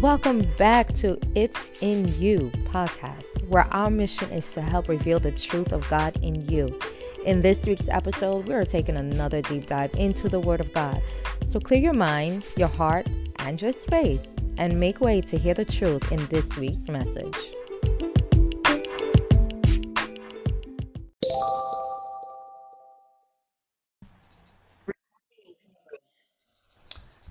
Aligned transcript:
Welcome 0.00 0.46
back 0.56 0.92
to 0.94 1.18
It's 1.34 1.82
in 1.82 2.06
You 2.20 2.52
podcast, 2.66 3.48
where 3.48 3.66
our 3.74 3.90
mission 3.90 4.30
is 4.30 4.48
to 4.52 4.62
help 4.62 4.88
reveal 4.88 5.18
the 5.18 5.32
truth 5.32 5.72
of 5.72 5.88
God 5.90 6.16
in 6.22 6.48
you. 6.48 6.68
In 7.26 7.42
this 7.42 7.66
week's 7.66 7.88
episode, 7.88 8.46
we 8.46 8.54
are 8.54 8.64
taking 8.64 8.96
another 8.96 9.42
deep 9.42 9.66
dive 9.66 9.92
into 9.94 10.28
the 10.28 10.38
Word 10.38 10.60
of 10.60 10.72
God. 10.72 11.02
So 11.48 11.58
clear 11.58 11.80
your 11.80 11.94
mind, 11.94 12.46
your 12.56 12.68
heart, 12.68 13.08
and 13.40 13.60
your 13.60 13.72
space, 13.72 14.28
and 14.56 14.78
make 14.78 15.00
way 15.00 15.20
to 15.22 15.36
hear 15.36 15.54
the 15.54 15.64
truth 15.64 16.12
in 16.12 16.24
this 16.26 16.56
week's 16.56 16.88
message. 16.88 17.34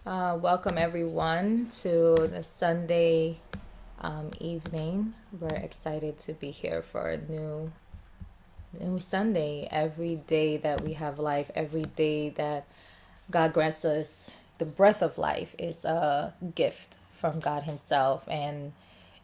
Uh, 0.08 0.38
welcome 0.42 0.78
everyone 0.78 1.68
to 1.70 2.30
the 2.32 2.42
Sunday 2.42 3.38
um, 4.00 4.32
evening. 4.40 5.14
We're 5.38 5.58
excited 5.58 6.18
to 6.20 6.32
be 6.32 6.50
here 6.50 6.82
for 6.82 7.10
a 7.10 7.18
new 7.30 7.70
new 8.80 9.02
Sunday. 9.02 9.68
Every 9.70 10.16
day 10.16 10.56
that 10.56 10.80
we 10.80 10.94
have 10.94 11.20
life, 11.20 11.52
every 11.56 11.84
day 11.98 12.30
that 12.30 12.68
God 13.32 13.52
grants 13.52 13.84
us 13.84 14.32
the 14.60 14.66
breath 14.66 15.02
of 15.02 15.18
life 15.18 15.54
is 15.60 15.84
a 15.84 16.34
gift 16.56 16.96
from 17.12 17.42
God 17.42 17.64
Himself. 17.64 18.26
And 18.30 18.72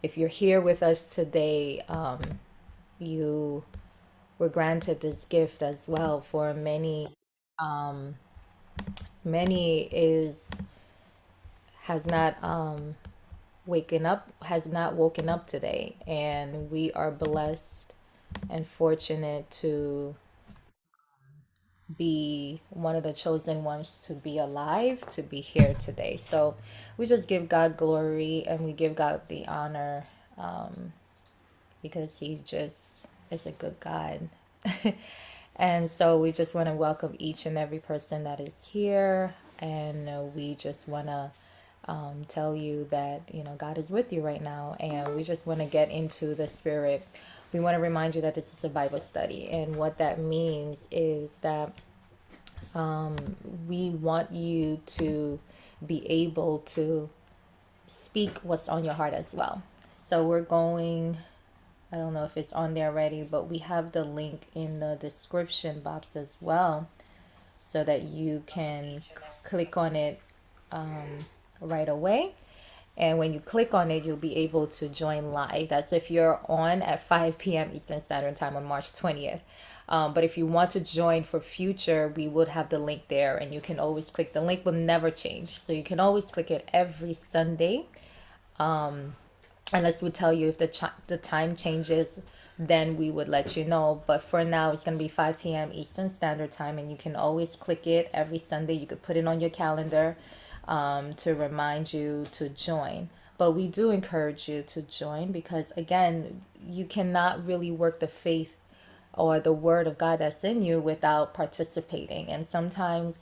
if 0.03 0.17
you're 0.17 0.27
here 0.27 0.59
with 0.59 0.83
us 0.83 1.15
today, 1.15 1.81
um, 1.87 2.19
you 2.99 3.63
were 4.37 4.49
granted 4.49 4.99
this 4.99 5.23
gift 5.23 5.61
as 5.61 5.87
well. 5.87 6.19
For 6.19 6.53
many, 6.53 7.07
um, 7.57 8.15
many 9.23 9.83
is 9.83 10.51
has 11.83 12.07
not 12.07 12.41
um, 12.41 12.95
waken 13.65 14.05
up, 14.05 14.31
has 14.41 14.67
not 14.67 14.95
woken 14.95 15.27
up 15.27 15.47
today, 15.47 15.95
and 16.07 16.71
we 16.71 16.91
are 16.93 17.11
blessed 17.11 17.93
and 18.49 18.65
fortunate 18.65 19.49
to 19.51 20.15
be 21.97 22.61
one 22.69 22.95
of 22.95 23.03
the 23.03 23.11
chosen 23.11 23.65
ones 23.65 24.05
to 24.07 24.13
be 24.13 24.37
alive, 24.37 25.05
to 25.07 25.21
be 25.21 25.41
here 25.41 25.73
today. 25.73 26.15
So 26.15 26.55
we 26.97 27.05
just 27.05 27.27
give 27.27 27.49
God 27.49 27.75
glory 27.75 28.45
and 28.47 28.61
we 28.61 28.71
give 28.71 28.95
God 28.95 29.21
the 29.27 29.45
honor 29.47 30.05
um, 30.37 30.93
because 31.81 32.17
He 32.17 32.39
just 32.45 33.07
is 33.29 33.45
a 33.45 33.51
good 33.51 33.77
God. 33.81 34.29
and 35.57 35.89
so 35.89 36.17
we 36.17 36.31
just 36.31 36.55
want 36.55 36.69
to 36.69 36.73
welcome 36.73 37.13
each 37.19 37.45
and 37.45 37.57
every 37.57 37.79
person 37.79 38.23
that 38.23 38.39
is 38.39 38.63
here. 38.63 39.33
And 39.59 40.33
we 40.33 40.55
just 40.55 40.87
want 40.87 41.07
to 41.07 41.31
um, 41.85 42.25
tell 42.27 42.55
you 42.55 42.87
that 42.91 43.21
you 43.33 43.43
know 43.43 43.55
God 43.57 43.77
is 43.77 43.89
with 43.89 44.13
you 44.13 44.21
right 44.21 44.41
now, 44.41 44.75
and 44.79 45.15
we 45.15 45.23
just 45.23 45.45
want 45.45 45.59
to 45.59 45.65
get 45.65 45.89
into 45.89 46.35
the 46.35 46.47
spirit. 46.47 47.05
We 47.51 47.59
want 47.59 47.75
to 47.75 47.81
remind 47.81 48.15
you 48.15 48.21
that 48.21 48.35
this 48.35 48.53
is 48.53 48.63
a 48.63 48.69
Bible 48.69 48.99
study, 48.99 49.49
and 49.49 49.75
what 49.75 49.97
that 49.97 50.19
means 50.19 50.87
is 50.91 51.37
that 51.37 51.73
um, 52.73 53.15
we 53.67 53.91
want 53.91 54.31
you 54.31 54.79
to 54.85 55.39
be 55.85 56.09
able 56.09 56.59
to 56.59 57.09
speak 57.87 58.39
what's 58.43 58.69
on 58.69 58.83
your 58.83 58.93
heart 58.93 59.13
as 59.13 59.33
well. 59.33 59.61
So 59.97 60.25
we're 60.25 60.41
going. 60.41 61.17
I 61.91 61.97
don't 61.97 62.15
know 62.15 62.23
if 62.23 62.37
it's 62.37 62.53
on 62.53 62.73
there 62.73 62.87
already, 62.87 63.21
but 63.21 63.47
we 63.47 63.59
have 63.59 63.91
the 63.91 64.03
link 64.03 64.47
in 64.55 64.79
the 64.79 64.97
description 64.99 65.81
box 65.81 66.15
as 66.15 66.37
well 66.41 66.89
so 67.61 67.83
that 67.83 68.01
you 68.01 68.41
can 68.47 69.01
click 69.43 69.77
on 69.77 69.95
it 69.95 70.19
um, 70.71 71.19
right 71.63 71.89
away. 71.89 72.35
And 72.95 73.17
when 73.17 73.33
you 73.33 73.39
click 73.39 73.73
on 73.73 73.89
it, 73.89 74.05
you'll 74.05 74.17
be 74.17 74.35
able 74.37 74.67
to 74.67 74.87
join 74.87 75.31
live. 75.31 75.69
That's 75.69 75.93
if 75.93 76.11
you're 76.11 76.39
on 76.47 76.83
at 76.83 77.01
5 77.01 77.39
p.m. 77.39 77.71
Eastern 77.73 77.99
Standard 77.99 78.35
Time 78.35 78.55
on 78.55 78.65
March 78.65 78.93
20th. 78.93 79.41
Um, 79.89 80.13
but 80.13 80.23
if 80.23 80.37
you 80.37 80.45
want 80.45 80.71
to 80.71 80.79
join 80.79 81.23
for 81.23 81.39
future, 81.39 82.13
we 82.15 82.27
would 82.27 82.47
have 82.47 82.69
the 82.69 82.79
link 82.79 83.07
there, 83.07 83.35
and 83.35 83.53
you 83.53 83.61
can 83.61 83.79
always 83.79 84.09
click. 84.09 84.31
The 84.31 84.41
link 84.41 84.63
will 84.63 84.73
never 84.73 85.09
change, 85.09 85.59
so 85.59 85.73
you 85.73 85.83
can 85.83 85.99
always 85.99 86.25
click 86.27 86.51
it 86.51 86.69
every 86.71 87.13
Sunday. 87.13 87.87
Um, 88.59 89.15
unless 89.73 90.01
we 90.01 90.09
tell 90.11 90.31
you 90.31 90.47
if 90.47 90.57
the 90.57 90.67
ch- 90.67 90.95
the 91.07 91.17
time 91.17 91.55
changes, 91.55 92.21
then 92.57 92.95
we 92.95 93.09
would 93.11 93.27
let 93.27 93.57
you 93.57 93.65
know. 93.65 94.03
But 94.05 94.21
for 94.21 94.45
now, 94.45 94.71
it's 94.71 94.83
gonna 94.83 94.97
be 94.97 95.09
5 95.09 95.39
p.m. 95.39 95.71
Eastern 95.73 96.07
Standard 96.09 96.51
Time, 96.51 96.77
and 96.77 96.89
you 96.89 96.95
can 96.95 97.15
always 97.15 97.55
click 97.55 97.85
it 97.87 98.09
every 98.13 98.37
Sunday. 98.37 98.73
You 98.73 98.87
could 98.87 99.01
put 99.01 99.17
it 99.17 99.27
on 99.27 99.39
your 99.41 99.49
calendar 99.49 100.15
um, 100.67 101.13
to 101.15 101.33
remind 101.33 101.93
you 101.93 102.25
to 102.33 102.49
join. 102.49 103.09
But 103.37 103.51
we 103.51 103.67
do 103.67 103.89
encourage 103.91 104.47
you 104.47 104.63
to 104.63 104.81
join 104.81 105.31
because, 105.31 105.71
again, 105.75 106.41
you 106.65 106.85
cannot 106.85 107.45
really 107.45 107.71
work 107.71 107.99
the 107.99 108.07
faith 108.07 108.55
or 109.13 109.39
the 109.39 109.53
word 109.53 109.87
of 109.87 109.97
God 109.97 110.19
that's 110.19 110.43
in 110.43 110.63
you 110.63 110.79
without 110.79 111.33
participating. 111.33 112.27
And 112.29 112.45
sometimes 112.45 113.21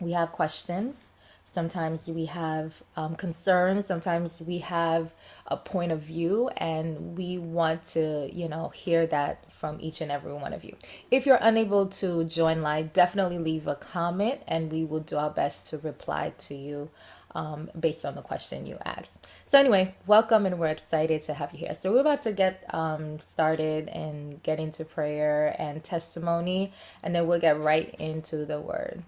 we 0.00 0.12
have 0.12 0.32
questions 0.32 1.10
Sometimes 1.44 2.08
we 2.08 2.24
have 2.26 2.82
um, 2.96 3.14
concerns. 3.14 3.86
Sometimes 3.86 4.42
we 4.42 4.58
have 4.58 5.12
a 5.46 5.56
point 5.56 5.92
of 5.92 6.00
view, 6.00 6.48
and 6.56 7.16
we 7.16 7.38
want 7.38 7.84
to, 7.84 8.28
you 8.32 8.48
know, 8.48 8.70
hear 8.70 9.06
that 9.06 9.50
from 9.52 9.78
each 9.80 10.00
and 10.00 10.10
every 10.10 10.32
one 10.32 10.52
of 10.52 10.64
you. 10.64 10.74
If 11.10 11.26
you're 11.26 11.38
unable 11.40 11.86
to 11.86 12.24
join 12.24 12.62
live, 12.62 12.92
definitely 12.92 13.38
leave 13.38 13.66
a 13.66 13.74
comment, 13.74 14.40
and 14.48 14.72
we 14.72 14.84
will 14.84 15.00
do 15.00 15.16
our 15.16 15.30
best 15.30 15.70
to 15.70 15.78
reply 15.78 16.32
to 16.38 16.54
you 16.54 16.90
um, 17.34 17.70
based 17.78 18.04
on 18.04 18.14
the 18.14 18.22
question 18.22 18.66
you 18.66 18.78
asked. 18.84 19.26
So, 19.44 19.58
anyway, 19.58 19.94
welcome, 20.06 20.46
and 20.46 20.58
we're 20.58 20.68
excited 20.68 21.22
to 21.22 21.34
have 21.34 21.52
you 21.52 21.58
here. 21.58 21.74
So, 21.74 21.92
we're 21.92 22.00
about 22.00 22.22
to 22.22 22.32
get 22.32 22.64
um, 22.72 23.20
started 23.20 23.88
and 23.88 24.42
get 24.42 24.60
into 24.60 24.84
prayer 24.84 25.54
and 25.58 25.84
testimony, 25.84 26.72
and 27.02 27.14
then 27.14 27.26
we'll 27.26 27.40
get 27.40 27.60
right 27.60 27.94
into 27.98 28.46
the 28.46 28.60
word. 28.60 29.02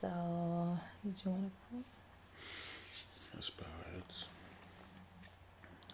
So, 0.00 0.08
did 1.04 1.14
you 1.22 1.30
want 1.30 1.44
to 1.44 1.50
pray? 1.68 1.80
Let's 3.34 3.50
bow 3.50 3.66
our 3.66 3.92
heads. 3.92 4.24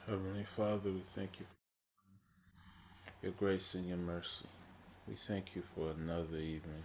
Heavenly 0.07 0.47
Father, 0.57 0.93
we 0.93 1.03
thank 1.17 1.41
you 1.41 1.47
for 3.05 3.27
your 3.27 3.33
grace 3.33 3.75
and 3.75 3.89
your 3.89 3.97
mercy. 3.97 4.45
We 5.09 5.17
thank 5.17 5.57
you 5.57 5.65
for 5.75 5.91
another 5.91 6.39
evening, 6.39 6.85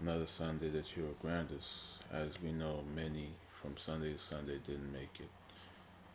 another 0.00 0.28
Sunday 0.28 0.68
that 0.68 0.96
you 0.96 1.02
have 1.02 1.20
granted 1.20 1.58
us. 1.58 1.98
As 2.12 2.28
we 2.40 2.52
know, 2.52 2.84
many 2.94 3.30
from 3.60 3.76
Sunday 3.76 4.12
to 4.12 4.18
Sunday 4.20 4.60
didn't 4.64 4.92
make 4.92 5.18
it. 5.18 5.30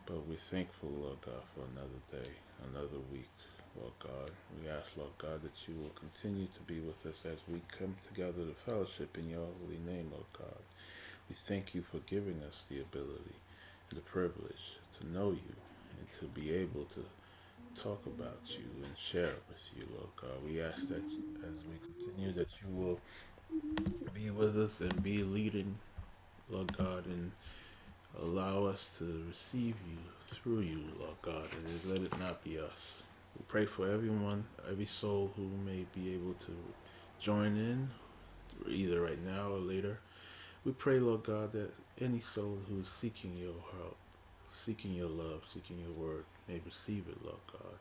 But 0.06 0.26
we're 0.28 0.38
thankful, 0.50 0.92
Lord 0.98 1.20
God, 1.26 1.44
for 1.54 1.64
another 1.74 2.24
day, 2.24 2.32
another 2.72 3.02
week. 3.12 3.35
Lord 3.80 3.94
God. 4.00 4.32
We 4.62 4.70
ask, 4.70 4.96
Lord 4.98 5.18
God, 5.18 5.42
that 5.44 5.68
you 5.68 5.76
will 5.76 5.92
continue 5.96 6.48
to 6.48 6.60
be 6.62 6.80
with 6.80 7.06
us 7.06 7.24
as 7.26 7.40
we 7.48 7.62
come 7.78 7.96
together 8.08 8.46
to 8.46 8.54
fellowship 8.54 9.18
in 9.18 9.30
your 9.30 9.48
holy 9.62 9.80
name, 9.86 10.10
Lord 10.12 10.26
God. 10.38 10.62
We 11.30 11.36
thank 11.36 11.76
you 11.76 11.82
for 11.82 11.98
giving 12.00 12.42
us 12.48 12.66
the 12.70 12.82
ability 12.82 13.36
and 13.90 13.98
the 13.98 14.04
privilege 14.04 14.78
to 15.00 15.08
know 15.08 15.32
you 15.32 15.56
and 15.98 16.10
to 16.20 16.26
be 16.40 16.54
able 16.54 16.86
to 16.86 17.04
talk 17.76 18.06
about 18.06 18.40
you 18.48 18.84
and 18.84 18.94
share 18.98 19.30
it 19.30 19.44
with 19.50 19.62
you, 19.76 19.86
Lord 19.94 20.10
God. 20.16 20.44
We 20.46 20.62
ask 20.62 20.88
that 20.88 21.04
as 21.04 21.66
we 21.68 21.78
continue 21.84 22.32
that 22.34 22.48
you 22.62 22.74
will 22.74 23.00
be 24.14 24.30
with 24.30 24.58
us 24.58 24.80
and 24.82 25.04
be 25.04 25.24
leading, 25.24 25.76
Lord 26.50 26.76
God, 26.78 27.06
and 27.06 27.32
allow 28.22 28.66
us 28.66 28.92
to 28.98 29.26
receive 29.28 29.76
you 29.90 29.98
through 30.22 30.62
you, 30.62 30.84
Lord 31.00 31.16
God, 31.22 31.48
and 31.52 31.92
let 31.92 32.02
it 32.02 32.18
not 32.20 32.44
be 32.44 32.58
us. 32.60 33.02
We 33.38 33.44
pray 33.48 33.66
for 33.66 33.88
everyone, 33.88 34.46
every 34.70 34.86
soul 34.86 35.32
who 35.36 35.50
may 35.66 35.86
be 35.94 36.14
able 36.14 36.34
to 36.36 36.52
join 37.20 37.58
in, 37.58 37.90
either 38.70 39.02
right 39.02 39.22
now 39.24 39.50
or 39.50 39.58
later. 39.58 40.00
We 40.64 40.72
pray, 40.72 41.00
Lord 41.00 41.24
God, 41.24 41.52
that 41.52 41.72
any 42.00 42.22
soul 42.22 42.58
who 42.70 42.80
is 42.80 42.88
seeking 42.88 43.36
your 43.36 43.56
help, 43.78 43.98
seeking 44.54 44.94
your 44.94 45.10
love, 45.10 45.42
seeking 45.54 45.80
your 45.80 45.92
word, 45.92 46.24
may 46.48 46.62
receive 46.66 47.06
it, 47.10 47.24
Lord 47.24 47.40
God. 47.52 47.78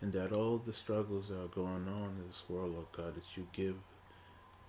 And 0.00 0.12
that 0.14 0.32
all 0.32 0.58
the 0.58 0.72
struggles 0.72 1.28
that 1.28 1.42
are 1.42 1.48
going 1.48 1.86
on 1.86 2.16
in 2.20 2.28
this 2.28 2.42
world, 2.48 2.72
Lord 2.72 2.86
God, 2.92 3.14
that 3.14 3.36
you 3.36 3.46
give 3.52 3.76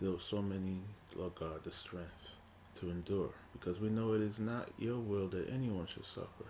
those 0.02 0.26
so 0.30 0.42
many, 0.42 0.82
Lord 1.16 1.36
God, 1.36 1.64
the 1.64 1.72
strength 1.72 2.36
to 2.80 2.90
endure. 2.90 3.30
Because 3.54 3.80
we 3.80 3.90
know 3.90 4.14
it 4.14 4.22
is 4.22 4.38
not 4.38 4.70
your 4.78 4.98
will 4.98 5.28
that 5.30 5.50
anyone 5.50 5.88
should 5.88 6.06
suffer 6.06 6.46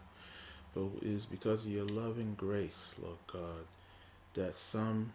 but 0.74 0.84
it 1.02 1.08
is 1.08 1.26
because 1.26 1.66
of 1.66 1.72
your 1.72 1.86
loving 1.86 2.36
grace, 2.38 2.94
Lord 3.02 3.18
God, 3.32 3.66
that 4.34 4.54
some 4.54 5.14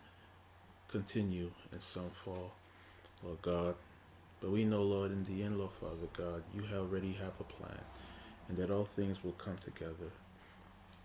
continue 0.89 1.51
and 1.73 1.83
some 1.83 2.11
fall, 2.25 2.53
Lord 3.23 3.43
God. 3.43 3.75
But 4.41 4.51
we 4.51 4.65
know, 4.65 4.83
Lord, 4.83 5.13
in 5.13 5.25
the 5.25 5.43
end, 5.43 5.59
Lord 5.59 5.73
Father 5.81 6.09
God, 6.17 6.43
you 6.55 6.63
already 6.77 7.13
have 7.13 7.33
a 7.41 7.45
plan, 7.45 7.81
and 8.49 8.59
that 8.59 8.71
all 8.71 8.85
things 8.85 9.23
will 9.25 9.33
come 9.33 9.57
together 9.65 10.11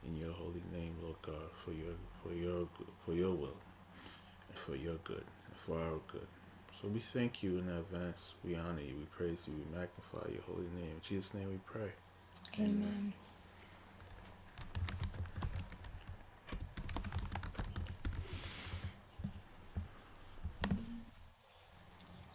in 0.06 0.18
your 0.18 0.34
holy 0.34 0.64
name, 0.74 0.96
Lord 1.02 1.18
God, 1.22 1.50
for 1.64 1.72
your 1.72 1.94
for 2.24 2.34
your 2.34 2.68
for 3.06 3.14
your 3.14 3.32
will, 3.32 3.58
and 4.50 4.58
for 4.58 4.76
your 4.76 4.96
good, 5.04 5.24
and 5.48 5.58
for 5.58 5.80
our 5.80 6.00
good. 6.12 6.28
So 6.82 6.88
we 6.88 7.00
thank 7.00 7.44
you 7.44 7.58
in 7.60 7.70
advance. 7.70 8.34
We 8.44 8.56
honor 8.56 8.82
you. 8.82 8.96
We 8.98 9.06
praise 9.16 9.44
you. 9.48 9.54
We 9.54 9.78
magnify 9.78 10.32
your 10.34 10.44
holy 10.44 10.68
name. 10.78 10.96
In 10.96 11.02
Jesus' 11.08 11.34
name 11.34 11.50
we 11.50 11.60
pray. 11.66 11.92
Amen. 12.60 13.14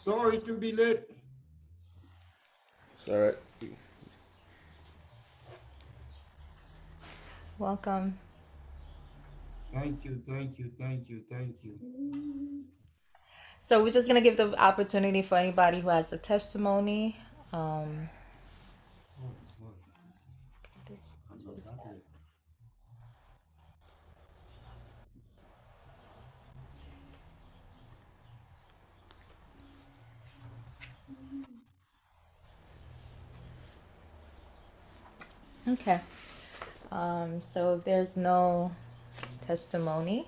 Sorry 0.04 0.38
to 0.38 0.52
be 0.52 0.72
late. 0.72 1.00
It's 3.00 3.08
all 3.08 3.18
right. 3.18 3.36
Welcome. 7.58 8.18
Thank 9.72 10.04
you, 10.04 10.20
thank 10.28 10.58
you, 10.58 10.70
thank 10.78 11.08
you, 11.08 11.22
thank 11.30 11.56
you. 11.62 11.78
So 13.60 13.82
we're 13.82 13.90
just 13.90 14.06
gonna 14.06 14.20
give 14.20 14.36
the 14.36 14.54
opportunity 14.60 15.22
for 15.22 15.38
anybody 15.38 15.80
who 15.80 15.88
has 15.88 16.12
a 16.12 16.18
testimony. 16.18 17.16
Um, 17.54 18.10
okay. 35.68 36.00
Um, 36.90 37.42
so 37.42 37.74
if 37.74 37.84
there's 37.84 38.16
no 38.16 38.72
testimony, 39.46 40.26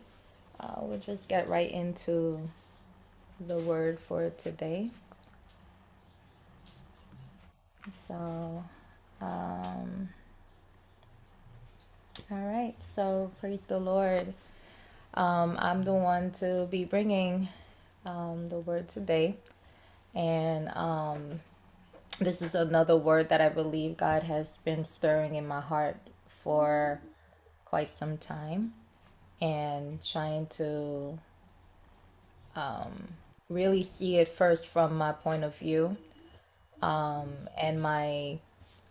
uh, 0.59 0.77
we'll 0.81 0.99
just 0.99 1.29
get 1.29 1.49
right 1.49 1.71
into 1.71 2.49
the 3.47 3.59
word 3.59 3.99
for 4.01 4.31
today. 4.31 4.91
So, 8.09 8.65
um, 9.21 10.09
all 12.31 12.39
right. 12.39 12.75
So 12.81 13.31
praise 13.41 13.65
the 13.67 13.79
Lord. 13.79 14.35
Um, 15.15 15.57
I'm 15.61 15.85
the 15.85 15.95
one 15.95 16.33
to 16.33 16.67
be 16.71 16.85
bringing 16.85 17.49
um, 18.05 18.49
the 18.49 18.59
word 18.59 18.89
today, 18.89 19.37
and 20.15 20.69
um, 20.71 21.41
this 22.19 22.43
is 22.43 22.55
another 22.55 22.97
word 22.97 23.29
that 23.29 23.41
I 23.41 23.49
believe 23.49 23.97
God 23.97 24.23
has 24.23 24.59
been 24.65 24.85
stirring 24.85 25.35
in 25.35 25.47
my 25.47 25.61
heart 25.61 25.97
for 26.43 27.01
quite 27.65 27.91
some 27.91 28.17
time, 28.17 28.73
and 29.41 30.03
trying 30.05 30.47
to 30.47 31.19
um, 32.55 32.93
really 33.49 33.83
see 33.83 34.17
it 34.17 34.29
first 34.29 34.67
from 34.69 34.97
my 34.97 35.13
point 35.13 35.45
of 35.45 35.55
view 35.57 35.97
um, 36.83 37.33
and 37.61 37.83
my 37.83 38.39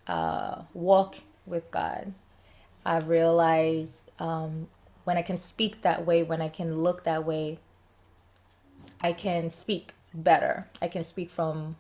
uh, 0.08 0.62
walk 0.74 1.16
with 1.46 1.70
God. 1.72 2.14
I 2.86 3.00
realize 3.00 4.04
um, 4.20 4.68
when 5.06 5.18
I 5.18 5.22
can 5.24 5.38
speak 5.38 5.82
that 5.82 6.06
way, 6.06 6.24
when 6.24 6.42
I 6.42 6.50
can 6.50 6.78
look 6.78 7.04
that 7.06 7.26
way, 7.26 7.60
I 9.02 9.14
can 9.14 9.50
speak 9.50 9.94
better. 10.14 10.68
I 10.82 10.88
can 10.88 11.04
speak 11.04 11.30
from 11.30 11.76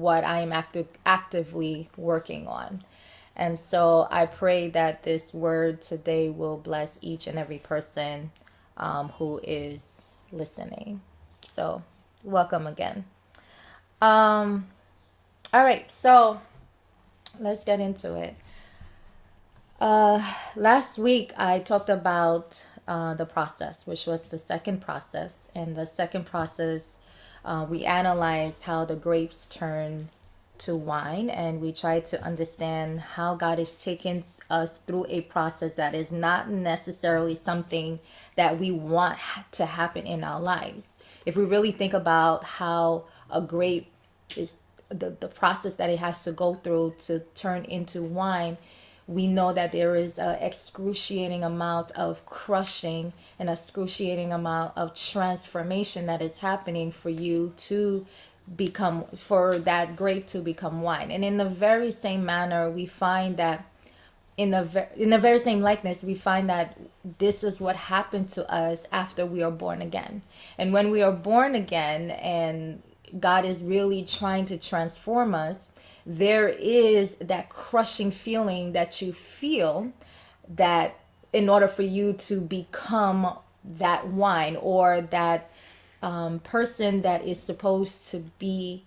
what 0.00 0.24
I 0.24 0.40
am 0.40 0.52
active, 0.52 0.88
actively 1.04 1.88
working 1.96 2.46
on. 2.46 2.82
And 3.36 3.58
so 3.58 4.06
I 4.10 4.26
pray 4.26 4.68
that 4.70 5.02
this 5.02 5.32
word 5.32 5.80
today 5.80 6.30
will 6.30 6.56
bless 6.56 6.98
each 7.00 7.26
and 7.26 7.38
every 7.38 7.58
person 7.58 8.30
um, 8.76 9.10
who 9.10 9.40
is 9.42 10.06
listening. 10.32 11.00
So, 11.44 11.82
welcome 12.22 12.66
again. 12.66 13.04
Um, 14.00 14.68
all 15.52 15.64
right, 15.64 15.90
so 15.90 16.40
let's 17.40 17.64
get 17.64 17.80
into 17.80 18.16
it. 18.16 18.36
Uh, 19.80 20.20
last 20.56 20.98
week 20.98 21.32
I 21.36 21.60
talked 21.60 21.90
about 21.90 22.64
uh, 22.88 23.14
the 23.14 23.26
process, 23.26 23.86
which 23.86 24.06
was 24.06 24.28
the 24.28 24.38
second 24.38 24.80
process. 24.80 25.50
And 25.54 25.76
the 25.76 25.86
second 25.86 26.26
process, 26.26 26.96
uh, 27.48 27.64
we 27.64 27.86
analyzed 27.86 28.64
how 28.64 28.84
the 28.84 28.94
grapes 28.94 29.46
turn 29.46 30.10
to 30.58 30.76
wine 30.76 31.30
and 31.30 31.62
we 31.62 31.72
tried 31.72 32.04
to 32.04 32.22
understand 32.22 33.00
how 33.00 33.34
God 33.34 33.58
is 33.58 33.82
taking 33.82 34.24
us 34.50 34.78
through 34.78 35.06
a 35.08 35.22
process 35.22 35.74
that 35.76 35.94
is 35.94 36.12
not 36.12 36.50
necessarily 36.50 37.34
something 37.34 38.00
that 38.36 38.58
we 38.58 38.70
want 38.70 39.18
to 39.52 39.64
happen 39.64 40.06
in 40.06 40.24
our 40.24 40.40
lives. 40.40 40.92
If 41.24 41.36
we 41.36 41.44
really 41.44 41.72
think 41.72 41.94
about 41.94 42.44
how 42.44 43.04
a 43.30 43.40
grape 43.40 43.90
is 44.36 44.54
the, 44.90 45.16
the 45.18 45.28
process 45.28 45.76
that 45.76 45.88
it 45.88 45.98
has 46.00 46.24
to 46.24 46.32
go 46.32 46.54
through 46.54 46.96
to 47.00 47.20
turn 47.34 47.64
into 47.64 48.02
wine, 48.02 48.58
we 49.08 49.26
know 49.26 49.54
that 49.54 49.72
there 49.72 49.96
is 49.96 50.18
an 50.18 50.36
excruciating 50.40 51.42
amount 51.42 51.90
of 51.92 52.24
crushing 52.26 53.14
and 53.38 53.48
excruciating 53.48 54.32
amount 54.32 54.76
of 54.76 54.94
transformation 54.94 56.06
that 56.06 56.20
is 56.20 56.36
happening 56.36 56.92
for 56.92 57.08
you 57.08 57.52
to 57.56 58.06
become 58.54 59.04
for 59.16 59.58
that 59.60 59.96
grape 59.96 60.26
to 60.26 60.40
become 60.40 60.82
wine. 60.82 61.10
And 61.10 61.24
in 61.24 61.38
the 61.38 61.48
very 61.48 61.90
same 61.90 62.24
manner 62.24 62.70
we 62.70 62.84
find 62.84 63.38
that 63.38 63.64
in 64.36 64.50
the 64.50 64.64
ver- 64.64 64.88
in 64.94 65.08
the 65.08 65.18
very 65.18 65.38
same 65.38 65.62
likeness 65.62 66.02
we 66.02 66.14
find 66.14 66.50
that 66.50 66.78
this 67.16 67.42
is 67.42 67.60
what 67.60 67.76
happened 67.76 68.28
to 68.30 68.50
us 68.52 68.86
after 68.92 69.24
we 69.24 69.42
are 69.42 69.50
born 69.50 69.80
again. 69.80 70.20
And 70.58 70.72
when 70.72 70.90
we 70.90 71.02
are 71.02 71.12
born 71.12 71.54
again 71.54 72.10
and 72.10 72.82
god 73.18 73.46
is 73.46 73.62
really 73.62 74.04
trying 74.04 74.44
to 74.44 74.58
transform 74.58 75.34
us 75.34 75.60
there 76.08 76.48
is 76.48 77.16
that 77.16 77.50
crushing 77.50 78.10
feeling 78.10 78.72
that 78.72 79.02
you 79.02 79.12
feel 79.12 79.92
that 80.48 80.98
in 81.34 81.50
order 81.50 81.68
for 81.68 81.82
you 81.82 82.14
to 82.14 82.40
become 82.40 83.38
that 83.62 84.08
wine 84.08 84.56
or 84.56 85.02
that 85.02 85.50
um, 86.00 86.38
person 86.38 87.02
that 87.02 87.26
is 87.26 87.38
supposed 87.38 88.08
to 88.08 88.24
be 88.38 88.84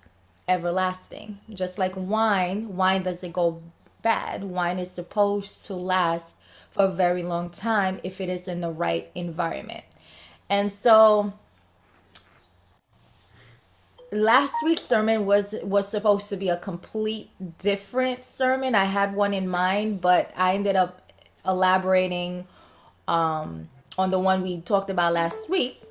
everlasting. 0.48 1.38
Just 1.54 1.78
like 1.78 1.94
wine, 1.96 2.76
wine 2.76 3.04
doesn't 3.04 3.34
go 3.34 3.62
bad. 4.02 4.44
Wine 4.44 4.80
is 4.80 4.90
supposed 4.90 5.66
to 5.66 5.76
last 5.76 6.36
for 6.72 6.86
a 6.86 6.92
very 6.92 7.22
long 7.22 7.52
time 7.52 8.00
if 8.04 8.20
it 8.20 8.30
is 8.30 8.48
in 8.48 8.62
the 8.62 8.72
right 8.72 9.12
environment. 9.14 9.84
And 10.50 10.74
so 10.74 11.34
last 14.12 14.54
week's 14.64 14.82
sermon 14.82 15.26
was 15.26 15.56
was 15.64 15.88
supposed 15.88 16.30
to 16.30 16.38
be 16.38 16.50
a 16.50 16.58
complete 16.58 17.30
different 17.58 18.26
sermon. 18.26 18.76
I 18.76 18.86
had 18.86 19.16
one 19.16 19.34
in 19.34 19.48
mind, 19.48 20.02
but 20.02 20.32
I 20.36 20.56
ended 20.56 20.76
up 20.76 21.12
elaborating 21.46 22.48
um, 23.08 23.70
on 23.98 24.12
the 24.12 24.20
one 24.20 24.42
we 24.44 24.62
talked 24.62 24.90
about 24.90 25.14
last 25.14 25.50
week 25.50 25.82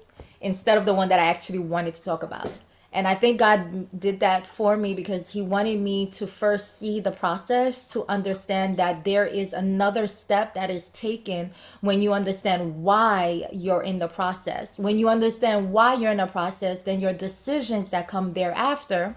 instead 0.40 0.78
of 0.78 0.86
the 0.86 0.94
one 0.94 1.08
that 1.08 1.18
I 1.18 1.26
actually 1.26 1.58
wanted 1.58 1.94
to 1.94 2.02
talk 2.02 2.22
about. 2.22 2.50
And 2.92 3.06
I 3.06 3.14
think 3.14 3.38
God 3.38 3.88
did 3.98 4.18
that 4.20 4.48
for 4.48 4.76
me 4.76 4.94
because 4.94 5.30
He 5.30 5.42
wanted 5.42 5.80
me 5.80 6.06
to 6.06 6.26
first 6.26 6.78
see 6.78 6.98
the 6.98 7.12
process 7.12 7.88
to 7.92 8.04
understand 8.08 8.78
that 8.78 9.04
there 9.04 9.24
is 9.24 9.52
another 9.52 10.08
step 10.08 10.54
that 10.54 10.70
is 10.70 10.88
taken 10.88 11.52
when 11.82 12.02
you 12.02 12.12
understand 12.12 12.82
why 12.82 13.46
you're 13.52 13.82
in 13.82 14.00
the 14.00 14.08
process. 14.08 14.76
When 14.76 14.98
you 14.98 15.08
understand 15.08 15.72
why 15.72 15.94
you're 15.94 16.10
in 16.10 16.16
the 16.16 16.26
process, 16.26 16.82
then 16.82 17.00
your 17.00 17.12
decisions 17.12 17.90
that 17.90 18.08
come 18.08 18.32
thereafter 18.32 19.14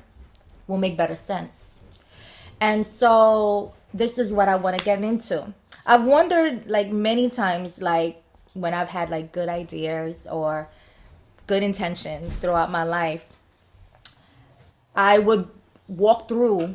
will 0.68 0.77
make 0.77 0.96
better 0.96 1.15
sense. 1.15 1.80
And 2.62 2.86
so 2.86 3.74
this 3.92 4.20
is 4.20 4.32
what 4.32 4.48
I 4.50 4.56
want 4.56 4.77
to 4.77 4.86
get 4.86 5.01
into. 5.01 5.51
I've 5.86 6.03
wondered 6.03 6.70
like 6.70 6.92
many 6.92 7.30
times, 7.30 7.82
like 7.82 8.24
when 8.53 8.75
I've 8.75 8.89
had 8.89 9.10
like 9.10 9.32
good 9.32 9.50
ideas 9.50 10.27
or 10.32 10.70
good 11.48 11.63
intentions 11.63 12.38
throughout 12.38 12.70
my 12.72 12.84
life, 12.84 13.27
I 14.95 15.19
would 15.19 15.50
walk 15.88 16.29
through 16.29 16.73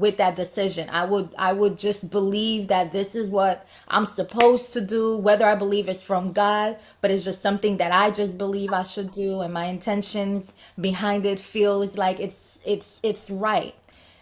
with 0.00 0.16
that 0.16 0.34
decision. 0.34 0.88
I 0.88 1.04
would 1.04 1.28
I 1.36 1.52
would 1.52 1.78
just 1.78 2.10
believe 2.10 2.68
that 2.68 2.90
this 2.90 3.14
is 3.14 3.28
what 3.28 3.68
I'm 3.88 4.06
supposed 4.06 4.72
to 4.72 4.80
do, 4.80 5.16
whether 5.18 5.44
I 5.44 5.54
believe 5.54 5.88
it's 5.88 6.02
from 6.02 6.32
God, 6.32 6.78
but 7.02 7.10
it's 7.10 7.24
just 7.24 7.42
something 7.42 7.76
that 7.76 7.92
I 7.92 8.10
just 8.10 8.38
believe 8.38 8.72
I 8.72 8.82
should 8.82 9.12
do 9.12 9.42
and 9.42 9.52
my 9.52 9.66
intentions 9.66 10.54
behind 10.80 11.26
it 11.26 11.38
feels 11.38 11.98
like 11.98 12.18
it's 12.18 12.62
it's 12.64 13.00
it's 13.02 13.30
right. 13.30 13.74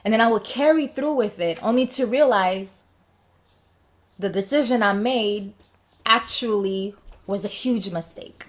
And 0.05 0.13
then 0.13 0.21
I 0.21 0.29
would 0.29 0.45
carry 0.45 0.89
through 0.89 1.15
with 1.15 1.39
it 1.39 1.59
only 1.63 1.87
to 1.89 2.07
realize 2.07 2.81
the 4.19 4.29
decision 4.29 4.83
I 4.83 4.95
made 4.95 5.55
actually 6.05 6.95
was 7.27 7.45
a 7.45 7.49
huge 7.49 7.91
mistake. 7.91 8.47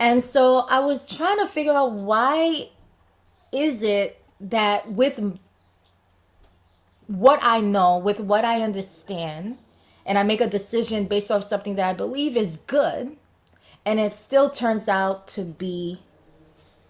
And 0.00 0.24
so 0.24 0.60
I 0.60 0.80
was 0.80 1.14
trying 1.14 1.38
to 1.38 1.46
figure 1.46 1.74
out 1.74 1.92
why 1.92 2.70
is 3.52 3.82
it 3.82 4.20
that 4.40 4.90
with 4.90 5.38
what 7.06 7.38
I 7.42 7.60
know, 7.60 7.98
with 7.98 8.18
what 8.18 8.44
I 8.44 8.62
understand, 8.62 9.58
and 10.06 10.18
I 10.18 10.22
make 10.22 10.40
a 10.40 10.48
decision 10.48 11.04
based 11.04 11.30
off 11.30 11.44
something 11.44 11.76
that 11.76 11.86
I 11.86 11.92
believe 11.92 12.34
is 12.36 12.56
good, 12.66 13.14
and 13.84 14.00
it 14.00 14.14
still 14.14 14.50
turns 14.50 14.88
out 14.88 15.28
to 15.28 15.42
be 15.42 16.00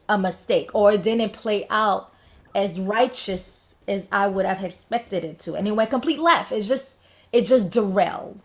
a 0.08 0.16
mistake 0.16 0.70
or 0.74 0.92
it 0.92 1.02
didn't 1.02 1.32
play 1.32 1.66
out 1.68 2.12
as 2.54 2.78
righteous 2.78 3.74
as 3.88 4.08
I 4.12 4.28
would 4.28 4.44
have 4.44 4.62
expected 4.62 5.24
it 5.24 5.38
to. 5.40 5.54
And 5.54 5.66
it 5.66 5.72
went 5.72 5.90
complete 5.90 6.20
left. 6.20 6.52
It's 6.52 6.68
just 6.68 6.98
it 7.32 7.42
just 7.42 7.70
derailed. 7.70 8.40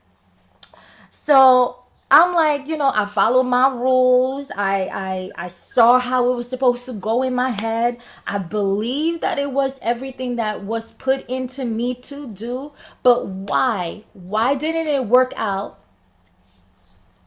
So 1.12 1.85
I'm 2.12 2.36
like, 2.36 2.68
you 2.68 2.78
know, 2.78 2.92
I 2.94 3.06
followed 3.06 3.44
my 3.44 3.70
rules. 3.70 4.52
I, 4.56 5.32
I 5.36 5.46
I 5.46 5.48
saw 5.48 5.98
how 5.98 6.32
it 6.32 6.36
was 6.36 6.48
supposed 6.48 6.86
to 6.86 6.94
go 6.94 7.24
in 7.24 7.34
my 7.34 7.50
head. 7.50 7.98
I 8.28 8.38
believed 8.38 9.22
that 9.22 9.40
it 9.40 9.52
was 9.52 9.80
everything 9.82 10.36
that 10.36 10.64
was 10.64 10.92
put 10.94 11.28
into 11.28 11.66
me 11.66 11.96
to 11.96 12.28
do. 12.28 12.74
But 13.02 13.26
why? 13.26 14.04
Why 14.14 14.54
didn't 14.56 14.88
it 14.88 15.08
work 15.08 15.34
out 15.36 15.80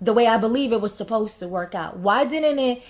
the 0.01 0.13
way 0.13 0.29
I 0.29 0.39
believe 0.39 0.73
it 0.73 0.81
was 0.81 0.95
supposed 0.95 1.41
to 1.41 1.49
work 1.49 1.75
out? 1.75 1.99
Why 1.99 2.25
didn't 2.25 2.59
it 2.61 2.83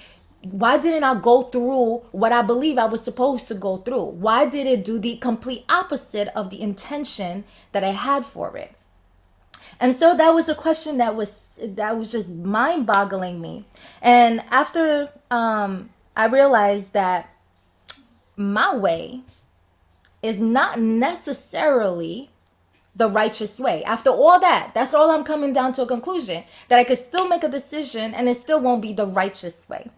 why 0.42 0.78
didn't 0.78 1.04
I 1.04 1.14
go 1.18 1.42
through 1.42 1.98
what 2.12 2.32
I 2.32 2.42
believe 2.42 2.78
I 2.78 2.84
was 2.84 3.02
supposed 3.02 3.48
to 3.48 3.54
go 3.54 3.78
through? 3.78 4.04
Why 4.04 4.46
did 4.46 4.66
it 4.66 4.84
do 4.84 4.98
the 4.98 5.16
complete 5.16 5.64
opposite 5.68 6.28
of 6.36 6.50
the 6.50 6.60
intention 6.60 7.44
that 7.72 7.82
I 7.82 7.90
had 7.90 8.24
for 8.24 8.56
it? 8.56 8.77
And 9.80 9.94
so 9.94 10.16
that 10.16 10.34
was 10.34 10.48
a 10.48 10.54
question 10.54 10.98
that 10.98 11.14
was 11.14 11.58
that 11.62 11.96
was 11.96 12.10
just 12.10 12.30
mind-boggling 12.30 13.40
me. 13.40 13.64
And 14.02 14.42
after 14.50 15.10
um, 15.30 15.90
I 16.16 16.26
realized 16.26 16.94
that 16.94 17.32
my 18.36 18.74
way 18.74 19.22
is 20.22 20.40
not 20.40 20.80
necessarily 20.80 22.30
the 22.96 23.08
righteous 23.08 23.60
way. 23.60 23.84
After 23.84 24.10
all 24.10 24.40
that, 24.40 24.72
that's 24.74 24.92
all 24.92 25.10
I'm 25.10 25.22
coming 25.22 25.52
down 25.52 25.72
to 25.74 25.82
a 25.82 25.86
conclusion 25.86 26.42
that 26.68 26.78
I 26.78 26.84
could 26.84 26.98
still 26.98 27.28
make 27.28 27.44
a 27.44 27.48
decision 27.48 28.12
and 28.14 28.28
it 28.28 28.36
still 28.36 28.60
won't 28.60 28.82
be 28.82 28.92
the 28.92 29.06
righteous 29.06 29.68
way. 29.68 29.88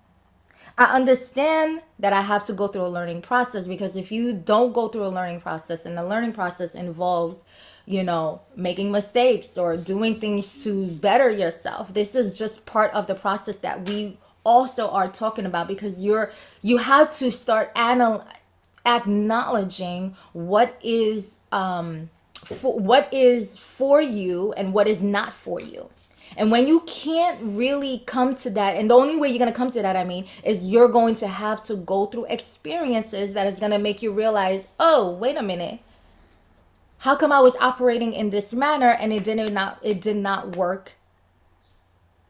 I 0.77 0.95
understand 0.97 1.83
that 1.99 2.13
I 2.13 2.21
have 2.21 2.45
to 2.45 2.53
go 2.53 2.69
through 2.69 2.85
a 2.85 2.89
learning 2.89 3.23
process 3.23 3.67
because 3.67 3.97
if 3.97 4.13
you 4.13 4.33
don't 4.33 4.73
go 4.73 4.89
through 4.89 5.07
a 5.07 5.09
learning 5.09 5.41
process 5.41 5.87
and 5.87 5.97
the 5.97 6.05
learning 6.05 6.33
process 6.33 6.75
involves 6.75 7.45
you 7.87 8.05
know, 8.05 8.41
making 8.57 8.93
mistakes 8.93 9.57
or 9.59 9.77
doing 9.77 10.19
things 10.19 10.65
to 10.65 10.87
better 10.87 11.31
yourself. 11.31 11.93
This 11.93 12.15
is 12.15 12.39
just 12.39 12.67
part 12.67 12.93
of 12.93 13.07
the 13.07 13.15
process 13.15 13.59
that 13.59 13.89
we 13.89 14.19
also 14.45 14.89
are 14.89 15.09
talking 15.09 15.47
about 15.47 15.69
because 15.69 16.03
you're 16.03 16.33
you 16.63 16.79
have 16.79 17.13
to 17.15 17.31
start 17.31 17.71
anal- 17.77 18.27
acknowledging 18.87 20.17
what 20.33 20.79
is 20.83 21.41
um 21.53 22.09
for, 22.45 22.79
what 22.79 23.13
is 23.13 23.59
for 23.59 24.01
you 24.01 24.53
and 24.55 24.73
what 24.73 24.89
is 24.89 25.03
not 25.03 25.33
for 25.33 25.61
you. 25.61 25.91
And 26.37 26.51
when 26.51 26.67
you 26.67 26.81
can't 26.87 27.39
really 27.43 28.05
come 28.07 28.37
to 28.37 28.51
that, 28.51 28.77
and 28.77 28.89
the 28.89 28.95
only 28.95 29.17
way 29.17 29.29
you're 29.29 29.39
going 29.39 29.53
to 29.53 29.57
come 29.57 29.73
to 29.73 29.83
that, 29.83 29.97
I 29.97 30.05
mean, 30.05 30.27
is 30.45 30.69
you're 30.69 30.89
going 30.89 31.17
to 31.17 31.27
have 31.27 31.61
to 31.63 31.75
go 31.75 32.07
through 32.07 32.27
experiences 32.27 33.35
that 33.35 33.49
is 33.49 33.59
going 33.59 33.73
to 33.73 33.79
make 33.79 34.01
you 34.01 34.13
realize, 34.13 34.69
oh, 34.79 35.11
wait 35.11 35.37
a 35.37 35.43
minute 35.43 35.81
how 37.01 37.17
come 37.17 37.33
I 37.33 37.41
was 37.41 37.57
operating 37.57 38.13
in 38.13 38.29
this 38.29 38.53
manner 38.53 38.91
and 38.91 39.11
it 39.11 39.25
didn't 39.25 39.55
not 39.55 39.79
it 39.83 40.03
did 40.03 40.17
not 40.17 40.55
work 40.55 40.93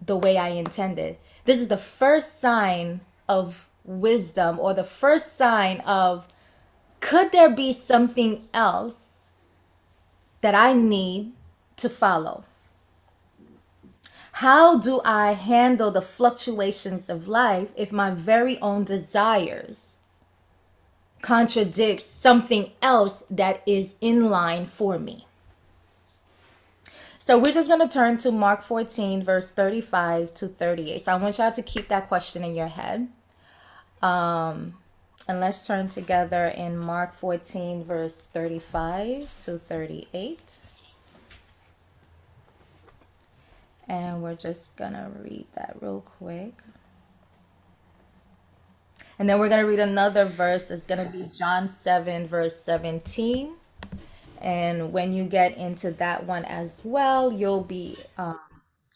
the 0.00 0.16
way 0.16 0.38
I 0.38 0.50
intended? 0.50 1.16
This 1.44 1.58
is 1.58 1.68
the 1.68 1.76
first 1.76 2.40
sign 2.40 3.00
of 3.28 3.68
wisdom 3.84 4.60
or 4.60 4.72
the 4.72 4.84
first 4.84 5.36
sign 5.36 5.80
of 5.80 6.26
could 7.00 7.32
there 7.32 7.50
be 7.50 7.72
something 7.72 8.48
else 8.54 9.26
that 10.40 10.54
I 10.54 10.72
need 10.72 11.32
to 11.76 11.88
follow? 11.88 12.44
How 14.32 14.78
do 14.78 15.00
I 15.04 15.32
handle 15.32 15.90
the 15.90 16.00
fluctuations 16.00 17.08
of 17.08 17.26
life 17.26 17.72
if 17.74 17.90
my 17.90 18.12
very 18.12 18.60
own 18.60 18.84
desires 18.84 19.89
contradicts 21.22 22.04
something 22.04 22.70
else 22.80 23.24
that 23.30 23.62
is 23.66 23.96
in 24.00 24.30
line 24.30 24.66
for 24.66 24.98
me. 24.98 25.26
So 27.18 27.38
we're 27.38 27.52
just 27.52 27.68
going 27.68 27.86
to 27.86 27.92
turn 27.92 28.16
to 28.18 28.32
Mark 28.32 28.62
14, 28.62 29.22
verse 29.22 29.50
35 29.50 30.34
to 30.34 30.48
38. 30.48 31.02
So 31.02 31.12
I 31.12 31.16
want 31.16 31.38
y'all 31.38 31.52
to 31.52 31.62
keep 31.62 31.88
that 31.88 32.08
question 32.08 32.42
in 32.42 32.54
your 32.54 32.66
head. 32.66 33.08
Um, 34.02 34.74
and 35.28 35.38
let's 35.38 35.66
turn 35.66 35.88
together 35.88 36.46
in 36.46 36.76
Mark 36.78 37.14
14, 37.14 37.84
verse 37.84 38.16
35 38.16 39.32
to 39.42 39.58
38. 39.58 40.58
And 43.86 44.22
we're 44.22 44.34
just 44.34 44.74
going 44.76 44.94
to 44.94 45.10
read 45.22 45.46
that 45.54 45.76
real 45.80 46.00
quick. 46.00 46.54
And 49.20 49.28
then 49.28 49.38
we're 49.38 49.50
going 49.50 49.60
to 49.60 49.68
read 49.68 49.80
another 49.80 50.24
verse. 50.24 50.70
It's 50.70 50.86
going 50.86 51.04
to 51.04 51.12
be 51.12 51.24
John 51.24 51.68
7, 51.68 52.26
verse 52.26 52.56
17. 52.56 53.52
And 54.40 54.94
when 54.94 55.12
you 55.12 55.24
get 55.24 55.58
into 55.58 55.90
that 55.90 56.24
one 56.24 56.46
as 56.46 56.80
well, 56.84 57.30
you'll 57.30 57.62
be 57.62 57.98
um, 58.16 58.40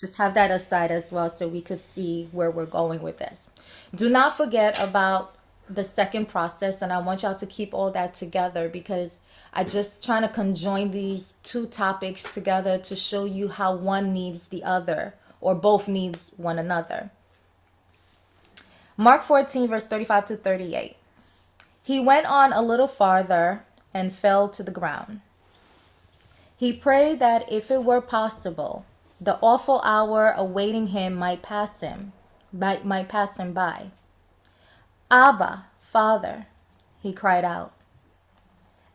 just 0.00 0.16
have 0.16 0.32
that 0.32 0.50
aside 0.50 0.90
as 0.90 1.12
well 1.12 1.28
so 1.28 1.46
we 1.46 1.60
could 1.60 1.78
see 1.78 2.30
where 2.32 2.50
we're 2.50 2.64
going 2.64 3.02
with 3.02 3.18
this. 3.18 3.50
Do 3.94 4.08
not 4.08 4.34
forget 4.34 4.80
about 4.80 5.36
the 5.68 5.84
second 5.84 6.28
process. 6.28 6.80
And 6.80 6.90
I 6.90 7.00
want 7.00 7.22
y'all 7.22 7.34
to 7.34 7.46
keep 7.46 7.74
all 7.74 7.90
that 7.90 8.14
together 8.14 8.70
because 8.70 9.18
I 9.52 9.64
just 9.64 10.02
trying 10.02 10.22
to 10.22 10.28
conjoin 10.28 10.90
these 10.90 11.34
two 11.42 11.66
topics 11.66 12.32
together 12.32 12.78
to 12.78 12.96
show 12.96 13.26
you 13.26 13.48
how 13.48 13.76
one 13.76 14.14
needs 14.14 14.48
the 14.48 14.64
other 14.64 15.16
or 15.42 15.54
both 15.54 15.86
needs 15.86 16.32
one 16.38 16.58
another. 16.58 17.10
Mark 18.96 19.22
14, 19.22 19.68
verse 19.68 19.86
35 19.86 20.24
to 20.26 20.36
38. 20.36 20.96
He 21.82 22.00
went 22.00 22.26
on 22.26 22.52
a 22.52 22.62
little 22.62 22.86
farther 22.86 23.64
and 23.92 24.14
fell 24.14 24.48
to 24.48 24.62
the 24.62 24.70
ground. 24.70 25.20
He 26.56 26.72
prayed 26.72 27.18
that 27.18 27.50
if 27.50 27.70
it 27.70 27.82
were 27.82 28.00
possible, 28.00 28.86
the 29.20 29.38
awful 29.40 29.80
hour 29.84 30.32
awaiting 30.36 30.88
him 30.88 31.14
might 31.14 31.42
pass 31.42 31.80
him, 31.80 32.12
might, 32.52 32.84
might 32.84 33.08
pass 33.08 33.36
him 33.36 33.52
by. 33.52 33.90
Abba, 35.10 35.66
Father, 35.80 36.46
he 37.02 37.12
cried 37.12 37.44
out. 37.44 37.72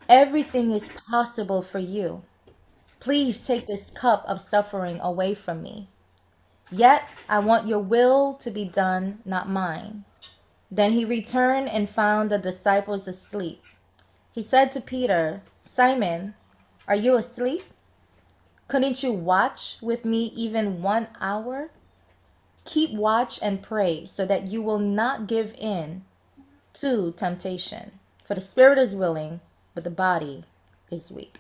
Everything 0.08 0.72
is 0.72 0.90
possible 1.10 1.62
for 1.62 1.80
you. 1.80 2.24
Please 3.00 3.46
take 3.46 3.68
this 3.68 3.90
cup 3.90 4.24
of 4.28 4.42
suffering 4.42 5.00
away 5.02 5.34
from 5.34 5.62
me. 5.62 5.90
Yet 6.72 7.04
I 7.28 7.40
want 7.40 7.68
your 7.68 7.80
will 7.80 8.34
to 8.36 8.52
be 8.52 8.66
done, 8.66 9.20
not 9.26 9.50
mine. 9.50 10.06
Then 10.72 10.92
he 10.92 11.04
returned 11.04 11.70
and 11.70 11.90
found 11.90 12.30
the 12.30 12.38
disciples 12.38 13.08
asleep. 13.08 13.64
He 14.32 14.44
said 14.44 14.72
to 14.72 14.82
Peter, 14.82 15.42
Simon, 15.64 16.36
are 16.88 16.96
you 16.96 17.16
asleep? 17.16 17.64
Couldn't 18.68 19.02
you 19.02 19.12
watch 19.12 19.78
with 19.82 20.06
me 20.06 20.32
even 20.36 20.84
one 20.84 21.08
hour? 21.20 21.72
Keep 22.66 22.94
watch 22.94 23.40
and 23.42 23.64
pray 23.64 24.06
so 24.06 24.26
that 24.28 24.48
you 24.48 24.62
will 24.62 24.78
not 24.78 25.28
give 25.28 25.56
in 25.58 26.04
to 26.74 27.12
temptation. 27.18 27.94
For 28.24 28.36
the 28.36 28.42
spirit 28.42 28.78
is 28.78 28.96
willing, 28.96 29.40
but 29.74 29.84
the 29.84 29.90
body 29.90 30.46
is 30.92 31.12
weak. 31.12 31.40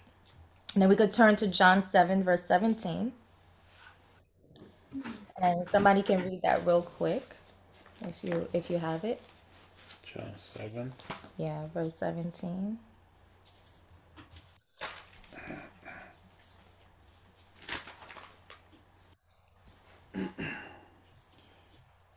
And 0.73 0.81
then 0.81 0.89
we 0.89 0.95
could 0.95 1.13
turn 1.13 1.35
to 1.35 1.47
John 1.47 1.83
7, 1.83 2.23
verse 2.23 2.45
17. 2.45 3.13
And 5.41 5.67
somebody 5.67 6.03
can 6.03 6.23
read 6.23 6.41
that 6.41 6.65
real 6.65 6.81
quick 6.81 7.35
if 8.01 8.23
you 8.23 8.47
if 8.53 8.69
you 8.69 8.77
have 8.77 9.03
it. 9.03 9.21
John 10.03 10.31
7. 10.35 10.93
Yeah, 11.37 11.67
verse 11.73 11.95
17. 11.95 12.79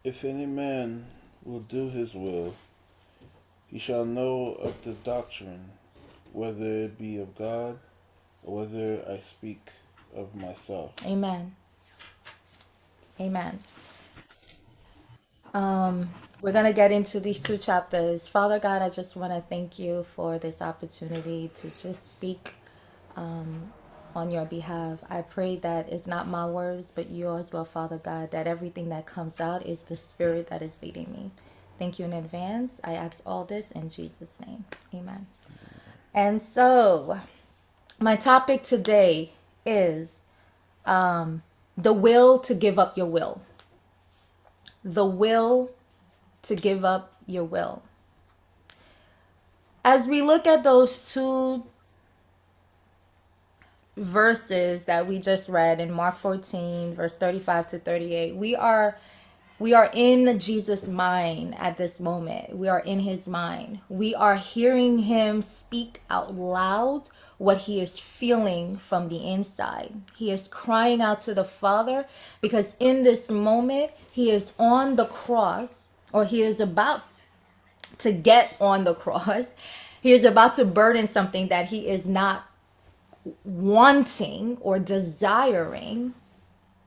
If 0.05 0.25
any 0.25 0.47
man 0.47 1.07
will 1.45 1.61
do 1.61 1.89
his 1.89 2.13
will, 2.15 2.55
he 3.69 3.79
shall 3.79 4.05
know 4.05 4.55
of 4.55 4.83
the 4.83 4.93
doctrine, 4.93 5.71
whether 6.33 6.65
it 6.65 6.99
be 6.99 7.19
of 7.19 7.37
God 7.37 7.79
or 8.43 8.59
whether 8.59 9.05
I 9.09 9.21
speak 9.21 9.69
of 10.15 10.35
myself. 10.35 10.95
Amen. 11.07 11.55
Amen. 13.21 13.59
Um, 15.55 16.11
we're 16.41 16.53
going 16.53 16.65
to 16.65 16.73
get 16.73 16.91
into 16.91 17.21
these 17.21 17.41
two 17.43 17.59
chapters. 17.59 18.27
Father 18.27 18.59
God, 18.59 18.83
I 18.83 18.89
just 18.89 19.17
want 19.17 19.33
to 19.33 19.41
thank 19.41 19.79
you 19.79 20.05
for 20.17 20.39
this 20.39 20.61
opportunity 20.63 21.51
to 21.55 21.71
just 21.79 22.13
speak 22.13 22.55
um, 23.17 23.73
on 24.15 24.31
your 24.31 24.45
behalf. 24.45 25.01
I 25.09 25.23
pray 25.23 25.57
that 25.57 25.89
it's 25.93 26.07
not 26.07 26.27
my 26.27 26.47
words, 26.47 26.91
but 26.95 27.11
yours, 27.11 27.53
well, 27.53 27.65
Father 27.65 27.99
God, 27.99 28.31
that 28.33 28.47
everything 28.47 28.89
that 28.89 29.07
comes 29.07 29.41
out 29.41 29.65
is 29.65 29.83
the 29.85 29.97
Spirit 29.97 30.49
that 30.49 30.63
is 30.63 30.79
leading 30.83 31.13
me. 31.13 31.31
Thank 31.79 31.99
you 31.99 32.07
in 32.07 32.13
advance. 32.13 32.81
I 32.83 32.95
ask 32.95 33.23
all 33.27 33.45
this 33.45 33.71
in 33.71 33.91
Jesus' 33.91 34.39
name. 34.41 34.65
Amen. 34.95 35.27
And 36.15 36.43
so, 36.43 37.21
my 37.99 38.17
topic 38.17 38.63
today 38.63 39.33
is 39.65 40.23
um, 40.85 41.43
the 41.77 41.93
will 41.93 42.39
to 42.41 42.55
give 42.55 42.79
up 42.79 42.97
your 42.97 43.07
will. 43.07 43.43
The 44.85 45.07
will 45.07 45.71
to 46.43 46.55
give 46.55 46.85
up 46.85 47.15
your 47.27 47.45
will. 47.45 47.83
As 49.85 50.07
we 50.07 50.23
look 50.23 50.47
at 50.47 50.63
those 50.63 51.13
two 51.13 51.65
verses 53.97 54.87
that 54.87 55.07
we 55.07 55.19
just 55.19 55.49
read 55.49 55.79
in 55.81 55.93
Mark 55.93 56.17
14 56.17 56.95
verse 56.95 57.15
35 57.17 57.67
to 57.69 57.79
38 57.79 58.35
we 58.37 58.57
are 58.57 58.97
we 59.59 59.75
are 59.75 59.91
in 59.93 60.25
the 60.25 60.33
Jesus 60.33 60.89
mind 60.89 61.55
at 61.59 61.77
this 61.77 62.01
moment 62.01 62.57
we 62.57 62.69
are 62.69 62.81
in 62.81 63.01
his 63.01 63.29
mind 63.29 63.81
we 63.91 64.15
are 64.15 64.37
hearing 64.37 65.01
him 65.01 65.43
speak 65.43 66.01
out 66.09 66.35
loud 66.35 67.11
what 67.43 67.59
he 67.59 67.81
is 67.81 67.99
feeling 67.99 68.77
from 68.77 69.09
the 69.09 69.29
inside 69.29 69.93
he 70.15 70.31
is 70.31 70.49
crying 70.49 71.03
out 71.03 71.21
to 71.21 71.35
the 71.35 71.45
father 71.45 72.07
because 72.41 72.77
in 72.79 73.03
this 73.03 73.31
moment 73.31 73.91
he 74.13 74.31
is 74.31 74.53
on 74.59 74.97
the 74.97 75.07
cross 75.07 75.89
or 76.13 76.25
he 76.25 76.43
is 76.43 76.61
about 76.61 77.03
to 77.99 78.13
get 78.13 78.55
on 78.61 78.85
the 78.85 78.95
cross 79.05 79.55
he 80.01 80.13
is 80.13 80.25
about 80.25 80.55
to 80.55 80.65
burden 80.65 81.07
something 81.07 81.49
that 81.49 81.67
he 81.67 81.89
is 81.89 82.09
not 82.09 82.45
wanting 83.45 84.59
or 84.61 84.79
desiring 84.79 86.15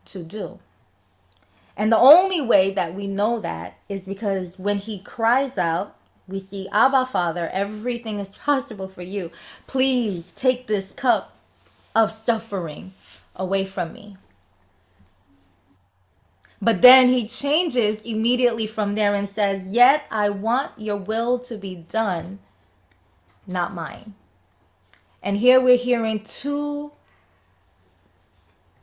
to 0.06 0.24
do. 0.24 0.60
And 1.78 1.92
the 1.92 1.98
only 1.98 2.42
way 2.42 2.72
that 2.72 2.94
we 2.94 3.08
know 3.08 3.40
that 3.40 3.78
is 3.90 4.04
because 4.04 4.58
when 4.58 4.78
he 4.78 5.00
cries 5.00 5.58
out, 5.58 5.96
we 6.28 6.40
see, 6.40 6.68
Abba, 6.72 7.06
Father, 7.06 7.50
everything 7.54 8.20
is 8.20 8.36
possible 8.36 8.88
for 8.88 9.04
you. 9.04 9.32
Please 9.68 10.32
take 10.32 10.68
this 10.68 10.92
cup 10.92 11.36
of 11.94 12.12
suffering 12.12 12.94
away 13.36 13.66
from 13.66 13.94
me. 13.94 14.18
But 16.62 16.82
then 16.82 17.10
he 17.10 17.28
changes 17.28 18.02
immediately 18.02 18.66
from 18.66 18.96
there 18.96 19.14
and 19.14 19.30
says, 19.30 19.72
Yet 19.72 20.04
I 20.10 20.30
want 20.30 20.72
your 20.78 20.98
will 20.98 21.38
to 21.40 21.58
be 21.58 21.76
done, 21.76 22.40
not 23.46 23.74
mine. 23.74 24.16
And 25.22 25.38
here 25.38 25.62
we're 25.62 25.78
hearing 25.78 26.24
two 26.24 26.92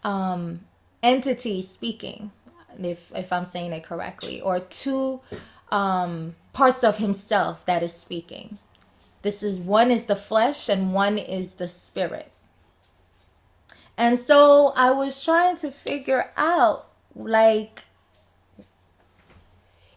um, 0.05 0.61
entities 1.03 1.69
speaking, 1.69 2.31
if, 2.79 3.11
if 3.15 3.33
I'm 3.33 3.45
saying 3.45 3.73
it 3.73 3.85
correctly, 3.85 4.41
or 4.41 4.61
two 4.61 5.21
um, 5.73 6.37
parts 6.53 6.85
of 6.85 6.99
himself 6.99 7.67
that 7.67 7.83
is 7.83 7.93
speaking. 7.95 8.59
This 9.23 9.43
is 9.43 9.59
one 9.59 9.91
is 9.91 10.07
the 10.07 10.17
flesh 10.17 10.69
and 10.69 10.95
one 10.95 11.19
is 11.19 11.57
the 11.57 11.69
spirit. 11.69 12.33
And 13.97 14.19
so 14.19 14.73
I 14.77 14.93
was 14.93 15.25
trying 15.25 15.57
to 15.57 15.73
figure 15.73 16.31
out 16.37 16.89
like 17.15 17.85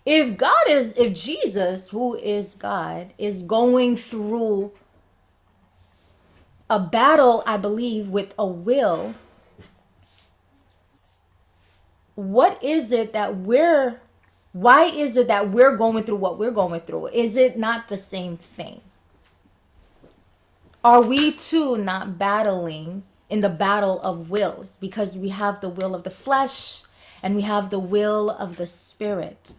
if 0.06 0.38
God 0.38 0.68
is 0.68 0.96
if 0.98 1.14
Jesus 1.14 1.90
who 1.90 2.16
is 2.16 2.56
God 2.56 3.14
is 3.18 3.44
going 3.44 3.98
through 3.98 4.72
a 6.70 6.80
battle, 6.80 7.44
I 7.46 7.58
believe, 7.58 8.10
with 8.10 8.34
a 8.40 8.48
will, 8.48 9.14
what 12.16 12.62
is 12.64 12.92
it 12.92 13.14
that 13.14 13.38
we're, 13.38 14.00
why 14.56 14.86
is 14.86 15.18
it 15.18 15.28
that 15.28 15.50
we're 15.52 15.76
going 15.76 16.06
through 16.06 16.16
what 16.16 16.40
we're 16.40 16.50
going 16.50 16.80
through? 16.80 17.08
Is 17.08 17.36
it 17.36 17.58
not 17.58 17.90
the 17.90 17.98
same 17.98 18.38
thing? 18.38 18.80
Are 20.82 21.02
we 21.02 21.34
too 21.34 21.78
not 21.78 22.18
battling 22.18 23.04
in 23.30 23.42
the 23.42 23.50
battle 23.50 24.00
of 24.00 24.30
wills? 24.30 24.78
Because 24.80 25.18
we 25.18 25.28
have 25.28 25.60
the 25.60 25.68
will 25.68 25.94
of 25.94 26.04
the 26.04 26.10
flesh 26.10 26.84
and 27.22 27.36
we 27.36 27.42
have 27.42 27.70
the 27.70 27.80
will 27.80 28.30
of 28.30 28.56
the 28.56 28.66
spirit. 28.66 29.56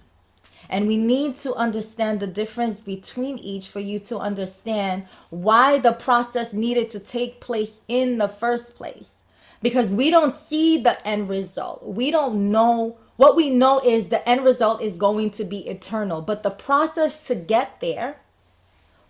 And 0.70 0.86
we 0.86 0.96
need 0.96 1.36
to 1.36 1.52
understand 1.52 2.20
the 2.20 2.26
difference 2.26 2.80
between 2.80 3.36
each 3.36 3.68
for 3.68 3.80
you 3.80 3.98
to 3.98 4.16
understand 4.16 5.08
why 5.28 5.78
the 5.78 5.92
process 5.92 6.54
needed 6.54 6.88
to 6.92 7.00
take 7.00 7.38
place 7.42 7.82
in 7.86 8.16
the 8.16 8.28
first 8.28 8.74
place. 8.74 9.24
Because 9.60 9.90
we 9.90 10.10
don't 10.10 10.32
see 10.32 10.78
the 10.78 11.06
end 11.06 11.28
result. 11.28 11.84
We 11.84 12.10
don't 12.10 12.50
know. 12.50 12.96
What 13.16 13.36
we 13.36 13.50
know 13.50 13.80
is 13.80 14.08
the 14.08 14.26
end 14.28 14.44
result 14.44 14.82
is 14.82 14.96
going 14.96 15.30
to 15.32 15.44
be 15.44 15.66
eternal. 15.68 16.20
But 16.20 16.42
the 16.42 16.50
process 16.50 17.26
to 17.28 17.34
get 17.34 17.80
there, 17.80 18.18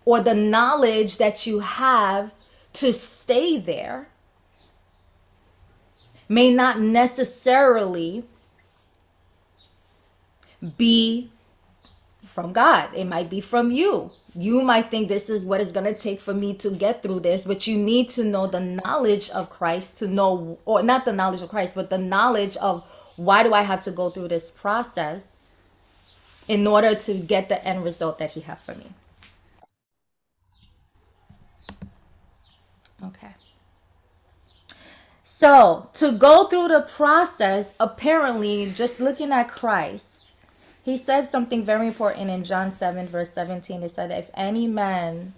or 0.05 0.21
the 0.21 0.33
knowledge 0.35 1.17
that 1.17 1.45
you 1.45 1.59
have 1.59 2.31
to 2.73 2.93
stay 2.93 3.57
there, 3.57 4.07
may 6.29 6.51
not 6.51 6.79
necessarily 6.79 8.23
be 10.77 11.29
from 12.23 12.53
God. 12.53 12.89
It 12.95 13.05
might 13.05 13.29
be 13.29 13.41
from 13.41 13.71
you. 13.71 14.11
You 14.35 14.61
might 14.61 14.91
think 14.91 15.07
this 15.07 15.29
is 15.29 15.43
what 15.43 15.59
it's 15.59 15.71
going 15.71 15.85
to 15.85 15.99
take 15.99 16.21
for 16.21 16.33
me 16.33 16.53
to 16.55 16.69
get 16.69 17.01
through 17.01 17.21
this, 17.21 17.43
but 17.45 17.65
you 17.65 17.77
need 17.77 18.09
to 18.09 18.23
know 18.23 18.47
the 18.47 18.59
knowledge 18.59 19.29
of 19.31 19.49
Christ 19.49 19.97
to 19.99 20.07
know, 20.07 20.59
or 20.65 20.83
not 20.83 21.05
the 21.05 21.13
knowledge 21.13 21.41
of 21.41 21.49
Christ, 21.49 21.73
but 21.75 21.89
the 21.89 21.97
knowledge 21.97 22.55
of 22.57 22.83
why 23.17 23.43
do 23.43 23.53
I 23.53 23.63
have 23.63 23.81
to 23.81 23.91
go 23.91 24.09
through 24.09 24.29
this 24.29 24.49
process 24.49 25.37
in 26.47 26.65
order 26.65 26.95
to 26.95 27.13
get 27.13 27.49
the 27.49 27.63
end 27.65 27.83
result 27.83 28.17
that 28.19 28.31
He 28.31 28.41
has 28.41 28.59
for 28.59 28.75
me. 28.75 28.91
Okay. 33.03 33.35
So, 35.23 35.89
to 35.93 36.13
go 36.13 36.47
through 36.47 36.69
the 36.69 36.81
process, 36.81 37.75
apparently, 37.79 38.71
just 38.71 38.99
looking 38.99 39.31
at 39.31 39.49
Christ, 39.49 40.21
he 40.83 40.97
said 40.97 41.27
something 41.27 41.65
very 41.65 41.87
important 41.87 42.29
in 42.29 42.43
John 42.43 42.71
7, 42.71 43.07
verse 43.07 43.33
17. 43.33 43.81
He 43.81 43.89
said, 43.89 44.09
If 44.09 44.31
any 44.33 44.67
man 44.67 45.33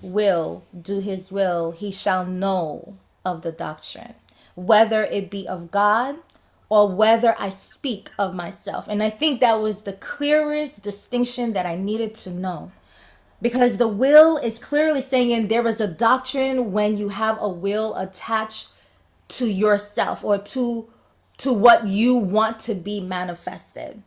will 0.00 0.64
do 0.80 1.00
his 1.00 1.30
will, 1.30 1.72
he 1.72 1.92
shall 1.92 2.24
know 2.24 2.96
of 3.24 3.42
the 3.42 3.52
doctrine, 3.52 4.14
whether 4.54 5.04
it 5.04 5.30
be 5.30 5.46
of 5.46 5.70
God 5.70 6.16
or 6.68 6.94
whether 6.94 7.34
I 7.38 7.48
speak 7.48 8.10
of 8.18 8.34
myself. 8.34 8.86
And 8.88 9.02
I 9.02 9.10
think 9.10 9.40
that 9.40 9.60
was 9.60 9.82
the 9.82 9.94
clearest 9.94 10.82
distinction 10.82 11.52
that 11.54 11.66
I 11.66 11.76
needed 11.76 12.14
to 12.16 12.30
know. 12.30 12.72
Because 13.40 13.76
the 13.76 13.88
will 13.88 14.36
is 14.36 14.58
clearly 14.58 15.00
saying 15.00 15.48
there 15.48 15.66
is 15.66 15.80
a 15.80 15.86
doctrine 15.86 16.72
when 16.72 16.96
you 16.96 17.10
have 17.10 17.38
a 17.40 17.48
will 17.48 17.94
attached 17.94 18.70
to 19.28 19.46
yourself 19.46 20.24
or 20.24 20.38
to 20.38 20.88
to 21.36 21.52
what 21.52 21.86
you 21.86 22.14
want 22.14 22.58
to 22.58 22.74
be 22.74 23.00
manifested 23.00 24.02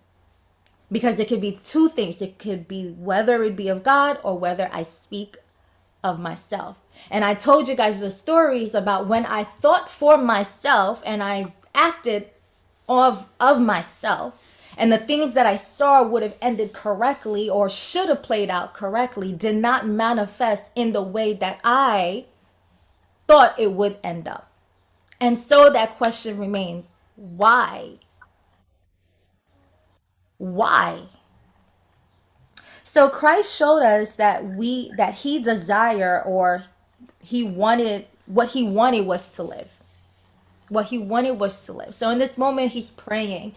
because 0.91 1.19
it 1.19 1.27
could 1.27 1.39
be 1.39 1.59
two 1.63 1.87
things 1.87 2.21
it 2.21 2.37
could 2.37 2.67
be 2.67 2.89
whether 2.91 3.41
it 3.43 3.55
be 3.55 3.69
of 3.69 3.83
god 3.83 4.19
or 4.23 4.37
whether 4.37 4.69
i 4.73 4.83
speak 4.83 5.37
of 6.03 6.19
myself 6.19 6.81
and 7.09 7.23
i 7.23 7.33
told 7.33 7.67
you 7.67 7.75
guys 7.75 8.01
the 8.01 8.11
stories 8.11 8.73
about 8.73 9.07
when 9.07 9.25
i 9.27 9.43
thought 9.43 9.89
for 9.89 10.17
myself 10.17 11.01
and 11.05 11.23
i 11.23 11.53
acted 11.75 12.29
of 12.89 13.29
of 13.39 13.61
myself 13.61 14.37
and 14.77 14.91
the 14.91 14.97
things 14.97 15.33
that 15.33 15.45
i 15.45 15.55
saw 15.55 16.03
would 16.03 16.23
have 16.23 16.37
ended 16.41 16.73
correctly 16.73 17.49
or 17.49 17.69
should 17.69 18.09
have 18.09 18.23
played 18.23 18.49
out 18.49 18.73
correctly 18.73 19.31
did 19.31 19.55
not 19.55 19.87
manifest 19.87 20.71
in 20.75 20.91
the 20.91 21.01
way 21.01 21.33
that 21.33 21.59
i 21.63 22.25
thought 23.27 23.57
it 23.59 23.71
would 23.71 23.97
end 24.03 24.27
up 24.27 24.51
and 25.19 25.37
so 25.37 25.69
that 25.69 25.97
question 25.97 26.37
remains 26.37 26.91
why 27.15 27.97
why? 30.41 31.03
So 32.83 33.09
Christ 33.09 33.55
showed 33.55 33.83
us 33.83 34.15
that 34.15 34.43
we 34.43 34.91
that 34.97 35.13
he 35.13 35.39
desire 35.39 36.23
or 36.25 36.63
he 37.19 37.43
wanted 37.43 38.07
what 38.25 38.49
he 38.49 38.63
wanted 38.63 39.05
was 39.05 39.35
to 39.35 39.43
live. 39.43 39.71
What 40.71 40.85
he 40.85 40.97
wanted 40.97 41.33
was 41.33 41.65
to 41.65 41.73
live. 41.73 41.93
So 41.93 42.09
in 42.09 42.17
this 42.17 42.37
moment 42.37 42.71
he's 42.71 42.91
praying. 42.91 43.53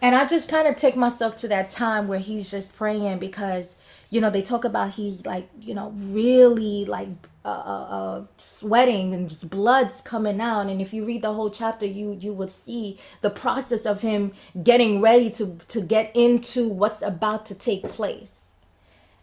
And 0.00 0.14
I 0.14 0.26
just 0.26 0.48
kind 0.48 0.66
of 0.66 0.76
take 0.76 0.96
myself 0.96 1.36
to 1.36 1.48
that 1.48 1.68
time 1.68 2.08
where 2.08 2.18
he's 2.18 2.50
just 2.50 2.74
praying 2.74 3.18
because 3.18 3.76
you 4.08 4.22
know 4.22 4.30
they 4.30 4.40
talk 4.40 4.64
about 4.64 4.90
he's 4.90 5.26
like 5.26 5.48
you 5.60 5.74
know 5.74 5.92
really 5.96 6.86
like 6.86 7.08
uh, 7.44 7.48
uh, 7.48 7.50
uh, 7.50 8.24
sweating 8.38 9.12
and 9.12 9.28
just 9.28 9.48
blood's 9.50 10.00
coming 10.00 10.40
out 10.40 10.66
and 10.66 10.80
if 10.80 10.92
you 10.92 11.04
read 11.04 11.22
the 11.22 11.32
whole 11.32 11.50
chapter 11.50 11.86
you 11.86 12.16
you 12.20 12.32
would 12.32 12.50
see 12.50 12.98
the 13.20 13.30
process 13.30 13.86
of 13.86 14.02
him 14.02 14.32
getting 14.62 15.00
ready 15.00 15.30
to 15.30 15.58
to 15.68 15.80
get 15.80 16.10
into 16.16 16.68
what's 16.68 17.02
about 17.02 17.46
to 17.46 17.54
take 17.54 17.82
place 17.84 18.50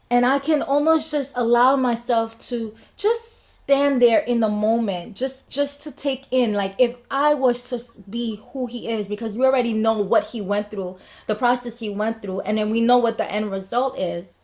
and 0.09 0.25
i 0.25 0.39
can 0.39 0.61
almost 0.61 1.11
just 1.11 1.33
allow 1.35 1.75
myself 1.75 2.37
to 2.39 2.73
just 2.95 3.46
stand 3.67 4.01
there 4.01 4.19
in 4.19 4.39
the 4.39 4.47
moment 4.49 5.15
just 5.15 5.51
just 5.51 5.83
to 5.83 5.91
take 5.91 6.25
in 6.31 6.53
like 6.53 6.73
if 6.77 6.95
i 7.11 7.33
was 7.33 7.69
to 7.69 8.01
be 8.09 8.41
who 8.51 8.65
he 8.65 8.89
is 8.89 9.07
because 9.07 9.37
we 9.37 9.45
already 9.45 9.73
know 9.73 9.99
what 9.99 10.23
he 10.23 10.39
went 10.39 10.71
through 10.71 10.97
the 11.27 11.35
process 11.35 11.79
he 11.79 11.89
went 11.89 12.21
through 12.21 12.39
and 12.41 12.57
then 12.57 12.69
we 12.69 12.79
know 12.79 12.97
what 12.97 13.17
the 13.17 13.29
end 13.29 13.51
result 13.51 13.99
is 13.99 14.41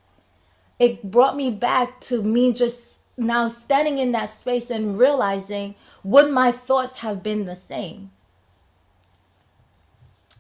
it 0.78 1.10
brought 1.10 1.38
me 1.38 1.50
back 1.50 2.02
to 2.02 2.22
me 2.22 2.52
just 2.52 3.00
now 3.18 3.48
standing 3.48 3.98
in 3.98 4.12
that 4.12 4.30
space 4.30 4.70
and 4.70 4.98
realizing 4.98 5.76
would 6.04 6.32
my 6.32 6.52
thoughts 6.52 7.00
have 7.00 7.24
been 7.24 7.46
the 7.46 7.56
same? 7.56 8.12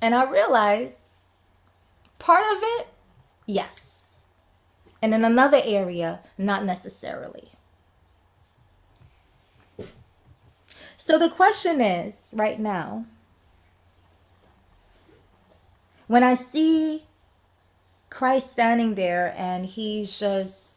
And 0.01 0.13
I 0.13 0.29
realized 0.29 1.07
part 2.19 2.45
of 2.51 2.57
it 2.61 2.87
Yes. 3.45 4.23
And 5.01 5.13
in 5.13 5.25
another 5.25 5.61
area, 5.63 6.21
not 6.37 6.63
necessarily. 6.63 7.49
So 11.05 11.19
the 11.19 11.27
question 11.27 11.81
is 11.81 12.15
right 12.31 12.57
now 12.57 13.03
when 16.07 16.23
I 16.23 16.35
see 16.35 17.03
Christ 18.09 18.53
standing 18.53 18.95
there 18.95 19.35
and 19.37 19.65
he's 19.65 20.17
just 20.17 20.75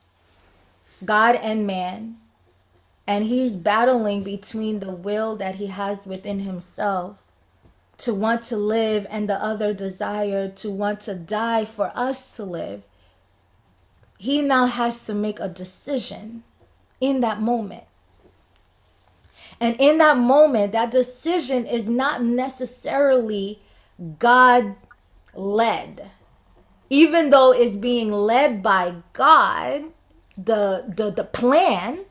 God 1.04 1.36
and 1.36 1.64
man, 1.64 2.16
and 3.06 3.22
he's 3.22 3.54
battling 3.54 4.24
between 4.24 4.80
the 4.80 4.90
will 4.90 5.36
that 5.36 5.54
he 5.54 5.68
has 5.68 6.06
within 6.06 6.40
himself 6.40 7.18
to 7.98 8.12
want 8.12 8.42
to 8.46 8.56
live 8.56 9.06
and 9.08 9.28
the 9.28 9.40
other 9.40 9.72
desire 9.72 10.48
to 10.48 10.70
want 10.72 11.02
to 11.02 11.14
die 11.14 11.64
for 11.64 11.92
us 11.94 12.34
to 12.34 12.42
live. 12.42 12.82
He 14.18 14.42
now 14.42 14.66
has 14.66 15.04
to 15.04 15.14
make 15.14 15.38
a 15.38 15.48
decision 15.48 16.42
in 17.00 17.20
that 17.20 17.40
moment. 17.40 17.84
And 19.60 19.76
in 19.78 19.98
that 19.98 20.18
moment, 20.18 20.72
that 20.72 20.90
decision 20.90 21.66
is 21.66 21.88
not 21.88 22.22
necessarily 22.22 23.60
God 24.18 24.74
led. 25.34 26.10
Even 26.90 27.30
though 27.30 27.52
it's 27.52 27.76
being 27.76 28.12
led 28.12 28.62
by 28.62 28.96
God, 29.12 29.84
the, 30.36 30.92
the, 30.94 31.10
the 31.10 31.24
plan, 31.24 32.04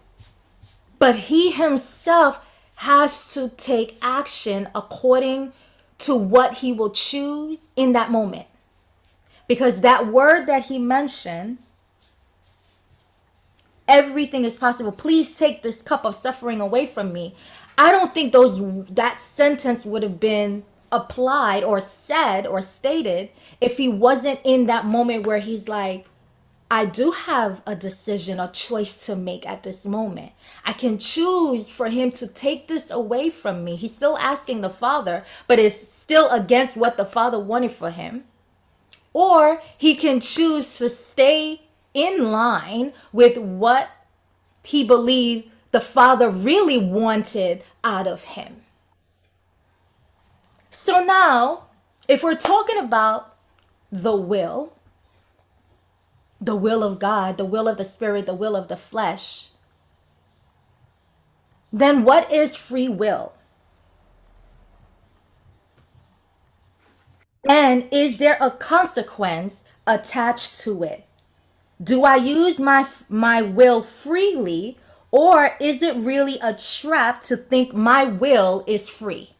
but 0.99 1.15
he 1.15 1.51
himself 1.51 2.45
has 2.77 3.33
to 3.33 3.49
take 3.49 3.97
action 4.01 4.67
according 4.75 5.53
to 5.99 6.15
what 6.15 6.55
he 6.55 6.73
will 6.73 6.89
choose 6.89 7.69
in 7.75 7.93
that 7.93 8.11
moment. 8.11 8.47
Because 9.47 9.81
that 9.81 10.07
word 10.07 10.47
that 10.47 10.65
he 10.65 10.79
mentioned, 10.79 11.59
everything 13.87 14.45
is 14.45 14.55
possible. 14.55 14.91
Please 14.91 15.37
take 15.37 15.63
this 15.63 15.81
cup 15.81 16.05
of 16.05 16.15
suffering 16.15 16.61
away 16.61 16.85
from 16.85 17.13
me. 17.13 17.35
I 17.77 17.91
don't 17.91 18.13
think 18.13 18.31
those 18.31 18.61
that 18.91 19.19
sentence 19.19 19.85
would 19.85 20.03
have 20.03 20.19
been 20.19 20.63
applied 20.91 21.63
or 21.63 21.79
said 21.79 22.47
or 22.47 22.61
stated 22.61 23.29
if 23.59 23.77
he 23.77 23.89
wasn't 23.89 24.39
in 24.43 24.67
that 24.67 24.85
moment 24.85 25.25
where 25.25 25.39
he's 25.39 25.67
like 25.67 26.05
I 26.69 26.85
do 26.85 27.11
have 27.11 27.61
a 27.67 27.75
decision, 27.75 28.39
a 28.39 28.47
choice 28.47 29.05
to 29.05 29.15
make 29.15 29.47
at 29.47 29.61
this 29.61 29.85
moment. 29.85 30.31
I 30.65 30.73
can 30.73 30.97
choose 30.97 31.69
for 31.69 31.89
him 31.89 32.09
to 32.13 32.27
take 32.27 32.67
this 32.67 32.89
away 32.89 33.29
from 33.29 33.63
me. 33.63 33.75
He's 33.75 33.93
still 33.93 34.17
asking 34.17 34.61
the 34.61 34.69
Father, 34.71 35.23
but 35.47 35.59
it's 35.59 35.93
still 35.93 36.27
against 36.29 36.75
what 36.75 36.97
the 36.97 37.05
Father 37.05 37.39
wanted 37.39 37.71
for 37.71 37.91
him. 37.91 38.23
Or 39.13 39.61
he 39.77 39.93
can 39.93 40.19
choose 40.19 40.77
to 40.79 40.89
stay 40.89 41.64
in 41.95 42.31
line 42.31 42.93
with 43.11 43.37
what 43.39 43.89
he 44.63 44.83
believed 44.83 45.49
the 45.71 45.79
Father 45.79 46.29
really 46.29 46.77
wanted 46.77 47.63
out 47.83 48.05
of 48.05 48.25
him. 48.25 48.61
So 50.69 51.03
now, 51.03 51.63
if 52.07 52.21
we're 52.21 52.35
talking 52.35 52.77
about 52.77 53.35
the 53.91 54.15
will, 54.15 54.73
the 56.39 56.55
will 56.55 56.83
of 56.83 56.99
God, 56.99 57.37
the 57.37 57.45
will 57.45 57.67
of 57.67 57.77
the 57.77 57.85
Spirit, 57.85 58.25
the 58.25 58.33
will 58.35 58.55
of 58.55 58.67
the 58.67 58.77
flesh, 58.77 59.49
then 61.71 62.03
what 62.03 62.31
is 62.31 62.55
free 62.55 62.89
will? 62.89 63.33
And 67.47 67.87
is 67.91 68.17
there 68.17 68.37
a 68.41 68.51
consequence 68.51 69.63
attached 69.85 70.59
to 70.61 70.83
it? 70.83 71.05
Do 71.83 72.03
I 72.05 72.17
use 72.17 72.59
my 72.59 72.87
my 73.09 73.41
will 73.41 73.81
freely 73.83 74.77
or 75.11 75.51
is 75.61 75.83
it 75.83 75.95
really 75.97 76.39
a 76.41 76.53
trap 76.53 77.21
to 77.23 77.37
think 77.37 77.73
my 77.73 78.05
will 78.05 78.63
is 78.67 78.89
free? 78.89 79.31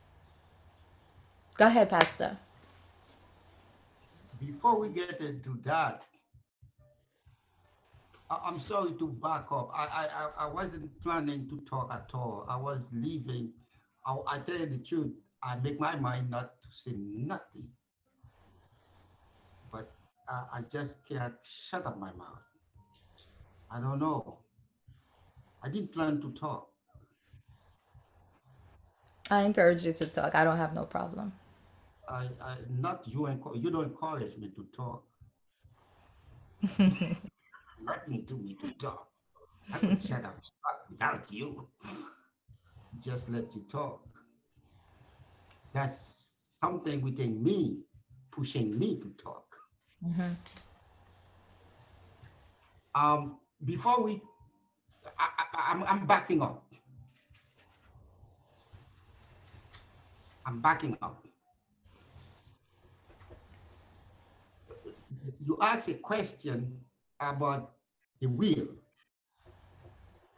Go 1.57 1.67
ahead, 1.67 1.89
Pastor. 1.89 2.37
Before 4.39 4.79
we 4.79 4.89
get 4.89 5.21
into 5.21 5.59
that, 5.65 6.03
I- 8.29 8.49
am 8.49 8.59
sorry 8.59 8.93
to 8.99 9.07
back 9.09 9.47
up. 9.51 9.71
I, 9.73 9.85
I, 9.87 10.07
I 10.45 10.47
wasn't 10.47 10.91
planning 11.03 11.47
to 11.49 11.59
talk 11.69 11.93
at 11.93 12.11
all. 12.13 12.45
I 12.49 12.57
was 12.57 12.87
leaving. 12.93 13.53
I, 14.05 14.17
I 14.27 14.39
tell 14.39 14.57
you 14.59 14.67
the 14.67 14.79
truth, 14.79 15.13
I 15.43 15.57
make 15.57 15.79
my 15.79 15.95
mind 15.97 16.31
not 16.31 16.61
to 16.63 16.69
say 16.71 16.93
nothing. 16.97 17.69
But 20.27 20.33
I, 20.33 20.57
I 20.57 20.61
just 20.71 20.97
can't 21.07 21.33
shut 21.43 21.85
up 21.85 21.99
my 21.99 22.11
mouth. 22.13 22.41
I 23.71 23.79
don't 23.79 23.99
know. 23.99 24.39
I 25.63 25.69
didn't 25.69 25.93
plan 25.93 26.21
to 26.21 26.31
talk. 26.31 26.69
I 29.29 29.41
encourage 29.41 29.83
you 29.85 29.93
to 29.93 30.05
talk. 30.05 30.35
I 30.35 30.43
don't 30.43 30.57
have 30.57 30.73
no 30.73 30.83
problem. 30.85 31.33
I, 32.07 32.29
I 32.41 32.57
not 32.69 33.07
you. 33.07 33.27
You 33.55 33.71
don't 33.71 33.85
encourage 33.85 34.37
me 34.37 34.51
to 34.55 34.67
talk. 34.75 35.03
nothing 37.81 38.25
to 38.25 38.33
me 38.35 38.55
to 38.61 38.71
talk. 38.73 39.07
I 39.73 39.79
could 39.79 40.03
shut 40.03 40.23
up 40.23 40.39
without 40.89 41.31
you. 41.31 41.67
Just 43.03 43.29
let 43.29 43.53
you 43.55 43.65
talk. 43.71 44.05
That's 45.73 46.33
something 46.61 47.01
within 47.01 47.43
me 47.43 47.79
pushing 48.31 48.77
me 48.77 48.99
to 49.01 49.09
talk. 49.21 49.54
Mm-hmm. 50.03 50.33
Um, 52.95 53.37
before 53.63 54.03
we, 54.03 54.21
I, 55.19 55.71
I'm, 55.71 55.83
I'm 55.83 56.05
backing 56.05 56.41
up. 56.41 56.65
I'm 60.45 60.61
backing 60.61 60.97
up. 61.01 61.25
You 65.45 65.57
asked 65.61 65.89
a 65.89 65.95
question 65.95 66.79
about 67.19 67.71
the 68.21 68.27
will. 68.27 68.67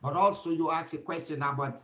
But 0.02 0.16
also 0.16 0.52
you 0.52 0.72
ask 0.72 0.94
a 0.94 1.00
question 1.00 1.42
about 1.42 1.84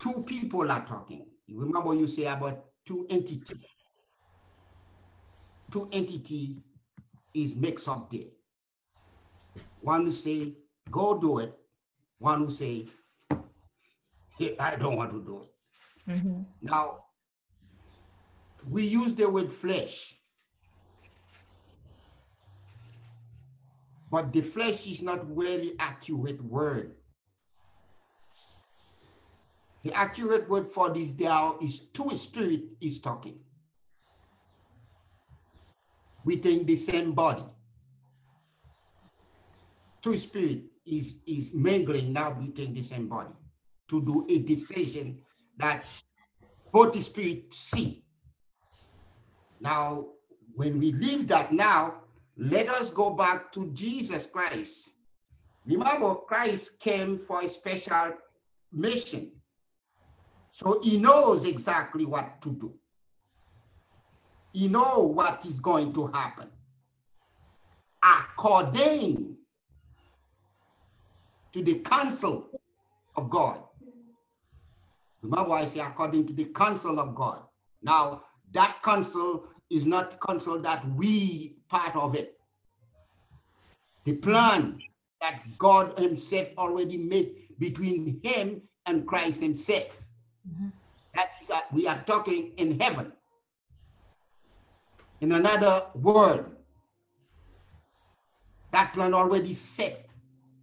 two 0.00 0.24
people 0.26 0.70
are 0.70 0.84
talking. 0.84 1.26
You 1.46 1.60
remember 1.60 1.94
you 1.94 2.08
say 2.08 2.24
about 2.24 2.64
two 2.84 3.06
entities. 3.08 3.71
Two 5.72 5.88
entity 5.90 6.58
is 7.34 7.56
mixed 7.56 7.88
up 7.88 8.10
there. 8.10 8.30
One 9.80 10.04
who 10.04 10.10
say, 10.12 10.54
go 10.90 11.18
do 11.18 11.38
it. 11.38 11.54
One 12.18 12.44
who 12.44 12.50
say, 12.50 12.86
hey, 14.38 14.56
I 14.58 14.76
don't 14.76 14.96
want 14.96 15.12
to 15.12 15.20
do 15.20 15.42
it. 15.42 16.10
Mm-hmm. 16.10 16.42
Now, 16.62 17.04
we 18.68 18.82
use 18.84 19.14
the 19.14 19.28
word 19.28 19.50
flesh 19.50 20.14
But 24.12 24.30
the 24.30 24.42
flesh 24.42 24.86
is 24.86 25.00
not 25.00 25.24
really 25.34 25.74
accurate 25.78 26.44
word. 26.44 26.92
The 29.84 29.92
accurate 29.94 30.50
word 30.50 30.68
for 30.68 30.90
this 30.90 31.12
there 31.12 31.52
is 31.62 31.80
two 31.94 32.14
spirit 32.14 32.60
is 32.82 33.00
talking 33.00 33.40
within 36.24 36.64
the 36.66 36.76
same 36.76 37.12
body. 37.12 37.44
Two 40.02 40.16
spirit 40.16 40.62
is, 40.86 41.20
is 41.26 41.54
mingling 41.54 42.12
now 42.12 42.36
within 42.38 42.74
the 42.74 42.82
same 42.82 43.08
body 43.08 43.34
to 43.88 44.02
do 44.02 44.26
a 44.28 44.38
decision 44.38 45.18
that 45.58 45.84
both 46.72 47.00
spirit 47.02 47.52
see. 47.52 48.04
Now, 49.60 50.06
when 50.54 50.78
we 50.78 50.92
leave 50.92 51.28
that 51.28 51.52
now, 51.52 52.02
let 52.36 52.68
us 52.68 52.90
go 52.90 53.10
back 53.10 53.52
to 53.52 53.70
Jesus 53.72 54.26
Christ. 54.26 54.90
Remember, 55.66 56.14
Christ 56.14 56.80
came 56.80 57.18
for 57.18 57.42
a 57.42 57.48
special 57.48 58.14
mission. 58.72 59.32
So 60.50 60.80
he 60.82 60.98
knows 60.98 61.44
exactly 61.44 62.04
what 62.04 62.42
to 62.42 62.50
do. 62.50 62.74
He 64.52 64.68
know 64.68 64.98
what 65.00 65.44
is 65.46 65.60
going 65.60 65.92
to 65.94 66.06
happen. 66.08 66.48
According 68.02 69.36
to 71.52 71.62
the 71.62 71.78
counsel 71.80 72.48
of 73.16 73.30
God. 73.30 73.62
Remember, 75.22 75.52
I 75.52 75.64
say 75.64 75.80
according 75.80 76.26
to 76.26 76.32
the 76.32 76.46
counsel 76.46 76.98
of 76.98 77.14
God. 77.14 77.42
Now, 77.82 78.24
that 78.52 78.78
counsel 78.82 79.44
is 79.70 79.86
not 79.86 80.20
counsel 80.20 80.58
that 80.60 80.86
we 80.96 81.56
part 81.68 81.94
of 81.94 82.14
it. 82.14 82.38
The 84.04 84.14
plan 84.14 84.78
that 85.20 85.42
God 85.58 85.98
Himself 85.98 86.48
already 86.58 86.98
made 86.98 87.58
between 87.58 88.20
Him 88.22 88.62
and 88.86 89.06
Christ 89.06 89.40
Himself. 89.40 90.02
Mm-hmm. 90.48 90.68
That, 91.14 91.28
that 91.48 91.72
we 91.72 91.86
are 91.86 92.02
talking 92.06 92.52
in 92.56 92.80
heaven. 92.80 93.12
In 95.22 95.30
another 95.30 95.86
world, 95.94 96.46
That 98.72 98.94
plan 98.94 99.12
already 99.12 99.52
set, 99.52 100.06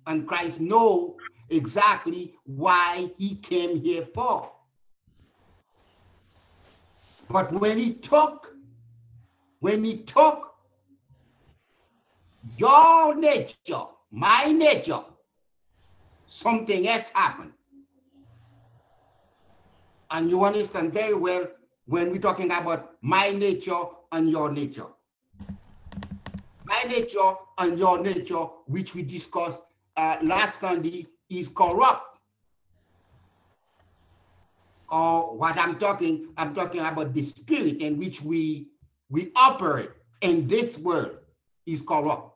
and 0.08 0.28
Christ 0.28 0.60
know 0.60 1.18
exactly 1.50 2.34
why 2.44 3.12
he 3.18 3.36
came 3.36 3.80
here 3.82 4.08
for. 4.16 4.52
But 7.30 7.52
when 7.52 7.78
he 7.78 7.94
took, 7.94 8.56
when 9.60 9.84
he 9.84 9.98
took 9.98 10.56
your 12.58 13.14
nature, 13.14 13.86
my 14.10 14.46
nature, 14.52 15.04
something 16.26 16.88
else 16.88 17.10
happened. 17.10 17.54
And 20.10 20.32
you 20.32 20.44
understand 20.44 20.92
very 20.94 21.14
well 21.14 21.46
when 21.86 22.10
we're 22.10 22.18
talking 22.18 22.50
about 22.52 22.96
my 23.04 23.30
nature 23.30 23.84
and 24.12 24.30
your 24.30 24.52
nature. 24.52 24.88
My 26.66 26.84
nature 26.88 27.34
and 27.58 27.80
your 27.80 28.00
nature, 28.00 28.46
which 28.68 28.94
we 28.94 29.04
discussed 29.04 29.62
uh, 29.98 30.18
last 30.22 30.60
Sunday, 30.60 31.08
is 31.30 31.48
corrupt. 31.48 32.20
Or 34.92 35.38
what 35.38 35.58
I'm 35.58 35.78
talking, 35.78 36.30
I'm 36.38 36.56
talking 36.56 36.82
about 36.82 37.14
the 37.14 37.24
spirit 37.24 37.82
in 37.82 37.98
which 37.98 38.22
we 38.22 38.68
we 39.10 39.32
operate 39.36 39.92
in 40.22 40.48
this 40.48 40.78
world 40.78 41.18
is 41.66 41.82
corrupt. 41.82 42.36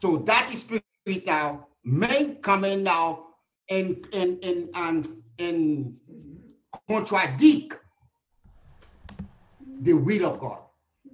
So 0.00 0.18
that 0.18 0.50
is 0.52 0.60
spirit 0.60 1.26
now 1.26 1.66
may 1.84 2.36
come 2.42 2.64
in 2.64 2.82
now 2.82 3.26
and 3.70 4.06
and 4.12 4.42
and 4.44 4.68
and, 4.74 5.22
and 5.38 5.96
contradict 6.88 7.78
the 9.82 9.92
will 9.92 10.26
of 10.26 10.40
God 10.40 10.58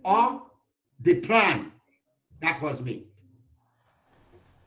or 0.05 0.42
the 1.01 1.20
plan 1.20 1.72
that 2.40 2.61
was 2.62 2.81
made. 2.81 3.05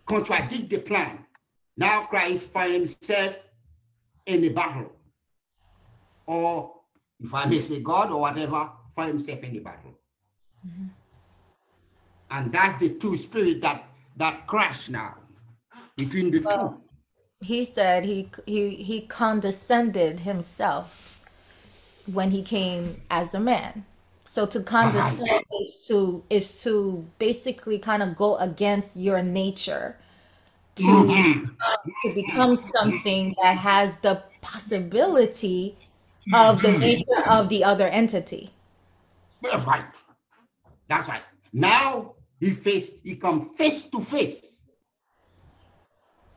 Contradict 0.06 0.70
the 0.70 0.80
plan. 0.80 1.20
Now 1.78 2.02
Christ 2.04 2.46
find 2.46 2.74
himself 2.74 3.38
in 4.26 4.44
a 4.44 4.50
battle. 4.50 4.92
Or 6.26 6.74
if 7.20 7.34
I 7.34 7.46
may 7.46 7.60
say 7.60 7.80
God 7.80 8.12
or 8.12 8.22
whatever, 8.22 8.70
find 8.96 9.10
himself 9.10 9.44
in 9.44 9.54
the 9.54 9.60
battle. 9.60 10.00
Mm-hmm. 10.66 10.88
And 12.32 12.52
that's 12.52 12.80
the 12.80 12.90
two 12.90 13.16
spirit 13.18 13.62
that 13.62 13.84
that 14.18 14.48
crash 14.48 14.90
now 14.90 15.16
between 15.98 16.32
the 16.32 16.40
well, 16.40 16.70
two. 16.70 17.46
He 17.46 17.66
said 17.66 18.06
he 18.06 18.30
he 18.46 18.76
he 18.76 19.02
condescended 19.02 20.22
himself 20.22 21.15
when 22.12 22.32
he 22.32 22.44
came 22.44 23.02
as 23.10 23.34
a 23.34 23.40
man. 23.40 23.86
So 24.24 24.46
to 24.48 24.62
condescend 24.62 25.30
uh-huh. 25.30 25.62
is 25.62 25.86
to 25.88 26.24
is 26.30 26.64
to 26.64 27.06
basically 27.20 27.80
kind 27.80 28.02
of 28.02 28.16
go 28.16 28.38
against 28.38 28.98
your 28.98 29.22
nature 29.22 29.98
to, 30.76 30.84
mm-hmm. 30.84 31.46
to 32.06 32.16
become 32.16 32.58
something 32.58 33.34
that 33.42 33.58
has 33.58 33.98
the 33.98 34.22
possibility 34.42 35.78
of 36.34 36.62
the 36.62 36.70
mm-hmm. 36.70 36.80
nature 36.80 37.30
of 37.30 37.50
the 37.50 37.64
other 37.64 37.88
entity. 37.88 38.50
That's 39.42 39.66
right. 39.66 39.86
That's 40.88 41.08
right. 41.08 41.22
Now 41.54 42.16
he 42.40 42.50
face 42.52 42.92
he 43.04 43.16
come 43.16 43.54
face 43.56 43.86
to 43.88 44.02
face 44.02 44.64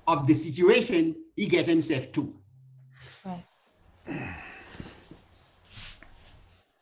of 0.07 0.27
the 0.27 0.35
situation 0.35 1.17
he 1.37 1.47
get 1.47 1.67
himself 1.67 2.13
to. 2.13 2.35
Right. 3.25 3.45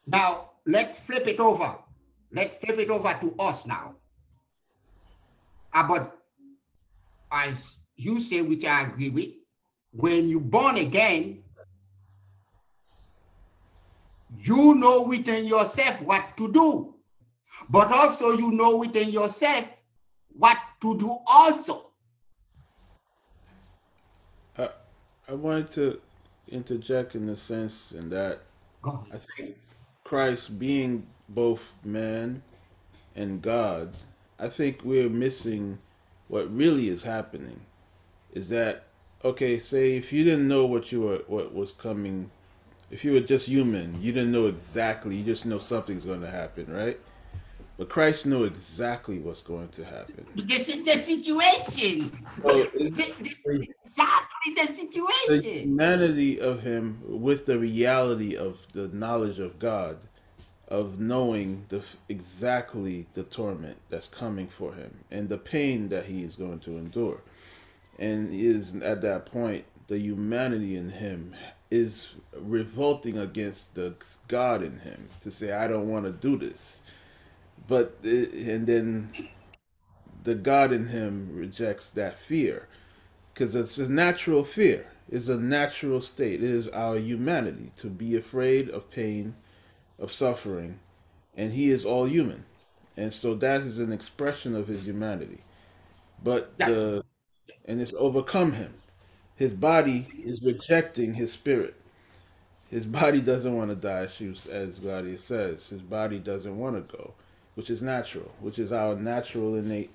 Now 0.06 0.50
let's 0.66 0.98
flip 1.00 1.26
it 1.26 1.40
over. 1.40 1.76
Let's 2.32 2.58
flip 2.58 2.78
it 2.78 2.90
over 2.90 3.16
to 3.20 3.34
us 3.38 3.66
now. 3.66 3.94
About 5.72 6.16
as 7.30 7.76
you 7.96 8.20
say, 8.20 8.42
which 8.42 8.64
I 8.64 8.82
agree 8.82 9.10
with, 9.10 9.30
when 9.92 10.28
you're 10.28 10.40
born 10.40 10.76
again, 10.76 11.42
you 14.38 14.74
know 14.74 15.02
within 15.02 15.44
yourself 15.44 16.00
what 16.02 16.36
to 16.36 16.52
do, 16.52 16.94
but 17.68 17.90
also 17.90 18.32
you 18.32 18.52
know 18.52 18.76
within 18.76 19.08
yourself 19.08 19.64
what 20.28 20.58
to 20.80 20.98
do 20.98 21.18
also. 21.26 21.90
I, 24.58 24.68
I 25.28 25.34
wanted 25.34 25.70
to 25.70 26.00
interject 26.48 27.14
in 27.14 27.26
the 27.26 27.36
sense 27.36 27.92
in 27.92 28.10
that 28.10 28.42
I 28.84 29.16
think 29.36 29.56
Christ 30.06 30.56
being 30.56 31.04
both 31.28 31.72
man 31.82 32.42
and 33.16 33.42
God, 33.42 33.92
I 34.38 34.46
think 34.46 34.84
we're 34.84 35.08
missing 35.08 35.80
what 36.28 36.48
really 36.56 36.88
is 36.88 37.02
happening. 37.02 37.62
Is 38.32 38.48
that 38.50 38.84
okay? 39.24 39.58
Say 39.58 39.96
if 39.96 40.12
you 40.12 40.22
didn't 40.22 40.46
know 40.46 40.64
what 40.64 40.92
you 40.92 41.00
were, 41.00 41.22
what 41.26 41.52
was 41.52 41.72
coming, 41.72 42.30
if 42.88 43.04
you 43.04 43.14
were 43.14 43.20
just 43.20 43.48
human, 43.48 44.00
you 44.00 44.12
didn't 44.12 44.30
know 44.30 44.46
exactly. 44.46 45.16
You 45.16 45.24
just 45.24 45.44
know 45.44 45.58
something's 45.58 46.04
going 46.04 46.20
to 46.20 46.30
happen, 46.30 46.72
right? 46.72 47.00
But 47.78 47.90
Christ 47.90 48.24
knew 48.24 48.44
exactly 48.44 49.18
what's 49.18 49.42
going 49.42 49.68
to 49.68 49.84
happen. 49.84 50.26
This 50.34 50.68
is 50.68 50.82
the 50.82 50.92
situation. 50.92 52.26
Oh, 52.42 52.66
exactly 52.74 53.36
the 54.54 54.66
situation. 54.66 55.26
The 55.28 55.40
humanity 55.42 56.40
of 56.40 56.62
him 56.62 57.02
with 57.06 57.44
the 57.44 57.58
reality 57.58 58.34
of 58.34 58.58
the 58.72 58.88
knowledge 58.88 59.38
of 59.38 59.58
God, 59.58 59.98
of 60.68 60.98
knowing 60.98 61.66
the 61.68 61.82
exactly 62.08 63.06
the 63.12 63.24
torment 63.24 63.76
that's 63.90 64.08
coming 64.08 64.48
for 64.48 64.72
him 64.72 65.04
and 65.10 65.28
the 65.28 65.38
pain 65.38 65.90
that 65.90 66.06
he 66.06 66.24
is 66.24 66.34
going 66.34 66.60
to 66.60 66.78
endure. 66.78 67.20
And 67.98 68.32
is 68.32 68.74
at 68.82 69.02
that 69.02 69.26
point 69.26 69.64
the 69.86 69.98
humanity 69.98 70.76
in 70.76 70.88
him 70.88 71.34
is 71.70 72.14
revolting 72.34 73.18
against 73.18 73.74
the 73.74 73.94
God 74.28 74.62
in 74.62 74.78
him 74.80 75.08
to 75.20 75.30
say, 75.30 75.52
I 75.52 75.68
don't 75.68 75.88
want 75.88 76.06
to 76.06 76.12
do 76.12 76.38
this 76.38 76.80
but 77.68 77.98
and 78.02 78.66
then 78.66 79.10
the 80.24 80.34
God 80.34 80.72
in 80.72 80.86
him 80.86 81.30
rejects 81.32 81.90
that 81.90 82.18
fear 82.18 82.68
because 83.32 83.54
it's 83.54 83.78
a 83.78 83.88
natural 83.88 84.44
fear. 84.44 84.86
It's 85.08 85.28
a 85.28 85.38
natural 85.38 86.00
state. 86.00 86.42
It 86.42 86.50
is 86.50 86.68
our 86.68 86.96
humanity 86.96 87.70
to 87.78 87.88
be 87.88 88.16
afraid 88.16 88.68
of 88.68 88.90
pain, 88.90 89.36
of 89.98 90.10
suffering, 90.12 90.80
and 91.36 91.52
he 91.52 91.70
is 91.70 91.84
all 91.84 92.06
human, 92.06 92.44
and 92.96 93.14
so 93.14 93.34
that 93.34 93.60
is 93.60 93.78
an 93.78 93.92
expression 93.92 94.54
of 94.54 94.66
his 94.66 94.84
humanity. 94.84 95.38
But 96.22 96.58
the 96.58 97.04
and 97.64 97.80
it's 97.80 97.94
overcome 97.96 98.52
him. 98.52 98.74
His 99.36 99.52
body 99.52 100.08
is 100.24 100.40
rejecting 100.42 101.14
his 101.14 101.32
spirit. 101.32 101.74
His 102.70 102.86
body 102.86 103.20
doesn't 103.20 103.54
want 103.54 103.70
to 103.70 103.76
die, 103.76 104.08
as 104.50 104.80
Gladia 104.80 105.20
says. 105.20 105.68
His 105.68 105.82
body 105.82 106.18
doesn't 106.18 106.58
want 106.58 106.76
to 106.76 106.96
go 106.96 107.14
which 107.56 107.70
is 107.70 107.82
natural, 107.82 108.30
which 108.38 108.58
is 108.58 108.70
our 108.70 108.94
natural 108.94 109.56
innate. 109.56 109.90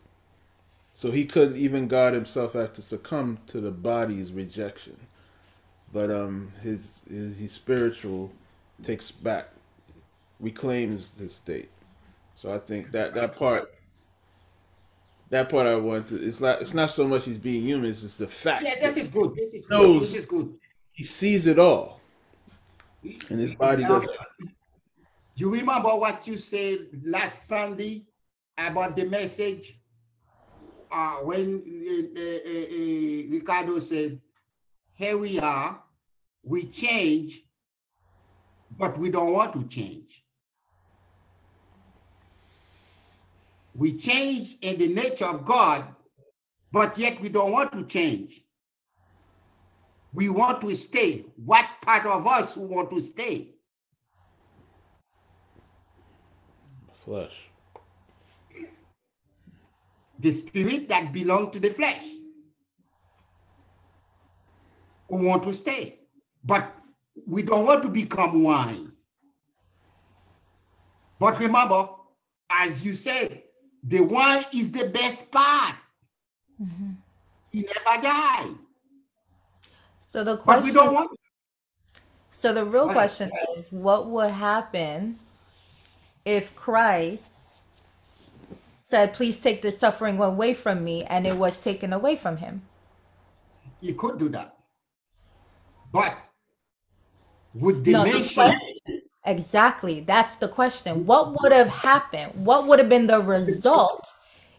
So 0.93 1.11
he 1.11 1.25
couldn't 1.25 1.55
even 1.55 1.87
God 1.87 2.13
himself 2.13 2.53
have 2.53 2.73
to 2.73 2.81
succumb 2.81 3.37
to 3.47 3.61
the 3.61 3.71
body's 3.71 4.33
rejection. 4.33 4.97
But 5.93 6.09
um 6.11 6.51
his 6.61 7.01
his, 7.09 7.37
his 7.37 7.51
spiritual 7.53 8.33
takes 8.83 9.11
back 9.11 9.49
reclaims 10.39 11.17
his 11.17 11.35
state. 11.35 11.69
So 12.35 12.51
I 12.51 12.57
think 12.57 12.91
that 12.91 13.13
that 13.13 13.35
part 13.35 13.71
that 15.29 15.49
part 15.49 15.67
I 15.67 15.75
want 15.75 16.07
to 16.07 16.15
it's 16.15 16.39
not 16.39 16.61
it's 16.61 16.73
not 16.73 16.91
so 16.91 17.07
much 17.07 17.25
he's 17.25 17.37
being 17.37 17.61
human, 17.63 17.91
it's 17.91 18.01
just 18.01 18.17
the 18.17 18.27
fact. 18.27 18.63
Yeah, 18.63 18.79
this 18.81 18.97
is 18.97 19.07
good. 19.07 19.35
This 19.35 19.53
is 19.53 19.65
good. 19.67 20.01
This 20.01 20.15
is 20.15 20.25
good. 20.25 20.53
He 20.93 21.03
sees 21.03 21.45
it 21.45 21.59
all. 21.59 22.01
And 23.29 23.39
his 23.39 23.53
body 23.55 23.83
doesn't 23.83 24.11
you 25.41 25.51
remember 25.51 25.89
what 25.95 26.27
you 26.27 26.37
said 26.37 26.87
last 27.03 27.47
Sunday 27.47 28.05
about 28.59 28.95
the 28.95 29.05
message? 29.05 29.75
Uh, 30.91 31.15
when 31.23 31.63
uh, 32.15 32.19
uh, 32.19 32.51
uh, 32.51 33.31
Ricardo 33.31 33.79
said, 33.79 34.21
here 34.93 35.17
we 35.17 35.39
are, 35.39 35.81
we 36.43 36.65
change, 36.65 37.41
but 38.77 38.99
we 38.99 39.09
don't 39.09 39.31
want 39.31 39.53
to 39.53 39.63
change. 39.63 40.23
We 43.73 43.97
change 43.97 44.57
in 44.61 44.77
the 44.77 44.89
nature 44.89 45.25
of 45.25 45.43
God, 45.43 45.85
but 46.71 46.99
yet 46.99 47.19
we 47.19 47.29
don't 47.29 47.51
want 47.51 47.71
to 47.71 47.83
change. 47.85 48.43
We 50.13 50.29
want 50.29 50.61
to 50.61 50.75
stay. 50.75 51.25
What 51.43 51.65
part 51.81 52.05
of 52.05 52.27
us 52.27 52.53
who 52.53 52.67
want 52.67 52.91
to 52.91 53.01
stay? 53.01 53.50
Flesh. 57.03 57.49
The 60.19 60.33
spirit 60.33 60.87
that 60.89 61.11
belong 61.11 61.51
to 61.51 61.59
the 61.59 61.71
flesh 61.71 62.05
we 65.11 65.25
want 65.25 65.43
to 65.43 65.53
stay. 65.53 65.99
But 66.43 66.73
we 67.27 67.43
don't 67.43 67.65
want 67.65 67.83
to 67.83 67.89
become 67.89 68.43
wine. 68.43 68.93
But 71.19 71.39
remember, 71.39 71.89
as 72.49 72.83
you 72.83 72.93
said, 72.93 73.43
the 73.83 73.99
one 73.99 74.43
is 74.53 74.71
the 74.71 74.85
best 74.85 75.29
part. 75.29 75.75
He 77.51 77.61
never 77.61 78.01
died. 78.01 78.55
So 79.99 80.23
the 80.23 80.37
But 80.37 80.63
we 80.63 80.71
question 80.71 80.73
don't 80.73 80.93
want 80.93 81.11
So 82.31 82.53
the 82.53 82.65
real 82.65 82.89
question 82.89 83.31
is, 83.55 83.71
what 83.71 84.09
would 84.09 84.31
happen 84.31 85.19
if 86.25 86.55
Christ 86.55 87.33
said, 88.83 89.13
"Please 89.13 89.39
take 89.39 89.61
the 89.61 89.71
suffering 89.71 90.19
away 90.19 90.53
from 90.53 90.83
me," 90.83 91.03
and 91.05 91.25
it 91.25 91.37
was 91.37 91.59
taken 91.59 91.93
away 91.93 92.15
from 92.15 92.37
him? 92.37 92.63
he 93.81 93.93
could 93.93 94.17
do 94.19 94.29
that. 94.29 94.55
But 95.91 96.17
would 97.55 97.83
the 97.83 97.91
No, 97.91 98.03
the 98.03 98.11
nation 98.11 98.33
question, 98.33 99.01
exactly. 99.25 100.01
That's 100.01 100.37
the 100.37 100.47
question. 100.47 101.05
What 101.05 101.41
would 101.41 101.51
have 101.51 101.67
happened? 101.67 102.45
What 102.45 102.67
would 102.67 102.79
have 102.79 102.87
been 102.87 103.07
the 103.07 103.19
result 103.19 104.07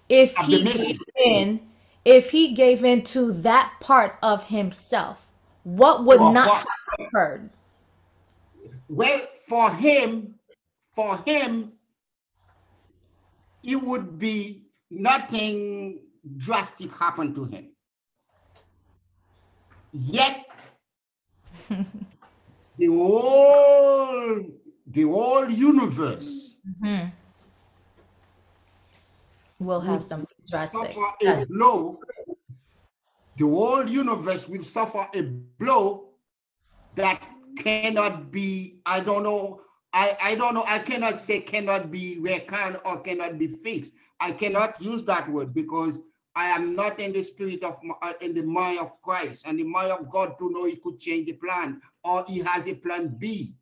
if 0.08 0.36
he 0.38 0.64
gave 0.64 0.98
in? 1.24 1.60
If 2.04 2.30
he 2.30 2.52
gave 2.52 2.84
in 2.84 3.02
to 3.14 3.32
that 3.32 3.74
part 3.80 4.18
of 4.22 4.44
himself, 4.44 5.24
what 5.62 6.04
would 6.04 6.18
for 6.18 6.32
not 6.32 6.48
what? 6.48 6.58
have 6.58 7.06
occurred? 7.06 7.50
Well, 8.88 9.20
for 9.48 9.70
him, 9.70 10.34
for 10.94 11.18
him, 11.26 11.72
it 13.62 13.76
would 13.76 14.18
be 14.18 14.66
nothing 14.90 16.00
drastic 16.36 16.92
happen 16.94 17.34
to 17.34 17.44
him. 17.44 17.70
Yet 19.92 20.46
the 21.68 22.86
whole 22.86 24.42
the 24.86 25.02
whole 25.02 25.48
universe 25.50 26.48
Mhm. 26.80 27.12
We'll 29.58 29.80
have 29.80 30.02
some 30.04 30.20
something 30.20 30.36
drastic. 30.48 30.94
suffer 30.94 31.42
a 31.42 31.46
blow. 31.46 31.98
The 33.36 33.46
whole 33.46 33.88
universe 33.88 34.48
will 34.48 34.62
suffer 34.64 35.08
a 35.14 35.22
blow 35.58 36.10
that 36.94 37.20
cannot 37.58 38.30
be, 38.30 38.80
I 38.86 39.00
don't 39.00 39.22
know, 39.22 39.60
I, 39.92 40.16
I 40.22 40.34
don't 40.34 40.54
know, 40.54 40.64
I 40.66 40.78
cannot 40.78 41.18
say 41.20 41.40
cannot 41.40 41.90
be 41.90 42.18
reckoned 42.20 42.78
or 42.84 43.00
cannot 43.00 43.38
be 43.38 43.48
fixed. 43.48 43.92
I 44.20 44.32
cannot 44.32 44.80
use 44.82 45.02
that 45.04 45.30
word 45.30 45.52
because 45.54 46.00
I 46.34 46.46
am 46.46 46.74
not 46.74 46.98
in 47.00 47.12
the 47.12 47.22
spirit 47.22 47.62
of, 47.64 47.78
m- 47.84 47.92
uh, 48.00 48.14
in 48.20 48.34
the 48.34 48.42
mind 48.42 48.78
of 48.78 49.00
Christ 49.02 49.44
and 49.46 49.58
the 49.58 49.64
mind 49.64 49.92
of 49.92 50.10
God 50.10 50.38
to 50.38 50.50
know 50.50 50.64
he 50.64 50.76
could 50.76 50.98
change 51.00 51.26
the 51.26 51.34
plan 51.34 51.80
or 52.04 52.24
he 52.28 52.40
has 52.40 52.66
a 52.66 52.74
plan 52.74 53.14
B. 53.18 53.54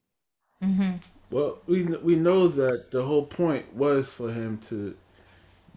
Mhm. 0.63 1.01
Well, 1.31 1.59
we 1.67 1.85
we 1.85 2.17
know 2.17 2.49
that 2.49 2.91
the 2.91 3.05
whole 3.05 3.25
point 3.27 3.75
was 3.75 4.11
for 4.11 4.33
him 4.33 4.59
to 4.69 4.97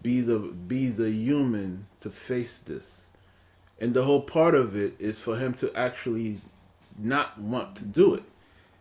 be 0.01 0.21
the 0.21 0.39
be 0.39 0.89
the 0.89 1.11
human 1.11 1.87
to 2.01 2.09
face 2.11 2.57
this, 2.59 3.07
and 3.79 3.93
the 3.93 4.03
whole 4.03 4.21
part 4.21 4.55
of 4.55 4.75
it 4.75 4.95
is 4.99 5.17
for 5.19 5.37
him 5.37 5.53
to 5.55 5.73
actually 5.77 6.41
not 6.97 7.39
want 7.39 7.75
to 7.77 7.85
do 7.85 8.15
it, 8.15 8.23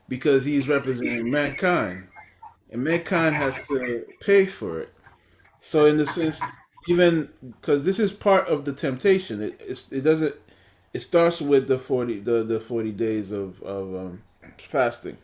because 0.09 0.45
he's 0.45 0.69
representing 0.69 1.31
mankind, 1.31 2.07
and 2.71 2.85
mankind 2.85 3.35
has 3.35 3.55
to 3.69 4.07
pay 4.21 4.47
for 4.47 4.81
it. 4.81 4.93
So 5.61 5.87
in 5.87 5.97
the 5.97 6.07
sense, 6.07 6.39
even 6.89 7.29
because 7.43 7.85
this 7.85 7.99
is 7.99 8.13
part 8.13 8.47
of 8.49 8.65
the 8.65 8.73
temptation, 8.73 9.43
it 9.43 9.87
it 9.91 10.03
doesn't. 10.03 10.35
It 10.93 11.01
starts 11.01 11.41
with 11.41 11.69
the 11.69 11.79
forty 11.79 12.19
the 12.19 12.43
the 12.43 12.61
forty 12.61 12.93
days 12.93 13.31
of 13.31 13.63
of 13.63 13.95
um, 13.95 14.23
fasting. 14.71 15.19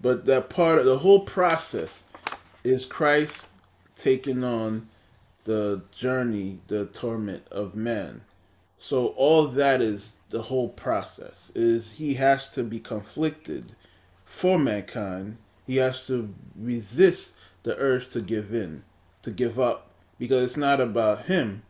But 0.00 0.24
that 0.26 0.50
part 0.50 0.78
of 0.78 0.84
the 0.84 0.98
whole 0.98 1.20
process 1.20 2.02
is 2.64 2.84
Christ 2.84 3.46
taking 3.96 4.44
on 4.44 4.88
the 5.44 5.82
journey, 5.96 6.58
the 6.66 6.86
torment 6.86 7.46
of 7.50 7.74
man. 7.74 8.22
So 8.78 9.08
all 9.08 9.46
that 9.46 9.80
is 9.80 10.12
the 10.30 10.42
whole 10.42 10.68
process. 10.68 11.50
Is 11.54 11.92
he 11.92 12.14
has 12.14 12.48
to 12.50 12.62
be 12.62 12.80
conflicted 12.80 13.74
for 14.36 14.58
mankind. 14.58 15.38
He 15.66 15.76
has 15.76 16.06
to 16.08 16.34
resist 16.54 17.32
the 17.62 17.74
urge 17.78 18.10
to 18.10 18.20
give 18.20 18.52
in, 18.52 18.84
to 19.22 19.30
give 19.30 19.58
up, 19.58 19.88
because 20.18 20.44
it's 20.44 20.56
not 20.58 20.78
about 20.78 21.24
him. 21.24 21.62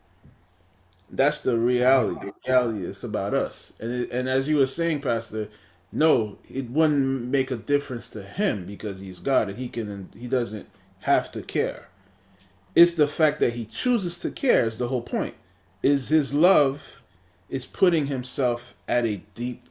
That's 1.08 1.38
the 1.40 1.56
reality. 1.56 2.26
The 2.26 2.32
reality 2.44 2.84
is 2.84 3.04
about 3.04 3.34
us. 3.34 3.72
And 3.78 3.92
it, 3.92 4.10
and 4.10 4.28
as 4.28 4.48
you 4.48 4.56
were 4.56 4.66
saying, 4.66 5.00
Pastor, 5.00 5.48
no, 5.92 6.38
it 6.50 6.68
wouldn't 6.68 7.28
make 7.28 7.52
a 7.52 7.56
difference 7.56 8.10
to 8.10 8.24
him 8.24 8.66
because 8.66 8.98
he's 8.98 9.20
God 9.20 9.48
and 9.48 9.56
he 9.56 9.68
can 9.68 10.08
he 10.18 10.26
doesn't 10.26 10.68
have 11.02 11.30
to 11.32 11.42
care. 11.42 11.88
It's 12.74 12.94
the 12.94 13.06
fact 13.06 13.38
that 13.38 13.52
he 13.52 13.64
chooses 13.64 14.18
to 14.18 14.30
care 14.32 14.66
is 14.66 14.78
the 14.78 14.88
whole 14.88 15.02
point. 15.02 15.36
Is 15.84 16.08
his 16.08 16.34
love 16.34 17.00
is 17.48 17.64
putting 17.64 18.06
himself 18.08 18.74
at 18.88 19.06
a 19.06 19.22
deep, 19.34 19.68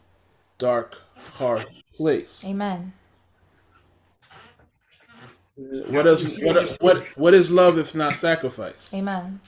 dark, 0.57 1.01
hard 1.33 1.67
place. 1.95 2.43
Amen. 2.45 2.93
What 5.55 6.05
else? 6.05 6.37
What 6.41 6.81
what 6.81 7.05
what 7.15 7.33
is 7.33 7.49
love 7.49 7.77
if 7.77 7.95
not 7.95 8.17
sacrifice? 8.17 8.93
Amen. 8.93 9.39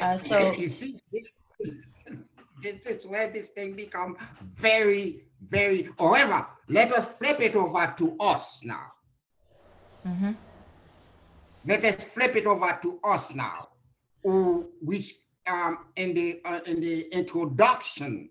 Uh, 0.00 0.16
so 0.18 0.54
You 0.56 0.68
see, 0.68 0.98
this, 1.12 1.30
this 2.62 2.86
is 2.86 3.06
where 3.06 3.28
this 3.30 3.48
thing 3.50 3.74
become 3.74 4.16
very, 4.56 5.22
very, 5.48 5.88
however, 5.98 6.46
let 6.68 6.92
us 6.92 7.06
flip 7.18 7.40
it 7.40 7.54
over 7.54 7.94
to 7.98 8.16
us 8.18 8.60
now. 8.64 8.86
mhm. 10.06 10.34
Let 11.66 11.84
us 11.84 12.02
flip 12.14 12.34
it 12.34 12.46
over 12.46 12.78
to 12.82 12.98
us 13.04 13.34
now, 13.34 13.68
who, 14.22 14.70
which 14.80 15.14
um, 15.46 15.78
in 15.96 16.14
the 16.14 16.40
uh, 16.44 16.60
in 16.66 16.80
the 16.80 17.02
introduction 17.14 18.30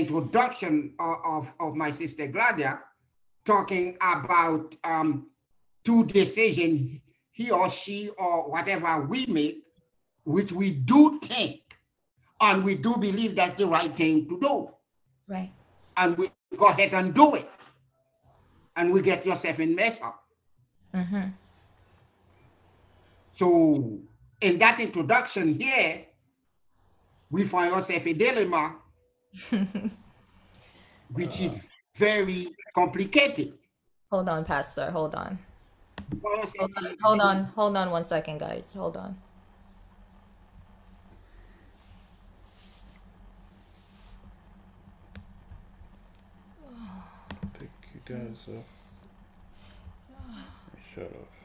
introduction 0.00 0.94
of, 0.98 1.16
of, 1.24 1.52
of 1.60 1.74
my 1.76 1.90
sister 1.90 2.26
Gladia, 2.28 2.80
talking 3.44 3.96
about 4.00 4.74
um, 4.84 5.28
two 5.84 6.04
decisions 6.06 7.00
he 7.32 7.50
or 7.50 7.70
she 7.70 8.10
or 8.18 8.50
whatever 8.50 9.02
we 9.06 9.26
make, 9.26 9.62
which 10.24 10.52
we 10.52 10.72
do 10.72 11.18
think 11.20 11.60
and 12.40 12.64
we 12.64 12.74
do 12.74 12.96
believe 12.96 13.36
that's 13.36 13.54
the 13.54 13.66
right 13.66 13.94
thing 13.96 14.28
to 14.28 14.40
do, 14.40 14.70
right. 15.28 15.52
and 15.96 16.16
we 16.16 16.30
go 16.56 16.66
ahead 16.66 16.94
and 16.94 17.14
do 17.14 17.34
it, 17.34 17.48
and 18.76 18.92
we 18.92 19.02
get 19.02 19.24
yourself 19.26 19.60
in 19.60 19.74
mess 19.74 19.98
up. 20.02 20.22
hmm 20.94 21.28
So 23.32 23.98
in 24.40 24.58
that 24.58 24.80
introduction 24.80 25.58
here, 25.58 26.06
we 27.30 27.44
find 27.44 27.72
ourselves 27.72 28.06
a 28.06 28.12
dilemma, 28.12 28.76
which 31.12 31.40
is 31.40 31.68
very 31.96 32.48
complicated. 32.74 33.58
Hold 34.10 34.28
on, 34.28 34.44
Pastor. 34.44 34.90
Hold 34.90 35.14
on. 35.14 35.38
We 36.12 36.18
find 36.18 36.40
ourselves 36.40 36.74
Hold 36.74 36.76
on. 36.76 36.96
Hold 37.02 37.20
on. 37.20 37.44
Hold 37.54 37.76
on 37.76 37.90
one 37.90 38.04
second, 38.04 38.38
guys. 38.38 38.72
Hold 38.74 38.96
on. 38.96 39.16
Take 47.54 47.68
you 47.94 48.00
guys 48.04 48.48
off. 48.48 48.80
Shut 50.94 51.04
off. 51.04 51.40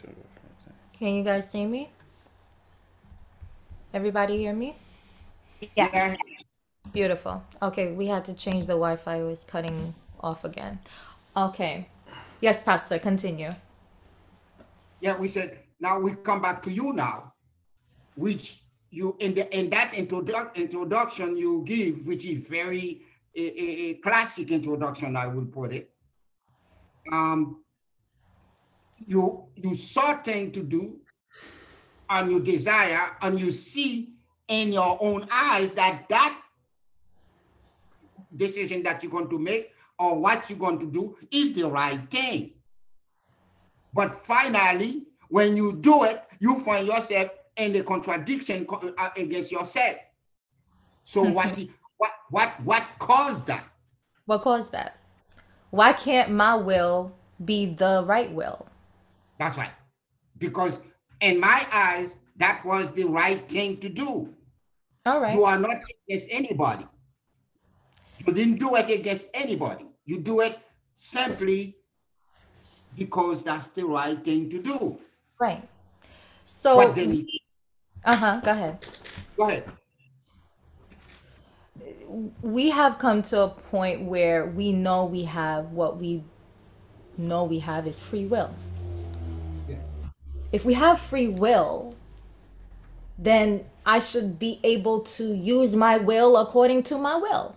Turn 0.00 0.10
off 0.10 0.34
my 0.42 0.50
thing. 0.64 0.74
Can 0.98 1.14
you 1.14 1.24
guys 1.24 1.50
see 1.50 1.64
me? 1.64 1.90
Everybody 3.94 4.38
hear 4.38 4.52
me? 4.52 4.76
Yeah, 5.76 6.14
Beautiful. 6.94 7.42
Okay, 7.60 7.90
we 7.90 8.06
had 8.06 8.24
to 8.26 8.34
change 8.34 8.66
the 8.66 8.74
Wi-Fi. 8.74 9.16
It 9.16 9.24
was 9.24 9.42
cutting 9.42 9.96
off 10.20 10.44
again. 10.44 10.78
Okay. 11.36 11.88
Yes, 12.40 12.62
Pastor, 12.62 13.00
continue. 13.00 13.50
yeah, 15.00 15.18
we 15.18 15.26
said, 15.26 15.58
now 15.80 15.98
we 15.98 16.14
come 16.14 16.40
back 16.40 16.62
to 16.62 16.70
you 16.70 16.92
now, 16.92 17.32
which 18.14 18.62
you 18.90 19.16
in 19.18 19.34
the 19.34 19.44
in 19.58 19.70
that 19.70 19.92
introdu- 19.94 20.54
introduction 20.54 21.36
you 21.36 21.64
give, 21.66 22.06
which 22.06 22.24
is 22.24 22.46
very 22.46 23.02
a, 23.34 23.42
a, 23.42 23.94
classic 23.94 24.52
introduction, 24.52 25.16
I 25.16 25.26
would 25.26 25.52
put 25.52 25.72
it. 25.72 25.90
Um, 27.10 27.64
you 29.04 29.46
you 29.56 29.74
saw 29.74 30.22
thing 30.22 30.52
to 30.52 30.62
do, 30.62 31.00
and 32.08 32.30
you 32.30 32.38
desire, 32.38 33.16
and 33.20 33.40
you 33.40 33.50
see 33.50 34.14
in 34.46 34.72
your 34.72 34.96
own 35.00 35.26
eyes 35.32 35.74
that 35.74 36.08
that 36.08 36.40
decision 38.36 38.82
that 38.82 39.02
you're 39.02 39.12
going 39.12 39.28
to 39.30 39.38
make 39.38 39.72
or 39.98 40.18
what 40.18 40.48
you're 40.48 40.58
going 40.58 40.78
to 40.78 40.86
do 40.86 41.16
is 41.30 41.52
the 41.54 41.68
right 41.68 42.00
thing. 42.10 42.52
But 43.92 44.26
finally, 44.26 45.04
when 45.28 45.56
you 45.56 45.74
do 45.74 46.04
it, 46.04 46.22
you 46.40 46.58
find 46.60 46.86
yourself 46.86 47.30
in 47.56 47.72
the 47.72 47.82
contradiction 47.82 48.66
uh, 48.70 49.10
against 49.16 49.52
yourself. 49.52 49.96
So 51.04 51.22
what, 51.22 51.56
what, 51.98 52.10
what, 52.30 52.60
what 52.64 52.84
caused 52.98 53.46
that? 53.46 53.64
What 54.26 54.42
caused 54.42 54.72
that? 54.72 54.98
Why 55.70 55.92
can't 55.92 56.30
my 56.30 56.54
will 56.54 57.12
be 57.44 57.66
the 57.66 58.04
right 58.06 58.32
will? 58.32 58.66
That's 59.38 59.56
right. 59.56 59.72
Because 60.38 60.80
in 61.20 61.38
my 61.38 61.66
eyes, 61.72 62.16
that 62.36 62.64
was 62.64 62.90
the 62.92 63.04
right 63.04 63.48
thing 63.48 63.78
to 63.78 63.88
do. 63.88 64.34
All 65.06 65.20
right. 65.20 65.34
You 65.34 65.44
are 65.44 65.58
not 65.58 65.76
against 66.08 66.28
anybody. 66.30 66.86
You 68.26 68.32
didn't 68.32 68.58
do 68.58 68.76
it 68.76 68.90
against 68.90 69.30
anybody. 69.34 69.86
You 70.04 70.20
do 70.20 70.40
it 70.40 70.58
simply 70.94 71.76
because 72.96 73.42
that's 73.42 73.68
the 73.68 73.84
right 73.84 74.22
thing 74.24 74.50
to 74.50 74.58
do. 74.60 74.98
Right. 75.38 75.66
So, 76.46 76.92
then, 76.92 77.26
uh 78.04 78.16
huh. 78.16 78.40
Go 78.44 78.50
ahead. 78.50 78.86
go 79.36 79.44
ahead. 79.48 79.64
We 82.42 82.70
have 82.70 82.98
come 82.98 83.22
to 83.22 83.42
a 83.42 83.48
point 83.48 84.02
where 84.02 84.46
we 84.46 84.72
know 84.72 85.04
we 85.04 85.24
have 85.24 85.72
what 85.72 85.96
we 85.96 86.22
know 87.16 87.44
we 87.44 87.58
have 87.60 87.86
is 87.86 87.98
free 87.98 88.26
will. 88.26 88.54
Yeah. 89.68 89.76
If 90.52 90.64
we 90.64 90.74
have 90.74 91.00
free 91.00 91.28
will, 91.28 91.96
then 93.18 93.64
I 93.86 93.98
should 93.98 94.38
be 94.38 94.60
able 94.62 95.00
to 95.00 95.34
use 95.34 95.74
my 95.74 95.98
will 95.98 96.36
according 96.36 96.84
to 96.84 96.98
my 96.98 97.16
will. 97.16 97.56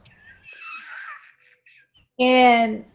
And 2.20 2.86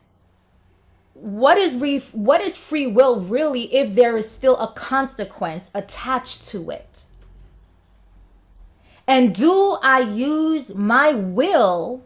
what 1.15 1.57
is 1.57 1.77
re- 1.77 2.01
what 2.13 2.41
is 2.41 2.57
free 2.57 2.87
will 2.87 3.21
really 3.21 3.73
if 3.75 3.95
there 3.95 4.17
is 4.17 4.29
still 4.29 4.57
a 4.59 4.73
consequence 4.73 5.71
attached 5.75 6.47
to 6.49 6.71
it? 6.71 7.05
And 9.07 9.35
do 9.35 9.79
I 9.83 10.01
use 10.01 10.75
my 10.75 11.13
will 11.13 12.05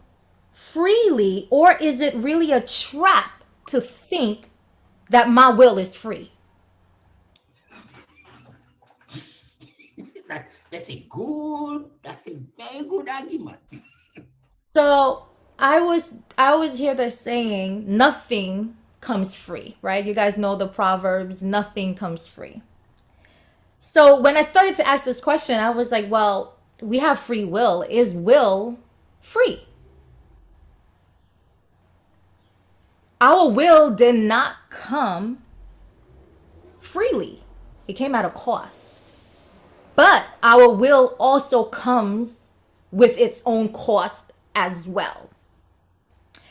freely 0.53 1.47
or 1.51 1.77
is 1.77 2.01
it 2.01 2.15
really 2.15 2.53
a 2.53 2.61
trap 2.61 3.43
to 3.69 3.81
think 3.81 4.51
that 5.11 5.31
my 5.31 5.51
will 5.51 5.79
is 5.79 5.95
free? 5.95 6.33
That's 10.71 10.91
a 10.91 11.07
good, 11.09 11.87
that's 12.03 12.27
a 12.27 12.37
very 12.59 12.85
good 12.87 13.09
argument. 13.09 13.59
So 14.75 15.27
I 15.59 15.81
was 15.81 16.15
I 16.37 16.49
always 16.49 16.77
hear 16.77 16.95
the 16.95 17.11
saying, 17.11 17.85
nothing 17.87 18.77
comes 19.01 19.35
free, 19.35 19.77
right? 19.83 20.05
You 20.05 20.15
guys 20.15 20.37
know 20.37 20.57
the 20.57 20.69
proverbs, 20.69 21.43
nothing 21.43 21.95
comes 21.95 22.27
free. 22.27 22.63
So 23.79 24.21
when 24.21 24.37
I 24.37 24.43
started 24.43 24.75
to 24.77 24.87
ask 24.87 25.05
this 25.05 25.21
question, 25.21 25.59
I 25.59 25.71
was 25.71 25.93
like, 25.93 26.11
well, 26.11 26.57
we 26.81 26.99
have 26.99 27.19
free 27.19 27.45
will. 27.45 27.83
Is 27.89 28.15
will 28.15 28.79
free? 29.21 29.67
Our 33.21 33.49
will 33.49 33.95
did 33.95 34.17
not 34.17 34.57
come 34.69 35.39
freely. 36.81 37.43
It 37.89 37.95
came 37.95 38.15
at 38.15 38.25
a 38.25 38.31
cost. 38.31 39.03
But 39.95 40.27
our 40.43 40.69
will 40.69 41.17
also 41.19 41.65
comes 41.65 42.51
with 42.91 43.17
its 43.17 43.41
own 43.47 43.71
cost 43.73 44.33
as 44.55 44.87
well. 44.87 45.31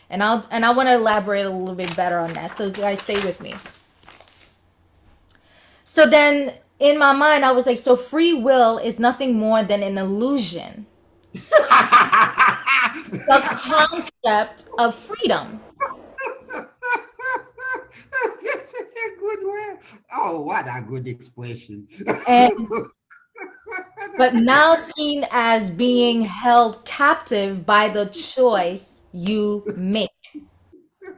And 0.09 0.21
I'll 0.23 0.45
and 0.51 0.65
I 0.65 0.71
want 0.71 0.87
to 0.87 0.95
elaborate 0.95 1.45
a 1.45 1.49
little 1.49 1.75
bit 1.75 1.95
better 1.95 2.19
on 2.19 2.33
that. 2.33 2.51
So 2.51 2.69
guys 2.69 3.01
stay 3.01 3.19
with 3.21 3.41
me. 3.41 3.55
So 5.83 6.05
then 6.05 6.53
in 6.79 6.97
my 6.97 7.13
mind 7.13 7.45
I 7.45 7.51
was 7.51 7.65
like 7.65 7.77
so 7.77 7.95
free 7.95 8.33
will 8.33 8.77
is 8.77 8.99
nothing 8.99 9.37
more 9.37 9.63
than 9.63 9.83
an 9.83 9.97
illusion. 9.97 10.85
The 13.11 13.41
concept 13.61 14.65
of 14.79 14.95
freedom. 14.95 15.59
That's 18.43 18.71
such 18.71 18.93
a 19.05 19.19
good 19.19 19.45
word. 19.45 19.77
Oh, 20.13 20.41
what 20.41 20.65
a 20.67 20.81
good 20.81 21.07
expression. 21.07 21.87
And 22.27 22.51
but 24.17 24.33
now 24.35 24.75
seen 24.75 25.25
as 25.31 25.71
being 25.71 26.21
held 26.21 26.85
captive 26.85 27.65
by 27.65 27.89
the 27.89 28.05
choice 28.07 28.94
you 29.15 29.63
make. 29.77 30.09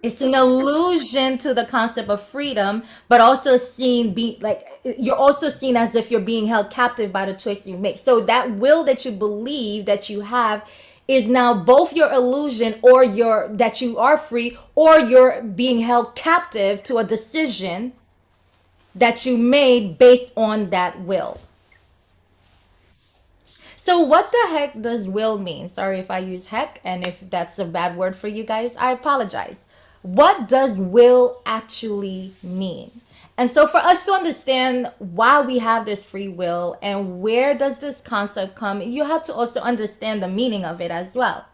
It's 0.03 0.21
an 0.21 0.35
allusion 0.35 1.39
to 1.39 1.53
the 1.53 1.65
concept 1.65 2.09
of 2.09 2.21
freedom, 2.21 2.83
but 3.09 3.19
also 3.19 3.57
seen 3.57 4.13
be 4.13 4.37
like 4.41 4.67
you're 4.83 5.15
also 5.15 5.49
seen 5.49 5.75
as 5.75 5.95
if 5.95 6.11
you're 6.11 6.21
being 6.21 6.47
held 6.47 6.69
captive 6.69 7.11
by 7.11 7.25
the 7.25 7.33
choice 7.33 7.65
you 7.65 7.77
make. 7.77 7.97
So 7.97 8.21
that 8.21 8.51
will 8.51 8.83
that 8.83 9.03
you 9.05 9.11
believe 9.11 9.85
that 9.85 10.09
you 10.09 10.21
have 10.21 10.69
is 11.07 11.27
now 11.27 11.53
both 11.53 11.93
your 11.93 12.11
illusion 12.11 12.75
or 12.83 13.03
your 13.03 13.47
that 13.53 13.81
you 13.81 13.97
are 13.97 14.17
free 14.17 14.57
or 14.75 14.99
you're 14.99 15.41
being 15.41 15.79
held 15.79 16.15
captive 16.15 16.83
to 16.83 16.97
a 16.97 17.03
decision 17.03 17.93
that 18.93 19.25
you 19.25 19.37
made 19.37 19.97
based 19.97 20.31
on 20.35 20.69
that 20.69 21.01
will. 21.01 21.39
So 23.87 24.01
what 24.01 24.33
the 24.33 24.47
heck 24.49 24.81
does 24.81 25.07
will 25.07 25.37
mean? 25.37 25.69
Sorry 25.69 25.99
if 25.99 26.11
I 26.11 26.17
use 26.17 26.47
heck 26.47 26.81
and 26.83 27.07
if 27.07 27.21
that's 27.29 27.57
a 27.57 27.63
bad 27.63 27.95
word 27.95 28.17
for 28.17 28.27
you 28.27 28.43
guys, 28.43 28.75
I 28.75 28.91
apologize. 28.91 29.65
What 30.01 30.49
does 30.49 30.77
will 30.77 31.41
actually 31.45 32.33
mean? 32.43 32.99
And 33.37 33.49
so 33.49 33.65
for 33.65 33.77
us 33.77 34.05
to 34.05 34.11
understand 34.11 34.91
why 34.99 35.39
we 35.39 35.59
have 35.59 35.85
this 35.85 36.03
free 36.03 36.27
will 36.27 36.77
and 36.81 37.21
where 37.21 37.57
does 37.57 37.79
this 37.79 38.01
concept 38.01 38.55
come, 38.55 38.81
you 38.81 39.05
have 39.05 39.23
to 39.23 39.33
also 39.33 39.61
understand 39.61 40.21
the 40.21 40.27
meaning 40.27 40.65
of 40.65 40.81
it 40.81 40.91
as 40.91 41.15
well. 41.15 41.45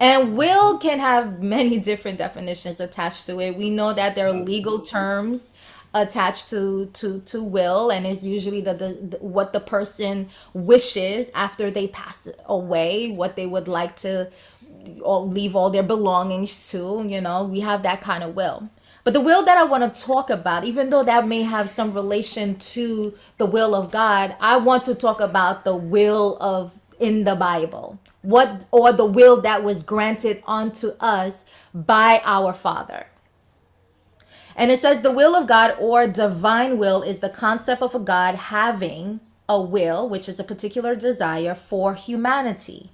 And 0.00 0.36
will 0.36 0.78
can 0.78 0.98
have 0.98 1.40
many 1.40 1.78
different 1.90 2.18
definitions 2.18 2.80
attached 2.80 3.26
to 3.26 3.38
it. 3.38 3.56
We 3.56 3.70
know 3.70 3.92
that 3.92 4.16
there 4.16 4.26
are 4.26 4.32
legal 4.32 4.80
terms 4.80 5.52
attached 5.94 6.50
to 6.50 6.86
to 6.86 7.20
to 7.20 7.42
will 7.42 7.90
and 7.90 8.06
is 8.06 8.26
usually 8.26 8.60
the, 8.60 8.74
the, 8.74 8.98
the 9.02 9.18
what 9.18 9.52
the 9.52 9.60
person 9.60 10.28
wishes 10.52 11.30
after 11.34 11.70
they 11.70 11.88
pass 11.88 12.28
away, 12.46 13.10
what 13.10 13.36
they 13.36 13.46
would 13.46 13.68
like 13.68 13.96
to 13.96 14.30
leave 14.86 15.56
all 15.56 15.70
their 15.70 15.82
belongings 15.82 16.70
to, 16.70 17.04
you 17.08 17.20
know. 17.20 17.44
We 17.44 17.60
have 17.60 17.82
that 17.84 18.00
kind 18.00 18.22
of 18.22 18.34
will. 18.34 18.68
But 19.04 19.12
the 19.12 19.20
will 19.20 19.44
that 19.44 19.58
I 19.58 19.64
want 19.64 19.94
to 19.94 20.02
talk 20.02 20.30
about, 20.30 20.64
even 20.64 20.88
though 20.90 21.04
that 21.04 21.28
may 21.28 21.42
have 21.42 21.68
some 21.68 21.92
relation 21.92 22.56
to 22.56 23.14
the 23.36 23.46
will 23.46 23.74
of 23.74 23.90
God, 23.90 24.34
I 24.40 24.56
want 24.56 24.84
to 24.84 24.94
talk 24.94 25.20
about 25.20 25.64
the 25.64 25.76
will 25.76 26.38
of 26.40 26.72
in 26.98 27.24
the 27.24 27.34
Bible. 27.34 27.98
What 28.22 28.64
or 28.70 28.92
the 28.92 29.04
will 29.04 29.42
that 29.42 29.62
was 29.62 29.82
granted 29.82 30.42
unto 30.46 30.92
us 31.00 31.44
by 31.74 32.22
our 32.24 32.54
Father. 32.54 33.06
And 34.56 34.70
it 34.70 34.78
says 34.78 35.02
the 35.02 35.10
will 35.10 35.34
of 35.34 35.46
God 35.46 35.76
or 35.78 36.06
divine 36.06 36.78
will 36.78 37.02
is 37.02 37.20
the 37.20 37.28
concept 37.28 37.82
of 37.82 37.94
a 37.94 38.00
God 38.00 38.36
having 38.36 39.20
a 39.48 39.60
will, 39.60 40.08
which 40.08 40.28
is 40.28 40.38
a 40.38 40.44
particular 40.44 40.94
desire 40.94 41.54
for 41.54 41.94
humanity. 41.94 42.90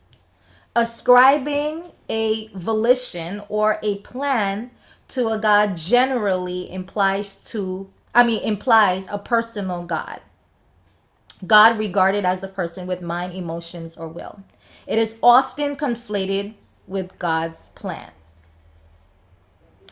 Ascribing 0.74 1.92
a 2.08 2.48
volition 2.48 3.42
or 3.48 3.78
a 3.82 3.98
plan 3.98 4.70
to 5.08 5.28
a 5.28 5.38
God 5.38 5.76
generally 5.76 6.70
implies 6.70 7.36
to 7.50 7.90
I 8.14 8.24
mean 8.24 8.42
implies 8.42 9.06
a 9.10 9.18
personal 9.18 9.84
God. 9.84 10.20
God 11.46 11.78
regarded 11.78 12.24
as 12.24 12.42
a 12.42 12.48
person 12.48 12.86
with 12.86 13.00
mind, 13.00 13.32
emotions, 13.32 13.96
or 13.96 14.08
will. 14.08 14.42
It 14.86 14.98
is 14.98 15.16
often 15.22 15.76
conflated 15.76 16.54
with 16.86 17.18
God's 17.18 17.68
plan. 17.70 18.10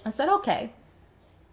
I 0.04 0.10
said, 0.10 0.28
okay, 0.28 0.72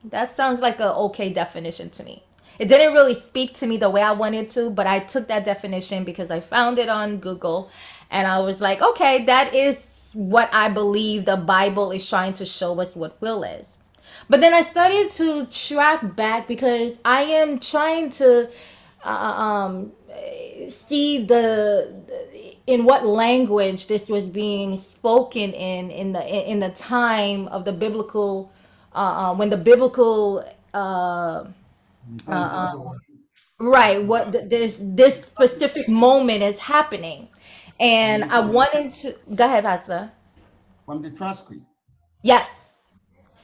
that 0.10 0.30
sounds 0.30 0.60
like 0.60 0.80
a 0.80 0.93
okay 0.93 1.30
definition 1.30 1.89
to 1.91 2.03
me. 2.03 2.24
It 2.58 2.70
didn't 2.70 2.93
really 2.93 3.14
speak 3.14 3.53
to 3.56 3.68
me 3.68 3.78
the 3.78 3.89
way 3.89 4.01
I 4.01 4.14
wanted 4.14 4.49
to, 4.51 4.70
but 4.70 4.88
I 4.88 4.99
took 4.99 5.28
that 5.28 5.43
definition 5.43 6.03
because 6.03 6.32
I 6.32 6.39
found 6.39 6.80
it 6.80 6.88
on 6.88 7.18
Google 7.18 7.70
and 8.10 8.28
I 8.28 8.39
was 8.39 8.62
like, 8.62 8.82
okay, 8.82 9.26
that 9.26 9.53
is 9.53 10.12
what 10.14 10.49
I 10.53 10.70
believe 10.70 11.26
the 11.26 11.36
Bible 11.36 11.91
is 11.91 12.10
trying 12.10 12.34
to 12.36 12.45
show 12.45 12.80
us 12.80 12.95
what 12.95 13.20
will 13.22 13.43
is. 13.43 13.74
But 14.30 14.39
then 14.39 14.53
I 14.53 14.62
started 14.62 15.12
to 15.12 15.45
track 15.47 16.16
back 16.16 16.47
because 16.47 16.99
I 17.03 17.24
am 17.24 17.60
trying 17.60 18.10
to 18.12 18.49
uh, 19.03 19.10
um, 19.10 19.91
see 20.70 21.26
the 21.26 21.93
in 22.68 22.86
what 22.86 23.06
language 23.06 23.88
this 23.88 24.10
was 24.10 24.28
being 24.28 24.78
spoken 24.78 25.51
in 25.53 25.91
in 25.91 26.14
the 26.14 26.51
in 26.51 26.60
the 26.60 26.70
time 26.70 27.47
of 27.49 27.66
the 27.66 27.72
biblical 27.72 28.51
uh, 28.96 29.32
uh, 29.32 29.36
when 29.36 29.50
the 29.50 29.58
biblical 29.58 30.43
uh, 30.74 31.46
right 33.60 34.04
what 34.04 34.32
th- 34.32 34.50
this 34.50 34.82
this 34.84 35.24
specific 35.24 35.88
moment 35.89 36.41
is 36.43 36.60
happening. 36.60 37.30
And 37.80 38.24
i 38.26 38.39
wanted 38.39 38.93
to 39.04 39.16
go 39.36 39.46
ahead 39.46 39.66
pastor. 39.66 40.12
From 40.86 41.02
the 41.02 41.12
transcript. 41.12 41.64
yes. 42.24 42.72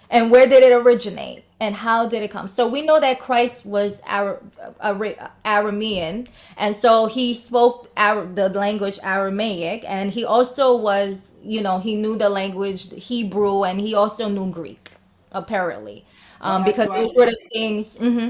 And 0.10 0.30
where 0.30 0.45
did 0.45 0.62
it 0.64 0.74
originate? 0.74 1.45
And 1.62 1.74
how 1.74 2.08
did 2.08 2.22
it 2.22 2.32
come? 2.32 2.47
So 2.49 2.68
we 2.68 2.82
know 2.82 2.99
that 2.99 3.20
christ 3.20 3.66
was 3.66 4.02
Ara- 4.06 4.41
Ara- 4.82 5.32
aramean. 5.45 6.28
And 6.58 6.76
so 6.76 7.08
he 7.08 7.34
spoke 7.34 7.89
Ara- 7.97 8.26
the 8.28 8.49
language 8.49 8.99
aramaic. 9.04 9.84
And 9.88 10.12
he 10.12 10.24
also 10.26 10.76
was 10.76 11.32
you 11.43 11.62
know 11.62 11.80
he 11.80 11.95
knew 11.95 12.18
the 12.18 12.30
language 12.30 12.91
hebrew 12.93 13.64
and 13.64 13.80
he 13.82 13.95
also 13.95 14.30
knew 14.30 14.52
greek 14.52 14.91
apparently 15.32 16.05
um, 16.41 16.63
because 16.63 16.88
those 16.88 16.97
actually- 16.97 17.15
were 17.15 17.25
the 17.25 17.38
things. 17.53 17.95
hmm 17.97 18.29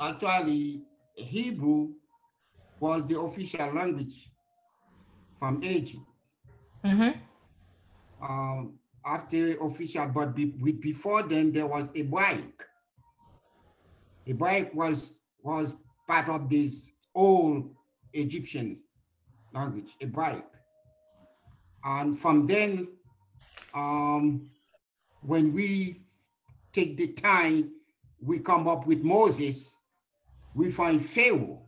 Actually, 0.00 0.82
Hebrew 1.14 1.90
was 2.80 3.06
the 3.06 3.18
official 3.20 3.72
language 3.72 4.30
from 5.38 5.62
Egypt. 5.62 6.02
hmm 6.84 7.10
Um, 8.22 8.78
after 9.06 9.56
official, 9.60 10.08
but 10.08 10.34
be, 10.34 10.46
before 10.72 11.22
then 11.22 11.52
there 11.52 11.66
was 11.66 11.90
a 11.94 11.98
Hebraic. 11.98 12.64
Hebraic 14.26 14.72
was 14.74 15.20
was 15.42 15.74
part 16.08 16.28
of 16.28 16.48
this 16.48 16.90
old 17.14 17.70
Egyptian 18.14 18.80
language, 19.52 19.94
Hebraic. 20.00 20.46
And 21.84 22.18
from 22.18 22.46
then, 22.46 22.88
um, 23.74 24.48
when 25.24 25.52
we 25.52 25.96
take 26.72 26.96
the 26.96 27.08
time, 27.08 27.70
we 28.20 28.38
come 28.38 28.68
up 28.68 28.86
with 28.86 29.02
Moses, 29.02 29.74
we 30.54 30.70
find 30.70 31.04
Pharaoh. 31.04 31.62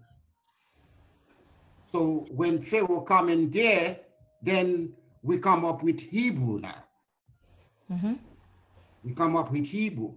So 1.92 2.26
when 2.30 2.60
Pharaoh 2.60 3.00
come 3.00 3.28
in 3.30 3.50
there, 3.50 3.98
then 4.42 4.92
we 5.22 5.38
come 5.38 5.64
up 5.64 5.82
with 5.82 6.00
Hebrew 6.00 6.60
now. 6.60 6.84
hmm 7.88 8.14
We 9.02 9.14
come 9.14 9.36
up 9.36 9.50
with 9.50 9.64
Hebrew. 9.64 10.14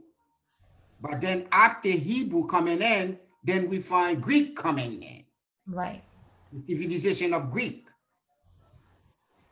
But 1.00 1.22
then 1.22 1.48
after 1.52 1.90
Hebrew 1.90 2.46
coming 2.48 2.82
in, 2.82 3.18
then 3.44 3.70
we 3.70 3.80
find 3.82 4.22
Greek 4.22 4.56
coming 4.58 5.02
in, 5.02 5.24
Right. 5.68 6.04
the 6.52 6.62
civilization 6.68 7.34
of 7.34 7.52
Greek 7.52 7.88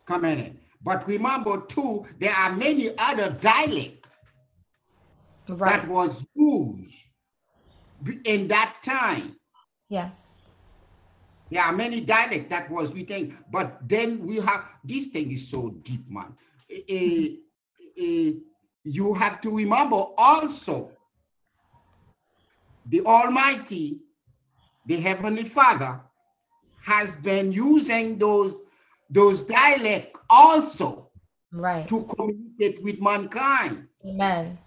coming 0.06 0.40
in. 0.40 0.60
But 0.88 1.06
remember 1.06 1.60
too, 1.68 2.06
there 2.18 2.34
are 2.34 2.56
many 2.56 2.98
other 2.98 3.30
dialects 3.42 4.08
Right. 5.50 5.82
that 5.82 5.88
was 5.90 6.26
used 6.34 6.96
in 8.24 8.48
that 8.48 8.78
time. 8.82 9.36
yes. 9.90 10.38
There 11.52 11.62
are 11.64 11.74
many 11.74 12.00
dialects 12.02 12.50
that 12.50 12.70
was 12.70 12.94
written, 12.94 13.38
but 13.52 13.80
then 13.88 14.26
we 14.26 14.36
have 14.38 14.66
this 14.84 15.08
thing 15.08 15.32
is 15.32 15.50
so 15.50 15.70
deep, 15.88 16.06
man. 16.10 16.36
You 18.84 19.14
have 19.14 19.42
to 19.42 19.50
remember 19.58 20.06
also 20.18 20.92
the 22.86 23.02
Almighty, 23.06 24.00
the 24.86 24.98
Heavenly 25.02 25.48
Father, 25.50 26.00
has 26.82 27.16
been 27.18 27.52
using 27.52 28.18
those 28.18 28.56
those 29.10 29.44
dialects 29.44 30.20
also 30.30 31.04
Right. 31.52 31.88
to 31.88 32.04
communicate 32.04 32.84
with 32.84 33.02
mankind. 33.02 33.88
Amen. 34.06 34.58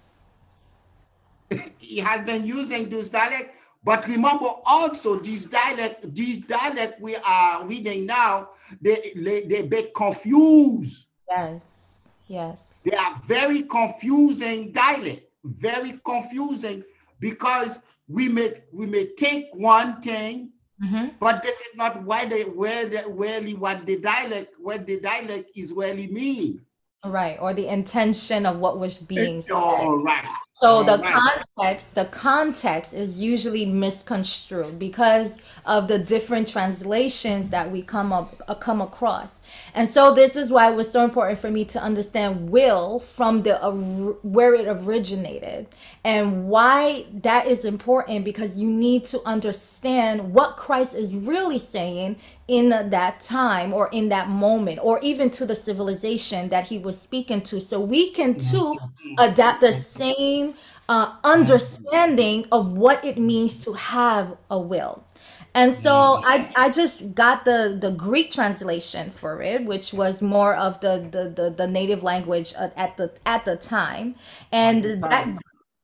he 1.79 1.99
has 1.99 2.25
been 2.25 2.47
using 2.47 2.89
those 2.89 3.11
dialect 3.11 3.55
but 3.85 4.07
remember 4.07 4.47
also 4.65 5.17
these 5.17 5.47
dialect 5.47 6.15
these 6.15 6.41
dialect 6.41 7.01
we 7.01 7.17
are 7.17 7.67
reading 7.67 8.07
now 8.07 8.49
they 8.81 9.13
they, 9.17 9.43
they 9.43 9.67
get 9.67 9.95
confused 9.95 11.07
Yes. 11.29 12.09
Yes. 12.29 12.81
they 12.85 12.97
are 12.97 13.21
very 13.27 13.63
confusing 13.63 14.71
dialect 14.73 15.23
very 15.45 15.99
confusing 16.05 16.85
because 17.19 17.83
we 18.09 18.29
may 18.29 18.63
we 18.73 18.87
may 18.87 19.07
think 19.19 19.47
one 19.55 20.01
thing 20.01 20.51
hmm 20.81 21.09
but 21.19 21.43
this 21.43 21.61
is 21.61 21.75
not 21.77 22.03
why 22.03 22.25
they 22.25 22.43
where 22.45 22.89
the 22.89 23.05
really 23.09 23.55
what 23.55 23.85
the 23.87 23.97
dialect 23.99 24.55
what 24.59 24.87
the 24.87 24.99
dialect 25.01 25.51
is 25.55 25.73
really 25.73 26.07
mean 26.09 26.61
Right. 27.03 27.39
Or 27.41 27.55
the 27.55 27.67
intention 27.69 28.45
of 28.45 28.59
what 28.59 28.79
was 28.79 28.99
being 28.99 29.41
said. 29.41 29.55
all 29.57 30.03
right 30.05 30.29
So 30.61 30.83
the 30.83 30.99
context, 30.99 31.95
the 31.95 32.05
context 32.05 32.93
is 32.93 33.21
usually 33.21 33.65
misconstrued 33.65 34.79
because 34.79 35.39
of 35.65 35.89
the 35.89 35.99
different 35.99 36.49
translations 36.49 37.49
that 37.51 37.71
we 37.71 37.81
come 37.81 38.13
up 38.13 38.43
uh, 38.47 38.55
come 38.55 38.83
across. 38.83 39.41
And 39.75 39.89
so 39.89 40.15
this 40.15 40.37
is 40.37 40.51
why 40.51 40.71
it 40.71 40.77
was 40.77 40.91
so 40.91 41.03
important 41.03 41.39
for 41.39 41.51
me 41.51 41.65
to 41.67 41.81
understand 41.81 42.51
will 42.51 42.99
from 42.99 43.43
the 43.43 43.65
or- 43.65 44.19
where 44.23 44.55
it 44.55 44.67
originated 44.67 45.67
and 46.05 46.49
why 46.49 47.07
that 47.23 47.47
is 47.47 47.65
important 47.65 48.25
because 48.25 48.59
you 48.59 48.69
need 48.69 49.07
to 49.07 49.21
understand 49.25 50.35
what 50.35 50.57
Christ 50.57 50.95
is 50.95 51.15
really 51.15 51.59
saying 51.59 52.17
in 52.49 52.71
that 52.71 53.21
time 53.21 53.73
or 53.73 53.89
in 53.93 54.09
that 54.09 54.29
moment 54.29 54.81
or 54.83 54.99
even 55.01 55.31
to 55.31 55.47
the 55.47 55.55
civilization 55.55 56.49
that 56.49 56.65
he 56.65 56.79
was 56.79 57.01
speaking 57.01 57.41
to. 57.43 57.61
So 57.61 57.81
we 57.81 58.11
can 58.11 58.37
too 58.39 58.77
adapt 59.19 59.61
the 59.61 59.73
same 59.73 60.50
uh, 60.91 61.17
understanding 61.25 62.47
of 62.53 62.73
what 62.75 63.05
it 63.05 63.19
means 63.19 63.65
to 63.65 63.75
have 63.75 64.37
a 64.51 64.61
will 64.61 65.07
and 65.55 65.75
so 65.75 66.21
I, 66.25 66.49
I 66.57 66.71
just 66.71 67.15
got 67.15 67.45
the, 67.45 67.77
the 67.81 67.91
Greek 67.91 68.31
translation 68.31 69.11
for 69.11 69.43
it, 69.43 69.65
which 69.65 69.93
was 69.93 70.23
more 70.23 70.55
of 70.55 70.81
the, 70.81 71.09
the, 71.11 71.29
the, 71.29 71.51
the 71.51 71.67
native 71.67 72.03
language 72.05 72.55
at, 72.55 72.73
at 72.77 72.97
the 72.97 73.19
at 73.27 73.45
the 73.45 73.57
time, 73.57 74.15
and 74.53 74.85
the 74.85 74.97
that 75.11 75.27
time. 75.27 75.39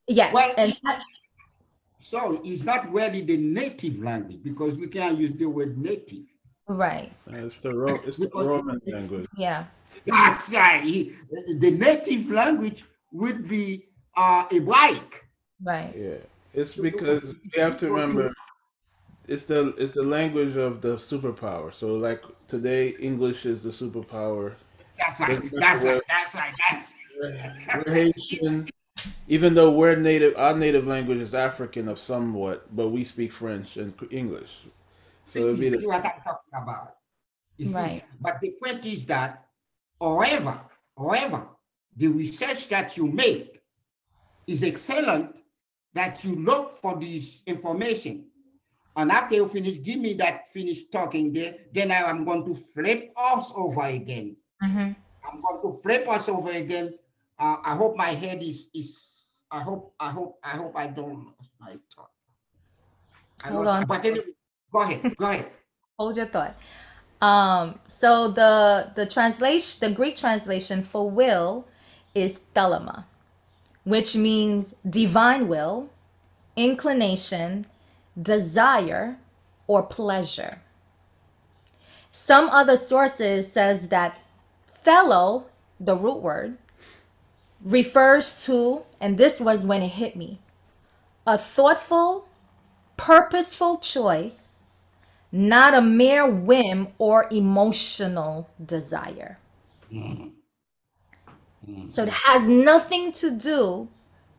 yes, 0.07 0.33
Well, 0.33 0.55
and 0.57 0.73
that, 0.83 1.03
so 1.99 2.41
it's 2.43 2.63
not 2.63 2.91
really 2.91 3.21
the 3.21 3.37
native 3.37 3.99
language 3.99 4.41
because 4.43 4.75
we 4.77 4.87
can't 4.87 5.17
use 5.19 5.33
the 5.37 5.45
word 5.45 5.77
native 5.77 6.25
right, 6.67 7.11
Uh, 7.27 7.45
It's 7.45 7.59
the 7.59 7.73
Ro- 7.75 8.01
it's 8.05 8.19
the 8.19 8.31
Roman 8.35 8.79
language. 8.87 9.27
yeah, 9.35 9.67
That's 10.05 10.53
right. 10.53 11.11
The 11.59 11.71
native 11.71 12.29
language 12.31 12.85
would 13.11 13.47
be 13.47 13.86
uh, 14.17 14.45
Hebraic. 14.49 15.25
right, 15.63 15.93
Yeah, 15.95 16.17
it's 16.53 16.73
because 16.73 17.35
you 17.43 17.61
have 17.61 17.77
to 17.77 17.89
remember, 17.89 18.33
it's 19.27 19.45
the 19.45 19.75
it's 19.77 19.93
the 19.93 20.03
language 20.03 20.57
of 20.57 20.81
the 20.81 20.97
superpower. 20.97 21.73
So 21.73 21.95
like 21.95 22.23
today, 22.47 22.89
English 22.99 23.45
is 23.45 23.63
the 23.63 23.69
superpower. 23.69 24.53
That's 24.97 25.19
right. 25.19 25.41
That's 25.53 25.83
That's 25.83 25.85
right. 25.85 26.01
That's 26.09 26.35
right. 26.35 26.53
That's 27.67 27.85
We're 27.85 27.93
Haitian, 27.93 28.69
even 29.27 29.53
though 29.53 29.71
we're 29.71 29.95
native, 29.95 30.35
our 30.37 30.55
native 30.55 30.87
language 30.87 31.19
is 31.19 31.33
African 31.33 31.87
of 31.87 31.99
somewhat, 31.99 32.75
but 32.75 32.89
we 32.89 33.03
speak 33.03 33.31
French 33.31 33.77
and 33.77 33.93
English. 34.11 34.51
So 35.25 35.49
you 35.49 35.69
see 35.69 35.69
the, 35.69 35.87
what 35.87 36.05
I'm 36.05 36.21
talking 36.23 36.53
about. 36.53 36.95
You 37.57 37.67
see? 37.67 37.75
Right. 37.75 38.03
But 38.21 38.39
the 38.41 38.53
point 38.63 38.85
is 38.85 39.05
that, 39.07 39.45
however, 39.99 40.61
however, 40.97 41.47
the 41.95 42.07
research 42.07 42.69
that 42.69 42.95
you 42.95 43.07
make 43.07 43.56
is 44.47 44.63
excellent. 44.63 45.35
That 45.93 46.23
you 46.23 46.35
look 46.35 46.77
for 46.77 46.95
this 46.99 47.41
information, 47.47 48.25
and 48.95 49.11
after 49.11 49.35
you 49.35 49.47
finish, 49.47 49.81
give 49.81 49.99
me 49.99 50.13
that 50.15 50.51
finish 50.51 50.89
talking 50.89 51.33
there. 51.33 51.55
Then 51.73 51.91
I 51.91 52.09
am 52.09 52.23
going 52.23 52.45
to 52.45 52.53
flip 52.53 53.13
us 53.17 53.51
over 53.55 53.83
again. 53.83 54.35
hmm 54.61 54.91
I'm 55.27 55.41
going 55.41 55.61
to 55.61 55.81
flip 55.81 56.07
us 56.07 56.29
over 56.29 56.51
again. 56.51 56.93
Uh, 57.39 57.57
I 57.63 57.75
hope 57.75 57.97
my 57.97 58.09
head 58.09 58.41
is 58.43 58.69
is. 58.73 59.05
I 59.51 59.61
hope 59.61 59.93
I 59.99 60.09
hope 60.09 60.39
I 60.43 60.57
hope 60.57 60.75
I 60.75 60.87
don't 60.87 61.25
lose 61.25 61.49
my 61.59 61.77
thought. 61.95 62.11
I 63.43 63.49
Hold 63.49 63.67
on. 63.67 63.85
But 63.85 64.05
anyway, 64.05 64.33
go 64.71 64.81
ahead. 64.81 65.15
Go 65.17 65.25
ahead. 65.25 65.51
hold 65.99 66.17
your 66.17 66.25
thought. 66.25 66.55
Um, 67.21 67.79
so 67.87 68.27
the 68.29 68.91
the 68.95 69.05
translation, 69.05 69.79
the 69.79 69.93
Greek 69.93 70.15
translation 70.15 70.83
for 70.83 71.09
will 71.09 71.67
is 72.13 72.41
thelema, 72.55 73.05
which 73.87 74.17
means 74.17 74.75
divine 74.87 75.47
will, 75.47 75.89
inclination, 76.57 77.65
desire, 78.21 79.17
or 79.65 79.81
pleasure. 79.81 80.59
Some 82.11 82.49
other 82.49 82.75
sources 82.75 83.49
says 83.49 83.87
that 83.87 84.19
thelo, 84.83 85.45
the 85.79 85.95
root 85.95 86.21
word, 86.21 86.57
refers 87.63 88.45
to, 88.45 88.83
and 88.99 89.17
this 89.17 89.39
was 89.39 89.65
when 89.65 89.81
it 89.81 89.93
hit 89.93 90.17
me, 90.17 90.41
a 91.25 91.37
thoughtful, 91.37 92.27
purposeful 92.97 93.77
choice 93.77 94.57
not 95.31 95.73
a 95.73 95.81
mere 95.81 96.27
whim 96.27 96.87
or 96.97 97.27
emotional 97.31 98.49
desire. 98.63 99.37
Mm. 99.91 100.31
So 101.89 102.03
it 102.03 102.09
has 102.09 102.47
nothing 102.47 103.11
to 103.13 103.31
do 103.31 103.89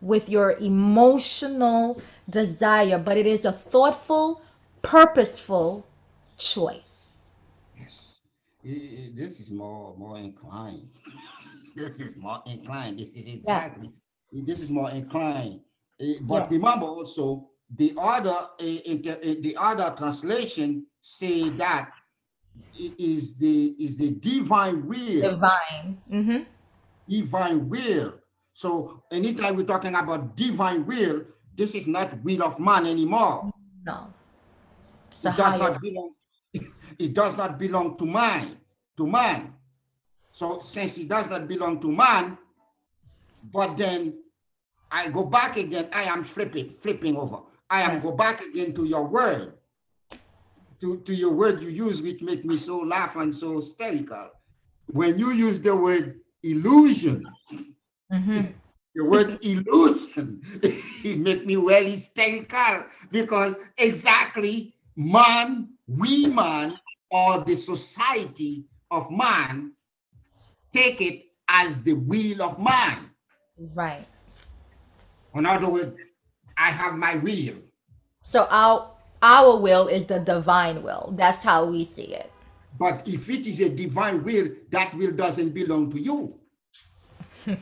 with 0.00 0.28
your 0.28 0.52
emotional 0.58 2.00
desire, 2.28 2.98
but 2.98 3.16
it 3.16 3.26
is 3.26 3.44
a 3.44 3.52
thoughtful, 3.52 4.42
purposeful 4.82 5.86
choice. 6.36 7.26
Yes. 7.74 8.20
I- 8.64 8.68
I- 8.68 9.12
This 9.14 9.40
is 9.40 9.50
more 9.50 9.96
more 9.96 10.18
inclined. 10.18 10.90
This 11.76 12.00
is 12.00 12.16
more 12.16 12.42
inclined. 12.46 12.98
This 12.98 13.10
is 13.10 13.26
exactly. 13.38 13.90
This 14.32 14.60
is 14.60 14.70
more 14.70 14.90
inclined. 14.90 15.60
Eh, 16.00 16.18
But 16.22 16.50
Yes. 16.50 16.50
remember 16.50 16.86
also 16.86 17.50
the 17.70 17.94
other 17.98 18.50
eh, 18.60 18.80
inter, 18.84 19.18
eh, 19.22 19.36
the 19.40 19.56
other 19.56 19.94
translation 19.96 20.86
say 21.00 21.50
that 21.50 21.90
it 22.74 22.94
is 22.98 23.36
the 23.36 23.76
is 23.78 23.96
the 23.98 24.10
divine 24.16 24.86
will, 24.86 25.20
Divine. 25.22 26.02
hmm 26.08 26.42
divine 27.08 27.68
will. 27.68 28.14
So 28.52 29.02
anytime 29.12 29.56
we're 29.56 29.64
talking 29.66 29.94
about 29.94 30.36
divine 30.36 30.86
will, 30.86 31.24
this 31.56 31.74
is 31.74 31.86
not 31.86 32.22
will 32.22 32.42
of 32.42 32.58
man 32.58 32.86
anymore. 32.86 33.50
No. 33.84 34.12
So 35.12 35.30
it 35.30 35.36
does 35.36 35.54
higher. 35.54 35.58
not 35.58 35.80
belong. 35.80 36.12
It 36.98 37.14
does 37.14 37.36
not 37.36 37.58
belong 37.58 37.96
to 37.98 38.06
man. 38.06 38.56
To 38.96 39.06
man. 39.06 39.54
So 40.32 40.58
since 40.58 40.98
it 40.98 41.08
does 41.08 41.28
not 41.28 41.46
belong 41.46 41.80
to 41.80 41.92
man, 41.92 42.36
but 43.52 43.76
then 43.76 44.14
I 44.90 45.08
go 45.08 45.24
back 45.24 45.56
again. 45.56 45.88
I 45.92 46.04
am 46.04 46.24
flipping, 46.24 46.74
flipping 46.74 47.16
over. 47.16 47.38
I 47.70 47.82
am 47.82 47.94
Yes. 47.94 48.02
go 48.02 48.12
back 48.12 48.40
again 48.42 48.74
to 48.74 48.84
your 48.84 49.04
word, 49.06 49.54
to, 50.80 50.98
to 50.98 51.14
your 51.14 51.32
word 51.32 51.60
you 51.62 51.68
use, 51.68 52.00
which 52.02 52.22
make 52.22 52.44
me 52.44 52.56
so 52.58 52.78
laugh 52.78 53.14
and 53.16 53.34
so 53.34 53.56
hysterical. 53.56 54.30
When 54.86 55.18
you 55.18 55.30
use 55.32 55.60
the 55.60 55.76
word 55.76 56.20
illusion, 56.50 57.24
Mhm. 58.12 58.54
the 58.94 59.04
word 59.04 59.38
illusion, 59.42 60.40
it 61.04 61.18
make 61.18 61.46
me 61.46 61.56
well 61.56 61.84
hysterical 61.84 62.84
because 63.10 63.56
exactly 63.76 64.74
man, 64.96 65.68
we 65.86 66.26
man, 66.26 66.78
or 67.10 67.44
the 67.44 67.56
society 67.56 68.64
of 68.90 69.10
man 69.10 69.72
take 70.72 71.00
it 71.00 71.24
as 71.48 71.82
the 71.82 71.94
will 71.94 72.42
of 72.42 72.58
man. 72.58 73.10
Right. 73.74 74.06
In 75.34 75.46
other 75.46 75.68
words, 75.68 75.96
I 76.56 76.70
have 76.70 76.94
my 76.94 77.16
will. 77.16 77.56
So 78.22 78.46
our 78.50 78.90
our 79.22 79.56
will 79.56 79.88
is 79.88 80.06
the 80.06 80.18
divine 80.18 80.82
will. 80.82 81.12
That's 81.16 81.42
how 81.42 81.64
we 81.64 81.84
see 81.84 82.14
it. 82.14 82.30
But 82.78 83.08
if 83.08 83.28
it 83.28 83.46
is 83.46 83.60
a 83.60 83.68
divine 83.68 84.22
will, 84.22 84.50
that 84.70 84.94
will 84.94 85.10
doesn't 85.12 85.50
belong 85.50 85.90
to 85.90 86.00
you. 86.00 86.37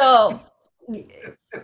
So 0.00 0.40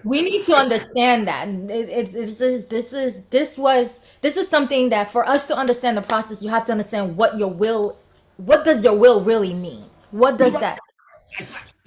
we 0.04 0.22
need 0.22 0.44
to 0.44 0.54
understand 0.54 1.28
that 1.28 1.48
it, 1.48 1.88
it, 1.88 2.12
this 2.12 2.40
is 2.40 2.66
this 2.66 2.92
is 2.92 3.24
this 3.24 3.58
was 3.58 4.00
this 4.20 4.36
is 4.36 4.48
something 4.48 4.90
that 4.90 5.10
for 5.10 5.28
us 5.28 5.46
to 5.48 5.56
understand 5.56 5.96
the 5.96 6.02
process, 6.02 6.42
you 6.42 6.48
have 6.48 6.64
to 6.64 6.72
understand 6.72 7.16
what 7.16 7.36
your 7.36 7.50
will, 7.50 7.98
what 8.36 8.64
does 8.64 8.84
your 8.84 8.94
will 8.94 9.22
really 9.22 9.52
mean? 9.52 9.84
What 10.10 10.38
does 10.38 10.52
that? 10.54 10.78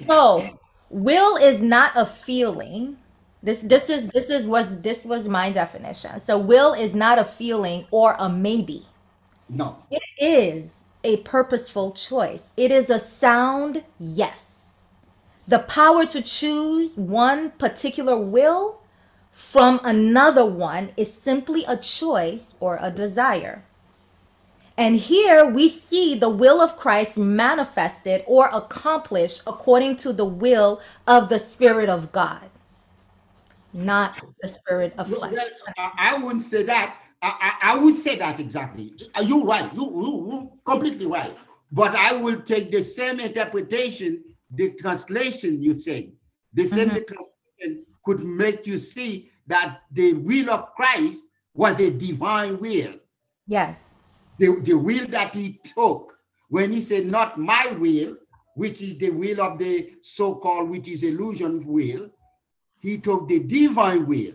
So 0.05 0.59
will 0.89 1.37
is 1.37 1.61
not 1.61 1.93
a 1.95 2.05
feeling. 2.05 2.97
This 3.41 3.63
this 3.63 3.89
is 3.89 4.07
this 4.09 4.29
is 4.29 4.45
was 4.45 4.81
this 4.81 5.05
was 5.05 5.27
my 5.27 5.51
definition. 5.51 6.19
So 6.19 6.37
will 6.37 6.73
is 6.73 6.93
not 6.93 7.19
a 7.19 7.25
feeling 7.25 7.87
or 7.91 8.15
a 8.19 8.29
maybe. 8.29 8.83
No. 9.49 9.77
It 9.91 10.03
is 10.19 10.82
a 11.03 11.17
purposeful 11.17 11.91
choice. 11.91 12.51
It 12.55 12.71
is 12.71 12.89
a 12.89 12.99
sound 12.99 13.83
yes. 13.99 14.87
The 15.47 15.59
power 15.59 16.05
to 16.05 16.21
choose 16.21 16.95
one 16.95 17.51
particular 17.51 18.17
will 18.17 18.79
from 19.31 19.79
another 19.83 20.45
one 20.45 20.91
is 20.95 21.13
simply 21.13 21.65
a 21.65 21.75
choice 21.75 22.55
or 22.59 22.77
a 22.81 22.91
desire. 22.91 23.63
And 24.77 24.95
here 24.95 25.45
we 25.45 25.69
see 25.69 26.15
the 26.15 26.29
will 26.29 26.61
of 26.61 26.77
Christ 26.77 27.17
manifested 27.17 28.23
or 28.25 28.49
accomplished 28.51 29.41
according 29.45 29.97
to 29.97 30.13
the 30.13 30.25
will 30.25 30.81
of 31.05 31.29
the 31.29 31.39
Spirit 31.39 31.89
of 31.89 32.11
God, 32.11 32.49
not 33.71 34.19
the 34.41 34.47
Spirit 34.47 34.93
of 34.97 35.07
flesh. 35.07 35.37
I, 35.77 36.17
wouldn't 36.17 36.43
say 36.43 36.63
that. 36.63 36.97
I, 37.23 37.55
I, 37.61 37.71
I 37.73 37.77
would 37.77 37.95
say 37.95 38.17
that 38.17 38.39
exactly. 38.39 38.93
You're 39.15 39.25
you 39.25 39.43
right? 39.45 39.73
You, 39.73 39.83
you, 39.83 40.31
you 40.31 40.51
completely 40.65 41.05
right. 41.05 41.35
But 41.71 41.95
I 41.95 42.13
will 42.13 42.41
take 42.41 42.69
the 42.69 42.83
same 42.83 43.19
interpretation, 43.19 44.23
the 44.51 44.71
translation 44.71 45.61
you 45.61 45.79
said, 45.79 46.11
the 46.53 46.67
same 46.67 46.89
Mhm. 46.89 47.07
translation 47.07 47.85
could 48.05 48.23
make 48.23 48.67
you 48.67 48.77
see 48.77 49.31
that 49.47 49.81
the 49.91 50.13
will 50.13 50.49
of 50.51 50.75
Christ 50.75 51.29
was 51.53 51.79
a 51.79 51.89
divine 51.89 52.59
will. 52.59 52.95
Yes. 53.47 54.11
The, 54.39 54.59
the 54.61 54.73
will 54.73 55.07
that 55.07 55.33
he 55.33 55.59
took 55.63 56.17
when 56.49 56.71
he 56.71 56.81
said, 56.81 57.05
Not 57.05 57.39
my 57.39 57.67
will, 57.79 58.17
which 58.55 58.81
is 58.81 58.97
the 58.97 59.09
will 59.11 59.41
of 59.41 59.57
the 59.57 59.93
so 60.01 60.35
called, 60.35 60.69
which 60.69 60.87
is 60.89 61.03
illusion 61.03 61.65
will, 61.65 62.09
he 62.81 62.97
took 62.97 63.27
the 63.27 63.39
divine 63.39 64.05
will, 64.05 64.33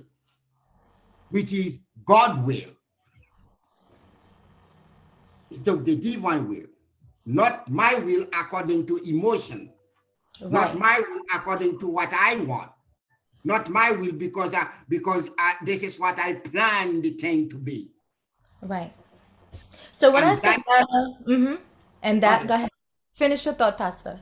which 1.30 1.52
is 1.52 1.78
God 2.06 2.46
will. 2.46 2.70
He 5.50 5.58
took 5.58 5.84
the 5.84 5.96
divine 5.96 6.48
will, 6.48 6.66
not 7.26 7.70
my 7.70 7.94
will 7.94 8.26
according 8.32 8.86
to 8.86 8.96
emotion, 8.98 9.72
Right. 10.40 10.52
not 10.52 10.78
my 10.78 11.00
will 11.08 11.22
according 11.34 11.78
to 11.80 11.88
what 11.88 12.10
I 12.12 12.36
want, 12.36 12.70
not 13.44 13.68
my 13.70 13.90
will 13.92 14.12
because 14.12 14.54
I, 14.54 14.68
because 14.88 15.30
I, 15.38 15.54
this 15.64 15.82
is 15.82 15.98
what 15.98 16.18
I 16.18 16.34
planned 16.34 17.02
the 17.02 17.10
thing 17.14 17.48
to 17.50 17.56
be. 17.56 17.90
Right. 18.62 18.92
So 19.92 20.12
when 20.12 20.24
And 20.24 20.32
I 20.32 20.34
say 20.36 20.56
that- 20.56 20.86
mm-hmm, 21.26 21.54
and 22.02 22.22
that, 22.22 22.40
Okay. 22.40 22.48
go 22.48 22.54
ahead. 22.54 22.70
Finish 23.14 23.46
your 23.46 23.54
thought, 23.54 23.76
Pastor. 23.78 24.20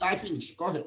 I 0.00 0.16
finish. 0.16 0.56
Go 0.56 0.64
ahead. 0.66 0.86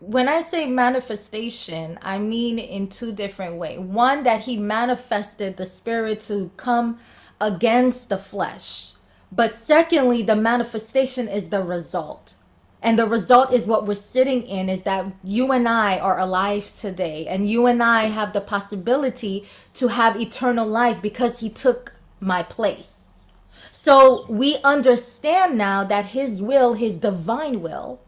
When 0.00 0.28
I 0.28 0.40
say 0.40 0.64
manifestation, 0.66 1.98
I 2.00 2.18
mean 2.18 2.58
in 2.58 2.88
two 2.88 3.12
different 3.12 3.56
ways. 3.56 3.80
One, 3.80 4.22
that 4.24 4.42
he 4.42 4.56
manifested 4.56 5.56
the 5.56 5.66
spirit 5.66 6.20
to 6.22 6.50
come 6.56 7.00
against 7.40 8.08
the 8.08 8.18
flesh. 8.18 8.92
But 9.30 9.54
secondly, 9.54 10.22
the 10.22 10.36
manifestation 10.36 11.28
is 11.28 11.50
the 11.50 11.62
result. 11.62 12.34
And 12.82 12.98
the 12.98 13.06
result 13.06 13.52
is 13.52 13.66
what 13.66 13.86
we're 13.86 13.94
sitting 13.94 14.42
in 14.44 14.68
is 14.68 14.84
that 14.84 15.12
you 15.24 15.52
and 15.52 15.68
I 15.68 15.98
are 15.98 16.18
alive 16.18 16.72
today, 16.76 17.26
and 17.26 17.48
you 17.48 17.66
and 17.66 17.82
I 17.82 18.04
have 18.04 18.32
the 18.32 18.40
possibility 18.40 19.46
to 19.74 19.88
have 19.88 20.20
eternal 20.20 20.66
life 20.66 21.02
because 21.02 21.40
he 21.40 21.50
took 21.50 21.94
my 22.20 22.42
place. 22.42 23.08
So 23.72 24.26
we 24.28 24.58
understand 24.64 25.58
now 25.58 25.84
that 25.84 26.06
his 26.06 26.40
will, 26.40 26.74
his 26.74 26.96
divine 26.96 27.60
will, 27.60 28.00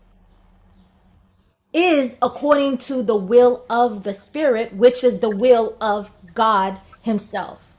is 1.72 2.16
according 2.20 2.78
to 2.78 3.02
the 3.02 3.16
will 3.16 3.64
of 3.70 4.02
the 4.02 4.14
Spirit, 4.14 4.72
which 4.74 5.04
is 5.04 5.20
the 5.20 5.30
will 5.30 5.76
of 5.80 6.10
God 6.34 6.80
Himself. 7.02 7.69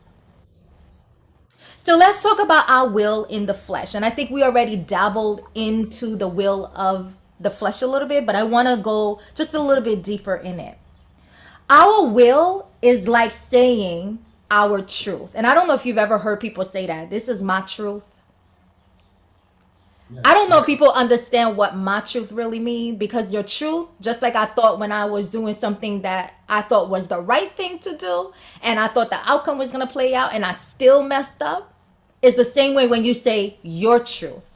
So 1.81 1.97
let's 1.97 2.21
talk 2.21 2.39
about 2.39 2.69
our 2.69 2.87
will 2.87 3.23
in 3.23 3.47
the 3.47 3.55
flesh. 3.55 3.95
And 3.95 4.05
I 4.05 4.11
think 4.11 4.29
we 4.29 4.43
already 4.43 4.77
dabbled 4.77 5.41
into 5.55 6.15
the 6.15 6.27
will 6.27 6.71
of 6.75 7.15
the 7.39 7.49
flesh 7.49 7.81
a 7.81 7.87
little 7.87 8.07
bit, 8.07 8.23
but 8.23 8.35
I 8.35 8.43
want 8.43 8.67
to 8.67 8.77
go 8.77 9.19
just 9.33 9.55
a 9.55 9.59
little 9.59 9.83
bit 9.83 10.03
deeper 10.03 10.35
in 10.35 10.59
it. 10.59 10.77
Our 11.71 12.05
will 12.05 12.69
is 12.83 13.07
like 13.07 13.31
saying 13.31 14.19
our 14.51 14.83
truth. 14.83 15.31
And 15.33 15.47
I 15.47 15.55
don't 15.55 15.67
know 15.67 15.73
if 15.73 15.83
you've 15.83 15.97
ever 15.97 16.19
heard 16.19 16.39
people 16.39 16.65
say 16.65 16.85
that. 16.85 17.09
This 17.09 17.27
is 17.27 17.41
my 17.41 17.61
truth. 17.61 18.05
I 20.23 20.35
don't 20.35 20.49
know 20.49 20.59
if 20.59 20.67
people 20.67 20.91
understand 20.91 21.57
what 21.57 21.75
my 21.75 22.01
truth 22.01 22.31
really 22.31 22.59
mean 22.59 22.97
because 22.97 23.33
your 23.33 23.43
truth, 23.43 23.87
just 24.01 24.21
like 24.21 24.35
I 24.35 24.45
thought 24.45 24.77
when 24.77 24.91
I 24.91 25.05
was 25.05 25.25
doing 25.25 25.55
something 25.55 26.01
that 26.01 26.35
I 26.47 26.61
thought 26.61 26.89
was 26.89 27.07
the 27.07 27.19
right 27.19 27.55
thing 27.55 27.79
to 27.79 27.97
do, 27.97 28.33
and 28.61 28.79
I 28.79 28.87
thought 28.87 29.09
the 29.09 29.19
outcome 29.23 29.57
was 29.57 29.71
gonna 29.71 29.87
play 29.87 30.13
out, 30.13 30.33
and 30.33 30.45
I 30.45 30.51
still 30.51 31.01
messed 31.01 31.41
up, 31.41 31.70
is 32.21 32.35
the 32.35 32.45
same 32.45 32.73
way 32.75 32.87
when 32.87 33.03
you 33.03 33.13
say 33.13 33.57
your 33.61 33.99
truth. 33.99 34.49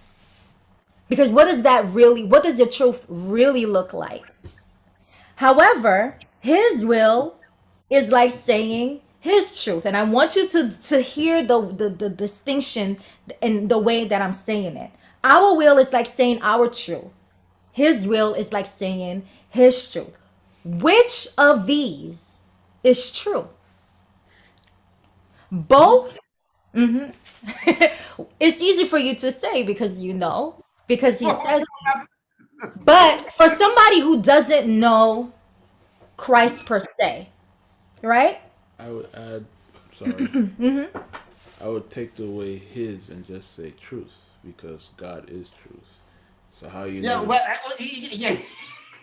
Because 1.08 1.32
what 1.32 1.46
does 1.46 1.62
that 1.64 1.86
really, 1.92 2.24
what 2.24 2.44
does 2.44 2.58
your 2.58 2.68
truth 2.68 3.06
really 3.08 3.66
look 3.66 3.94
like? 3.94 4.24
However, 5.36 6.18
his 6.40 6.86
will 6.86 7.36
is 7.90 8.12
like 8.12 8.32
saying 8.32 9.02
his 9.20 9.64
truth. 9.64 9.86
And 9.86 9.98
I 9.98 10.04
want 10.04 10.36
you 10.36 10.48
to, 10.50 10.72
to 10.72 11.02
hear 11.02 11.44
the, 11.44 11.62
the, 11.62 11.90
the 11.90 12.10
distinction 12.10 12.98
in 13.42 13.68
the 13.68 13.78
way 13.78 14.06
that 14.06 14.22
I'm 14.22 14.34
saying 14.34 14.78
it. 14.78 14.92
Our 15.24 15.56
will 15.56 15.78
is 15.78 15.92
like 15.92 16.06
saying 16.06 16.40
our 16.42 16.70
truth. 16.70 17.12
His 17.72 18.08
will 18.08 18.34
is 18.36 18.54
like 18.54 18.68
saying 18.68 19.26
his 19.50 19.90
truth. 19.90 20.16
Which 20.64 21.28
of 21.38 21.68
these 21.68 22.40
is 22.84 23.12
true? 23.12 23.50
Both. 25.52 26.18
Mhm. 26.74 27.14
it's 28.40 28.62
easy 28.62 28.86
for 28.86 28.98
you 28.98 29.16
to 29.16 29.32
say 29.32 29.64
because 29.64 30.04
you 30.04 30.14
know, 30.14 30.64
because 30.88 31.20
he 31.20 31.30
says 31.32 31.64
but 32.86 33.32
for 33.34 33.50
somebody 33.50 34.00
who 34.00 34.22
doesn't 34.22 34.68
know 34.68 35.32
Christ 36.18 36.66
per 36.66 36.80
se, 36.80 37.30
right? 38.02 38.40
I 38.80 38.90
would 38.90 39.10
add, 39.14 39.46
sorry. 39.92 40.28
Mm-hmm. 40.60 40.98
I 41.64 41.68
would 41.70 41.90
take 41.90 42.20
away 42.20 42.58
his 42.58 43.10
and 43.10 43.26
just 43.26 43.56
say 43.56 43.72
truth 43.72 44.18
because 44.46 44.90
God 44.98 45.30
is 45.30 45.50
truth. 45.50 46.00
So 46.60 46.68
how 46.70 46.84
you 46.84 47.02
Yeah, 47.02 47.22
know? 47.22 47.24
well, 47.24 47.42
I- 47.46 47.58
yeah. 47.80 48.38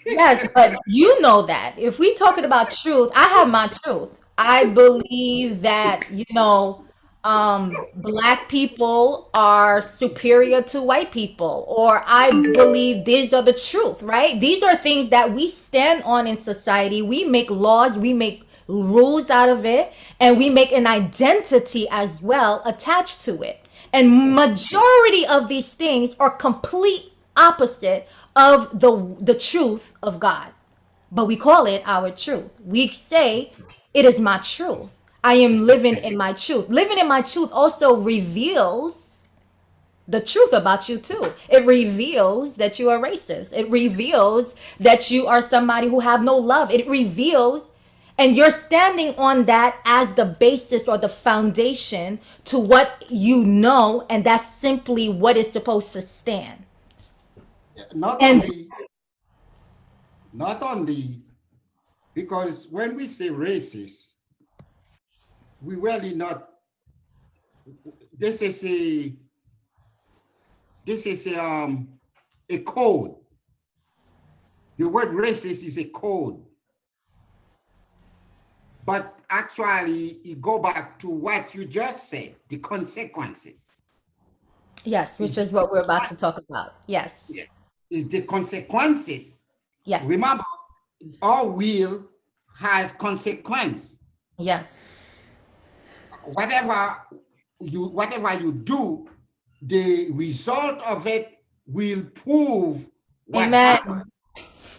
Yes, 0.07 0.47
but 0.55 0.76
you 0.86 1.20
know 1.20 1.43
that. 1.43 1.74
If 1.78 1.99
we 1.99 2.14
talking 2.14 2.45
about 2.45 2.72
truth, 2.72 3.11
I 3.14 3.28
have 3.28 3.49
my 3.49 3.68
truth. 3.84 4.20
I 4.36 4.64
believe 4.66 5.62
that, 5.62 6.07
you 6.11 6.24
know, 6.32 6.84
um 7.24 7.74
black 7.94 8.48
people 8.48 9.30
are 9.32 9.80
superior 9.80 10.60
to 10.60 10.82
white 10.82 11.12
people 11.12 11.64
or 11.68 12.02
i 12.04 12.30
believe 12.52 13.04
these 13.04 13.32
are 13.32 13.42
the 13.42 13.52
truth 13.52 14.02
right? 14.02 14.40
These 14.40 14.62
are 14.62 14.76
things 14.76 15.08
that 15.10 15.32
we 15.32 15.48
stand 15.48 16.02
on 16.04 16.26
in 16.26 16.36
society. 16.36 17.02
We 17.02 17.24
make 17.24 17.50
laws 17.50 17.96
we 17.98 18.12
make 18.12 18.44
rules 18.68 19.30
out 19.30 19.48
of 19.48 19.64
it 19.64 19.92
and 20.20 20.38
we 20.38 20.48
make 20.48 20.72
an 20.72 20.86
identity 20.86 21.86
as 21.90 22.22
well 22.22 22.62
attached 22.64 23.20
to 23.24 23.42
it. 23.42 23.58
And 23.92 24.34
majority 24.34 25.26
of 25.26 25.48
these 25.48 25.74
things 25.74 26.16
are 26.18 26.30
complete 26.30 27.12
opposite 27.36 28.08
of 28.36 28.78
the 28.78 29.16
the 29.20 29.34
truth 29.34 29.92
of 30.02 30.20
god. 30.20 30.48
But 31.10 31.26
we 31.26 31.36
call 31.36 31.66
it 31.66 31.82
our 31.84 32.10
truth. 32.10 32.50
We 32.64 32.88
say 32.88 33.52
it 33.92 34.04
is 34.04 34.20
my 34.20 34.38
truth 34.38 34.90
I 35.24 35.34
am 35.34 35.60
living 35.60 35.96
in 35.96 36.16
my 36.16 36.32
truth. 36.32 36.68
Living 36.68 36.98
in 36.98 37.08
my 37.08 37.22
truth 37.22 37.50
also 37.52 37.96
reveals 37.96 39.24
the 40.08 40.20
truth 40.20 40.52
about 40.52 40.88
you 40.88 40.98
too. 40.98 41.32
It 41.48 41.64
reveals 41.64 42.56
that 42.56 42.78
you 42.78 42.90
are 42.90 42.98
racist. 42.98 43.56
It 43.56 43.70
reveals 43.70 44.54
that 44.80 45.10
you 45.10 45.26
are 45.26 45.40
somebody 45.40 45.88
who 45.88 46.00
have 46.00 46.24
no 46.24 46.36
love. 46.36 46.70
It 46.72 46.88
reveals 46.88 47.70
and 48.18 48.36
you're 48.36 48.50
standing 48.50 49.14
on 49.16 49.46
that 49.46 49.78
as 49.84 50.14
the 50.14 50.24
basis 50.24 50.88
or 50.88 50.98
the 50.98 51.08
foundation 51.08 52.20
to 52.44 52.58
what 52.58 53.04
you 53.08 53.44
know 53.46 54.06
and 54.10 54.22
that's 54.24 54.46
simply 54.46 55.08
what 55.08 55.36
is 55.36 55.50
supposed 55.50 55.92
to 55.92 56.02
stand. 56.02 56.64
Not 57.94 58.22
And- 58.22 58.42
only, 58.42 58.68
not 60.32 60.62
only, 60.62 61.22
because 62.14 62.68
when 62.70 62.96
we 62.96 63.08
say 63.08 63.28
racist, 63.30 64.11
we 65.62 65.76
really 65.76 66.14
not. 66.14 66.48
This 68.18 68.42
is 68.42 68.64
a. 68.64 69.14
This 70.84 71.06
is 71.06 71.26
a, 71.28 71.42
um, 71.42 71.88
a 72.50 72.58
code. 72.58 73.14
The 74.78 74.88
word 74.88 75.10
racist 75.10 75.62
is 75.62 75.78
a 75.78 75.84
code. 75.84 76.42
But 78.84 79.20
actually, 79.30 80.18
it 80.24 80.40
go 80.40 80.58
back 80.58 80.98
to 81.00 81.08
what 81.08 81.54
you 81.54 81.64
just 81.64 82.10
said, 82.10 82.34
the 82.48 82.58
consequences. 82.58 83.62
Yes, 84.84 85.20
which 85.20 85.38
is 85.38 85.52
what 85.52 85.70
we're 85.70 85.82
about 85.82 86.08
to 86.08 86.16
talk 86.16 86.38
about. 86.38 86.74
Yes. 86.88 87.30
Yeah. 87.32 87.44
Is 87.90 88.08
the 88.08 88.22
consequences. 88.22 89.44
Yes. 89.84 90.04
Remember, 90.06 90.42
our 91.20 91.46
will 91.46 92.04
has 92.58 92.90
consequence. 92.92 93.98
Yes. 94.38 94.88
Whatever 96.26 96.96
you 97.60 97.86
whatever 97.86 98.34
you 98.40 98.52
do, 98.52 99.08
the 99.62 100.10
result 100.12 100.78
of 100.80 101.06
it 101.06 101.38
will 101.66 102.04
prove 102.14 102.90
what 103.26 103.46
Amen. 103.48 103.76
happened. 103.76 104.04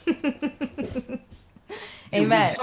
Amen. 2.14 2.56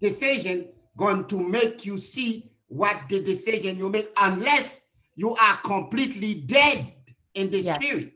the 0.00 0.08
decision 0.08 0.68
going 0.96 1.24
to 1.26 1.38
make 1.38 1.84
you 1.84 1.98
see 1.98 2.50
what 2.68 2.96
the 3.08 3.22
decision 3.22 3.76
you 3.78 3.88
make, 3.88 4.10
unless 4.16 4.80
you 5.14 5.34
are 5.36 5.56
completely 5.58 6.34
dead 6.34 6.92
in 7.34 7.50
the 7.50 7.60
Yes. 7.60 7.76
spirit. 7.82 8.12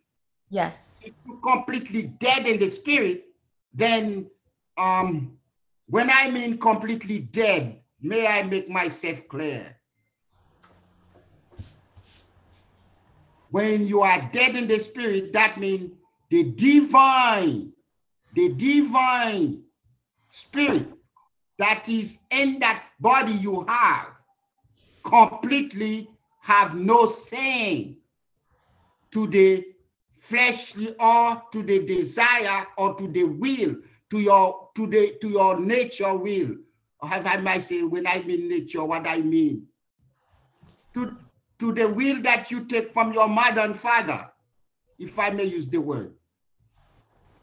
Yes. 0.48 1.00
if 1.04 1.14
you're 1.26 1.38
completely 1.38 2.02
dead 2.02 2.46
in 2.46 2.58
the 2.60 2.68
spirit, 2.68 3.24
then 3.74 4.30
um 4.78 5.36
when 5.86 6.10
I 6.10 6.30
mean 6.30 6.58
completely 6.58 7.18
dead, 7.20 7.81
may 8.02 8.26
I 8.26 8.42
make 8.42 8.68
myself 8.68 9.26
clear? 9.28 9.76
When 13.50 13.86
you 13.86 14.00
are 14.00 14.30
dead 14.32 14.56
in 14.56 14.66
the 14.66 14.78
spirit, 14.78 15.32
that 15.34 15.58
means 15.58 15.92
the 16.30 16.44
divine, 16.44 17.72
the 18.34 18.48
divine 18.48 19.62
spirit 20.30 20.88
that 21.58 21.88
is 21.88 22.18
in 22.30 22.58
that 22.60 22.82
body 22.98 23.32
you 23.34 23.64
have 23.68 24.08
completely 25.04 26.08
have 26.40 26.74
no 26.74 27.06
saying 27.08 27.96
to 29.10 29.26
the 29.26 29.66
fleshly 30.18 30.94
or 30.98 31.42
to 31.52 31.62
the 31.62 31.84
desire 31.84 32.66
or 32.78 32.94
to 32.94 33.06
the 33.08 33.24
will 33.24 33.76
to 34.10 34.20
your 34.20 34.70
to 34.74 34.86
the 34.86 35.16
to 35.20 35.28
your 35.28 35.60
nature 35.60 36.16
will 36.16 36.56
have 37.02 37.26
i 37.26 37.36
might 37.36 37.62
say 37.62 37.82
when 37.82 38.06
i 38.06 38.20
mean 38.22 38.48
nature 38.48 38.84
what 38.84 39.06
i 39.06 39.18
mean 39.18 39.66
to 40.94 41.16
to 41.58 41.72
the 41.72 41.88
will 41.88 42.20
that 42.22 42.50
you 42.50 42.64
take 42.64 42.90
from 42.90 43.12
your 43.12 43.28
mother 43.28 43.62
and 43.62 43.78
father 43.78 44.28
if 44.98 45.18
i 45.18 45.30
may 45.30 45.44
use 45.44 45.68
the 45.68 45.80
word 45.80 46.12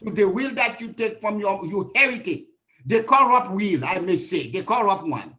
to 0.06 0.12
the 0.14 0.24
will 0.24 0.54
that 0.56 0.80
you 0.80 0.94
take 0.94 1.20
from 1.20 1.40
your 1.40 1.60
you 1.66 1.92
heritage 1.96 2.44
the 2.86 3.04
corrupt 3.04 3.52
will 3.52 3.84
i 3.86 4.00
may 4.00 4.18
say 4.18 4.50
the 4.52 4.64
corrupt 4.64 5.06
one 5.08 5.36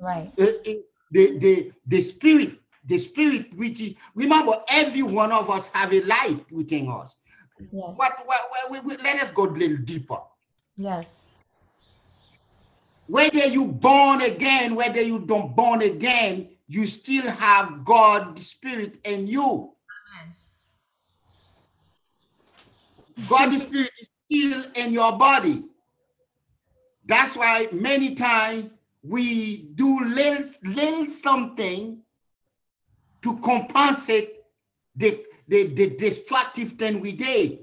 Right. 0.00 0.32
uh, 0.38 0.44
uh, 0.44 0.72
the 1.12 1.38
the 1.38 1.72
the 1.86 2.00
spirit 2.02 2.58
the 2.86 2.98
spirit 2.98 3.46
which 3.56 3.80
is 3.80 3.94
remember 4.14 4.52
every 4.68 5.02
one 5.02 5.32
of 5.32 5.48
us 5.50 5.68
have 5.68 5.92
a 5.92 6.00
light 6.02 6.44
within 6.50 6.88
us 6.90 7.16
Yes. 7.72 7.94
but 7.96 8.12
what, 8.26 8.40
we, 8.70 8.80
we, 8.80 8.96
let 8.96 9.22
us 9.22 9.30
go 9.30 9.46
a 9.46 9.50
little 9.50 9.76
deeper 9.78 10.18
Yes. 10.76 11.30
Whether 13.06 13.46
you 13.46 13.66
born 13.66 14.22
again 14.22 14.74
whether 14.74 15.02
you 15.02 15.18
don't 15.20 15.54
born 15.54 15.82
again 15.82 16.48
you 16.68 16.86
still 16.86 17.28
have 17.30 17.84
god 17.84 18.38
spirit 18.38 18.98
in 19.04 19.26
you 19.26 19.72
god 23.28 23.52
spirit 23.52 23.90
is 24.00 24.08
still 24.30 24.64
in 24.74 24.92
your 24.92 25.16
body 25.18 25.64
that's 27.06 27.36
why 27.36 27.68
many 27.70 28.14
times 28.14 28.70
we 29.02 29.68
do 29.74 30.00
little, 30.00 30.50
little 30.62 31.10
something 31.10 31.98
to 33.22 33.38
compensate 33.38 34.30
the, 34.96 35.22
the, 35.48 35.64
the 35.74 35.90
destructive 35.90 36.72
thing 36.72 37.00
we 37.00 37.12
did. 37.12 37.58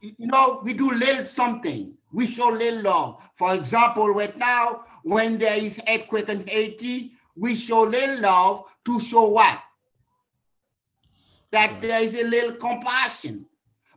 You 0.00 0.26
know, 0.26 0.62
we 0.64 0.72
do 0.72 0.90
little 0.90 1.24
something. 1.24 1.97
We 2.12 2.26
show 2.26 2.48
little 2.48 2.82
love. 2.82 3.22
For 3.36 3.54
example, 3.54 4.08
right 4.08 4.36
now, 4.36 4.84
when 5.02 5.38
there 5.38 5.56
is 5.56 5.80
earthquake 5.88 6.28
in 6.28 6.46
Haiti, 6.46 7.12
we 7.36 7.54
show 7.54 7.82
little 7.82 8.20
love 8.20 8.64
to 8.86 9.00
show 9.00 9.28
what? 9.28 9.58
That 11.52 11.80
there 11.80 12.00
is 12.00 12.14
a 12.14 12.24
little 12.24 12.52
compassion. 12.52 13.46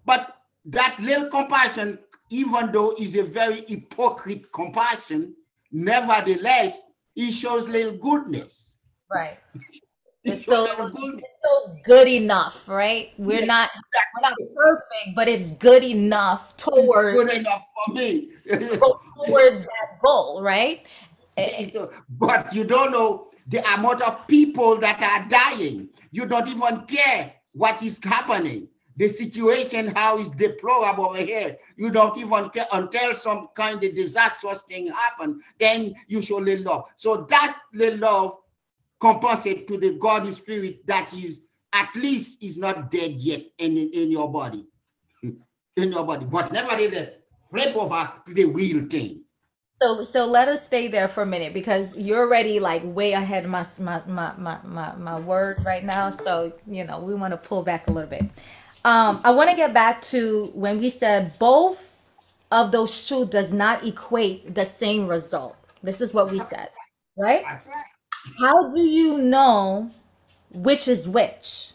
But 0.05 0.37
that 0.65 0.97
little 0.99 1.29
compassion, 1.29 1.99
even 2.29 2.71
though 2.71 2.95
is 2.97 3.15
a 3.17 3.23
very 3.23 3.63
hypocrite 3.67 4.51
compassion, 4.51 5.35
nevertheless, 5.71 6.81
it 7.15 7.31
shows 7.31 7.67
little 7.67 7.97
goodness. 7.97 8.77
Right. 9.09 9.37
It 10.23 10.33
It's 10.33 10.43
still, 10.43 10.65
it's 10.65 11.33
still 11.39 11.79
good 11.83 12.07
enough, 12.07 12.67
right? 12.67 13.09
We're 13.17 13.45
not 13.45 13.71
we're 13.73 14.29
not 14.29 14.37
perfect, 14.55 15.15
but 15.15 15.27
it's 15.27 15.53
good 15.53 15.83
enough 15.83 16.55
towards 16.57 17.17
Good 17.17 17.39
enough 17.39 17.63
for 17.87 17.93
me. 17.93 18.29
towards 18.49 19.61
that 19.63 19.99
goal, 20.03 20.43
right? 20.43 20.85
Eh, 21.37 21.71
eh. 21.73 21.85
but 22.19 22.53
you 22.53 22.63
don't 22.63 22.91
know 22.91 23.29
the 23.47 23.67
amount 23.73 24.03
of 24.03 24.27
people 24.27 24.77
that 24.77 25.01
are 25.01 25.27
dying. 25.27 25.89
You 26.11 26.27
don't 26.27 26.47
even 26.47 26.81
care 26.81 27.33
what 27.53 27.81
is 27.81 27.99
happening. 28.03 28.67
The 28.97 29.07
situation, 29.07 29.87
how 29.95 30.19
is 30.19 30.29
deplorable 30.29 31.07
over 31.07 31.17
here. 31.17 31.57
You 31.77 31.89
don't 31.89 32.15
even 32.19 32.49
care 32.49 32.67
until 32.73 33.15
some 33.15 33.47
kind 33.55 33.83
of 33.83 33.95
disastrous 33.95 34.61
thing 34.69 34.87
happen. 34.87 35.41
Then 35.59 35.95
you 36.07 36.21
show 36.21 36.37
little 36.37 36.65
love. 36.65 36.83
So 36.97 37.25
that 37.29 37.57
little 37.73 37.99
love 37.99 38.37
compensate 39.01 39.67
to 39.67 39.77
the 39.77 39.93
God 39.93 40.27
spirit 40.27 40.85
that 40.87 41.13
is 41.13 41.41
at 41.73 41.93
least 41.95 42.43
is 42.43 42.57
not 42.57 42.91
dead 42.91 43.11
yet 43.13 43.41
in, 43.57 43.77
in, 43.77 43.89
in 43.93 44.11
your 44.11 44.31
body. 44.31 44.65
in 45.23 45.91
your 45.91 46.05
body. 46.05 46.25
But 46.25 46.51
nevertheless, 46.51 47.11
flip 47.49 47.75
over 47.75 48.11
to 48.25 48.33
the 48.33 48.45
real 48.45 48.85
thing. 48.87 49.23
So 49.81 50.03
so 50.03 50.27
let 50.27 50.47
us 50.47 50.63
stay 50.63 50.89
there 50.89 51.07
for 51.07 51.23
a 51.23 51.25
minute 51.25 51.55
because 51.55 51.97
you're 51.97 52.19
already 52.19 52.59
like 52.59 52.83
way 52.85 53.13
ahead 53.13 53.45
of 53.45 53.49
my 53.49 53.65
my 53.79 54.03
my 54.05 54.33
my 54.37 54.59
my, 54.63 54.95
my 54.95 55.19
word 55.19 55.65
right 55.65 55.83
now. 55.83 56.11
So 56.11 56.53
you 56.67 56.83
know 56.83 56.99
we 56.99 57.15
want 57.15 57.31
to 57.31 57.37
pull 57.37 57.63
back 57.63 57.87
a 57.87 57.91
little 57.91 58.09
bit. 58.09 58.21
Um, 58.85 59.21
I 59.23 59.31
want 59.31 59.49
to 59.49 59.55
get 59.55 59.73
back 59.73 60.01
to 60.03 60.51
when 60.53 60.77
we 60.77 60.91
said 60.91 61.37
both 61.39 61.89
of 62.51 62.71
those 62.71 63.07
two 63.07 63.25
does 63.25 63.51
not 63.51 63.83
equate 63.83 64.53
the 64.53 64.65
same 64.65 65.07
result. 65.07 65.55
This 65.81 65.99
is 65.99 66.13
what 66.13 66.29
we 66.31 66.37
said, 66.37 66.69
right? 67.17 67.43
That's 67.43 67.67
right. 67.67 67.85
How 68.39 68.69
do 68.69 68.81
you 68.81 69.17
know 69.17 69.91
which 70.51 70.87
is 70.87 71.07
which? 71.07 71.71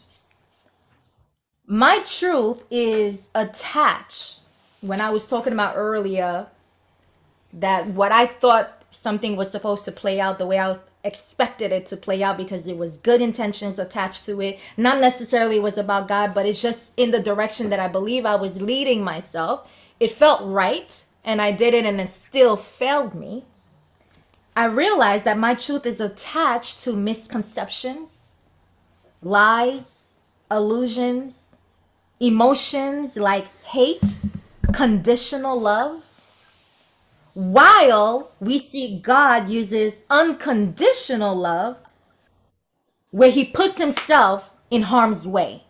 My 1.65 1.99
truth 1.99 2.65
is 2.71 3.29
attached. 3.35 4.39
When 4.81 5.01
I 5.01 5.09
was 5.09 5.27
talking 5.27 5.53
about 5.53 5.75
earlier, 5.75 6.47
that 7.53 7.87
what 7.87 8.11
I 8.11 8.27
thought 8.27 8.85
something 8.91 9.35
was 9.35 9.51
supposed 9.51 9.85
to 9.85 9.91
play 9.91 10.19
out 10.19 10.37
the 10.37 10.45
way 10.45 10.59
I, 10.59 10.77
expected 11.07 11.71
it 11.71 11.85
to 11.87 11.97
play 11.97 12.21
out 12.21 12.37
because 12.37 12.67
it 12.67 12.77
was 12.77 12.97
good 12.97 13.21
intentions 13.21 13.79
attached 13.79 14.25
to 14.25 14.41
it. 14.41 14.59
Not 14.75 14.99
necessarily 14.99 15.59
was 15.59 15.77
about 15.77 16.07
God, 16.07 16.33
but 16.33 16.45
it's 16.45 16.61
just 16.61 16.93
in 16.97 17.11
the 17.11 17.21
direction 17.21 17.69
that 17.69 17.79
I 17.79 17.87
believe 17.87 18.25
I 18.25 18.35
was 18.35 18.61
leading 18.61 19.03
myself. 19.03 19.67
It 19.99 20.11
felt 20.11 20.41
right 20.43 21.03
and 21.23 21.41
I 21.41 21.53
did 21.53 21.73
it 21.73 21.85
and 21.85 21.99
it 22.01 22.11
still 22.11 22.57
failed 22.57 23.15
me. 23.15 23.45
I 24.57 24.65
realized 24.65 25.25
that 25.25 25.37
my 25.37 25.53
truth 25.53 25.85
is 25.85 26.01
attached 26.01 26.79
to 26.79 26.95
misconceptions, 26.95 28.37
lies, 29.21 30.15
illusions, 30.49 31.55
emotions 32.19 33.17
like 33.17 33.45
hate, 33.65 34.17
conditional 34.73 35.61
love. 35.61 36.03
While 37.35 38.31
we 38.39 38.57
see 38.57 38.97
God 38.97 39.47
uses 39.47 40.01
unconditional 40.09 41.35
love 41.35 41.77
where 43.11 43.29
he 43.29 43.45
puts 43.45 43.77
himself 43.77 44.51
in 44.71 44.81
harm's 44.81 45.27
way. 45.27 45.65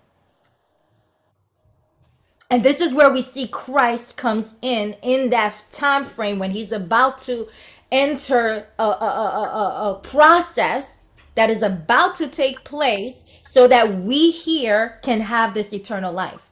And 2.49 2.63
this 2.63 2.79
is 2.79 2.93
where 2.93 3.11
we 3.11 3.21
see 3.21 3.49
Christ 3.49 4.15
comes 4.15 4.55
in 4.61 4.95
in 5.01 5.31
that 5.31 5.65
time 5.71 6.05
frame 6.05 6.39
when 6.39 6.51
he's 6.51 6.71
about 6.71 7.17
to 7.23 7.49
enter 7.91 8.67
a, 8.77 8.83
a, 8.83 8.85
a, 8.85 9.91
a, 9.91 9.99
process 10.03 11.07
that 11.35 11.49
is 11.49 11.63
about 11.63 12.15
to 12.15 12.27
take 12.27 12.63
place 12.63 13.23
so 13.41 13.67
that 13.67 14.01
we 14.01 14.31
here 14.31 14.99
can 15.03 15.21
have 15.21 15.53
this 15.53 15.71
eternal 15.73 16.11
life. 16.11 16.49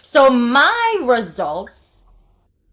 So 0.00 0.30
my 0.30 0.98
results 1.02 2.00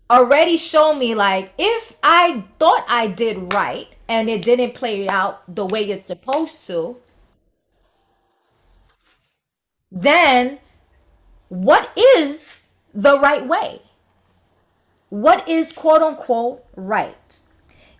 already 0.09 0.57
show 0.57 0.93
me 0.93 1.13
like 1.13 1.53
if 1.57 1.95
I 2.01 2.45
thought 2.57 2.85
I 2.87 3.07
did 3.07 3.53
right 3.53 3.87
and 4.07 4.29
it 4.29 4.41
didn't 4.41 4.73
play 4.73 5.07
out 5.07 5.43
the 5.53 5.65
way 5.65 5.89
it's 5.89 6.05
supposed 6.05 6.65
to, 6.67 6.97
then 9.91 10.59
what 11.49 11.91
is 11.97 12.55
the 12.93 13.19
right 13.19 13.45
way? 13.45 13.81
What 15.09 15.47
is 15.47 15.71
quote 15.71 16.01
unquote 16.01 16.65
right? 16.75 17.39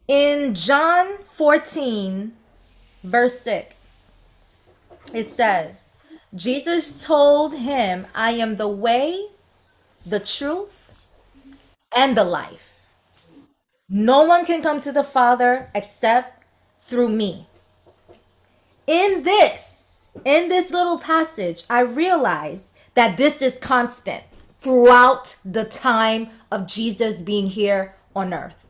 In 0.09 0.55
John 0.55 1.19
14, 1.19 2.33
verse 3.03 3.41
6, 3.41 4.11
it 5.13 5.29
says, 5.29 5.89
Jesus 6.33 7.05
told 7.05 7.53
him, 7.53 8.07
I 8.15 8.31
am 8.31 8.55
the 8.55 8.67
way, 8.67 9.27
the 10.03 10.19
truth, 10.19 11.07
and 11.95 12.17
the 12.17 12.23
life. 12.23 12.73
No 13.87 14.23
one 14.23 14.47
can 14.47 14.63
come 14.63 14.81
to 14.81 14.91
the 14.91 15.03
Father 15.03 15.69
except 15.75 16.43
through 16.81 17.09
me. 17.09 17.45
In 18.87 19.21
this, 19.21 20.11
in 20.25 20.49
this 20.49 20.71
little 20.71 20.97
passage, 20.97 21.65
I 21.69 21.81
realize 21.81 22.71
that 22.95 23.17
this 23.17 23.43
is 23.43 23.59
constant 23.59 24.23
throughout 24.59 25.35
the 25.45 25.65
time 25.65 26.29
of 26.51 26.65
Jesus 26.65 27.21
being 27.21 27.45
here 27.45 27.93
on 28.15 28.33
earth. 28.33 28.65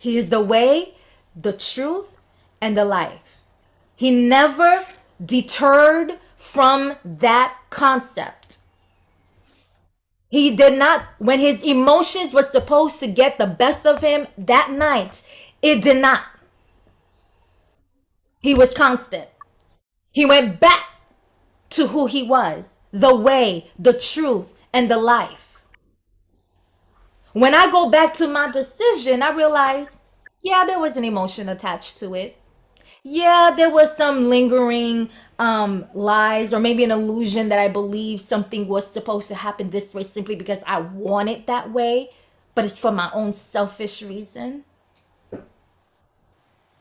He 0.00 0.16
is 0.16 0.30
the 0.30 0.40
way, 0.40 0.94
the 1.36 1.52
truth, 1.52 2.16
and 2.58 2.74
the 2.74 2.86
life. 2.86 3.42
He 3.94 4.10
never 4.10 4.86
deterred 5.22 6.18
from 6.38 6.96
that 7.04 7.54
concept. 7.68 8.58
He 10.30 10.56
did 10.56 10.78
not, 10.78 11.04
when 11.18 11.38
his 11.38 11.62
emotions 11.62 12.32
were 12.32 12.42
supposed 12.42 12.98
to 13.00 13.08
get 13.08 13.36
the 13.36 13.46
best 13.46 13.84
of 13.84 14.00
him 14.00 14.26
that 14.38 14.70
night, 14.70 15.20
it 15.60 15.82
did 15.82 15.98
not. 16.00 16.22
He 18.40 18.54
was 18.54 18.72
constant. 18.72 19.28
He 20.12 20.24
went 20.24 20.60
back 20.60 20.86
to 21.76 21.88
who 21.88 22.06
he 22.06 22.22
was 22.22 22.78
the 22.90 23.14
way, 23.14 23.70
the 23.78 23.92
truth, 23.92 24.54
and 24.72 24.90
the 24.90 24.96
life. 24.96 25.49
When 27.32 27.54
I 27.54 27.70
go 27.70 27.88
back 27.90 28.12
to 28.14 28.26
my 28.26 28.50
decision, 28.50 29.22
I 29.22 29.30
realize, 29.30 29.96
yeah, 30.42 30.64
there 30.66 30.80
was 30.80 30.96
an 30.96 31.04
emotion 31.04 31.48
attached 31.48 31.98
to 31.98 32.14
it. 32.14 32.36
Yeah, 33.02 33.52
there 33.56 33.70
was 33.70 33.96
some 33.96 34.28
lingering 34.28 35.08
um, 35.38 35.86
lies 35.94 36.52
or 36.52 36.60
maybe 36.60 36.84
an 36.84 36.90
illusion 36.90 37.48
that 37.48 37.58
I 37.58 37.68
believed 37.68 38.22
something 38.22 38.68
was 38.68 38.86
supposed 38.86 39.28
to 39.28 39.34
happen 39.34 39.70
this 39.70 39.94
way 39.94 40.02
simply 40.02 40.34
because 40.36 40.62
I 40.66 40.80
want 40.80 41.28
it 41.30 41.46
that 41.46 41.70
way, 41.72 42.10
but 42.54 42.64
it's 42.66 42.76
for 42.76 42.90
my 42.92 43.10
own 43.14 43.32
selfish 43.32 44.02
reason. 44.02 44.64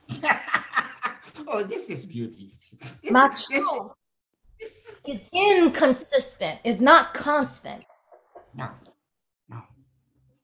oh, 1.48 1.64
this 1.64 1.90
is 1.90 2.06
beauty. 2.06 2.52
This, 3.02 3.12
My 3.12 3.30
this- 3.30 3.48
truth 3.48 3.94
is 5.08 5.30
inconsistent, 5.34 6.60
is 6.66 6.82
not 6.82 7.14
constant. 7.14 7.86
no, 8.56 8.68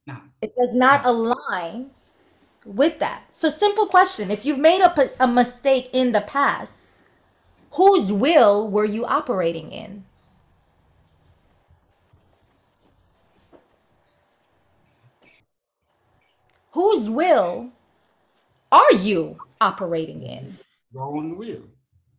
no. 0.07 0.17
It 0.41 0.55
does 0.55 0.73
not 0.73 1.05
align 1.05 1.91
with 2.65 2.99
that. 2.99 3.23
So, 3.31 3.49
simple 3.49 3.85
question 3.85 4.31
if 4.31 4.45
you've 4.45 4.59
made 4.59 4.81
a 5.19 5.27
mistake 5.27 5.89
in 5.93 6.11
the 6.11 6.21
past, 6.21 6.87
whose 7.71 8.11
will 8.11 8.69
were 8.69 8.85
you 8.85 9.05
operating 9.05 9.71
in? 9.71 10.05
Whose 16.71 17.09
will 17.09 17.69
are 18.69 18.93
you 18.93 19.37
operating 19.61 20.23
in? 20.23 20.57
Your 20.93 21.03
own 21.03 21.37
will, 21.37 21.63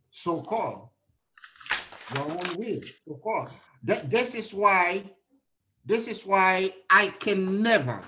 so 0.09 0.41
called. 0.41 0.89
Your 2.15 2.23
own 2.23 2.39
will, 2.57 2.81
so 3.07 3.13
called. 3.23 3.51
That, 3.83 4.09
this 4.09 4.33
is 4.33 4.55
why, 4.55 5.03
this 5.87 6.07
is 6.07 6.25
why 6.25 6.73
I 6.89 7.07
can 7.07 7.61
never, 7.63 8.01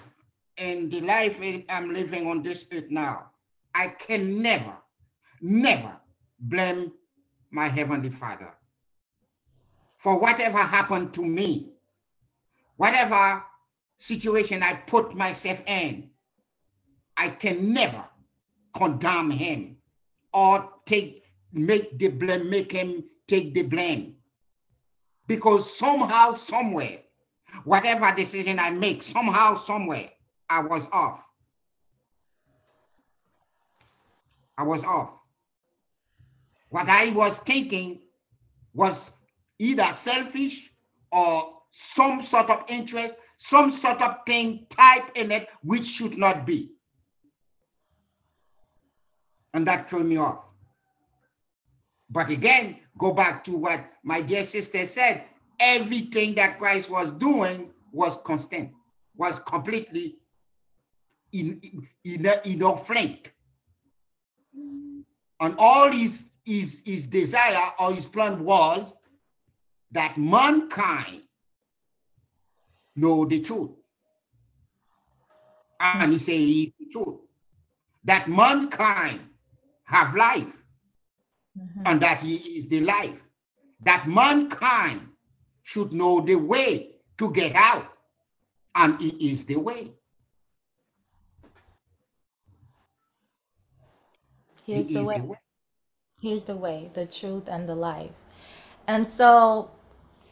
in 0.58 0.90
the 0.90 1.02
life 1.02 1.40
I'm 1.70 1.94
living 1.94 2.28
on 2.28 2.44
this 2.44 2.66
earth 2.74 2.90
now, 2.90 3.32
I 3.74 3.88
can 3.88 4.42
never, 4.42 4.76
never 5.42 5.94
blame 6.40 6.92
my 7.52 7.68
Heavenly 7.68 8.10
Father 8.10 8.54
for 9.98 10.20
whatever 10.20 10.58
happened 10.58 11.14
to 11.14 11.22
me, 11.22 11.72
whatever 12.76 13.44
situation 13.98 14.62
I 14.62 14.74
put 14.74 15.16
myself 15.16 15.62
in. 15.66 16.10
I 17.16 17.30
can 17.30 17.74
never 17.74 18.06
condemn 18.74 19.30
him 19.32 19.78
or 20.34 20.70
take 20.86 21.24
make 21.52 21.98
the 21.98 22.10
blame, 22.10 22.50
make 22.50 22.72
him 22.72 23.04
take 23.28 23.54
the 23.54 23.64
blame. 23.64 24.16
Because 25.28 25.78
somehow, 25.78 26.34
somewhere, 26.34 27.00
whatever 27.64 28.14
decision 28.16 28.60
I 28.60 28.70
make, 28.72 29.02
somehow, 29.04 29.58
somewhere, 29.58 30.10
I 30.50 30.62
was 30.62 30.88
off. 30.92 31.24
I 34.58 34.64
was 34.64 34.84
off. 34.84 35.14
What 36.70 36.90
I 36.90 37.10
was 37.10 37.40
thinking 37.40 38.02
was 38.74 39.12
either 39.58 39.88
selfish 39.94 40.72
or 41.12 41.62
some 41.72 42.22
sort 42.22 42.50
of 42.50 42.64
interest, 42.68 43.16
some 43.38 43.72
sort 43.72 44.02
of 44.02 44.18
thing 44.26 44.66
type 44.70 45.12
in 45.16 45.32
it 45.32 45.48
which 45.64 45.86
should 45.86 46.18
not 46.18 46.46
be. 46.46 46.72
And 49.54 49.66
that 49.68 49.90
threw 49.90 50.04
me 50.04 50.18
off. 50.18 50.44
But 52.10 52.30
again, 52.30 52.80
go 52.98 53.14
back 53.14 53.44
to 53.46 53.58
what 53.58 53.82
my 54.04 54.22
dear 54.22 54.44
sister 54.44 54.86
said. 54.86 55.26
Everything 55.60 56.36
that 56.36 56.58
Christ 56.58 56.90
was 56.90 57.12
doing 57.12 57.72
was 57.92 58.18
constant, 58.24 58.72
was 59.16 59.40
completely 59.40 60.18
in 61.32 61.62
in 62.04 62.26
a, 62.26 62.42
in 62.46 62.78
flake. 62.78 63.34
And 65.42 65.56
all 65.58 65.92
his, 65.92 66.30
his 66.44 66.82
his 66.86 67.08
desire 67.08 67.72
or 67.80 67.94
his 67.94 68.06
plan 68.06 68.44
was 68.44 68.96
that 69.92 70.18
mankind 70.18 71.24
know 72.96 73.26
the 73.26 73.40
truth. 73.40 73.72
And 75.80 76.12
he 76.12 76.18
say 76.18 76.38
he 76.38 76.74
the 76.80 76.86
truth. 76.92 77.20
That 78.04 78.28
mankind 78.28 79.22
have 79.86 80.14
life 80.16 80.66
mm-hmm. 81.58 81.82
and 81.86 82.02
that 82.02 82.22
he 82.22 82.36
is 82.36 82.68
the 82.68 82.82
life. 82.82 83.22
That 83.82 84.08
mankind 84.08 85.09
should 85.70 85.94
know 85.94 86.22
the 86.22 86.36
way 86.36 86.70
to 87.20 87.32
get 87.32 87.54
out, 87.56 87.88
and 88.76 89.00
it 89.02 89.16
is 89.24 89.44
the 89.46 89.58
way. 89.58 89.92
Here's 94.66 94.88
the 94.88 95.02
is 95.02 95.08
way. 95.08 95.24
Here's 96.22 96.46
the 96.46 96.56
way, 96.56 96.90
the 96.94 97.06
truth, 97.06 97.48
and 97.50 97.70
the 97.70 97.76
life. 97.76 98.12
And 98.88 99.06
so, 99.08 99.72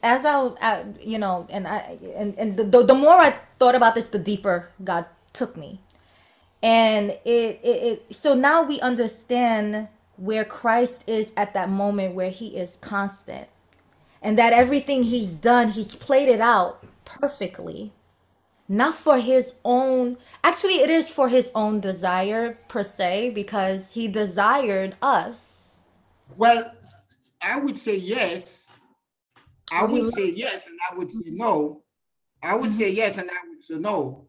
as 0.04 0.26
I, 0.26 0.48
I 0.62 0.86
you 1.02 1.20
know, 1.20 1.48
and 1.50 1.68
I, 1.68 2.00
and, 2.16 2.36
and 2.38 2.58
the, 2.58 2.64
the, 2.64 2.84
the 2.84 2.96
more 2.96 3.14
I 3.14 3.38
thought 3.60 3.76
about 3.76 3.96
this, 3.96 4.10
the 4.10 4.20
deeper 4.20 4.72
God 4.84 5.06
took 5.34 5.56
me. 5.58 5.82
and 6.64 7.12
it, 7.26 7.60
it, 7.64 7.84
it 8.10 8.16
so 8.16 8.34
now 8.34 8.64
we 8.64 8.80
understand 8.82 9.88
where 10.18 10.44
christ 10.46 11.04
is 11.08 11.34
at 11.38 11.54
that 11.54 11.70
moment 11.70 12.16
where 12.16 12.32
he 12.32 12.58
is 12.58 12.78
constant 12.82 13.48
and 14.22 14.38
that 14.38 14.53
everything 14.53 15.03
he's 15.03 15.36
done 15.36 15.70
he's 15.70 15.95
played 15.95 16.30
it 16.30 16.41
out 16.41 16.84
perfectly 17.05 17.93
not 18.70 18.95
for 18.95 19.18
his 19.18 19.53
own 19.63 20.18
actually 20.43 20.80
it 20.82 20.89
is 20.89 21.07
for 21.09 21.30
his 21.30 21.51
own 21.55 21.80
desire 21.80 22.57
per 22.68 22.84
se 22.84 23.32
because 23.32 23.91
he 23.91 24.07
desired 24.07 24.95
us 25.01 25.88
Well, 26.36 26.72
I 27.41 27.59
would 27.59 27.78
say 27.78 27.95
yes. 27.95 28.68
I 29.72 29.88
he 29.88 30.01
would 30.01 30.13
say 30.13 30.32
yes, 30.32 30.68
and 30.68 30.78
I 30.89 30.95
would 30.95 31.11
say 31.11 31.24
no. 31.28 31.84
I 32.43 32.55
would 32.55 32.70
mm-hmm. 32.72 32.80
say 32.80 32.89
yes, 32.91 33.18
and 33.18 33.30
I 33.30 33.47
would 33.49 33.63
say 33.63 33.76
no. 33.76 34.28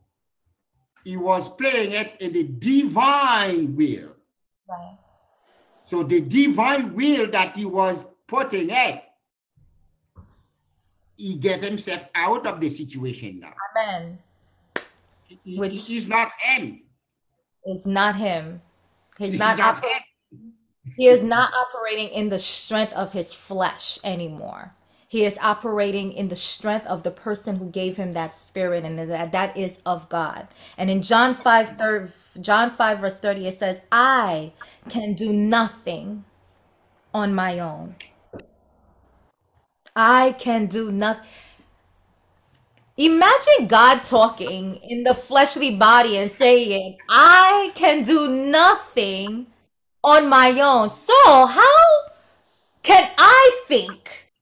He 1.05 1.17
was 1.17 1.49
playing 1.49 1.93
it 1.93 2.15
in 2.21 2.33
the 2.33 2.45
divine 2.45 3.75
will. 3.77 4.17
right 4.69 4.99
So 5.85 6.03
the 6.03 6.21
divine 6.21 6.95
will 6.95 7.31
that 7.31 7.57
he 7.57 7.65
was 7.65 8.05
putting 8.27 8.71
it, 8.71 9.03
he 11.19 11.35
get 11.35 11.63
himself 11.63 12.03
out 12.15 12.47
of 12.47 12.61
the 12.61 12.71
situation 12.71 13.41
now. 13.41 13.53
amen 13.77 14.19
He- 15.45 15.59
Which- 15.59 15.87
He's 15.87 16.07
not 16.09 16.31
him. 16.41 16.83
it's 17.65 17.85
not 17.85 18.17
him 18.17 18.63
he's 19.19 19.39
not, 19.39 19.59
him. 19.59 20.01
he 20.97 21.07
is 21.09 21.23
not 21.23 21.53
operating 21.53 22.09
in 22.09 22.29
the 22.31 22.39
strength 22.39 22.93
of 22.95 23.13
his 23.13 23.33
flesh 23.35 23.99
anymore 24.05 24.75
he 25.11 25.25
is 25.25 25.39
operating 25.43 26.13
in 26.13 26.29
the 26.29 26.37
strength 26.37 26.87
of 26.87 27.03
the 27.03 27.11
person 27.11 27.57
who 27.57 27.69
gave 27.71 27.97
him 27.97 28.13
that 28.13 28.33
spirit 28.33 28.85
and 28.85 28.99
that 29.11 29.33
that 29.33 29.57
is 29.57 29.81
of 29.85 30.09
god 30.09 30.47
and 30.79 30.89
in 30.89 31.03
john 31.03 31.35
5 31.35 31.77
thir- 31.79 32.13
john 32.41 32.71
5 32.71 33.01
verse 33.01 33.19
30 33.21 33.49
it 33.49 33.59
says 33.59 33.83
i 33.91 34.53
can 34.89 35.15
do 35.15 35.33
nothing 35.33 36.25
on 37.13 37.35
my 37.35 37.59
own 37.59 37.97
i 39.99 40.33
can 40.39 40.67
do 40.67 40.91
nothing 40.93 41.27
Imagine 42.99 43.69
God 43.69 44.03
talking 44.03 44.75
in 44.83 45.05
the 45.05 45.15
fleshly 45.15 45.77
body 45.77 46.17
and 46.19 46.29
saying, 46.29 46.99
I 47.09 47.71
can 47.77 48.03
do 48.03 48.29
nothing 48.29 49.47
on 50.03 50.29
my 50.29 50.61
own. 50.61 50.91
So, 50.91 51.47
how 51.47 52.11
can 52.83 53.09
I 53.17 53.63
think 53.69 54.33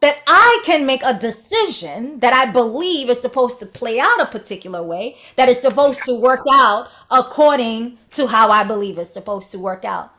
that 0.00 0.22
I 0.26 0.62
can 0.64 0.86
make 0.86 1.02
a 1.04 1.12
decision 1.12 2.18
that 2.20 2.32
I 2.32 2.50
believe 2.50 3.10
is 3.10 3.20
supposed 3.20 3.60
to 3.60 3.66
play 3.66 4.00
out 4.00 4.22
a 4.22 4.26
particular 4.26 4.82
way, 4.82 5.18
that 5.36 5.50
is 5.50 5.60
supposed 5.60 6.02
to 6.06 6.14
work 6.14 6.46
out 6.50 6.88
according 7.10 7.98
to 8.12 8.26
how 8.26 8.48
I 8.48 8.64
believe 8.64 8.96
it's 8.96 9.12
supposed 9.12 9.50
to 9.50 9.58
work 9.58 9.84
out? 9.84 10.14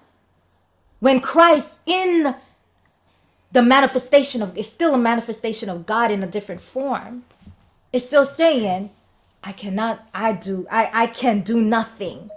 When 0.99 1.19
Christ, 1.21 1.79
in 1.87 2.35
the 3.51 3.61
manifestation 3.61 4.41
of 4.41 4.57
it's 4.57 4.69
still 4.69 4.93
a 4.93 4.97
manifestation 4.97 5.69
of 5.69 5.85
God 5.85 6.11
in 6.11 6.23
a 6.23 6.27
different 6.27 6.61
form. 6.61 7.23
It's 7.93 8.05
still 8.05 8.25
saying, 8.25 8.89
I 9.43 9.51
cannot, 9.51 10.07
I 10.13 10.33
do, 10.33 10.67
I, 10.69 10.89
I 11.03 11.07
can 11.07 11.41
do 11.41 11.61
nothing 11.61 12.29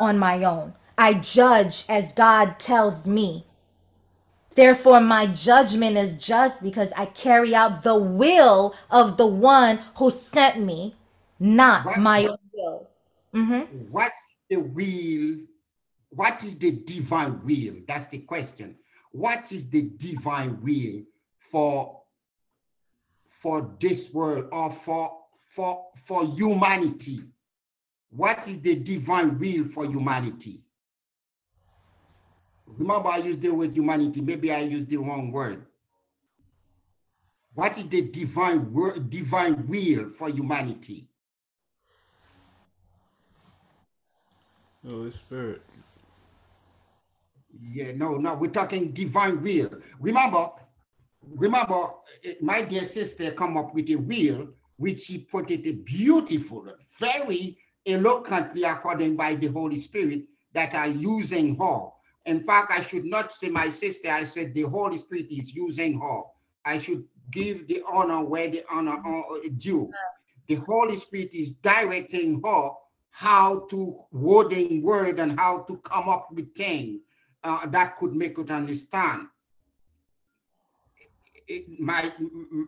on 0.00 0.18
my 0.18 0.44
own. 0.44 0.74
I 0.96 1.14
judge 1.14 1.84
as 1.88 2.12
God 2.12 2.58
tells 2.58 3.06
me. 3.06 3.44
Therefore, 4.54 5.00
my 5.00 5.26
judgment 5.26 5.96
is 5.96 6.16
just 6.16 6.62
because 6.62 6.92
I 6.96 7.06
carry 7.06 7.54
out 7.54 7.82
the 7.82 7.96
will 7.96 8.74
of 8.90 9.16
the 9.16 9.26
one 9.26 9.78
who 9.96 10.10
sent 10.10 10.60
me, 10.60 10.96
not 11.38 11.84
What- 11.84 11.98
my 11.98 12.26
own 12.26 12.38
will. 12.52 12.88
Mm-hmm. 13.34 13.76
What 13.92 14.12
the 14.48 14.56
will? 14.56 15.40
What 16.10 16.42
is 16.42 16.56
the 16.56 16.70
divine 16.70 17.40
will? 17.44 17.82
That's 17.86 18.06
the 18.06 18.18
question. 18.18 18.74
What 19.18 19.50
is 19.50 19.68
the 19.68 19.82
divine 19.82 20.60
will 20.62 21.02
for 21.50 22.02
for 23.26 23.74
this 23.80 24.14
world 24.14 24.46
or 24.52 24.70
for 24.70 25.18
for 25.48 25.86
for 25.96 26.24
humanity? 26.24 27.24
What 28.10 28.46
is 28.46 28.60
the 28.60 28.76
divine 28.76 29.36
will 29.40 29.64
for 29.64 29.86
humanity? 29.86 30.62
Remember, 32.64 33.08
I 33.08 33.16
used 33.16 33.42
the 33.42 33.50
word 33.50 33.74
humanity. 33.74 34.20
Maybe 34.20 34.52
I 34.52 34.60
used 34.60 34.88
the 34.88 34.98
wrong 34.98 35.32
word. 35.32 35.66
What 37.54 37.76
is 37.76 37.88
the 37.88 38.02
divine 38.02 38.72
word, 38.72 39.10
divine 39.10 39.66
will 39.66 40.10
for 40.10 40.30
humanity? 40.30 41.08
Holy 44.88 45.10
Spirit. 45.10 45.62
Yeah, 47.60 47.92
no, 47.96 48.16
no, 48.16 48.34
we're 48.34 48.50
talking 48.50 48.92
divine 48.92 49.42
will. 49.42 49.70
Remember, 49.98 50.50
remember, 51.22 51.88
eh, 52.24 52.34
my 52.40 52.62
dear 52.62 52.84
sister 52.84 53.32
come 53.32 53.56
up 53.56 53.74
with 53.74 53.90
a 53.90 53.96
will, 53.96 54.48
which 54.76 55.00
she 55.00 55.18
put 55.18 55.50
it 55.50 55.84
beautiful, 55.84 56.66
very 56.98 57.58
eloquently 57.84 58.62
according 58.62 59.16
by 59.16 59.34
the 59.34 59.48
Holy 59.48 59.78
Spirit 59.78 60.24
that 60.52 60.74
are 60.74 60.88
using 60.88 61.56
her. 61.56 61.88
In 62.26 62.40
fact, 62.40 62.70
I 62.70 62.80
should 62.80 63.04
not 63.04 63.32
say 63.32 63.48
my 63.48 63.70
sister, 63.70 64.10
I 64.10 64.24
said 64.24 64.54
the 64.54 64.62
Holy 64.62 64.98
Spirit 64.98 65.26
is 65.30 65.54
using 65.54 66.00
her. 66.00 66.20
I 66.64 66.78
should 66.78 67.04
give 67.30 67.66
the 67.66 67.82
honor 67.90 68.22
where 68.22 68.48
the 68.48 68.62
honor 68.70 69.02
uh, 69.04 69.38
due. 69.56 69.90
The 70.46 70.56
Holy 70.56 70.96
Spirit 70.96 71.34
is 71.34 71.52
directing 71.52 72.40
her 72.44 72.70
how 73.10 73.66
to 73.70 73.98
wording 74.12 74.82
word 74.82 75.18
and 75.18 75.38
how 75.40 75.60
to 75.62 75.76
come 75.78 76.08
up 76.08 76.28
with 76.30 76.54
things 76.54 77.00
uh, 77.48 77.66
that 77.68 77.98
could 77.98 78.14
make 78.14 78.38
it 78.38 78.50
understand. 78.50 79.28
It- 81.48 81.80
my 81.80 82.12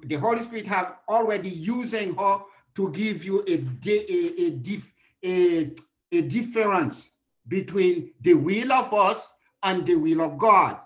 the 0.04 0.16
Holy 0.16 0.40
Spirit 0.42 0.66
have 0.68 0.98
already 1.08 1.50
using 1.50 2.14
her 2.16 2.40
to 2.76 2.90
give 2.92 3.24
you 3.24 3.44
a 3.46 3.54
a 3.86 4.46
a, 4.46 4.50
dif, 4.50 4.92
a, 5.24 5.72
a 6.12 6.22
difference 6.22 7.10
between 7.48 8.12
the 8.22 8.34
will 8.34 8.72
of 8.72 8.94
us 8.94 9.34
and 9.62 9.86
the 9.86 9.96
will 9.96 10.22
of 10.22 10.38
God. 10.38 10.78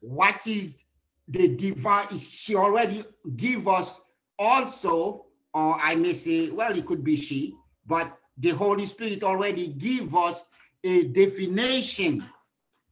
What 0.00 0.46
is 0.46 0.84
the 1.28 1.48
divine? 1.56 2.18
She 2.18 2.56
already 2.56 3.04
give 3.36 3.68
us 3.68 4.00
also, 4.38 5.26
or 5.54 5.78
I 5.80 5.96
may 5.96 6.12
say, 6.14 6.50
well, 6.50 6.76
it 6.76 6.86
could 6.86 7.04
be 7.04 7.16
she, 7.16 7.54
but 7.86 8.16
the 8.38 8.50
Holy 8.50 8.86
Spirit 8.86 9.24
already 9.24 9.68
give 9.68 10.14
us 10.16 10.44
a 10.84 11.04
definition 11.08 12.24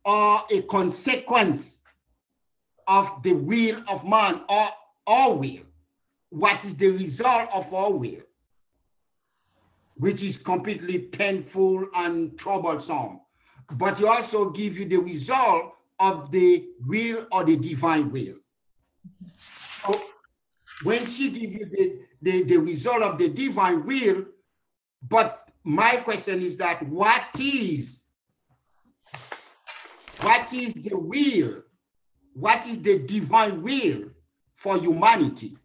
or 0.07 0.45
a 0.53 0.63
consequence 0.63 1.81
of 2.87 3.23
the 3.25 3.33
will 3.33 3.83
of 3.91 4.07
man 4.07 4.41
or 4.49 4.69
our 5.09 5.35
will. 5.35 5.65
What 6.31 6.65
is 6.65 6.77
the 6.77 6.91
result 6.91 7.51
of 7.53 7.73
our 7.75 7.93
will? 7.93 8.23
Which 9.97 10.23
is 10.23 10.39
completely 10.39 10.99
painful 10.99 11.89
and 11.95 12.39
troublesome. 12.39 13.21
But 13.73 13.99
he 13.99 14.05
also 14.05 14.51
give 14.51 14.79
you 14.79 14.85
the 14.85 14.99
result 14.99 15.75
of 15.99 16.31
the 16.31 16.69
will 16.87 17.27
or 17.33 17.43
the 17.45 17.57
divine 17.57 18.13
will. 18.13 18.37
So 19.39 20.01
when 20.85 21.07
she 21.07 21.31
give 21.31 21.53
you 21.53 21.67
the, 21.67 21.99
the, 22.23 22.43
the 22.45 22.57
result 22.59 23.03
of 23.03 23.19
the 23.19 23.29
divine 23.29 23.85
will, 23.85 24.25
but 25.09 25.49
my 25.65 25.97
question 25.97 26.43
is 26.43 26.57
that 26.59 26.87
what 26.87 27.25
is 27.41 27.96
what 30.27 30.53
is 30.53 30.75
the 30.75 30.97
will? 30.99 31.63
What 32.35 32.67
is 32.67 32.83
the 32.83 32.99
divine 32.99 33.63
will 33.63 34.11
for 34.57 34.77
humanity? 34.77 35.57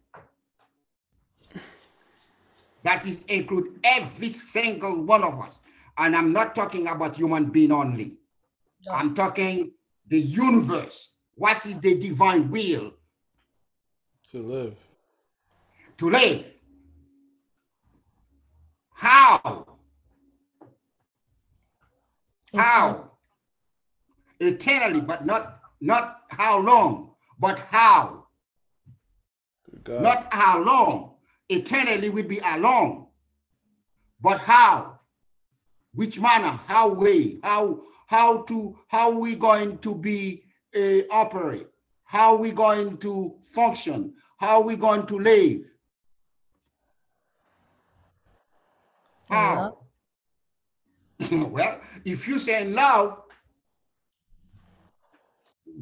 That 2.84 3.04
is 3.06 3.24
include 3.24 3.80
every 3.82 4.30
single 4.30 5.02
one 5.02 5.24
of 5.24 5.40
us. 5.40 5.58
And 5.98 6.14
I'm 6.14 6.32
not 6.32 6.54
talking 6.54 6.86
about 6.86 7.16
human 7.16 7.46
being 7.46 7.72
only. 7.72 8.14
No. 8.86 8.92
I'm 8.92 9.14
talking 9.14 9.72
the 10.08 10.20
universe. 10.20 11.10
What 11.34 11.66
is 11.66 11.78
the 11.78 11.98
divine 11.98 12.48
will 12.50 12.92
To 14.30 14.38
live. 14.38 14.76
to 15.98 16.10
live? 16.10 16.44
How? 18.94 19.66
How? 22.54 23.11
Eternally, 24.42 25.00
but 25.00 25.24
not 25.24 25.60
not 25.80 26.22
how 26.28 26.58
long, 26.58 27.12
but 27.38 27.58
how. 27.58 28.26
God. 29.84 30.02
Not 30.02 30.34
how 30.34 30.62
long. 30.62 31.14
Eternally 31.48 32.10
will 32.10 32.24
be 32.24 32.38
how 32.38 32.58
long. 32.58 33.06
But 34.20 34.38
how? 34.38 35.00
Which 35.94 36.20
manner? 36.20 36.60
How 36.66 36.88
way? 36.88 37.38
How 37.42 37.80
how 38.06 38.42
to 38.42 38.76
how 38.88 39.10
we 39.10 39.36
going 39.36 39.78
to 39.78 39.94
be 39.94 40.44
uh, 40.76 41.02
operate? 41.10 41.68
How 42.04 42.36
we 42.36 42.50
going 42.50 42.98
to 42.98 43.36
function? 43.42 44.14
How 44.38 44.60
we 44.60 44.76
going 44.76 45.06
to 45.06 45.18
live? 45.18 45.62
How? 49.28 49.78
well, 51.30 51.80
if 52.04 52.28
you 52.28 52.38
say 52.38 52.66
love, 52.66 53.22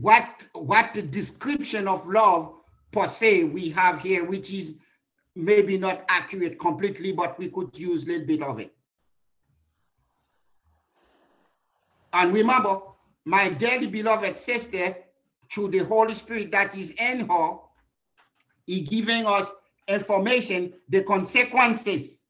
what 0.00 0.46
what 0.54 0.94
the 0.94 1.02
description 1.02 1.86
of 1.86 2.06
love 2.06 2.54
per 2.92 3.06
se 3.06 3.44
we 3.44 3.68
have 3.70 4.00
here, 4.00 4.24
which 4.24 4.52
is 4.52 4.74
maybe 5.36 5.76
not 5.78 6.04
accurate 6.08 6.58
completely, 6.58 7.12
but 7.12 7.38
we 7.38 7.48
could 7.48 7.78
use 7.78 8.04
a 8.04 8.06
little 8.06 8.26
bit 8.26 8.42
of 8.42 8.58
it. 8.58 8.72
And 12.12 12.34
remember, 12.34 12.80
my 13.24 13.50
dearly 13.50 13.86
beloved 13.86 14.38
sister, 14.38 14.96
through 15.52 15.68
the 15.68 15.78
Holy 15.84 16.14
Spirit 16.14 16.50
that 16.52 16.76
is 16.76 16.90
in 16.92 17.28
her, 17.28 17.58
is 18.66 18.88
giving 18.88 19.26
us 19.26 19.48
information, 19.86 20.72
the 20.88 21.02
consequences 21.02 22.24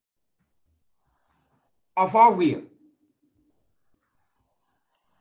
of 1.97 2.15
our 2.15 2.33
will. 2.33 2.63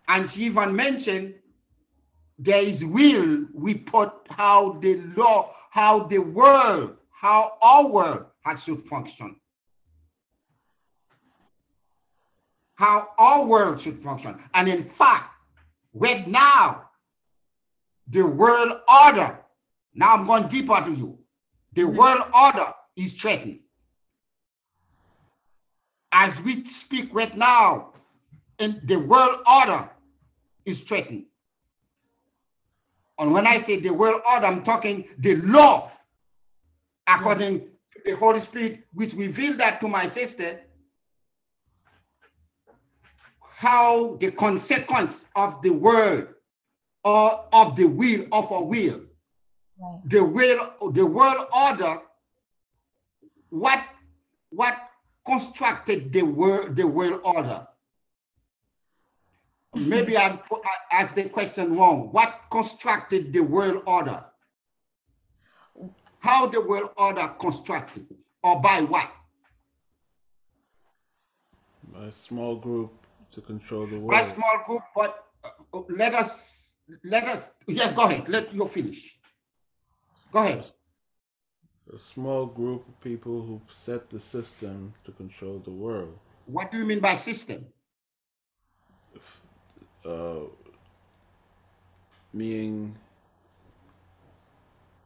And 0.08 0.30
she 0.30 0.44
even 0.44 0.76
mentioned 0.76 1.36
there 2.40 2.64
is 2.64 2.86
will 2.86 3.46
we 3.54 3.76
put 3.76 4.14
how 4.30 4.72
the 4.80 5.02
law, 5.18 5.54
how 5.70 6.04
the 6.04 6.20
world, 6.20 6.96
how 7.12 7.58
our 7.62 7.86
world 7.86 8.26
has 8.46 8.64
should 8.64 8.82
function. 8.82 9.36
How 12.76 13.10
our 13.18 13.44
world 13.44 13.82
should 13.82 14.00
function. 14.00 14.42
And 14.54 14.70
in 14.70 14.86
fact, 14.86 15.34
right 15.94 16.26
now, 16.26 16.90
the 18.08 18.26
world 18.26 18.72
order, 19.04 19.38
now 19.94 20.14
I'm 20.16 20.26
going 20.26 20.48
deeper 20.48 20.82
to 20.82 20.92
you. 20.92 21.20
The 21.74 21.82
mm 21.82 21.90
-hmm. 21.90 21.98
world 21.98 22.24
order 22.34 22.74
is 22.96 23.14
threatened. 23.14 23.60
As 26.12 26.42
we 26.42 26.66
speak 26.66 27.14
right 27.14 27.36
now, 27.36 27.94
in 28.58 28.82
the 28.86 28.98
world 28.98 29.38
order 29.46 29.90
is 30.66 30.82
threatened. 30.82 31.29
And 33.20 33.34
when 33.34 33.46
I 33.46 33.58
say 33.58 33.80
the 33.80 33.90
world 33.90 34.22
order, 34.32 34.46
I'm 34.46 34.64
talking 34.64 35.10
the 35.18 35.36
law, 35.36 35.92
according 37.06 37.60
to 37.60 38.00
the 38.06 38.16
Holy 38.16 38.40
Spirit, 38.40 38.86
which 38.94 39.14
revealed 39.14 39.58
that 39.58 39.82
to 39.82 39.90
my 39.90 40.08
sister, 40.08 40.62
how 43.42 44.16
the 44.22 44.32
consequence 44.32 45.26
of 45.36 45.62
the 45.62 45.70
word 45.70 46.36
or 47.04 47.46
of 47.52 47.76
the 47.76 47.86
will 47.86 48.26
of 48.32 48.50
a 48.52 48.62
will, 48.64 49.02
right. 49.78 50.00
the 50.06 50.24
will, 50.24 50.92
the 50.94 51.06
world 51.06 51.46
order, 51.54 52.00
what 53.50 53.84
what 54.52 54.78
constructed 55.26 56.14
the 56.14 56.22
world 56.22 56.78
the 56.78 56.88
world 56.88 57.20
order? 57.26 57.68
Maybe 59.76 60.18
I, 60.18 60.28
I 60.30 61.02
asked 61.02 61.16
the 61.16 61.30
question 61.30 61.76
wrong. 61.76 62.10
What 62.12 62.42
constructed 62.50 63.34
the 63.34 63.42
world 63.42 63.84
order? 63.86 64.24
How 66.20 66.48
the 66.48 66.62
world 66.62 66.92
order 66.98 67.34
constructed, 67.40 68.08
or 68.44 68.62
by 68.62 68.82
what? 68.82 69.10
By 71.94 72.06
a 72.06 72.12
small 72.12 72.56
group 72.56 72.92
to 73.32 73.42
control 73.42 73.88
the 73.88 73.98
world. 73.98 74.12
By 74.12 74.22
a 74.22 74.26
small 74.26 74.64
group, 74.66 74.82
but 74.96 75.26
uh, 75.44 75.82
let 75.90 76.14
us 76.14 76.74
let 77.04 77.24
us 77.24 77.52
yes, 77.68 77.94
go 77.94 78.04
ahead. 78.04 78.28
Let 78.28 78.54
you 78.54 78.66
finish. 78.66 79.18
Go 80.32 80.40
ahead. 80.40 80.70
A 81.94 81.98
small 81.98 82.46
group 82.46 82.88
of 82.88 83.02
people 83.02 83.42
who 83.42 83.62
set 83.72 84.10
the 84.10 84.20
system 84.20 84.94
to 85.06 85.12
control 85.12 85.60
the 85.60 85.72
world. 85.72 86.20
What 86.46 86.72
do 86.72 86.78
you 86.78 86.86
mean 86.86 87.00
by 87.00 87.16
system? 87.16 87.66
Uh, 90.10 90.40
meaning 92.34 92.96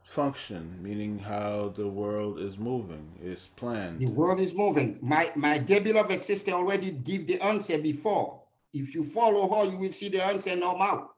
function, 0.06 0.78
meaning 0.80 1.18
how 1.18 1.72
the 1.74 1.86
world 1.86 2.38
is 2.38 2.56
moving, 2.56 3.06
is 3.22 3.48
planned. 3.56 4.00
The 4.00 4.06
world 4.06 4.40
is 4.40 4.54
moving. 4.54 4.98
My 5.02 5.30
my 5.34 5.58
dear 5.58 5.80
beloved 5.80 6.22
sister 6.22 6.52
already 6.52 6.90
gave 6.92 7.26
the 7.26 7.40
answer 7.40 7.78
before. 7.78 8.40
If 8.72 8.94
you 8.94 9.04
follow 9.04 9.44
her, 9.54 9.70
you 9.70 9.78
will 9.78 9.92
see 9.92 10.08
the 10.08 10.24
answer 10.24 10.50
her 10.50 10.56
mouth. 10.56 11.10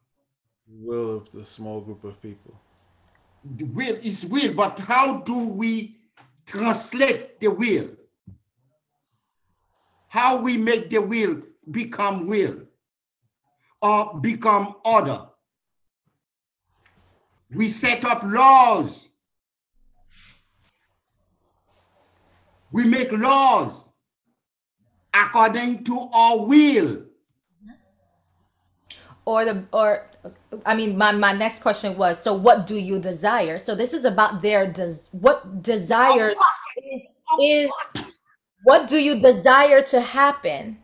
Will 0.68 1.18
of 1.18 1.28
the 1.32 1.47
small 1.47 1.80
group 1.80 2.05
of 2.05 2.20
people. 2.20 2.55
The 3.57 3.64
will 3.64 3.97
is 3.97 4.26
will, 4.26 4.53
but 4.55 4.78
how 4.80 5.18
do 5.20 5.39
we 5.49 5.99
translate 6.45 7.39
the 7.41 7.49
will? 7.49 7.91
How 10.09 10.41
we 10.41 10.57
make 10.57 10.91
the 10.91 10.99
will 10.99 11.43
become 11.70 12.26
will? 12.26 12.65
Or 13.82 14.18
become 14.20 14.76
order. 14.84 15.22
We 17.50 17.70
set 17.70 18.04
up 18.04 18.22
laws. 18.24 19.08
We 22.72 22.84
make 22.84 23.12
laws 23.12 23.88
according 25.14 25.84
to 25.84 26.08
our 26.12 26.38
will. 26.44 27.02
Or 29.24 29.44
the 29.44 29.64
or 29.72 30.06
I 30.64 30.74
mean 30.74 30.96
my, 30.96 31.12
my 31.12 31.32
next 31.32 31.60
question 31.60 31.96
was 31.96 32.22
so 32.22 32.32
what 32.32 32.66
do 32.66 32.78
you 32.78 33.00
desire? 33.00 33.58
So 33.58 33.74
this 33.74 33.92
is 33.92 34.04
about 34.04 34.42
their 34.42 34.66
does 34.66 35.08
what 35.12 35.62
desire 35.62 36.34
is 36.92 37.22
is 37.40 37.70
what 38.64 38.86
do 38.88 39.02
you 39.02 39.18
desire 39.18 39.82
to 39.82 40.00
happen? 40.00 40.78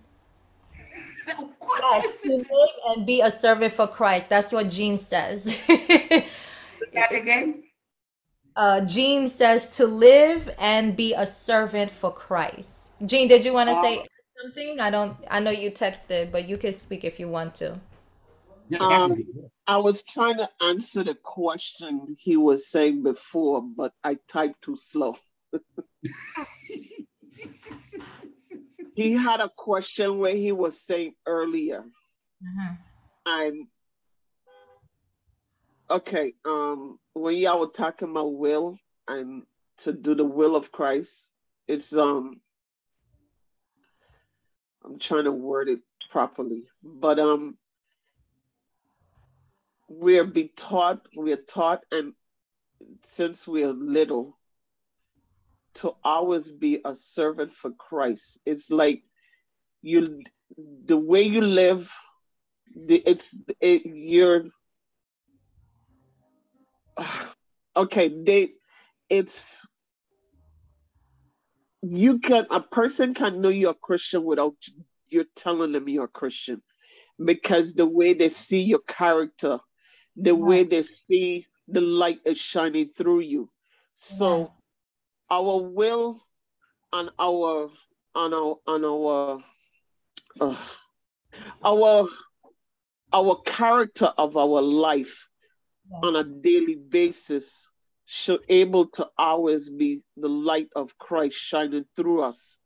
Yes, 1.81 2.23
to 2.23 2.37
live 2.37 2.71
and 2.89 3.07
be 3.07 3.21
a 3.21 3.31
servant 3.31 3.73
for 3.73 3.87
Christ. 3.87 4.29
That's 4.29 4.53
what 4.53 4.69
Jean 4.69 4.99
says. 4.99 5.65
that 5.67 7.13
again? 7.13 7.65
Uh, 8.55 8.83
Jean 8.83 9.31
says 9.31 9.79
to 9.79 9.87
live 9.87 10.51
and 10.59 10.95
be 10.95 11.15
a 11.15 11.27
servant 11.27 11.91
for 11.91 12.13
Christ. 12.13 12.91
Jean, 13.07 13.27
did 13.27 13.47
you 13.47 13.55
want 13.55 13.71
to 13.71 13.75
um, 13.75 13.83
say 13.83 14.07
something? 14.43 14.79
I 14.79 14.91
don't. 14.91 15.17
I 15.31 15.41
know 15.41 15.51
you 15.51 15.71
texted, 15.71 16.31
but 16.31 16.47
you 16.47 16.59
can 16.59 16.75
speak 16.75 17.03
if 17.03 17.19
you 17.19 17.29
want 17.29 17.55
to. 17.55 17.81
Um, 18.79 19.25
I 19.67 19.79
was 19.79 20.03
trying 20.03 20.37
to 20.37 20.49
answer 20.63 21.03
the 21.03 21.15
question 21.15 22.15
he 22.19 22.37
was 22.37 22.69
saying 22.69 23.03
before, 23.03 23.63
but 23.63 23.95
I 24.05 24.19
typed 24.29 24.63
too 24.63 24.77
slow. 24.77 25.17
he 28.95 29.13
had 29.13 29.41
a 29.41 29.51
question 29.57 30.19
where 30.19 30.35
he 30.35 30.53
was 30.53 30.81
saying 30.81 31.15
earlier. 31.27 31.85
Mm-hmm. 32.43 32.75
I'm 33.27 33.69
okay. 35.91 36.35
Um, 36.45 36.99
when 37.15 37.37
y'all 37.37 37.61
were 37.61 37.67
talking 37.67 38.11
about 38.11 38.35
will 38.35 38.79
and 39.09 39.43
to 39.79 39.93
do 39.93 40.15
the 40.15 40.25
will 40.25 40.57
of 40.57 40.73
Christ, 40.73 41.31
it's 41.69 41.95
um. 41.95 42.41
I'm 44.85 44.99
trying 44.99 45.25
to 45.25 45.33
word 45.33 45.69
it 45.69 45.79
properly, 46.11 46.65
but 46.83 47.21
um, 47.21 47.57
we're 49.89 50.25
be 50.25 50.51
taught. 50.57 51.07
We're 51.15 51.37
taught, 51.37 51.85
and 51.93 52.15
since 53.03 53.47
we're 53.47 53.73
little, 53.73 54.37
to 55.75 55.93
always 56.05 56.51
be 56.51 56.81
a 56.85 56.95
servant 56.95 57.53
for 57.53 57.71
Christ. 57.71 58.39
It's 58.45 58.71
like 58.71 59.03
you, 59.81 60.23
the 60.85 60.97
way 60.97 61.23
you 61.23 61.41
live, 61.41 61.93
the 62.75 63.03
it's 63.07 63.23
it, 63.61 63.83
you're 63.85 64.45
okay. 67.77 68.13
They, 68.25 68.51
it's 69.09 69.67
you 71.83 72.19
can 72.21 72.47
a 72.51 72.61
person 72.61 73.13
can 73.13 73.41
know 73.41 73.49
you're 73.49 73.73
a 73.73 73.75
Christian 73.75 74.25
without 74.25 74.55
you 75.09 75.27
telling 75.35 75.73
them 75.73 75.89
you're 75.89 76.05
a 76.05 76.09
Christian, 76.09 76.63
because 77.23 77.75
the 77.75 77.87
way 77.87 78.15
they 78.15 78.29
see 78.29 78.63
your 78.63 78.81
character, 78.87 79.59
the 80.17 80.35
way 80.35 80.65
they 80.65 80.85
see 81.09 81.47
the 81.69 81.81
light 81.81 82.19
is 82.25 82.39
shining 82.39 82.91
through 82.91 83.21
you. 83.21 83.51
So. 84.01 84.47
Our 85.33 85.63
will 85.63 86.21
and 86.93 87.09
our 87.19 87.71
and 88.15 88.35
our 88.35 88.57
and 88.67 88.85
our 88.85 89.43
uh, 90.39 90.57
our 91.65 92.09
our 93.15 93.37
character 93.47 94.13
of 94.19 94.37
our 94.37 94.61
life 94.61 95.29
yes. 95.91 96.01
on 96.03 96.17
a 96.17 96.25
daily 96.43 96.77
basis 96.77 97.71
should 98.05 98.41
able 98.51 98.89
to 98.89 99.07
always 99.17 99.71
be 99.71 100.03
the 100.19 100.29
light 100.29 100.69
of 100.77 100.99
Christ 100.99 101.39
shining 101.39 101.87
through 101.97 102.25
us. 102.25 102.59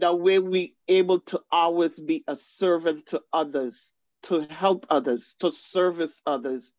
That 0.00 0.18
way 0.18 0.40
we 0.40 0.74
able 0.88 1.20
to 1.30 1.40
always 1.52 2.00
be 2.00 2.24
a 2.26 2.34
servant 2.34 3.06
to 3.10 3.22
others, 3.32 3.94
to 4.24 4.48
help 4.50 4.84
others, 4.90 5.36
to 5.38 5.52
service 5.52 6.22
others, 6.26 6.74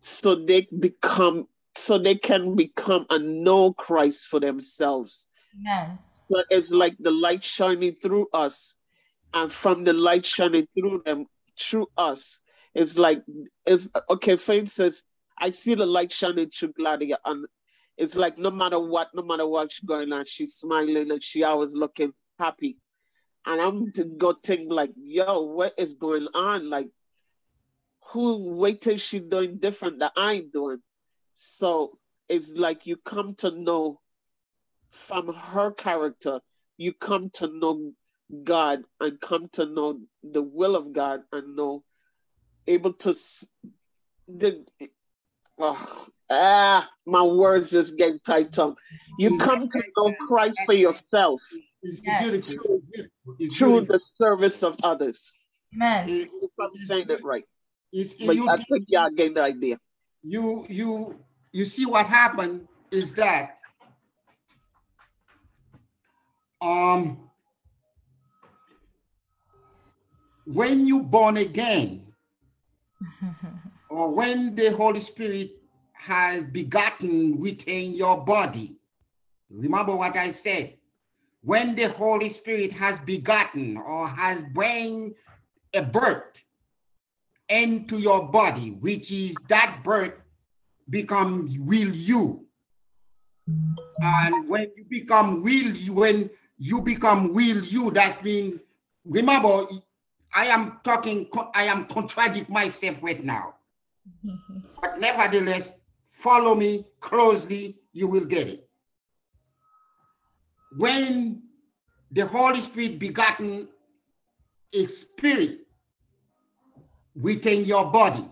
so 0.00 0.34
they 0.34 0.66
become 0.76 1.46
so 1.80 1.98
they 1.98 2.14
can 2.14 2.54
become 2.54 3.06
and 3.10 3.42
know 3.42 3.72
Christ 3.72 4.26
for 4.26 4.38
themselves. 4.38 5.28
Amen. 5.58 5.98
But 6.28 6.44
it's 6.50 6.70
like 6.70 6.96
the 7.00 7.10
light 7.10 7.42
shining 7.42 7.94
through 7.94 8.28
us. 8.32 8.76
and 9.32 9.50
from 9.50 9.84
the 9.84 9.92
light 9.92 10.24
shining 10.24 10.66
through 10.74 11.02
them, 11.04 11.26
through 11.58 11.86
us, 11.96 12.40
it's 12.74 12.98
like 12.98 13.22
it's 13.66 13.88
okay. 14.08 14.36
For 14.36 14.52
instance, 14.52 15.04
I 15.38 15.50
see 15.50 15.74
the 15.74 15.86
light 15.86 16.12
shining 16.12 16.50
through 16.50 16.72
Gladia, 16.78 17.16
and 17.24 17.46
it's 17.96 18.16
like 18.16 18.38
no 18.38 18.50
matter 18.50 18.78
what, 18.78 19.08
no 19.14 19.22
matter 19.22 19.46
what's 19.46 19.80
going 19.80 20.12
on, 20.12 20.24
she's 20.24 20.54
smiling 20.54 21.10
and 21.10 21.22
she 21.22 21.44
always 21.44 21.74
looking 21.74 22.12
happy. 22.38 22.76
And 23.46 23.60
I'm 23.60 23.92
to 23.92 24.04
go 24.04 24.34
think 24.44 24.70
like, 24.70 24.90
yo, 24.96 25.42
what 25.42 25.74
is 25.78 25.94
going 25.94 26.28
on? 26.34 26.68
Like, 26.68 26.88
who 28.08 28.56
wait 28.56 28.82
till 28.82 28.96
she 28.96 29.18
doing 29.18 29.58
different 29.58 30.00
that 30.00 30.12
I'm 30.16 30.50
doing? 30.50 30.82
So 31.42 31.98
it's 32.28 32.52
like 32.52 32.86
you 32.86 32.96
come 32.98 33.34
to 33.36 33.50
know 33.50 33.98
from 34.90 35.32
her 35.32 35.70
character, 35.70 36.40
you 36.76 36.92
come 36.92 37.30
to 37.34 37.46
know 37.46 37.92
God 38.44 38.82
and 39.00 39.18
come 39.22 39.48
to 39.54 39.64
know 39.64 40.00
the 40.22 40.42
will 40.42 40.76
of 40.76 40.92
God 40.92 41.20
and 41.32 41.56
know 41.56 41.82
able 42.66 42.92
to 42.92 43.14
the 44.28 44.66
oh, 45.58 46.06
ah 46.30 46.86
my 47.06 47.22
words 47.22 47.70
just 47.70 47.96
getting 47.96 48.20
tight 48.20 48.52
tongue. 48.52 48.76
You 49.18 49.38
come 49.38 49.66
to 49.66 49.82
know 49.96 50.14
Christ 50.28 50.58
for 50.66 50.74
yourself. 50.74 51.40
It's 51.82 52.00
beautiful. 52.00 52.82
It's 53.38 53.58
through 53.58 53.80
the 53.86 53.98
service 54.18 54.62
of 54.62 54.76
others. 54.82 55.32
Amen. 55.74 56.06
It, 56.06 56.28
I'm 56.60 56.84
saying 56.84 57.06
it 57.08 57.24
right. 57.24 57.44
It's, 57.94 58.12
but 58.12 58.36
you, 58.36 58.46
I 58.46 58.56
think 58.56 58.84
y'all 58.88 59.10
get 59.10 59.34
the 59.34 59.40
idea. 59.40 59.78
You 60.22 60.66
you 60.68 61.24
you 61.52 61.64
see 61.64 61.86
what 61.86 62.06
happened 62.06 62.66
is 62.90 63.12
that 63.12 63.58
um 66.60 67.30
when 70.44 70.86
you 70.86 71.02
born 71.02 71.36
again 71.36 72.12
or 73.88 74.12
when 74.12 74.54
the 74.54 74.70
Holy 74.70 75.00
Spirit 75.00 75.52
has 75.92 76.44
begotten 76.44 77.38
within 77.38 77.94
your 77.94 78.24
body, 78.24 78.78
remember 79.50 79.94
what 79.94 80.16
I 80.16 80.30
said. 80.30 80.76
When 81.42 81.74
the 81.74 81.88
Holy 81.88 82.28
Spirit 82.28 82.72
has 82.72 82.98
begotten 83.00 83.76
or 83.76 84.08
has 84.08 84.42
bring 84.42 85.14
a 85.74 85.82
birth 85.82 86.42
into 87.48 87.98
your 87.98 88.28
body, 88.28 88.72
which 88.72 89.10
is 89.10 89.36
that 89.48 89.80
birth 89.82 90.14
become 90.90 91.48
will 91.60 91.94
you. 91.94 92.44
And 94.02 94.48
when 94.48 94.70
you 94.76 94.84
become 94.88 95.42
will 95.42 95.50
you, 95.76 95.94
when 95.94 96.30
you 96.58 96.80
become 96.80 97.32
will 97.32 97.64
you, 97.64 97.90
that 97.92 98.22
means 98.24 98.60
remember, 99.04 99.66
I 100.34 100.46
am 100.46 100.80
talking, 100.84 101.28
I 101.54 101.64
am 101.64 101.86
contradict 101.86 102.50
myself 102.50 103.02
right 103.02 103.22
now. 103.22 103.54
but 104.80 104.98
nevertheless, 104.98 105.72
follow 106.04 106.54
me 106.54 106.86
closely, 107.00 107.78
you 107.92 108.06
will 108.06 108.24
get 108.24 108.48
it. 108.48 108.68
When 110.76 111.42
the 112.12 112.26
Holy 112.26 112.60
Spirit 112.60 112.98
begotten 112.98 113.68
a 114.72 114.86
spirit 114.86 115.60
within 117.20 117.64
your 117.64 117.90
body, 117.90 118.24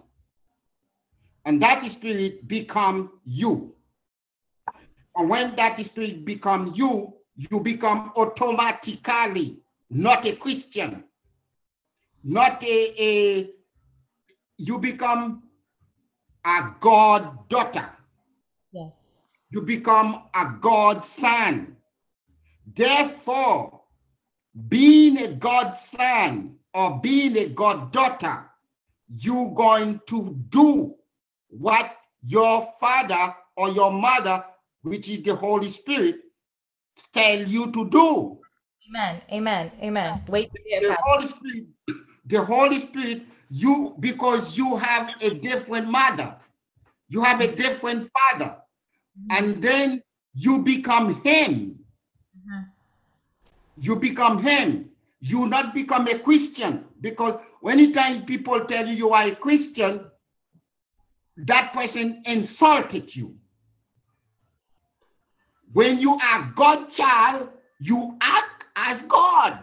and 1.48 1.62
that 1.62 1.82
spirit 1.84 2.46
become 2.46 3.10
you. 3.24 3.74
And 5.16 5.30
when 5.30 5.56
that 5.56 5.80
spirit 5.80 6.22
become 6.26 6.74
you, 6.76 7.14
you 7.36 7.60
become 7.60 8.12
automatically 8.16 9.62
not 9.88 10.26
a 10.26 10.32
Christian, 10.36 11.04
not 12.22 12.62
a, 12.62 13.02
a 13.02 13.50
you 14.58 14.78
become 14.78 15.44
a 16.44 16.74
God 16.80 17.48
daughter. 17.48 17.88
Yes. 18.70 18.98
You 19.48 19.62
become 19.62 20.24
a 20.34 20.52
God 20.60 21.02
son. 21.02 21.78
Therefore, 22.74 23.84
being 24.68 25.16
a 25.16 25.28
God 25.28 25.78
son 25.78 26.56
or 26.74 27.00
being 27.00 27.38
a 27.38 27.48
God 27.48 27.90
daughter, 27.90 28.44
you're 29.08 29.54
going 29.54 30.02
to 30.08 30.36
do 30.50 30.97
what 31.48 31.96
your 32.24 32.68
father 32.80 33.34
or 33.56 33.70
your 33.70 33.92
mother, 33.92 34.44
which 34.82 35.08
is 35.08 35.22
the 35.22 35.34
Holy 35.34 35.68
Spirit, 35.68 36.20
tell 37.12 37.40
you 37.40 37.70
to 37.72 37.88
do. 37.88 38.38
Amen. 38.88 39.20
Amen. 39.32 39.72
Amen. 39.82 40.22
Wait. 40.28 40.50
The 40.52 40.96
Holy 41.02 41.26
Spirit, 41.26 41.66
the 42.26 42.44
Holy 42.44 42.78
Spirit, 42.78 43.22
you 43.50 43.94
because 44.00 44.56
you 44.56 44.76
have 44.76 45.14
a 45.22 45.30
different 45.30 45.88
mother, 45.88 46.36
you 47.08 47.22
have 47.22 47.40
a 47.40 47.54
different 47.54 48.10
father, 48.12 48.56
mm-hmm. 49.18 49.44
and 49.44 49.62
then 49.62 50.02
you 50.34 50.58
become 50.58 51.22
him. 51.22 51.78
Mm-hmm. 52.36 52.62
You 53.80 53.96
become 53.96 54.42
him. 54.42 54.90
You 55.20 55.46
not 55.46 55.74
become 55.74 56.06
a 56.06 56.18
Christian 56.18 56.84
because 57.00 57.40
anytime 57.68 58.24
people 58.24 58.60
tell 58.64 58.86
you 58.86 58.94
you 58.94 59.10
are 59.10 59.26
a 59.26 59.34
Christian, 59.34 60.04
that 61.46 61.72
person 61.72 62.22
insulted 62.26 63.14
you. 63.14 63.34
When 65.72 65.98
you 65.98 66.14
are 66.14 66.52
God 66.54 66.88
child, 66.88 67.50
you 67.80 68.16
act 68.20 68.64
as 68.76 69.02
God. 69.02 69.58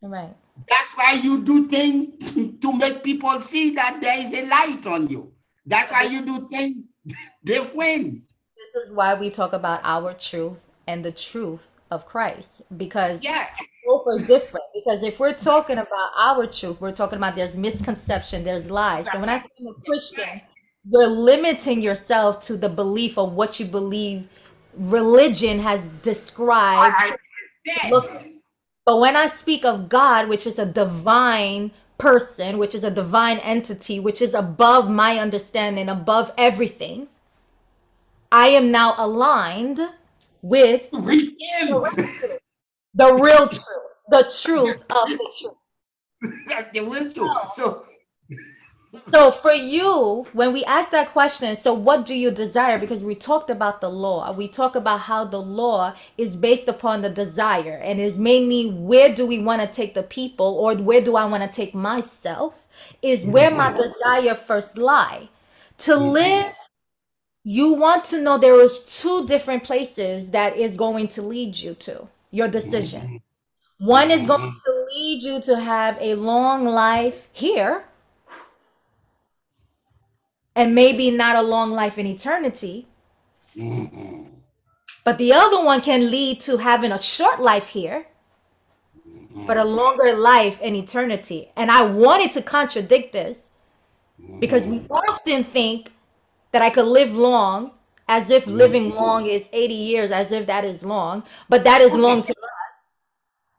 Right. 0.00 0.34
That's 0.68 0.92
why 0.94 1.12
you 1.14 1.42
do 1.42 1.66
things 1.68 2.58
to 2.60 2.72
make 2.72 3.02
people 3.02 3.40
see 3.40 3.70
that 3.70 4.00
there 4.00 4.18
is 4.18 4.32
a 4.34 4.46
light 4.46 4.86
on 4.86 5.08
you. 5.08 5.32
That's 5.66 5.90
why 5.90 6.04
you 6.04 6.22
do 6.22 6.48
things 6.48 6.84
different. 7.44 8.22
This 8.56 8.84
is 8.84 8.92
why 8.92 9.14
we 9.14 9.30
talk 9.30 9.52
about 9.52 9.80
our 9.82 10.12
truth 10.12 10.60
and 10.86 11.04
the 11.04 11.12
truth 11.12 11.70
of 11.90 12.06
Christ 12.06 12.62
because 12.76 13.22
yeah. 13.22 13.46
both 13.86 14.06
are 14.06 14.18
different. 14.26 14.64
Because 14.74 15.02
if 15.02 15.20
we're 15.20 15.34
talking 15.34 15.78
about 15.78 16.10
our 16.16 16.46
truth, 16.46 16.80
we're 16.80 16.92
talking 16.92 17.16
about 17.18 17.34
there's 17.34 17.56
misconception, 17.56 18.44
there's 18.44 18.70
lies. 18.70 19.10
So 19.10 19.18
when 19.18 19.28
I 19.28 19.38
say 19.38 19.48
I'm 19.60 19.66
a 19.68 19.74
Christian, 19.84 20.40
you're 20.88 21.06
limiting 21.08 21.80
yourself 21.82 22.40
to 22.40 22.56
the 22.56 22.68
belief 22.68 23.18
of 23.18 23.32
what 23.32 23.60
you 23.60 23.66
believe 23.66 24.28
religion 24.74 25.58
has 25.60 25.88
described. 26.02 27.14
Look, 27.90 28.10
but 28.84 28.98
when 28.98 29.16
I 29.16 29.26
speak 29.26 29.64
of 29.64 29.88
God, 29.88 30.28
which 30.28 30.46
is 30.46 30.58
a 30.58 30.66
divine 30.66 31.70
person, 31.98 32.58
which 32.58 32.74
is 32.74 32.82
a 32.82 32.90
divine 32.90 33.38
entity, 33.38 34.00
which 34.00 34.20
is 34.20 34.34
above 34.34 34.90
my 34.90 35.18
understanding, 35.18 35.88
above 35.88 36.32
everything, 36.36 37.08
I 38.32 38.48
am 38.48 38.72
now 38.72 38.94
aligned 38.98 39.78
with 40.40 40.90
the 40.90 40.98
real 40.98 41.86
truth, 41.86 42.38
the 42.94 43.14
real 43.14 43.48
truth, 43.48 43.66
the 44.08 44.40
truth 44.42 44.82
of 44.90 45.08
the 45.10 45.32
truth. 45.38 45.54
That's 46.48 46.72
the 46.72 46.80
real 46.80 47.12
truth. 47.12 47.52
So 47.54 47.84
so 48.92 49.30
for 49.30 49.52
you 49.52 50.26
when 50.34 50.52
we 50.52 50.64
ask 50.64 50.90
that 50.90 51.12
question 51.12 51.56
so 51.56 51.72
what 51.72 52.04
do 52.04 52.14
you 52.14 52.30
desire? 52.30 52.78
Because 52.78 53.02
we 53.02 53.14
talked 53.14 53.48
about 53.48 53.80
the 53.80 53.88
law. 53.88 54.32
We 54.32 54.48
talk 54.48 54.76
about 54.76 55.00
how 55.00 55.24
the 55.24 55.40
law 55.40 55.94
is 56.18 56.36
based 56.36 56.68
upon 56.68 57.00
the 57.00 57.08
desire. 57.08 57.80
And 57.82 58.00
is 58.00 58.18
mainly 58.18 58.70
where 58.70 59.14
do 59.14 59.26
we 59.26 59.38
want 59.38 59.62
to 59.62 59.66
take 59.66 59.94
the 59.94 60.02
people 60.02 60.58
or 60.58 60.76
where 60.76 61.00
do 61.00 61.16
i 61.16 61.24
want 61.24 61.42
to 61.42 61.48
take 61.48 61.74
myself 61.74 62.66
is 63.00 63.24
where 63.24 63.50
my 63.50 63.72
mm-hmm. 63.72 63.82
desire 63.82 64.34
first 64.34 64.76
lie. 64.76 65.28
To 65.78 65.92
mm-hmm. 65.92 66.08
live 66.08 66.54
you 67.44 67.72
want 67.72 68.04
to 68.04 68.20
know 68.20 68.38
there 68.38 68.60
is 68.60 68.80
two 68.80 69.26
different 69.26 69.64
places 69.64 70.30
that 70.30 70.56
is 70.56 70.76
going 70.76 71.08
to 71.08 71.22
lead 71.22 71.58
you 71.58 71.74
to 71.74 72.08
your 72.30 72.46
decision. 72.46 73.02
Mm-hmm. 73.02 73.86
One 73.86 74.10
is 74.12 74.26
going 74.26 74.52
to 74.52 74.86
lead 74.94 75.22
you 75.22 75.40
to 75.40 75.58
have 75.58 75.96
a 76.00 76.14
long 76.14 76.66
life 76.66 77.28
here 77.32 77.84
and 80.54 80.74
maybe 80.74 81.10
not 81.10 81.36
a 81.36 81.42
long 81.42 81.70
life 81.70 81.98
in 81.98 82.06
eternity. 82.06 82.86
Mm-hmm. 83.56 84.24
But 85.04 85.18
the 85.18 85.32
other 85.32 85.64
one 85.64 85.80
can 85.80 86.10
lead 86.10 86.40
to 86.42 86.58
having 86.58 86.92
a 86.92 87.02
short 87.02 87.40
life 87.40 87.68
here, 87.68 88.06
mm-hmm. 89.06 89.46
but 89.46 89.56
a 89.56 89.64
longer 89.64 90.14
life 90.14 90.60
in 90.60 90.74
eternity. 90.74 91.50
And 91.56 91.70
I 91.70 91.84
wanted 91.84 92.30
to 92.32 92.42
contradict 92.42 93.12
this 93.12 93.50
because 94.38 94.66
we 94.66 94.78
mm-hmm. 94.78 94.92
often 94.92 95.44
think 95.44 95.92
that 96.52 96.62
I 96.62 96.70
could 96.70 96.86
live 96.86 97.14
long 97.16 97.72
as 98.08 98.30
if 98.30 98.46
living 98.46 98.88
mm-hmm. 98.90 98.98
long 98.98 99.26
is 99.26 99.48
80 99.52 99.74
years, 99.74 100.10
as 100.10 100.32
if 100.32 100.46
that 100.46 100.64
is 100.64 100.84
long, 100.84 101.24
but 101.48 101.64
that 101.64 101.80
is 101.80 101.94
long 101.94 102.22
to 102.22 102.34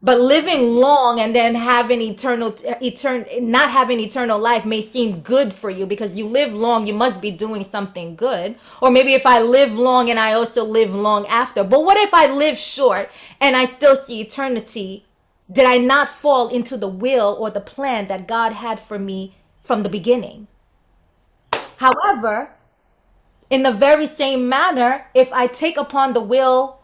but 0.04 0.20
living 0.20 0.76
long 0.76 1.22
and 1.22 1.34
then 1.34 1.56
having 1.56 2.02
eternal 2.02 2.54
eternal 2.82 3.26
not 3.42 3.72
having 3.72 4.02
eternal 4.02 4.38
life 4.38 4.66
may 4.66 4.82
seem 4.82 5.22
good 5.22 5.54
for 5.54 5.70
you 5.70 5.86
because 5.86 6.18
you 6.18 6.28
live 6.28 6.54
long 6.54 6.86
you 6.86 6.94
must 6.94 7.22
be 7.22 7.32
doing 7.32 7.64
something 7.64 8.16
good. 8.16 8.58
Or 8.82 8.92
maybe 8.92 9.14
if 9.14 9.26
i 9.26 9.42
live 9.42 9.74
long 9.74 10.10
and 10.10 10.20
i 10.20 10.34
also 10.34 10.66
live 10.66 10.94
long 10.94 11.26
after. 11.28 11.64
But 11.64 11.86
what 11.86 11.98
if 11.98 12.14
i 12.14 12.28
live 12.28 12.58
short 12.58 13.10
and 13.40 13.56
i 13.56 13.64
still 13.64 13.96
see 13.96 14.20
eternity? 14.20 15.06
Did 15.50 15.66
I 15.66 15.78
not 15.78 16.10
fall 16.10 16.50
into 16.50 16.78
the 16.78 16.88
will 16.88 17.38
or 17.40 17.50
the 17.50 17.62
plan 17.62 18.08
that 18.08 18.28
God 18.28 18.54
had 18.54 18.80
for 18.80 19.00
me 19.00 19.36
from 19.62 19.84
the 19.84 19.90
beginning? 19.90 20.48
However, 21.78 22.52
in 23.50 23.64
the 23.64 23.72
very 23.72 24.08
same 24.08 24.50
manner, 24.50 25.06
if 25.14 25.32
I 25.32 25.48
take 25.48 25.78
upon 25.78 26.14
the 26.14 26.22
will 26.22 26.80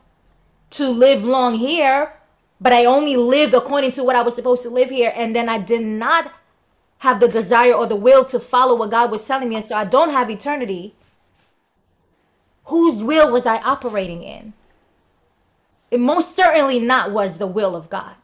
to 0.72 0.88
live 0.90 1.24
long 1.24 1.56
here, 1.56 2.14
but 2.62 2.74
I 2.74 2.86
only 2.86 3.16
lived 3.16 3.54
according 3.54 3.92
to 3.92 4.04
what 4.04 4.16
I 4.16 4.22
was 4.22 4.36
supposed 4.36 4.64
to 4.64 4.70
live 4.70 4.90
here, 4.90 5.14
and 5.16 5.36
then 5.36 5.50
I 5.50 5.60
did 5.60 5.86
not 5.86 6.34
have 7.00 7.20
the 7.20 7.28
desire 7.28 7.74
or 7.74 7.88
the 7.88 7.96
will 7.96 8.26
to 8.26 8.40
follow 8.40 8.76
what 8.76 8.92
God 8.92 9.12
was 9.12 9.26
telling 9.26 9.50
me, 9.50 9.56
and 9.56 9.64
so 9.64 9.76
I 9.76 9.86
don't 9.86 10.12
have 10.12 10.30
eternity, 10.30 10.94
whose 12.66 13.04
will 13.04 13.32
was 13.32 13.46
I 13.46 13.58
operating 13.62 14.24
in? 14.24 14.54
It 15.92 16.00
most 16.00 16.36
certainly 16.36 16.80
not 16.80 17.12
was 17.12 17.38
the 17.38 17.48
will 17.48 17.76
of 17.76 17.90
God. 17.90 18.16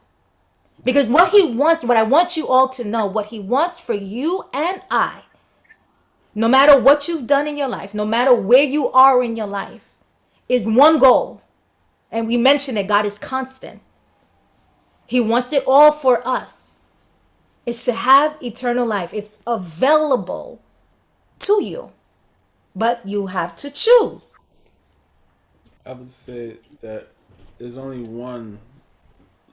Because 0.84 1.08
what 1.08 1.30
he 1.30 1.42
wants, 1.54 1.82
what 1.82 1.96
I 1.96 2.04
want 2.04 2.36
you 2.36 2.46
all 2.46 2.68
to 2.68 2.84
know, 2.84 3.06
what 3.06 3.26
he 3.26 3.40
wants 3.40 3.80
for 3.80 3.94
you 3.94 4.44
and 4.52 4.82
I, 4.88 5.22
no 6.32 6.46
matter 6.46 6.78
what 6.78 7.08
you've 7.08 7.26
done 7.26 7.48
in 7.48 7.56
your 7.56 7.66
life, 7.66 7.92
no 7.92 8.04
matter 8.04 8.32
where 8.34 8.62
you 8.62 8.88
are 8.92 9.20
in 9.22 9.34
your 9.34 9.48
life, 9.48 9.94
is 10.48 10.64
one 10.64 10.98
goal. 11.00 11.42
And 12.12 12.28
we 12.28 12.36
mentioned 12.36 12.76
that 12.76 12.86
God 12.86 13.04
is 13.04 13.18
constant. 13.18 13.80
He 15.06 15.20
wants 15.20 15.52
it 15.52 15.64
all 15.66 15.92
for 15.92 16.26
us. 16.26 16.86
It's 17.64 17.84
to 17.86 17.92
have 17.92 18.36
eternal 18.42 18.86
life. 18.86 19.12
It's 19.14 19.40
available 19.46 20.60
to 21.40 21.62
you. 21.62 21.92
But 22.74 23.06
you 23.06 23.26
have 23.28 23.56
to 23.56 23.70
choose. 23.70 24.34
I 25.84 25.92
would 25.92 26.08
say 26.10 26.58
that 26.80 27.08
there's 27.58 27.76
only 27.78 28.02
one 28.02 28.58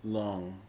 long. 0.04 0.60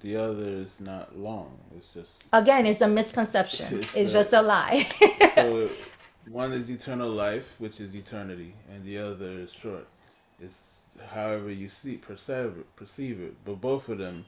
The 0.00 0.16
other 0.16 0.46
is 0.46 0.78
not 0.80 1.18
long. 1.18 1.58
It's 1.76 1.88
just 1.88 2.22
Again, 2.32 2.66
it's 2.66 2.82
a 2.82 2.88
misconception. 2.88 3.78
It's 3.78 3.94
It's 3.94 4.10
a- 4.10 4.14
just 4.14 4.32
a 4.34 4.42
lie. 4.42 4.86
so 5.34 5.70
one 6.28 6.52
is 6.52 6.68
eternal 6.68 7.08
life, 7.08 7.54
which 7.58 7.80
is 7.80 7.94
eternity, 7.94 8.54
and 8.70 8.84
the 8.84 8.98
other 8.98 9.30
is 9.40 9.50
short. 9.52 9.86
It's 10.40 10.73
however 11.10 11.50
you 11.50 11.68
see 11.68 11.96
perceive 11.96 12.56
it, 12.58 12.76
perceive 12.76 13.20
it. 13.20 13.34
But 13.44 13.60
both 13.60 13.88
of 13.88 13.98
them, 13.98 14.26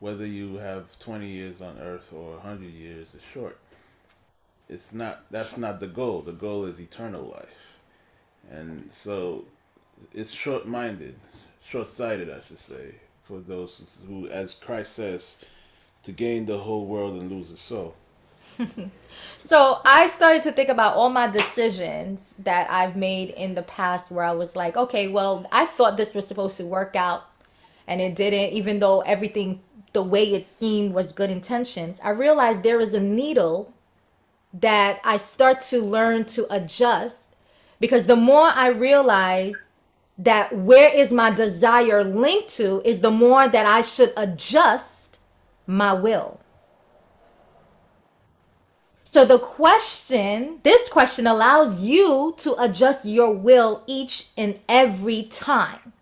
whether 0.00 0.26
you 0.26 0.56
have 0.56 0.98
twenty 0.98 1.28
years 1.28 1.60
on 1.60 1.78
Earth 1.78 2.12
or 2.12 2.38
hundred 2.40 2.72
years, 2.72 3.14
is 3.14 3.22
short. 3.32 3.58
It's 4.68 4.92
not. 4.92 5.24
That's 5.30 5.56
not 5.56 5.80
the 5.80 5.86
goal. 5.86 6.22
The 6.22 6.32
goal 6.32 6.64
is 6.64 6.78
eternal 6.78 7.24
life, 7.24 7.78
and 8.50 8.90
so 8.94 9.44
it's 10.12 10.30
short-minded, 10.30 11.16
short-sighted, 11.64 12.28
I 12.30 12.40
should 12.46 12.58
say, 12.58 12.96
for 13.22 13.38
those 13.38 14.00
who, 14.06 14.28
as 14.28 14.54
Christ 14.54 14.94
says, 14.94 15.38
to 16.02 16.12
gain 16.12 16.46
the 16.46 16.58
whole 16.58 16.86
world 16.86 17.20
and 17.20 17.30
lose 17.30 17.50
his 17.50 17.60
soul. 17.60 17.94
So 19.38 19.80
I 19.84 20.06
started 20.06 20.42
to 20.42 20.52
think 20.52 20.70
about 20.70 20.96
all 20.96 21.10
my 21.10 21.26
decisions 21.26 22.34
that 22.38 22.70
I've 22.70 22.96
made 22.96 23.30
in 23.30 23.54
the 23.54 23.62
past 23.62 24.10
where 24.10 24.24
I 24.24 24.32
was 24.32 24.56
like, 24.56 24.76
okay, 24.76 25.08
well, 25.08 25.46
I 25.52 25.66
thought 25.66 25.96
this 25.96 26.14
was 26.14 26.26
supposed 26.26 26.56
to 26.56 26.64
work 26.64 26.96
out 26.96 27.24
and 27.86 28.00
it 28.00 28.16
didn't, 28.16 28.52
even 28.54 28.78
though 28.78 29.00
everything, 29.02 29.60
the 29.92 30.02
way 30.02 30.32
it 30.32 30.46
seemed 30.46 30.94
was 30.94 31.12
good 31.12 31.30
intentions. 31.30 32.00
I 32.02 32.10
realized 32.10 32.62
there 32.62 32.80
is 32.80 32.94
a 32.94 33.00
needle 33.00 33.74
that 34.54 35.00
I 35.04 35.18
start 35.18 35.60
to 35.62 35.80
learn 35.82 36.24
to 36.26 36.46
adjust 36.48 37.34
because 37.80 38.06
the 38.06 38.16
more 38.16 38.48
I 38.48 38.68
realize 38.68 39.68
that 40.16 40.56
where 40.56 40.94
is 40.94 41.12
my 41.12 41.30
desire 41.30 42.02
linked 42.02 42.48
to 42.56 42.80
is 42.84 43.00
the 43.00 43.10
more 43.10 43.46
that 43.46 43.66
I 43.66 43.82
should 43.82 44.12
adjust 44.16 45.18
my 45.66 45.92
will. 45.92 46.40
So 49.14 49.24
the 49.24 49.38
question, 49.38 50.58
this 50.64 50.88
question 50.88 51.28
allows 51.28 51.84
you 51.84 52.34
to 52.38 52.60
adjust 52.60 53.04
your 53.04 53.32
will 53.32 53.84
each 53.86 54.30
and 54.36 54.58
every 54.68 55.22
time. 55.30 55.92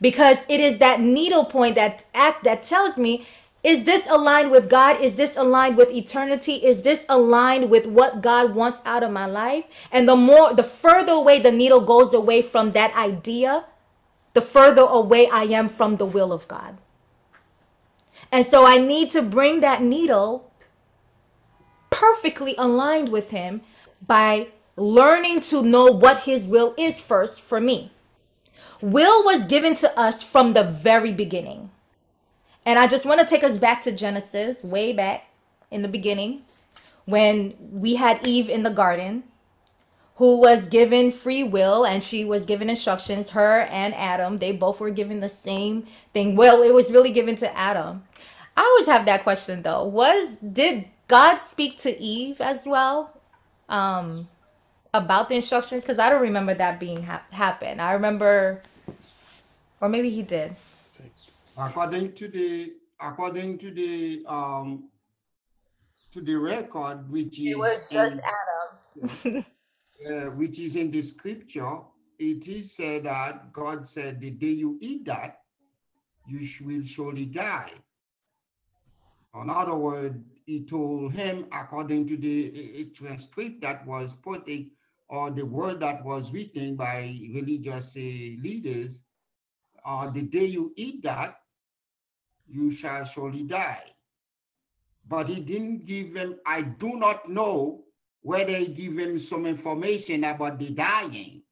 Because 0.00 0.46
it 0.48 0.60
is 0.60 0.78
that 0.78 1.00
needle 1.00 1.44
point 1.44 1.74
that 1.74 2.04
act 2.14 2.44
that 2.44 2.62
tells 2.62 2.96
me 2.96 3.26
is 3.64 3.82
this 3.82 4.06
aligned 4.08 4.52
with 4.52 4.70
God? 4.70 5.00
Is 5.00 5.16
this 5.16 5.36
aligned 5.36 5.78
with 5.78 5.90
eternity? 5.90 6.64
Is 6.64 6.82
this 6.82 7.04
aligned 7.08 7.70
with 7.70 7.88
what 7.88 8.22
God 8.22 8.54
wants 8.54 8.82
out 8.84 9.02
of 9.02 9.10
my 9.10 9.26
life? 9.26 9.64
And 9.90 10.08
the 10.08 10.14
more 10.14 10.54
the 10.54 10.62
further 10.62 11.14
away 11.14 11.40
the 11.40 11.50
needle 11.50 11.80
goes 11.80 12.14
away 12.14 12.40
from 12.40 12.70
that 12.70 12.94
idea, 12.94 13.64
the 14.34 14.42
further 14.42 14.82
away 14.82 15.28
I 15.28 15.42
am 15.42 15.68
from 15.68 15.96
the 15.96 16.06
will 16.06 16.32
of 16.32 16.46
God. 16.46 16.78
And 18.30 18.46
so 18.46 18.64
I 18.64 18.78
need 18.78 19.10
to 19.10 19.22
bring 19.22 19.58
that 19.58 19.82
needle 19.82 20.49
perfectly 21.90 22.54
aligned 22.56 23.10
with 23.10 23.30
him 23.30 23.60
by 24.06 24.48
learning 24.76 25.40
to 25.40 25.62
know 25.62 25.86
what 25.86 26.20
his 26.20 26.46
will 26.46 26.74
is 26.78 26.98
first 26.98 27.40
for 27.40 27.60
me. 27.60 27.92
Will 28.80 29.24
was 29.24 29.44
given 29.44 29.74
to 29.76 29.98
us 29.98 30.22
from 30.22 30.52
the 30.52 30.64
very 30.64 31.12
beginning. 31.12 31.70
And 32.64 32.78
I 32.78 32.86
just 32.86 33.04
want 33.04 33.20
to 33.20 33.26
take 33.26 33.44
us 33.44 33.58
back 33.58 33.82
to 33.82 33.92
Genesis, 33.92 34.62
way 34.62 34.92
back 34.92 35.24
in 35.70 35.82
the 35.82 35.88
beginning, 35.88 36.42
when 37.04 37.54
we 37.72 37.96
had 37.96 38.26
Eve 38.26 38.48
in 38.48 38.62
the 38.62 38.70
garden, 38.70 39.24
who 40.16 40.38
was 40.38 40.68
given 40.68 41.10
free 41.10 41.42
will 41.42 41.86
and 41.86 42.02
she 42.02 42.26
was 42.26 42.44
given 42.44 42.68
instructions. 42.68 43.30
Her 43.30 43.62
and 43.62 43.94
Adam, 43.94 44.38
they 44.38 44.52
both 44.52 44.78
were 44.78 44.90
given 44.90 45.20
the 45.20 45.30
same 45.30 45.86
thing. 46.12 46.36
Well, 46.36 46.62
it 46.62 46.74
was 46.74 46.90
really 46.90 47.10
given 47.10 47.36
to 47.36 47.56
Adam. 47.56 48.04
I 48.54 48.60
always 48.60 48.86
have 48.86 49.06
that 49.06 49.22
question 49.22 49.62
though. 49.62 49.84
Was 49.86 50.36
did 50.36 50.88
God 51.10 51.36
speak 51.38 51.76
to 51.78 51.90
Eve 52.00 52.40
as 52.40 52.66
well 52.66 53.20
um, 53.68 54.28
about 54.94 55.28
the 55.28 55.34
instructions? 55.34 55.82
Because 55.82 55.98
I 55.98 56.08
don't 56.08 56.22
remember 56.22 56.54
that 56.54 56.78
being 56.78 57.02
ha- 57.02 57.24
happen. 57.32 57.80
I 57.80 57.94
remember, 57.94 58.62
or 59.80 59.88
maybe 59.88 60.08
he 60.08 60.22
did. 60.22 60.54
according 61.58 62.12
to 62.14 62.28
the 62.28 62.74
according 63.00 63.58
to 63.58 63.72
the 63.72 64.22
um 64.28 64.88
to 66.12 66.20
the 66.20 66.36
record 66.38 67.10
which 67.10 67.40
is 67.40 67.54
It 67.54 67.58
was 67.58 67.90
just 67.90 68.14
in, 68.14 68.22
Adam. 68.38 69.44
uh, 70.06 70.30
which 70.38 70.60
is 70.60 70.76
in 70.76 70.92
the 70.92 71.02
scripture 71.02 71.78
it 72.18 72.46
is 72.46 72.76
said 72.76 73.04
that 73.04 73.52
god 73.52 73.86
said 73.86 74.20
the 74.20 74.30
day 74.30 74.54
you 74.62 74.78
eat 74.80 75.04
that 75.04 75.40
you 76.28 76.44
sh- 76.46 76.60
will 76.62 76.84
surely 76.84 77.26
die 77.26 77.72
in 79.42 79.50
other 79.50 79.76
words 79.76 80.29
he 80.50 80.64
told 80.64 81.12
him 81.12 81.46
according 81.52 82.08
to 82.08 82.16
the 82.16 82.50
uh, 82.52 82.80
uh, 82.80 82.84
transcript 82.92 83.62
that 83.62 83.86
was 83.86 84.12
put 84.20 84.48
in, 84.48 84.68
or 85.08 85.30
the 85.30 85.46
word 85.46 85.78
that 85.78 86.04
was 86.04 86.32
written 86.32 86.74
by 86.74 87.16
religious 87.32 87.96
uh, 87.96 88.00
leaders 88.42 89.04
uh, 89.84 90.10
the 90.10 90.22
day 90.22 90.46
you 90.46 90.72
eat 90.74 91.04
that 91.04 91.36
you 92.48 92.72
shall 92.72 93.04
surely 93.04 93.44
die. 93.44 93.84
But 95.08 95.28
he 95.28 95.38
didn't 95.38 95.86
give 95.86 96.16
him, 96.16 96.34
I 96.44 96.62
do 96.62 96.96
not 96.96 97.28
know 97.28 97.84
whether 98.22 98.52
he 98.56 98.66
gave 98.66 98.98
him 98.98 99.20
some 99.20 99.46
information 99.46 100.24
about 100.24 100.58
the 100.58 100.70
dying, 100.70 101.42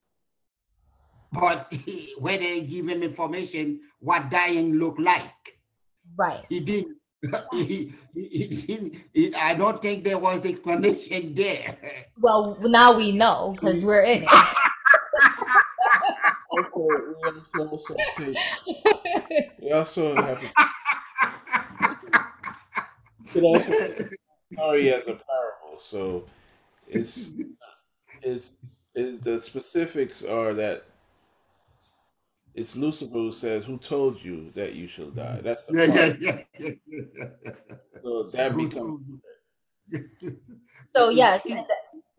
but 1.32 1.68
he- 1.72 2.16
whether 2.18 2.42
he 2.42 2.62
gave 2.62 2.88
him 2.88 3.04
information 3.04 3.80
what 4.00 4.28
dying 4.28 4.74
looked 4.74 5.00
like. 5.00 5.54
Right. 6.16 6.44
He 6.48 6.58
didn't. 6.58 6.97
He, 7.52 7.92
he, 8.14 8.46
he 8.46 8.98
he- 9.12 9.34
I 9.34 9.54
don't 9.54 9.82
think 9.82 10.04
there 10.04 10.18
was 10.18 10.44
explanation 10.46 11.34
there. 11.34 11.76
Well, 12.20 12.58
now 12.62 12.96
we 12.96 13.12
know 13.12 13.52
because 13.54 13.84
we're 13.84 14.02
in 14.02 14.24
it. 14.24 14.28
Okay, 16.50 16.70
we 17.54 17.60
also 17.60 17.94
take, 18.16 18.36
we 19.60 19.70
also 19.70 20.14
have 20.16 20.42
it 23.34 23.42
also 23.42 23.72
story 24.52 24.88
as 24.92 25.02
a 25.02 25.14
parable. 25.14 25.78
So 25.78 26.24
it's 26.88 27.30
it's, 28.22 28.50
it's 28.94 29.24
the 29.24 29.40
specifics 29.40 30.24
are 30.24 30.54
that 30.54 30.84
it's 32.58 32.74
Lucifer 32.76 33.12
who 33.12 33.32
says, 33.32 33.64
"Who 33.64 33.78
told 33.78 34.22
you 34.22 34.50
that 34.54 34.74
you 34.74 34.88
shall 34.88 35.10
die?" 35.10 35.40
Mm-hmm. 35.40 35.46
That's 35.46 35.64
the 35.66 35.72
yeah, 35.74 35.86
part. 35.86 36.20
yeah, 36.20 36.38
yeah, 36.58 36.70
yeah. 36.86 37.52
So 38.02 38.30
that 38.32 38.56
becomes? 38.56 39.00
So 40.96 41.10
yes, 41.10 41.42
see, 41.42 41.52
and 41.52 41.66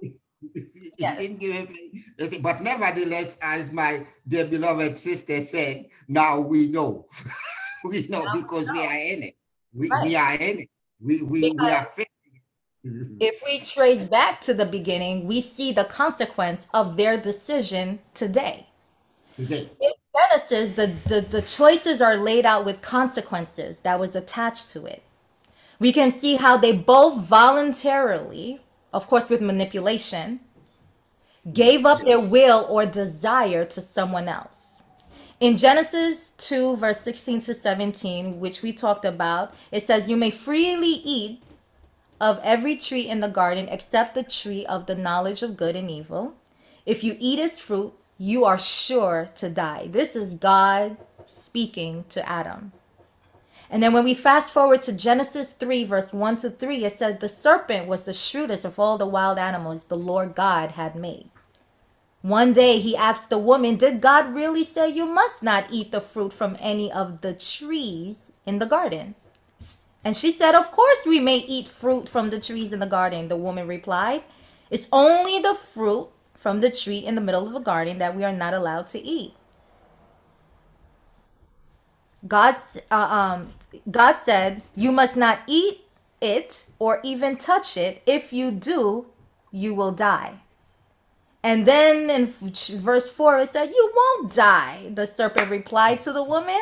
He 0.53 0.93
Yes. 0.97 1.19
didn't 1.19 1.39
give 1.39 1.53
him- 1.53 2.41
but 2.41 2.61
nevertheless, 2.61 3.37
as 3.41 3.71
my 3.71 4.05
dear 4.27 4.45
beloved 4.45 4.97
sister 4.97 5.41
said, 5.41 5.87
now 6.07 6.39
we 6.39 6.67
know. 6.67 7.07
we 7.83 8.07
know 8.07 8.23
Now 8.25 8.33
we 8.35 8.41
because 8.41 8.69
we 8.69 8.75
know. 8.77 8.85
are 8.87 8.95
in 9.13 9.23
it. 9.23 9.35
We, 9.73 9.89
Right. 9.89 10.03
we 10.05 10.15
are 10.15 10.33
in 10.35 10.59
it. 10.61 10.69
We, 11.01 11.21
we, 11.21 11.41
we 11.41 11.49
are 11.49 11.83
Because 11.83 11.93
fit. 11.95 12.07
if 13.19 13.41
we 13.45 13.59
trace 13.59 14.03
back 14.03 14.39
to 14.41 14.53
the 14.53 14.65
beginning, 14.65 15.27
we 15.27 15.41
see 15.41 15.71
the 15.73 15.85
consequence 15.85 16.67
of 16.73 16.95
their 16.97 17.17
decision 17.17 17.99
today. 18.13 18.68
Okay. 19.41 19.69
In 19.79 19.91
Genesis, 20.15 20.73
the, 20.73 20.87
the, 21.07 21.21
the 21.21 21.41
choices 21.41 22.01
are 22.01 22.17
laid 22.17 22.45
out 22.45 22.65
with 22.65 22.81
consequences 22.81 23.81
that 23.81 23.99
was 23.99 24.15
attached 24.15 24.71
to 24.71 24.85
it. 24.85 25.03
We 25.79 25.93
can 25.93 26.11
see 26.11 26.35
how 26.35 26.57
they 26.57 26.73
both 26.73 27.23
voluntarily, 27.23 28.61
of 28.91 29.07
course, 29.07 29.29
with 29.29 29.41
manipulation, 29.41 30.41
gave 31.53 31.85
up 31.85 32.03
their 32.03 32.19
will 32.19 32.67
or 32.69 32.85
desire 32.85 33.63
to 33.65 33.81
someone 33.81 34.27
else. 34.27 34.81
In 35.39 35.55
Genesis 35.55 36.31
2, 36.31 36.75
verse 36.75 36.99
16 36.99 37.41
to 37.41 37.53
17, 37.53 38.41
which 38.41 38.61
we 38.61 38.73
talked 38.73 39.05
about, 39.05 39.53
it 39.71 39.83
says, 39.83 40.09
You 40.09 40.17
may 40.17 40.31
freely 40.31 41.01
eat 41.05 41.41
of 42.19 42.41
every 42.43 42.75
tree 42.75 43.07
in 43.07 43.21
the 43.21 43.29
garden 43.29 43.69
except 43.69 44.15
the 44.15 44.23
tree 44.23 44.65
of 44.65 44.85
the 44.85 44.95
knowledge 44.95 45.41
of 45.41 45.55
good 45.55 45.77
and 45.77 45.89
evil. 45.89 46.35
If 46.85 47.05
you 47.05 47.15
eat 47.19 47.39
its 47.39 47.57
fruit, 47.57 47.93
you 48.19 48.43
are 48.43 48.57
sure 48.57 49.29
to 49.35 49.49
die. 49.49 49.87
This 49.89 50.15
is 50.15 50.33
God 50.33 50.97
speaking 51.25 52.03
to 52.09 52.29
Adam. 52.29 52.73
And 53.71 53.81
then 53.81 53.93
when 53.93 54.03
we 54.03 54.13
fast 54.13 54.51
forward 54.51 54.81
to 54.83 54.93
Genesis 54.93 55.53
3, 55.53 55.85
verse 55.85 56.11
1 56.11 56.37
to 56.37 56.49
3, 56.49 56.85
it 56.85 56.93
said, 56.93 57.19
The 57.19 57.29
serpent 57.29 57.87
was 57.87 58.03
the 58.03 58.13
shrewdest 58.13 58.65
of 58.65 58.77
all 58.77 58.97
the 58.97 59.07
wild 59.07 59.37
animals 59.37 59.85
the 59.85 59.95
Lord 59.95 60.35
God 60.35 60.71
had 60.71 60.95
made. 60.95 61.29
One 62.21 62.51
day 62.51 62.79
he 62.79 62.97
asked 62.97 63.29
the 63.29 63.37
woman, 63.37 63.77
Did 63.77 64.01
God 64.01 64.33
really 64.33 64.65
say 64.65 64.89
you 64.89 65.05
must 65.05 65.41
not 65.41 65.67
eat 65.71 65.91
the 65.91 66.01
fruit 66.01 66.33
from 66.33 66.57
any 66.59 66.91
of 66.91 67.21
the 67.21 67.33
trees 67.33 68.31
in 68.45 68.59
the 68.59 68.65
garden? 68.65 69.15
And 70.03 70.17
she 70.17 70.31
said, 70.31 70.55
Of 70.55 70.71
course 70.71 71.05
we 71.05 71.19
may 71.19 71.37
eat 71.37 71.67
fruit 71.67 72.09
from 72.09 72.31
the 72.31 72.39
trees 72.41 72.73
in 72.73 72.79
the 72.79 72.85
garden. 72.85 73.29
The 73.29 73.37
woman 73.37 73.67
replied, 73.67 74.23
It's 74.69 74.87
only 74.91 75.39
the 75.39 75.53
fruit 75.53 76.09
from 76.39 76.61
the 76.61 76.71
tree 76.71 76.99
in 76.99 77.15
the 77.15 77.21
middle 77.21 77.45
of 77.45 77.53
a 77.53 77.59
garden 77.59 77.97
that 77.97 78.15
we 78.15 78.23
are 78.23 78.31
not 78.31 78.53
allowed 78.53 78.87
to 78.87 78.99
eat. 78.99 79.33
God, 82.25 82.55
uh, 82.89 82.95
um, 82.95 83.53
God 83.91 84.13
said, 84.13 84.63
You 84.73 84.93
must 84.93 85.17
not 85.17 85.39
eat 85.47 85.81
it 86.21 86.65
or 86.79 87.01
even 87.03 87.35
touch 87.35 87.75
it. 87.75 88.01
If 88.05 88.31
you 88.31 88.51
do, 88.51 89.07
you 89.51 89.75
will 89.75 89.91
die. 89.91 90.39
And 91.43 91.65
then 91.65 92.09
in 92.09 92.25
verse 92.25 93.11
4, 93.11 93.39
it 93.39 93.49
said, 93.49 93.69
You 93.69 93.91
won't 93.93 94.33
die. 94.33 94.91
The 94.93 95.05
serpent 95.05 95.49
replied 95.49 95.99
to 96.01 96.13
the 96.13 96.23
woman, 96.23 96.59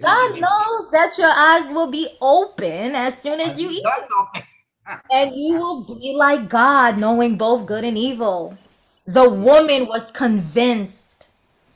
God 0.00 0.32
knows 0.40 0.90
that 0.90 1.14
your 1.16 1.30
eyes 1.30 1.70
will 1.70 1.90
be 1.90 2.08
open 2.20 2.94
as 2.96 3.20
soon 3.20 3.40
as 3.40 3.58
you 3.58 3.70
eat. 3.70 3.84
And 5.12 5.32
you 5.34 5.54
will 5.60 5.84
be 5.84 6.14
like 6.16 6.48
God, 6.48 6.98
knowing 6.98 7.36
both 7.36 7.66
good 7.66 7.84
and 7.84 7.96
evil. 7.96 8.56
The 9.10 9.28
woman 9.28 9.88
was 9.88 10.12
convinced. 10.12 11.26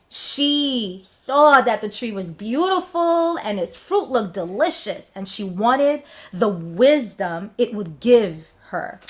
She 0.07 1.01
saw 1.03 1.59
that 1.59 1.81
the 1.81 1.89
tree 1.89 2.13
was 2.13 2.31
beautiful 2.31 3.37
and 3.37 3.59
its 3.59 3.75
fruit 3.75 4.09
looked 4.09 4.35
delicious, 4.35 5.11
and 5.13 5.27
she 5.27 5.43
wanted 5.43 6.03
the 6.31 6.47
wisdom 6.47 7.51
it 7.57 7.73
would 7.73 7.99
give 7.99 8.53
her. 8.67 9.01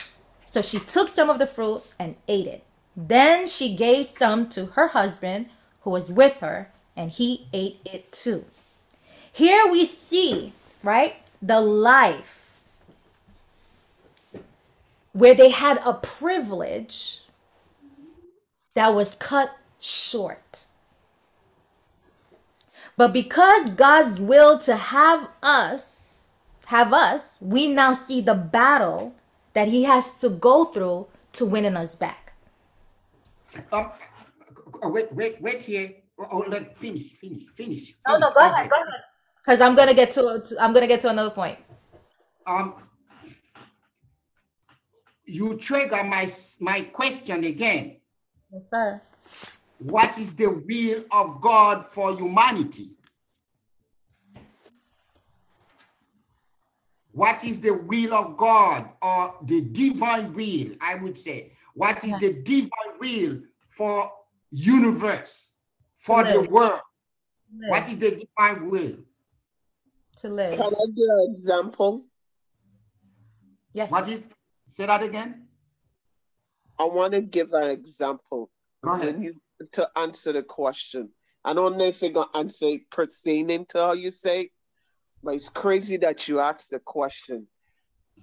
So 0.47 0.64
she 0.64 0.80
took 0.80 1.10
some 1.10 1.30
of 1.30 1.38
the 1.38 1.45
fruit 1.45 1.84
and 1.99 2.15
ate 2.27 2.47
it. 2.47 2.64
Then 2.97 3.45
she 3.45 3.76
gave 3.76 4.07
some 4.07 4.49
to 4.49 4.65
her 4.73 4.88
husband 4.88 5.45
who 5.81 5.91
was 5.91 6.11
with 6.11 6.39
her, 6.39 6.72
and 6.97 7.11
he 7.11 7.45
ate 7.53 7.80
it 7.85 8.11
too. 8.11 8.45
Here 9.31 9.68
we 9.72 9.85
see, 9.85 10.53
right, 10.81 11.18
the 11.43 11.61
life 11.61 12.60
where 15.14 15.35
they 15.35 15.52
had 15.52 15.80
a 15.85 15.93
privilege 15.93 17.19
that 18.76 18.93
was 18.93 19.15
cut 19.15 19.57
short. 19.80 20.65
But 22.97 23.11
because 23.11 23.72
God's 23.72 24.19
will 24.19 24.60
to 24.60 24.76
have 24.76 25.30
us, 25.43 26.31
have 26.68 26.93
us, 26.93 27.38
we 27.41 27.68
now 27.68 27.93
see 27.93 28.22
the 28.22 28.34
battle 28.35 29.15
that 29.53 29.68
he 29.68 29.84
has 29.84 30.18
to 30.19 30.30
go 30.30 30.65
through 30.65 31.07
to 31.34 31.45
winning 31.45 31.76
us 31.76 31.95
back. 31.95 32.34
Um, 33.72 33.91
wait, 34.84 35.11
wait, 35.14 35.41
wait 35.41 35.64
here. 35.64 35.93
Oh, 36.18 36.27
oh, 36.31 36.45
let 36.47 36.77
finish, 36.77 37.14
finish, 37.14 37.47
finish. 37.56 37.95
No, 38.07 38.18
no, 38.18 38.31
go 38.34 38.39
ahead, 38.39 38.69
go 38.69 38.76
ahead. 38.76 39.02
Because 39.38 39.60
I'm 39.61 39.76
gonna 39.76 39.93
get 39.93 40.11
to, 40.11 40.41
to 40.45 40.64
I'm 40.64 40.73
gonna 40.73 40.88
get 40.88 41.02
to 41.02 41.10
another 41.10 41.30
point. 41.30 41.57
Um, 42.47 42.76
you 45.26 45.57
trigger 45.57 46.03
my 46.03 46.31
my 46.60 46.81
question 46.81 47.43
again. 47.43 47.97
Yes, 48.56 48.69
sir. 48.69 49.02
What 49.80 50.18
is 50.18 50.34
the 50.34 50.48
will 50.48 51.03
of 51.11 51.41
God 51.41 51.88
for 51.88 52.15
humanity? 52.15 52.91
What 57.11 57.44
is 57.44 57.60
the 57.60 57.73
will 57.73 58.14
of 58.14 58.38
God 58.38 58.90
or 59.02 59.36
the 59.44 59.60
divine 59.60 60.34
will, 60.34 60.77
I 60.80 60.95
would 60.95 61.18
say? 61.18 61.52
What 61.73 62.02
is 62.06 62.18
the 62.22 62.41
divine 62.44 62.94
will 62.98 63.41
for 63.72 64.10
universe, 64.52 65.52
for 65.98 66.23
the 66.23 66.48
world? 66.49 66.80
What 67.68 67.90
is 67.90 67.98
the 67.98 68.11
divine 68.11 68.69
will? 68.69 68.95
To 70.19 70.30
live. 70.30 70.53
Can 70.56 70.73
I 70.73 70.86
give 70.95 71.10
an 71.10 71.36
example? 71.38 72.06
Yes. 73.73 73.91
What 73.91 74.07
is, 74.07 74.23
say 74.65 74.86
that 74.86 75.03
again? 75.03 75.44
I 76.80 76.85
want 76.85 77.14
to 77.14 77.22
give 77.22 77.53
an 77.53 77.69
example. 77.69 78.49
Go 78.84 78.91
ahead. 78.91 79.15
When 79.15 79.23
you, 79.23 79.35
to 79.73 79.89
answer 79.95 80.34
the 80.34 80.43
question. 80.43 81.10
I 81.43 81.53
don't 81.53 81.77
know 81.77 81.85
if 81.85 82.02
you're 82.02 82.11
going 82.11 82.27
to 82.34 82.39
answer 82.39 82.68
it 82.68 82.89
pertaining 82.89 83.65
to 83.68 83.77
how 83.77 83.93
you 83.93 84.11
say, 84.11 84.49
but 85.23 85.35
it's 85.35 85.49
crazy 85.49 85.97
that 85.97 86.27
you 86.27 86.39
asked 86.39 86.72
the 86.72 86.80
question. 86.80 87.47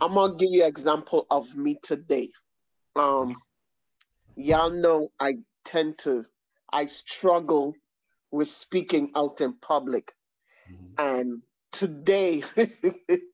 I'm 0.00 0.14
going 0.14 0.32
to 0.32 0.44
give 0.44 0.52
you 0.52 0.62
an 0.62 0.68
example 0.68 1.26
of 1.30 1.56
me 1.56 1.78
today. 1.82 2.30
Um, 2.96 3.36
y'all 4.34 4.70
know 4.70 5.12
I 5.20 5.36
tend 5.64 5.98
to, 5.98 6.24
I 6.72 6.86
struggle 6.86 7.74
with 8.30 8.48
speaking 8.48 9.12
out 9.14 9.40
in 9.40 9.54
public. 9.54 10.12
Mm-hmm. 10.70 11.06
And 11.06 11.42
today 11.70 12.42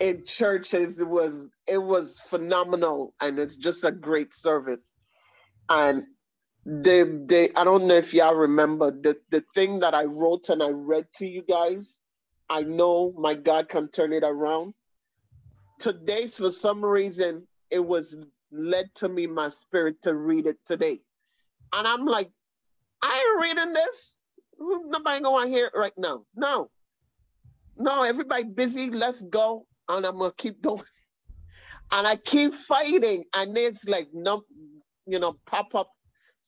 in 0.00 0.24
churches 0.38 1.00
it 1.00 1.08
was 1.08 1.48
it 1.66 1.78
was 1.78 2.18
phenomenal 2.18 3.14
and 3.20 3.38
it's 3.38 3.56
just 3.56 3.84
a 3.84 3.90
great 3.90 4.34
service. 4.34 4.94
And 5.68 6.04
they 6.66 7.04
they 7.04 7.50
I 7.56 7.64
don't 7.64 7.86
know 7.86 7.94
if 7.94 8.14
y'all 8.14 8.34
remember 8.34 8.90
the, 8.90 9.16
the 9.30 9.44
thing 9.54 9.80
that 9.80 9.94
I 9.94 10.04
wrote 10.04 10.48
and 10.48 10.62
I 10.62 10.70
read 10.70 11.06
to 11.16 11.26
you 11.26 11.42
guys. 11.42 12.00
I 12.48 12.62
know 12.62 13.14
my 13.16 13.34
God 13.34 13.68
can 13.68 13.88
turn 13.88 14.12
it 14.12 14.22
around. 14.24 14.74
Today, 15.82 16.26
for 16.26 16.50
some 16.50 16.84
reason, 16.84 17.46
it 17.70 17.84
was 17.84 18.18
led 18.52 18.94
to 18.96 19.08
me 19.08 19.26
my 19.26 19.48
spirit 19.48 20.00
to 20.02 20.14
read 20.14 20.46
it 20.46 20.58
today. 20.68 21.00
And 21.74 21.86
I'm 21.86 22.04
like, 22.04 22.30
I 23.02 23.34
ain't 23.36 23.42
reading 23.42 23.72
this. 23.72 24.14
Nobody 24.58 25.22
gonna 25.22 25.48
hear 25.48 25.66
it 25.66 25.72
right 25.76 25.92
now. 25.96 26.24
No. 26.34 26.70
No, 27.76 28.02
everybody 28.02 28.44
busy. 28.44 28.90
Let's 28.90 29.22
go. 29.22 29.66
And 29.88 30.06
I'm 30.06 30.18
gonna 30.18 30.32
keep 30.36 30.62
going. 30.62 30.82
And 31.92 32.06
I 32.06 32.16
keep 32.16 32.52
fighting. 32.52 33.24
And 33.34 33.56
it's 33.56 33.86
like 33.86 34.08
no, 34.12 34.44
you 35.06 35.18
know, 35.18 35.36
pop 35.46 35.74
up. 35.74 35.90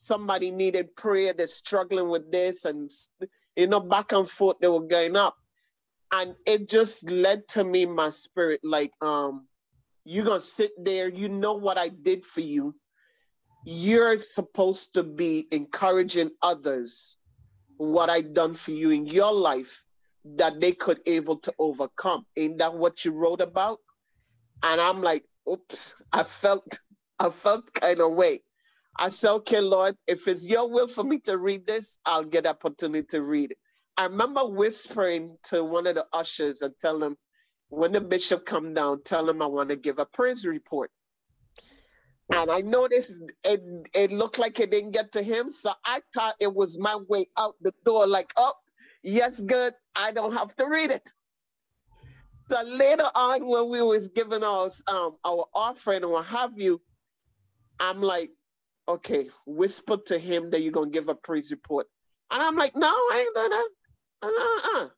Somebody 0.05 0.51
needed 0.51 0.95
prayer. 0.97 1.33
They're 1.33 1.47
struggling 1.47 2.09
with 2.09 2.31
this, 2.31 2.65
and 2.65 2.91
you 3.57 3.67
know, 3.67 3.81
back 3.81 4.13
and 4.13 4.29
forth. 4.29 4.57
They 4.61 4.69
were 4.69 4.87
going 4.87 5.17
up, 5.17 5.37
and 6.13 6.35
it 6.47 6.69
just 6.69 7.11
led 7.11 7.49
to 7.49 7.65
me 7.65 7.87
my 7.87 8.11
spirit 8.11 8.61
like, 8.63 8.93
um, 9.03 9.49
you're 10.05 10.25
gonna 10.25 10.41
sit 10.41 10.73
there. 10.79 11.09
You 11.09 11.29
know 11.29 11.55
what 11.55 11.77
I 11.77 11.89
did 11.89 12.25
for 12.25 12.41
you. 12.41 12.77
You're 13.65 14.19
supposed 14.37 14.95
to 14.95 15.03
be 15.03 15.49
encouraging 15.51 16.31
others 16.41 17.17
what 17.79 18.09
I've 18.09 18.33
done 18.33 18.55
for 18.55 18.71
you 18.71 18.91
in 18.91 19.07
your 19.07 19.33
life 19.33 19.83
that 20.37 20.61
they 20.61 20.73
could 20.73 21.01
able 21.07 21.37
to 21.37 21.55
overcome. 21.59 22.27
Ain't 22.37 22.59
that 22.59 22.75
what 22.75 23.05
you 23.05 23.13
wrote 23.13 23.41
about? 23.41 23.79
And 24.63 24.81
I'm 24.81 25.03
like, 25.03 25.25
oops, 25.51 25.95
I 26.13 26.23
felt 26.23 26.81
I 27.19 27.31
felt 27.31 27.73
kind 27.73 28.01
of 28.01 28.13
way. 28.13 28.43
I 28.99 29.09
said, 29.09 29.31
okay, 29.33 29.61
Lord, 29.61 29.97
if 30.07 30.29
it's 30.29 30.47
your 30.47 30.69
will 30.71 30.87
for 30.87 31.03
me 31.03 31.19
to 31.21 31.39
read 31.39 31.67
this, 31.67 31.99
I'll 32.05 32.25
get 32.25 32.47
opportunity 32.47 33.07
to 33.11 33.23
read 33.23 33.53
it. 33.53 33.59
I 33.97 34.05
remember 34.05 34.43
whispering 34.45 35.39
to 35.45 35.65
one 35.65 35.87
of 35.87 35.95
the 35.95 36.07
ushers 36.13 36.61
and 36.61 36.75
tell 36.85 37.03
him, 37.03 37.17
when 37.69 37.93
the 37.93 38.03
bishop 38.03 38.45
come 38.45 38.75
down, 38.75 39.03
tell 39.03 39.29
him 39.29 39.41
I 39.41 39.47
want 39.47 39.71
to 39.71 39.77
give 39.77 39.99
a 39.99 40.05
praise 40.05 40.45
report. 40.45 40.91
And 42.35 42.51
I 42.51 42.61
noticed 42.61 43.15
it, 43.45 43.63
it 43.95 44.13
looked 44.13 44.39
like 44.39 44.61
it 44.61 44.71
didn't 44.71 44.91
get 44.91 45.13
to 45.13 45.23
him. 45.23 45.49
So 45.49 45.73
I 45.85 46.01
thought 46.13 46.35
it 46.39 46.55
was 46.55 46.79
my 46.79 46.97
way 47.09 47.27
out 47.39 47.55
the 47.63 47.73
door, 47.85 48.07
like, 48.07 48.33
oh, 48.37 48.53
yes, 49.07 49.41
good. 49.41 49.73
I 49.95 50.13
don't 50.13 50.35
have 50.35 50.55
to 50.57 50.67
read 50.67 50.91
it. 50.91 51.09
So 52.51 52.63
later 52.63 53.07
on, 53.15 53.47
when 53.47 53.71
we 53.71 53.81
was 53.83 54.09
giving 54.09 54.45
us 54.45 54.83
um, 54.87 55.17
our 55.25 55.47
offering 55.55 56.03
and 56.03 56.13
what 56.13 56.27
have 56.27 56.53
you, 56.59 56.81
I'm 57.81 58.03
like, 58.03 58.31
okay, 58.89 59.29
whisper 59.47 59.97
to 60.07 60.19
him 60.19 60.51
that 60.51 60.63
you're 60.63 60.73
gonna 60.73 60.91
give 60.91 61.09
a 61.09 61.15
praise 61.15 61.51
report. 61.51 61.87
And 62.31 62.43
I'm 62.43 62.57
like, 62.57 62.77
no, 62.77 62.89
I 62.89 63.25
ain't 63.25 63.35
done 63.35 63.51
that. 63.51 63.69
Uh-uh. 64.23 64.89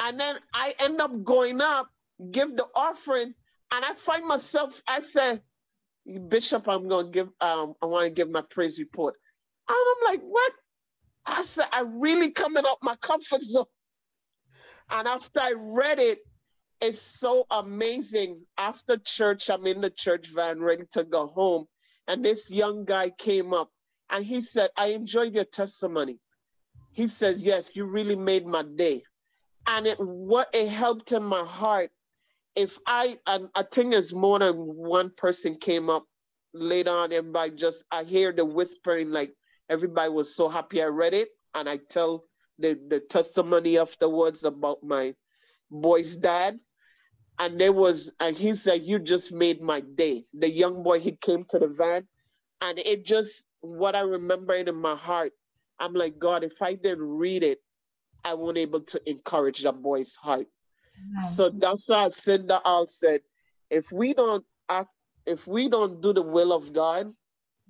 And 0.00 0.20
then 0.20 0.36
I 0.52 0.74
end 0.80 1.00
up 1.00 1.24
going 1.24 1.60
up, 1.60 1.88
give 2.30 2.56
the 2.56 2.66
offering, 2.74 3.34
and 3.72 3.84
I 3.84 3.94
find 3.94 4.26
myself, 4.26 4.82
I 4.86 5.00
said, 5.00 5.40
Bishop, 6.28 6.68
I'm 6.68 6.88
gonna 6.88 7.08
give 7.08 7.28
um, 7.40 7.74
I 7.80 7.86
want 7.86 8.06
to 8.06 8.10
give 8.10 8.30
my 8.30 8.42
praise 8.42 8.78
report. 8.78 9.14
And 9.68 9.76
I'm 9.76 10.12
like, 10.12 10.20
what? 10.22 10.52
I 11.26 11.42
said, 11.42 11.66
I 11.72 11.82
really 11.86 12.30
coming 12.30 12.64
up 12.66 12.78
my 12.82 12.96
comfort 12.96 13.42
zone. 13.42 13.64
And 14.90 15.08
after 15.08 15.40
I 15.40 15.54
read 15.56 15.98
it, 15.98 16.18
it's 16.80 17.00
so 17.00 17.46
amazing. 17.50 18.42
After 18.58 18.98
church, 18.98 19.48
I'm 19.48 19.66
in 19.66 19.80
the 19.80 19.90
church 19.90 20.28
van 20.34 20.60
ready 20.60 20.84
to 20.92 21.04
go 21.04 21.28
home. 21.28 21.66
And 22.08 22.24
this 22.24 22.50
young 22.50 22.84
guy 22.84 23.10
came 23.10 23.54
up 23.54 23.70
and 24.10 24.24
he 24.24 24.42
said, 24.42 24.70
I 24.76 24.88
enjoyed 24.88 25.34
your 25.34 25.44
testimony. 25.44 26.18
He 26.92 27.06
says, 27.06 27.44
Yes, 27.44 27.68
you 27.74 27.86
really 27.86 28.16
made 28.16 28.46
my 28.46 28.62
day. 28.62 29.02
And 29.66 29.86
it 29.86 29.98
what 29.98 30.48
it 30.52 30.68
helped 30.68 31.12
in 31.12 31.24
my 31.24 31.42
heart. 31.42 31.90
If 32.54 32.78
I 32.86 33.18
and 33.26 33.48
I 33.54 33.64
think 33.74 33.92
there's 33.92 34.12
more 34.12 34.38
than 34.38 34.54
one 34.54 35.10
person 35.16 35.56
came 35.56 35.88
up 35.88 36.04
later 36.52 36.90
on, 36.90 37.12
everybody 37.12 37.52
just 37.52 37.84
I 37.90 38.04
hear 38.04 38.30
the 38.30 38.44
whispering, 38.44 39.10
like 39.10 39.34
everybody 39.74 40.08
was 40.08 40.34
so 40.34 40.48
happy 40.48 40.80
I 40.82 40.86
read 40.86 41.14
it. 41.14 41.28
And 41.54 41.68
I 41.68 41.78
tell 41.90 42.24
the, 42.58 42.78
the 42.88 43.00
testimony 43.00 43.78
afterwards 43.78 44.44
about 44.44 44.78
my 44.82 45.14
boy's 45.70 46.16
dad. 46.16 46.58
And 47.38 47.60
there 47.60 47.72
was, 47.72 48.12
and 48.20 48.36
he 48.36 48.54
said, 48.54 48.82
You 48.84 48.98
just 49.00 49.32
made 49.32 49.60
my 49.60 49.80
day. 49.80 50.24
The 50.32 50.50
young 50.50 50.82
boy, 50.84 51.00
he 51.00 51.12
came 51.12 51.44
to 51.50 51.58
the 51.58 51.66
van, 51.66 52.06
and 52.60 52.78
it 52.78 53.04
just, 53.04 53.44
what 53.60 53.96
I 53.96 54.02
remember 54.02 54.54
in 54.54 54.72
my 54.76 54.94
heart, 54.94 55.32
I'm 55.80 55.94
like, 55.94 56.16
God, 56.18 56.44
if 56.44 56.62
I 56.62 56.74
didn't 56.74 57.02
read 57.02 57.42
it, 57.42 57.58
I 58.24 58.34
won't 58.34 58.56
able 58.56 58.82
to 58.82 59.10
encourage 59.10 59.62
that 59.64 59.82
boy's 59.82 60.14
heart. 60.14 60.46
So 61.36 61.50
that's 61.50 61.82
why 61.86 62.06
I 62.06 62.10
said 62.22 62.46
that 62.48 62.62
I 62.64 62.84
said, 62.86 63.20
if 63.68 63.90
we 63.92 64.14
don't 64.14 64.44
act, 64.68 64.90
if 65.26 65.46
we 65.46 65.68
don't 65.68 66.00
do 66.00 66.12
the 66.12 66.22
will 66.22 66.52
of 66.52 66.72
God, 66.72 67.12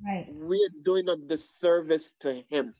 Right. 0.04 0.26
we're 0.34 0.68
doing 0.84 1.08
a 1.08 1.16
disservice 1.16 2.12
to 2.20 2.42
him. 2.50 2.74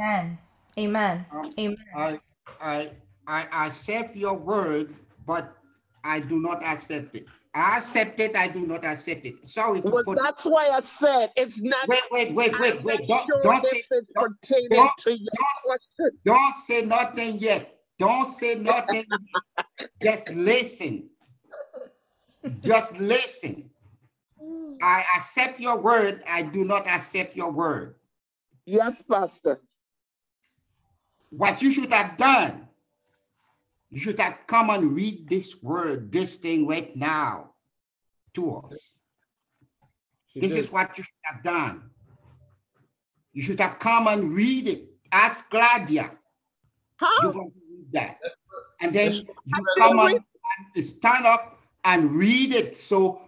Amen. 0.00 0.38
Amen. 0.78 1.26
Um, 1.32 1.52
Amen. 1.58 1.76
I, 1.94 2.20
I, 2.60 2.90
I 3.26 3.66
accept 3.66 4.16
your 4.16 4.34
word, 4.34 4.94
but 5.26 5.56
I 6.04 6.20
do 6.20 6.40
not 6.40 6.62
accept 6.64 7.14
it. 7.14 7.26
I 7.54 7.78
accept 7.78 8.20
it, 8.20 8.36
I 8.36 8.46
do 8.48 8.66
not 8.66 8.84
accept 8.84 9.26
it. 9.26 9.44
Sorry 9.44 9.80
to 9.82 9.90
Well, 9.90 10.04
put, 10.04 10.18
that's 10.22 10.44
why 10.44 10.70
I 10.72 10.80
said 10.80 11.30
it's 11.36 11.60
not. 11.60 11.86
wait, 11.88 12.00
wait, 12.12 12.34
wait, 12.34 12.58
wait, 12.60 12.82
wait, 12.82 13.08
don't, 13.08 13.26
sure 13.26 13.40
don't 13.42 13.62
say, 13.62 13.82
don't- 13.90 14.40
don't- 14.70 14.96
to 14.98 15.18
your 15.18 15.30
don't- 15.44 16.12
don't 16.24 16.54
say 16.56 16.82
nothing 16.82 17.38
yet. 17.38 17.76
Don't 17.98 18.32
say 18.32 18.54
nothing. 18.54 19.04
Just 20.02 20.32
listen. 20.34 21.10
Just 22.60 22.96
listen. 22.98 23.68
I 24.82 25.04
accept 25.16 25.60
your 25.60 25.78
word, 25.78 26.22
I 26.26 26.42
do 26.42 26.64
not 26.64 26.86
accept 26.86 27.36
your 27.36 27.50
word. 27.50 27.96
Yes, 28.64 29.02
Pastor. 29.02 29.60
What 31.30 31.62
you 31.62 31.70
should 31.70 31.92
have 31.92 32.16
done, 32.16 32.68
you 33.90 34.00
should 34.00 34.18
have 34.18 34.38
come 34.46 34.70
and 34.70 34.94
read 34.94 35.28
this 35.28 35.62
word, 35.62 36.10
this 36.10 36.36
thing 36.36 36.66
right 36.66 36.96
now 36.96 37.50
to 38.34 38.56
us. 38.56 38.98
She 40.32 40.40
This 40.40 40.52
did. 40.52 40.58
is 40.58 40.72
what 40.72 40.96
you 40.96 41.04
should 41.04 41.24
have 41.24 41.42
done. 41.42 41.90
You 43.32 43.42
should 43.42 43.60
have 43.60 43.78
come 43.78 44.08
and 44.08 44.32
read 44.32 44.66
it. 44.66 44.88
Ask 45.12 45.50
Gladia. 45.50 46.10
Huh? 46.96 47.22
You're 47.22 47.32
going 47.32 47.50
to 47.50 47.60
read 47.70 47.92
that. 47.92 48.18
And 48.80 48.94
then 48.94 49.12
you 49.12 49.64
come 49.76 49.98
and, 49.98 50.20
and 50.74 50.84
stand 50.84 51.26
up 51.26 51.58
and 51.84 52.12
read 52.12 52.52
it. 52.52 52.76
So 52.76 53.22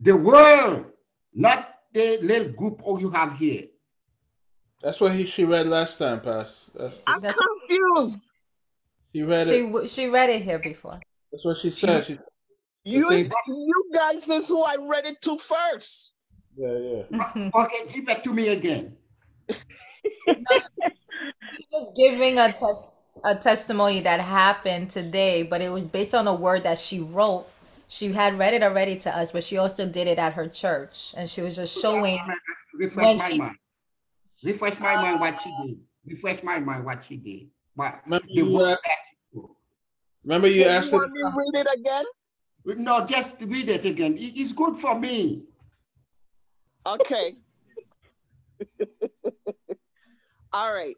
the 0.00 0.16
world, 0.16 0.86
not 1.34 1.74
the 1.92 2.18
little 2.22 2.52
group 2.52 2.80
all 2.84 3.00
you 3.00 3.10
have 3.10 3.36
here. 3.38 3.64
That's 4.82 5.00
what 5.00 5.12
he 5.12 5.26
she 5.26 5.44
read 5.44 5.66
last 5.66 5.98
time, 5.98 6.20
Pass. 6.20 6.70
That's 6.74 7.02
I'm 7.06 7.20
That's- 7.20 7.38
confused. 7.68 8.18
she 9.14 9.22
read 9.22 9.46
She 9.46 9.54
it. 9.60 9.88
she 9.88 10.06
read 10.08 10.30
it 10.30 10.42
here 10.42 10.58
before. 10.58 11.00
That's 11.32 11.44
what 11.44 11.58
she 11.58 11.70
said. 11.70 12.04
She, 12.06 12.18
You, 12.84 13.08
thing- 13.08 13.18
is, 13.18 13.30
you 13.48 13.90
guys 13.94 14.28
is 14.28 14.48
who 14.48 14.62
I 14.62 14.76
read 14.78 15.06
it 15.06 15.20
to 15.22 15.36
first. 15.38 16.12
yeah, 16.56 17.02
yeah. 17.10 17.50
Okay, 17.54 17.88
give 17.92 18.08
it 18.08 18.22
to 18.24 18.32
me 18.34 18.48
again. 18.48 18.96
She's 20.28 21.66
just 21.70 21.96
giving 21.96 22.38
a 22.38 22.52
test 22.52 22.96
a 23.24 23.34
testimony 23.34 24.00
that 24.00 24.20
happened 24.20 24.90
today, 24.90 25.42
but 25.42 25.62
it 25.62 25.70
was 25.70 25.88
based 25.88 26.14
on 26.14 26.26
a 26.28 26.34
word 26.34 26.64
that 26.64 26.78
she 26.78 27.00
wrote. 27.00 27.46
She 27.88 28.12
had 28.12 28.38
read 28.38 28.54
it 28.54 28.62
already 28.62 28.98
to 29.00 29.16
us, 29.16 29.30
but 29.30 29.44
she 29.44 29.58
also 29.58 29.86
did 29.88 30.08
it 30.08 30.18
at 30.18 30.32
her 30.34 30.48
church, 30.48 31.14
and 31.16 31.28
she 31.30 31.40
was 31.42 31.54
just 31.56 31.80
showing. 31.80 32.18
Refresh 32.74 33.06
when 33.06 33.18
my 33.18 33.28
she- 33.30 33.38
mind. 33.38 33.56
Refresh 34.44 34.78
my 34.80 34.96
mind 34.96 35.20
what 35.20 35.40
she 35.42 35.50
did. 35.62 35.78
Refresh 36.06 36.42
my 36.42 36.58
mind 36.60 36.84
what 36.84 37.04
she 37.04 37.16
did. 37.16 37.48
But 37.74 38.00
Remember 38.04 38.26
the 38.28 38.34
you, 38.34 38.50
word 38.52 38.78
uh, 39.36 39.40
remember 40.24 40.48
you 40.48 40.64
So 40.64 40.68
asked 40.68 40.86
you 40.86 40.92
her. 40.92 40.98
want 40.98 41.12
me 41.12 41.20
to 41.22 41.32
read 41.36 41.66
it 41.66 41.66
again? 41.80 42.04
no, 42.84 43.06
just 43.06 43.40
read 43.42 43.68
it 43.70 43.84
again. 43.86 44.16
It- 44.18 44.36
it's 44.36 44.52
good 44.52 44.76
for 44.76 44.98
me. 44.98 45.44
Okay. 46.86 47.36
All 50.52 50.72
right. 50.72 50.96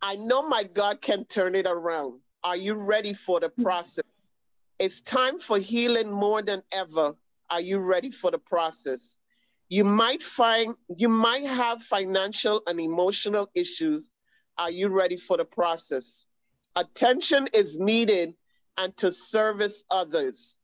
I 0.00 0.16
know 0.16 0.42
my 0.48 0.64
God 0.64 1.00
can 1.00 1.24
turn 1.26 1.54
it 1.54 1.66
around. 1.66 2.20
Are 2.42 2.56
you 2.56 2.74
ready 2.74 3.12
for 3.12 3.38
the 3.40 3.48
process? 3.50 4.04
It's 4.82 5.00
time 5.00 5.38
for 5.38 5.60
healing 5.60 6.10
more 6.10 6.42
than 6.42 6.64
ever. 6.72 7.14
Are 7.48 7.60
you 7.60 7.78
ready 7.78 8.10
for 8.10 8.32
the 8.32 8.38
process? 8.38 9.16
You 9.68 9.84
might 9.84 10.20
find 10.20 10.74
you 10.96 11.08
might 11.08 11.44
have 11.44 11.80
financial 11.80 12.62
and 12.66 12.80
emotional 12.80 13.48
issues. 13.54 14.10
Are 14.58 14.72
you 14.72 14.88
ready 14.88 15.16
for 15.16 15.36
the 15.36 15.44
process? 15.44 16.24
Attention 16.74 17.48
is 17.54 17.78
needed 17.78 18.34
and 18.76 18.96
to 18.96 19.12
service 19.12 19.84
others. 19.88 20.58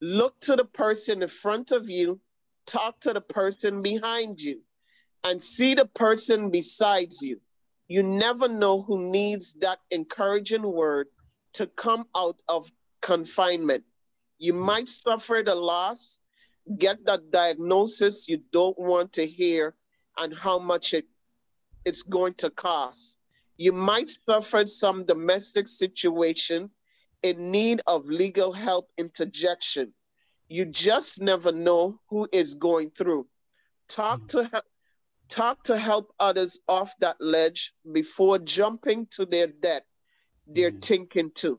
Look 0.00 0.38
to 0.42 0.54
the 0.54 0.66
person 0.66 1.22
in 1.22 1.28
front 1.28 1.72
of 1.72 1.90
you 1.90 2.20
talk 2.66 3.00
to 3.00 3.12
the 3.12 3.20
person 3.20 3.82
behind 3.82 4.40
you 4.40 4.60
and 5.24 5.42
see 5.42 5.74
the 5.74 5.86
person 5.86 6.50
besides 6.50 7.20
you. 7.20 7.40
You 7.88 8.04
never 8.04 8.46
know 8.46 8.82
who 8.82 9.10
needs 9.10 9.54
that 9.54 9.80
encouraging 9.90 10.62
word 10.62 11.08
to 11.54 11.66
come 11.66 12.04
out 12.16 12.40
of 12.48 12.70
confinement. 13.00 13.84
You 14.38 14.52
might 14.52 14.88
suffer 14.88 15.42
the 15.44 15.54
loss, 15.54 16.18
get 16.78 17.04
that 17.06 17.30
diagnosis 17.30 18.28
you 18.28 18.42
don't 18.52 18.78
want 18.78 19.12
to 19.14 19.26
hear, 19.26 19.74
and 20.18 20.36
how 20.36 20.58
much 20.58 20.94
it, 20.94 21.06
it's 21.84 22.02
going 22.02 22.34
to 22.34 22.50
cost. 22.50 23.18
You 23.56 23.72
might 23.72 24.10
suffer 24.28 24.66
some 24.66 25.04
domestic 25.04 25.66
situation 25.66 26.70
in 27.22 27.50
need 27.50 27.80
of 27.86 28.06
legal 28.06 28.52
help 28.52 28.90
interjection 28.98 29.92
you 30.48 30.64
just 30.64 31.20
never 31.20 31.50
know 31.50 31.98
who 32.08 32.28
is 32.30 32.54
going 32.54 32.90
through 32.90 33.26
talk 33.88 34.28
to 34.28 34.44
help 34.52 34.64
talk 35.28 35.64
to 35.64 35.76
help 35.76 36.12
others 36.20 36.58
off 36.68 36.94
that 37.00 37.16
ledge 37.18 37.72
before 37.92 38.38
jumping 38.38 39.06
to 39.06 39.24
their 39.26 39.48
death 39.48 39.82
they're 40.46 40.70
Mhm. 40.70 40.84
thinking 40.84 41.30
too 41.32 41.58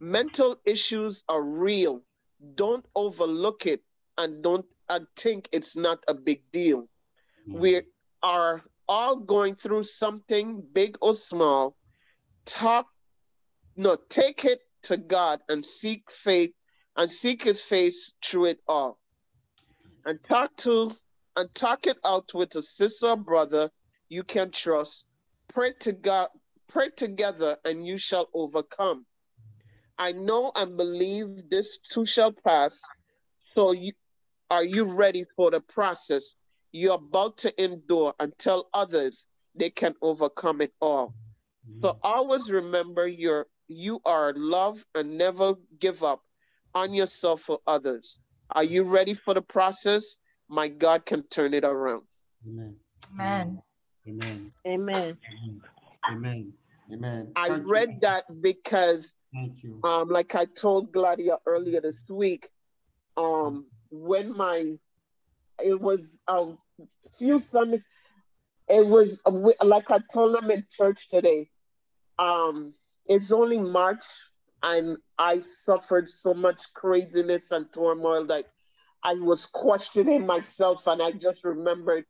mental 0.00 0.56
issues 0.64 1.24
are 1.28 1.42
real. 1.42 2.02
Don't 2.54 2.86
overlook 2.94 3.66
it 3.66 3.82
and 4.16 4.42
don't 4.42 4.66
and 4.88 5.06
think 5.16 5.48
it's 5.52 5.76
not 5.76 5.98
a 6.08 6.14
big 6.14 6.42
deal. 6.52 6.88
Hmm. 7.46 7.58
We 7.58 7.82
are 8.22 8.62
all 8.88 9.16
going 9.16 9.54
through 9.54 9.82
something 9.82 10.62
big 10.72 10.96
or 11.00 11.14
small. 11.14 11.76
Talk 12.46 12.86
no 13.76 13.96
take 14.08 14.44
it 14.44 14.60
to 14.84 14.96
god 14.96 15.40
and 15.48 15.64
seek 15.64 16.10
faith 16.10 16.52
and 16.96 17.10
seek 17.10 17.44
his 17.44 17.60
face 17.60 18.14
through 18.24 18.46
it 18.46 18.60
all. 18.66 18.98
And 20.04 20.18
talk 20.24 20.56
to 20.58 20.96
and 21.36 21.54
talk 21.54 21.86
it 21.86 21.98
out 22.04 22.30
with 22.34 22.54
a 22.56 22.62
sister 22.62 23.08
or 23.08 23.16
brother 23.16 23.70
you 24.08 24.24
can 24.24 24.50
trust. 24.50 25.04
Pray 25.52 25.72
to 25.80 25.92
god 25.92 26.28
pray 26.68 26.90
together 26.90 27.56
and 27.64 27.86
you 27.86 27.98
shall 27.98 28.28
overcome 28.34 29.06
i 29.98 30.12
know 30.12 30.52
and 30.56 30.76
believe 30.76 31.48
this 31.50 31.78
too 31.78 32.06
shall 32.06 32.32
pass 32.32 32.82
so 33.56 33.72
you 33.72 33.92
are 34.50 34.64
you 34.64 34.84
ready 34.84 35.24
for 35.36 35.50
the 35.50 35.60
process 35.60 36.34
you're 36.72 36.94
about 36.94 37.36
to 37.36 37.62
endure 37.62 38.14
and 38.20 38.32
tell 38.38 38.68
others 38.74 39.26
they 39.54 39.70
can 39.70 39.94
overcome 40.02 40.60
it 40.60 40.72
all 40.80 41.14
mm-hmm. 41.68 41.80
so 41.82 41.98
always 42.02 42.50
remember 42.50 43.06
your 43.06 43.46
you 43.68 44.00
are 44.04 44.32
loved 44.34 44.84
and 44.94 45.16
never 45.16 45.54
give 45.78 46.02
up 46.02 46.22
on 46.74 46.94
yourself 46.94 47.42
for 47.42 47.58
others. 47.66 48.18
Are 48.50 48.64
you 48.64 48.82
ready 48.82 49.14
for 49.14 49.34
the 49.34 49.42
process? 49.42 50.16
My 50.48 50.68
God 50.68 51.04
can 51.04 51.22
turn 51.24 51.52
it 51.54 51.64
around. 51.64 52.02
Amen. 52.46 52.76
Amen. 53.12 53.62
Amen. 54.06 54.52
Amen. 54.66 55.18
Amen. 56.10 56.10
Amen. 56.10 56.52
Amen. 56.90 57.32
I 57.36 57.48
read 57.58 58.00
that 58.00 58.24
because, 58.40 59.12
Thank 59.32 59.62
you. 59.62 59.80
um, 59.84 60.08
like 60.08 60.34
I 60.34 60.46
told 60.46 60.92
Gladia 60.92 61.38
earlier 61.46 61.80
this 61.80 62.02
week, 62.08 62.48
um, 63.16 63.66
when 63.90 64.36
my, 64.36 64.74
it 65.62 65.80
was 65.80 66.20
a 66.28 66.52
few 67.18 67.38
Sunday, 67.38 67.82
it 68.68 68.86
was 68.86 69.20
like 69.62 69.90
I 69.90 69.98
told 70.12 70.36
them 70.36 70.50
in 70.50 70.64
church 70.70 71.08
today. 71.08 71.48
Um, 72.18 72.74
it's 73.06 73.32
only 73.32 73.58
March, 73.58 74.04
and 74.62 74.96
I 75.18 75.38
suffered 75.38 76.08
so 76.08 76.34
much 76.34 76.72
craziness 76.74 77.50
and 77.52 77.66
turmoil 77.72 78.24
that 78.26 78.46
I 79.02 79.14
was 79.14 79.46
questioning 79.46 80.26
myself, 80.26 80.86
and 80.86 81.00
I 81.02 81.12
just 81.12 81.44
remembered 81.44 82.04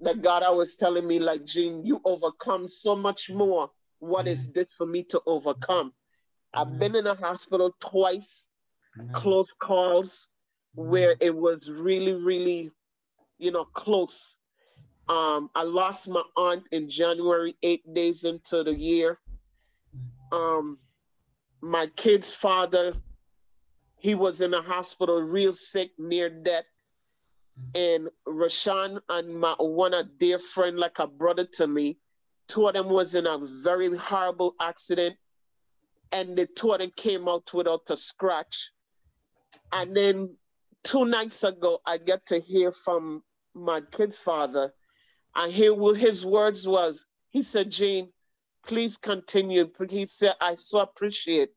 that 0.00 0.22
God 0.22 0.42
I 0.42 0.50
was 0.50 0.76
telling 0.76 1.06
me, 1.06 1.18
like, 1.18 1.44
Jean, 1.44 1.84
you 1.84 2.00
overcome 2.04 2.68
so 2.68 2.94
much 2.94 3.30
more. 3.30 3.70
What 3.98 4.28
is 4.28 4.50
this 4.52 4.66
for 4.76 4.86
me 4.86 5.02
to 5.04 5.20
overcome? 5.26 5.92
I've 6.54 6.78
been 6.78 6.96
in 6.96 7.06
a 7.06 7.14
hospital 7.14 7.74
twice, 7.80 8.48
Amen. 8.98 9.12
close 9.12 9.48
calls 9.60 10.26
where 10.74 11.16
it 11.20 11.34
was 11.34 11.70
really, 11.70 12.14
really, 12.14 12.70
you 13.38 13.50
know, 13.50 13.64
close. 13.64 14.36
Um, 15.08 15.50
I 15.54 15.62
lost 15.62 16.08
my 16.08 16.22
aunt 16.36 16.64
in 16.70 16.88
January, 16.88 17.56
eight 17.62 17.82
days 17.94 18.24
into 18.24 18.62
the 18.62 18.74
year. 18.74 19.18
Um, 20.32 20.78
my 21.60 21.86
kid's 21.96 22.32
father, 22.32 22.94
he 23.98 24.14
was 24.14 24.40
in 24.40 24.54
a 24.54 24.62
hospital, 24.62 25.20
real 25.22 25.52
sick, 25.52 25.90
near 25.98 26.30
death. 26.30 26.64
And 27.74 28.08
Rashan 28.26 29.00
and 29.08 29.40
my 29.40 29.54
one 29.58 29.94
a 29.94 30.04
dear 30.04 30.38
friend, 30.38 30.78
like 30.78 31.00
a 31.00 31.06
brother 31.08 31.44
to 31.54 31.66
me, 31.66 31.98
two 32.46 32.68
of 32.68 32.74
them 32.74 32.88
was 32.88 33.14
in 33.14 33.26
a 33.26 33.38
very 33.62 33.96
horrible 33.96 34.54
accident, 34.60 35.16
and 36.12 36.36
the 36.36 36.46
two 36.46 36.72
of 36.72 36.80
them 36.80 36.92
came 36.96 37.28
out 37.28 37.52
without 37.52 37.88
a 37.90 37.96
scratch. 37.96 38.70
And 39.72 39.96
then 39.96 40.36
two 40.84 41.04
nights 41.04 41.44
ago, 41.44 41.80
I 41.86 41.98
get 41.98 42.26
to 42.26 42.38
hear 42.38 42.72
from 42.72 43.22
my 43.54 43.80
kid's 43.80 44.16
father, 44.16 44.72
and 45.34 45.52
hear 45.52 45.74
what 45.74 45.96
his 45.96 46.24
words 46.24 46.66
was. 46.66 47.06
He 47.30 47.42
said, 47.42 47.70
"Jean, 47.70 48.12
please 48.66 48.96
continue." 48.96 49.70
He 49.88 50.06
said, 50.06 50.34
"I 50.40 50.54
so 50.54 50.80
appreciate 50.80 51.50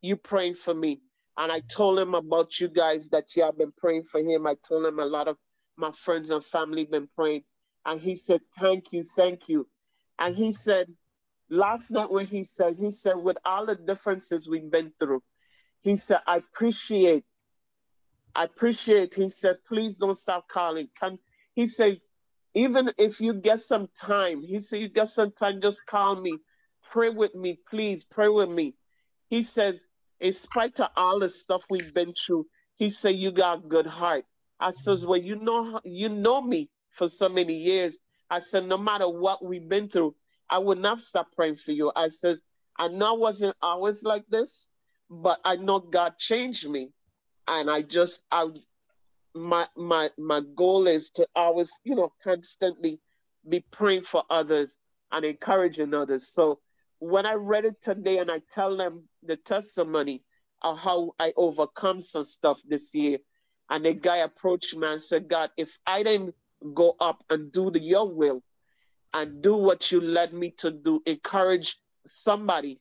you 0.00 0.16
praying 0.16 0.54
for 0.54 0.74
me." 0.74 1.02
And 1.36 1.52
I 1.52 1.60
told 1.60 2.00
him 2.00 2.14
about 2.14 2.58
you 2.60 2.68
guys 2.68 3.08
that 3.10 3.36
you 3.36 3.44
have 3.44 3.56
been 3.56 3.72
praying 3.78 4.02
for 4.02 4.20
him. 4.20 4.46
I 4.46 4.56
told 4.66 4.84
him 4.84 4.98
a 4.98 5.04
lot 5.04 5.28
of 5.28 5.36
my 5.76 5.92
friends 5.92 6.30
and 6.30 6.44
family 6.44 6.84
been 6.84 7.08
praying. 7.14 7.44
And 7.86 8.00
he 8.00 8.16
said, 8.16 8.40
Thank 8.58 8.92
you, 8.92 9.04
thank 9.16 9.48
you. 9.48 9.68
And 10.18 10.34
he 10.34 10.50
said, 10.50 10.88
last 11.50 11.90
night 11.90 12.10
when 12.10 12.26
he 12.26 12.44
said, 12.44 12.78
he 12.78 12.90
said, 12.90 13.16
with 13.16 13.38
all 13.44 13.66
the 13.66 13.74
differences 13.74 14.48
we've 14.48 14.70
been 14.70 14.92
through, 14.98 15.22
he 15.82 15.96
said, 15.96 16.20
I 16.26 16.36
appreciate, 16.36 17.24
I 18.34 18.44
appreciate. 18.44 19.14
He 19.14 19.28
said, 19.28 19.56
please 19.66 19.98
don't 19.98 20.16
stop 20.16 20.48
calling. 20.48 20.88
Can, 21.00 21.18
he 21.54 21.66
said, 21.66 22.00
even 22.54 22.90
if 22.98 23.20
you 23.20 23.34
get 23.34 23.60
some 23.60 23.88
time, 24.00 24.42
he 24.42 24.60
said, 24.60 24.80
you 24.80 24.88
get 24.88 25.08
some 25.08 25.32
time, 25.32 25.60
just 25.60 25.86
call 25.86 26.16
me. 26.16 26.38
Pray 26.90 27.10
with 27.10 27.34
me, 27.34 27.58
please, 27.68 28.04
pray 28.04 28.28
with 28.28 28.48
me. 28.48 28.74
He 29.28 29.42
says, 29.42 29.86
in 30.20 30.32
spite 30.32 30.80
of 30.80 30.88
all 30.96 31.20
the 31.20 31.28
stuff 31.28 31.62
we've 31.70 31.92
been 31.94 32.14
through, 32.14 32.46
he 32.76 32.90
said, 32.90 33.16
you 33.16 33.30
got 33.30 33.68
good 33.68 33.86
heart. 33.86 34.24
I 34.58 34.70
says, 34.72 35.06
well, 35.06 35.20
you 35.20 35.36
know, 35.36 35.80
you 35.84 36.08
know 36.08 36.40
me 36.40 36.70
for 36.90 37.08
so 37.08 37.28
many 37.28 37.54
years. 37.54 37.98
I 38.30 38.40
said, 38.40 38.66
no 38.66 38.78
matter 38.78 39.08
what 39.08 39.44
we've 39.44 39.68
been 39.68 39.88
through, 39.88 40.14
I 40.50 40.58
would 40.58 40.78
not 40.78 41.00
stop 41.00 41.32
praying 41.34 41.56
for 41.56 41.72
you. 41.72 41.92
I 41.94 42.08
says, 42.08 42.42
I 42.78 42.88
know 42.88 43.14
I 43.14 43.18
wasn't 43.18 43.56
always 43.60 44.02
like 44.02 44.24
this, 44.28 44.68
but 45.10 45.40
I 45.44 45.56
know 45.56 45.78
God 45.80 46.18
changed 46.18 46.68
me. 46.68 46.90
And 47.46 47.70
I 47.70 47.82
just, 47.82 48.20
I, 48.30 48.46
my, 49.34 49.66
my, 49.76 50.10
my 50.18 50.42
goal 50.54 50.86
is 50.86 51.10
to 51.12 51.26
always, 51.34 51.70
you 51.84 51.94
know, 51.94 52.12
constantly 52.22 53.00
be 53.48 53.64
praying 53.70 54.02
for 54.02 54.22
others 54.30 54.78
and 55.12 55.24
encouraging 55.24 55.94
others. 55.94 56.28
So 56.28 56.60
when 56.98 57.26
I 57.26 57.34
read 57.34 57.64
it 57.64 57.80
today 57.82 58.18
and 58.18 58.30
I 58.30 58.42
tell 58.50 58.76
them 58.76 59.08
the 59.22 59.36
testimony 59.36 60.22
of 60.62 60.78
how 60.78 61.12
I 61.18 61.32
overcome 61.36 62.00
some 62.00 62.24
stuff 62.24 62.60
this 62.66 62.94
year, 62.94 63.18
and 63.70 63.84
the 63.84 63.94
guy 63.94 64.18
approached 64.18 64.74
me 64.76 64.86
and 64.88 65.00
said, 65.00 65.28
God, 65.28 65.50
if 65.56 65.78
I 65.86 66.02
didn't 66.02 66.34
go 66.74 66.96
up 67.00 67.22
and 67.30 67.52
do 67.52 67.70
the, 67.70 67.80
your 67.80 68.10
will 68.12 68.42
and 69.14 69.42
do 69.42 69.56
what 69.56 69.90
you 69.90 70.00
led 70.00 70.32
me 70.32 70.50
to 70.58 70.70
do, 70.70 71.02
encourage 71.06 71.76
somebody 72.24 72.80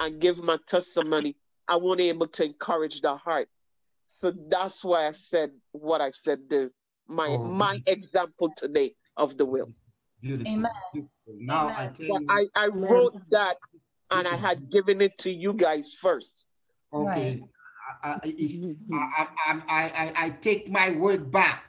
and 0.00 0.20
give 0.20 0.42
my 0.42 0.58
testimony, 0.68 1.36
I 1.68 1.76
won't 1.76 1.98
be 1.98 2.08
able 2.08 2.28
to 2.28 2.44
encourage 2.44 3.00
the 3.00 3.16
heart. 3.16 3.48
So 4.20 4.32
that's 4.48 4.84
why 4.84 5.06
I 5.06 5.12
said 5.12 5.50
what 5.72 6.00
I 6.00 6.10
said 6.10 6.40
there. 6.48 6.70
My 7.06 7.28
Oh. 7.28 7.44
my 7.44 7.82
example 7.86 8.52
today 8.56 8.94
of 9.16 9.36
the 9.36 9.46
will. 9.46 9.72
Beautiful. 10.20 10.52
Amen. 10.52 10.72
beautiful. 10.92 11.34
Now 11.38 11.68
I 11.68 11.88
tell 11.88 12.06
you, 12.06 12.26
I, 12.28 12.46
I 12.54 12.66
wrote 12.66 13.14
that 13.30 13.56
and 14.10 14.26
I 14.26 14.36
had 14.36 14.70
given 14.70 15.00
it 15.00 15.16
to 15.18 15.30
you 15.30 15.52
guys 15.52 15.94
first. 15.94 16.44
okay. 16.92 17.42
I, 18.02 18.10
I, 18.10 18.28
mm-hmm. 18.28 18.94
I, 18.94 19.28
I, 19.46 19.62
I, 19.68 19.82
I, 19.82 20.12
I 20.26 20.30
take 20.30 20.70
my 20.70 20.90
word 20.90 21.30
back. 21.30 21.67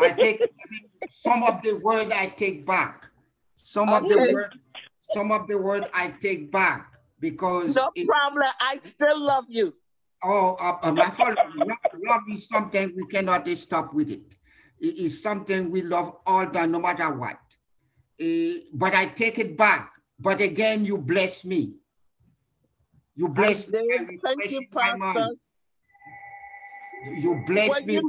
I 0.00 0.12
take 0.12 0.42
some 1.10 1.42
of 1.42 1.62
the 1.62 1.74
word 1.78 2.12
I 2.12 2.26
take 2.26 2.66
back. 2.66 3.06
Some 3.56 3.92
of 3.92 4.08
the 4.08 4.16
word, 4.18 4.50
some 5.00 5.30
of 5.32 5.46
the 5.46 5.58
word 5.58 5.88
I 5.92 6.08
take 6.08 6.50
back 6.50 6.94
because 7.20 7.76
No 7.76 7.90
it, 7.94 8.06
problem. 8.06 8.46
I 8.60 8.78
still 8.82 9.20
love 9.20 9.44
you. 9.48 9.74
oh, 10.24 10.56
uh, 10.60 10.78
uh, 10.82 10.92
my 10.92 11.10
father, 11.10 11.36
love, 11.56 11.78
love 12.06 12.22
is 12.32 12.48
something 12.48 12.92
we 12.96 13.06
cannot 13.06 13.46
stop 13.48 13.92
with 13.94 14.10
it. 14.10 14.36
It 14.80 14.96
is 14.96 15.22
something 15.22 15.70
we 15.70 15.82
love 15.82 16.16
all 16.26 16.46
time, 16.46 16.72
no 16.72 16.80
matter 16.80 17.12
what. 17.12 17.38
Eh, 18.18 18.60
but 18.72 18.94
I 18.94 19.06
take 19.06 19.38
it 19.38 19.56
back. 19.56 19.92
But 20.18 20.40
again, 20.40 20.84
you 20.84 20.98
bless 20.98 21.44
me. 21.44 21.74
You 23.14 23.28
bless 23.28 23.68
me. 23.68 23.78
Thank 23.78 24.10
you, 24.10 24.18
refreshing 24.24 24.68
my 24.72 24.96
mind. 24.96 25.16
Pastor. 25.16 25.34
You 27.20 27.42
bless 27.46 27.84
me. 27.86 27.94
you- 27.94 28.08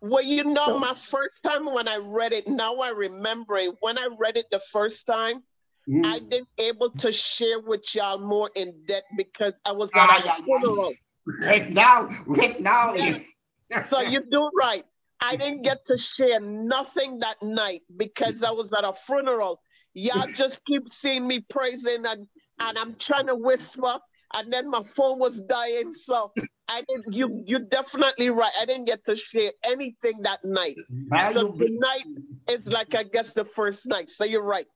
Well, 0.00 0.22
you 0.22 0.44
know, 0.44 0.66
So- 0.66 0.78
my 0.78 0.94
first 0.94 1.34
time 1.42 1.66
when 1.66 1.88
I 1.88 1.96
read 1.96 2.32
it, 2.32 2.46
now 2.46 2.76
I 2.76 2.90
remember 2.90 3.56
it. 3.56 3.74
When 3.80 3.98
I 3.98 4.08
read 4.18 4.36
it 4.36 4.46
the 4.50 4.60
first 4.60 5.06
time, 5.06 5.42
Mm. 5.88 6.04
I 6.04 6.18
didn't 6.18 6.48
able 6.58 6.90
to 6.90 7.10
share 7.10 7.60
with 7.60 7.94
y'all 7.94 8.18
more 8.18 8.50
in 8.54 8.84
depth 8.84 9.06
because 9.16 9.54
I 9.64 9.72
was 9.72 9.88
Ah, 9.94 10.18
at 10.18 10.24
yeah, 10.24 10.34
a 10.34 10.38
yeah. 10.38 10.44
funeral. 10.44 10.92
Right 11.40 11.70
now, 11.70 12.10
right 12.26 12.60
now. 12.60 12.92
Yeah. 12.92 13.82
So 13.82 14.00
you 14.00 14.22
do 14.30 14.50
right. 14.54 14.84
I 15.22 15.36
didn't 15.36 15.62
get 15.62 15.78
to 15.86 15.96
share 15.96 16.40
nothing 16.40 17.20
that 17.20 17.42
night 17.42 17.82
because 17.96 18.44
I 18.44 18.50
was 18.50 18.70
at 18.76 18.84
a 18.84 18.92
funeral. 18.92 19.62
Y'all 19.94 20.28
just 20.32 20.60
keep 20.66 20.92
seeing 20.92 21.26
me 21.26 21.40
praising 21.40 22.04
and 22.06 22.28
and 22.60 22.76
I'm 22.78 22.94
trying 22.96 23.28
to 23.28 23.34
whisper, 23.34 23.98
and 24.34 24.52
then 24.52 24.70
my 24.70 24.82
phone 24.82 25.18
was 25.18 25.40
dying. 25.42 25.92
So 25.92 26.32
I 26.68 26.82
didn't. 26.88 27.14
You 27.14 27.42
you 27.46 27.60
definitely 27.60 28.30
right. 28.30 28.52
I 28.60 28.66
didn't 28.66 28.86
get 28.86 29.04
to 29.06 29.16
share 29.16 29.52
anything 29.64 30.22
that 30.22 30.44
night. 30.44 30.76
now 30.88 31.30
So 31.30 31.54
you 31.54 31.66
tonight 31.66 32.04
is 32.50 32.66
like 32.68 32.94
I 32.94 33.04
guess 33.04 33.32
the 33.32 33.44
first 33.44 33.86
night. 33.88 34.10
So 34.10 34.24
you're 34.24 34.42
right. 34.42 34.66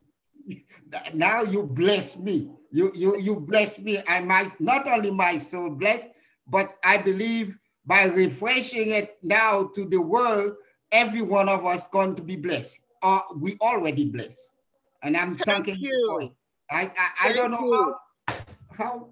now 1.14 1.42
you 1.42 1.64
bless 1.64 2.16
me. 2.16 2.50
You 2.70 2.92
you 2.94 3.18
you 3.18 3.36
bless 3.36 3.78
me. 3.78 3.98
I 4.08 4.20
might 4.20 4.58
not 4.60 4.86
only 4.88 5.10
my 5.10 5.38
soul 5.38 5.70
blessed, 5.70 6.10
but 6.46 6.74
I 6.84 6.98
believe 6.98 7.56
by 7.84 8.04
refreshing 8.04 8.90
it 8.90 9.18
now 9.22 9.64
to 9.74 9.84
the 9.84 10.00
world, 10.00 10.54
every 10.92 11.22
one 11.22 11.48
of 11.48 11.66
us 11.66 11.88
going 11.88 12.14
to 12.16 12.22
be 12.22 12.36
blessed. 12.36 12.80
Or 13.02 13.22
we 13.36 13.58
already 13.60 14.08
blessed. 14.08 14.52
And 15.02 15.16
I'm 15.16 15.34
Thank 15.34 15.66
thanking 15.66 15.80
you. 15.80 16.32
I 16.70 16.90
I, 16.96 17.28
I 17.28 17.32
don't 17.32 17.50
know 17.50 17.58
how 17.68 17.94
how 18.72 19.08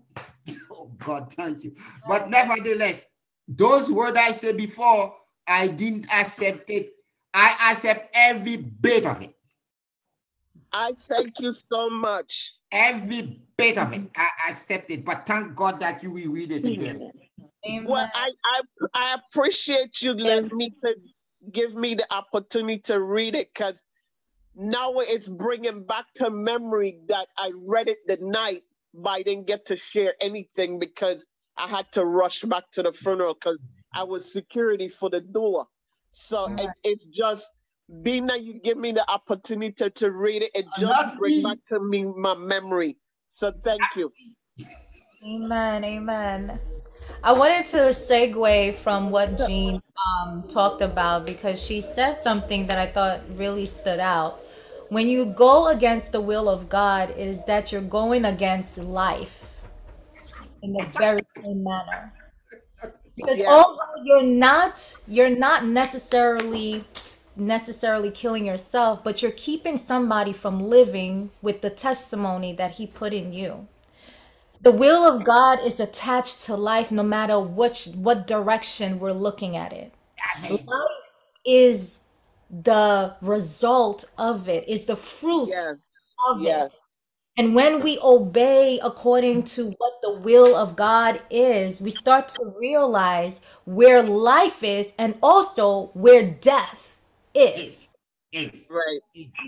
oh 0.81 0.91
God, 0.99 1.33
thank 1.33 1.65
you. 1.65 1.75
But 2.09 2.31
nevertheless, 2.31 3.07
those 3.47 3.91
words 3.91 4.17
I 4.17 4.33
said 4.33 4.57
before, 4.57 5.15
I 5.47 5.67
didn't 5.67 6.07
accept 6.13 6.71
it. 6.71 6.93
I 7.35 7.71
accept 7.71 8.11
every 8.15 8.57
bit 8.57 9.07
of 9.07 9.23
it. 9.23 9.35
I 10.73 10.93
thank 10.97 11.41
you 11.41 11.53
so 11.53 11.91
much. 11.91 12.55
Every 12.73 13.41
bit 13.57 13.79
of 13.79 13.93
it, 13.93 14.03
I 14.17 14.29
accept 14.49 14.91
it. 14.91 15.05
But 15.05 15.27
thank 15.27 15.55
God 15.55 15.81
that 15.81 16.03
you 16.03 16.13
will 16.13 16.31
read 16.31 16.53
it 16.53 16.65
again. 16.65 17.11
Amen. 17.69 17.85
Well, 17.85 18.11
I, 18.15 18.31
I 18.55 18.61
I 18.95 19.17
appreciate 19.17 20.01
you 20.01 20.15
letting 20.15 20.57
me 20.57 20.73
to 20.85 20.95
give 21.53 21.75
me 21.75 21.95
the 21.95 22.07
opportunity 22.13 22.79
to 22.79 23.01
read 23.01 23.35
it 23.35 23.53
because 23.53 23.83
now 24.55 24.93
it's 24.99 25.29
bringing 25.29 25.85
back 25.85 26.07
to 26.17 26.31
memory 26.31 27.01
that 27.09 27.29
I 27.37 27.53
read 27.55 27.89
it 27.89 27.99
the 28.07 28.19
night, 28.21 28.63
but 28.95 29.11
I 29.11 29.23
didn't 29.23 29.47
get 29.47 29.67
to 29.67 29.77
share 29.77 30.15
anything 30.21 30.79
because 30.79 31.29
I 31.57 31.69
had 31.69 31.91
to 31.93 32.05
rush 32.05 32.43
back 32.43 32.71
to 32.73 32.83
the 32.83 32.93
funeral 32.93 33.35
because 33.35 33.59
I 33.95 34.05
was 34.05 34.33
security 34.33 34.89
for 34.89 35.11
the 35.11 35.21
door. 35.21 35.67
So 36.11 36.47
it, 36.47 36.71
it's 36.85 37.05
just 37.17 37.51
being 38.03 38.27
that 38.27 38.43
you 38.43 38.61
give 38.61 38.79
me 38.79 38.93
the 38.93 39.09
opportunity 39.11 39.91
to 39.91 40.11
read 40.11 40.43
it, 40.43 40.51
it 40.55 40.67
just 40.77 40.83
Not 40.83 41.19
bring 41.19 41.43
back 41.43 41.59
to 41.69 41.81
me 41.81 42.05
my 42.05 42.35
memory. 42.35 42.97
So 43.35 43.53
thank 43.63 43.83
you. 43.97 44.13
Amen. 45.25 45.85
Amen. 45.85 46.59
I 47.23 47.33
wanted 47.33 47.67
to 47.67 47.77
segue 47.93 48.75
from 48.77 49.11
what 49.11 49.37
Jean 49.47 49.83
um, 50.07 50.45
talked 50.49 50.81
about 50.81 51.27
because 51.27 51.63
she 51.63 51.81
said 51.81 52.15
something 52.15 52.67
that 52.69 52.79
I 52.79 52.87
thought 52.91 53.21
really 53.37 53.67
stood 53.67 54.01
out. 54.01 54.41
When 54.91 55.09
you 55.09 55.27
go 55.27 55.69
against 55.69 56.13
the 56.13 56.21
will 56.21 56.49
of 56.49 56.69
God, 56.69 57.15
is 57.17 57.45
that 57.47 57.73
you're 57.73 57.81
going 57.81 58.27
against 58.27 58.79
life 58.79 59.47
in 60.63 60.75
the 60.75 60.85
very 60.99 61.23
same 61.43 61.65
manner. 61.65 62.13
Because 63.17 63.39
Yeah. 63.39 63.51
although 63.51 64.03
you're 64.05 64.23
not, 64.23 64.97
you're 65.09 65.37
not 65.37 65.67
necessarily 65.67 66.85
necessarily 67.37 68.11
killing 68.11 68.45
yourself, 68.45 69.03
but 69.03 69.23
you're 69.23 69.31
keeping 69.33 69.79
somebody 69.79 70.33
from 70.33 70.61
living 70.63 71.31
with 71.41 71.63
the 71.63 71.71
testimony 71.71 72.53
that 72.53 72.73
He 72.73 72.87
put 72.87 73.15
in 73.15 73.33
you 73.33 73.69
the 74.63 74.73
will 74.73 75.05
of 75.05 75.25
God 75.25 75.61
is 75.65 75.81
attached 75.81 76.43
to 76.45 76.57
life 76.57 76.91
no 76.93 77.03
matter 77.03 77.41
which 77.41 77.89
what 77.95 78.27
direction 78.27 78.99
we're 78.99 79.13
looking 79.13 79.57
at 79.57 79.73
it. 79.73 79.93
Life 80.51 80.91
is 81.47 82.00
the 82.51 83.17
result 83.21 84.05
of 84.19 84.49
it, 84.49 84.69
is 84.69 84.85
the 84.85 84.97
fruit 84.97 85.49
Yes. 85.49 85.77
of 86.29 86.45
it. 86.45 86.75
And 87.37 87.55
when 87.55 87.81
we 87.81 87.99
obey 88.03 88.81
according 88.83 89.45
to 89.55 89.71
what 89.79 89.93
the 90.03 90.13
will 90.13 90.55
of 90.55 90.77
God 90.77 91.23
is, 91.31 91.81
we 91.81 91.91
start 91.91 92.29
to 92.31 92.53
realize 92.59 93.41
where 93.65 94.03
life 94.03 94.63
is 94.63 94.93
and 94.99 95.17
also 95.23 95.87
where 95.95 96.27
death 96.27 97.01
is. 97.33 97.97
Yes. 98.33 98.69
Right. 98.71 99.01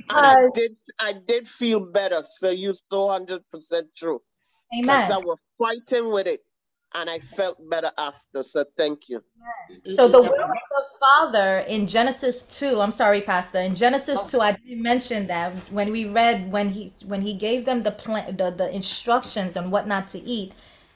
I 0.08 0.48
did 0.54 0.76
I 0.98 1.12
did 1.12 1.46
feel 1.46 1.80
better. 1.80 2.22
So 2.24 2.50
you 2.50 2.72
so 2.90 3.08
hundred 3.08 3.42
percent 3.50 3.88
true. 3.96 4.22
Because 4.70 5.10
I 5.10 5.16
amen. 5.16 5.26
was 5.26 5.38
fighting 5.58 6.10
with 6.10 6.26
it 6.26 6.40
and 6.94 7.09
I 7.10 7.19
felt 7.19 7.59
better 7.69 7.90
after. 7.98 8.43
So 8.43 8.62
thank 8.77 9.09
you. 9.09 9.23
So 9.94 10.09
the 10.09 10.20
will 10.20 10.43
of 10.43 10.48
the 10.48 10.85
Father 11.01 11.59
in 11.69 11.86
Genesis 11.86 12.43
2, 12.43 12.81
I'm 12.81 12.93
sorry, 12.93 13.20
Pastor, 13.20 13.59
in 13.60 13.74
Genesis 13.74 14.27
2, 14.31 14.40
I 14.40 14.52
didn't 14.52 14.82
mention 14.82 15.27
that 15.28 15.55
when 15.73 15.90
we 15.90 16.06
read 16.06 16.52
when 16.52 16.70
he 16.70 16.93
when 17.05 17.23
he 17.23 17.35
gave 17.35 17.64
them 17.64 17.82
the 17.82 17.90
plan 17.90 18.36
the, 18.36 18.51
the 18.51 18.74
instructions 18.74 19.56
on 19.56 19.70
what 19.70 19.86
not 19.86 20.09
to 20.09 20.19
eat. 20.19 20.52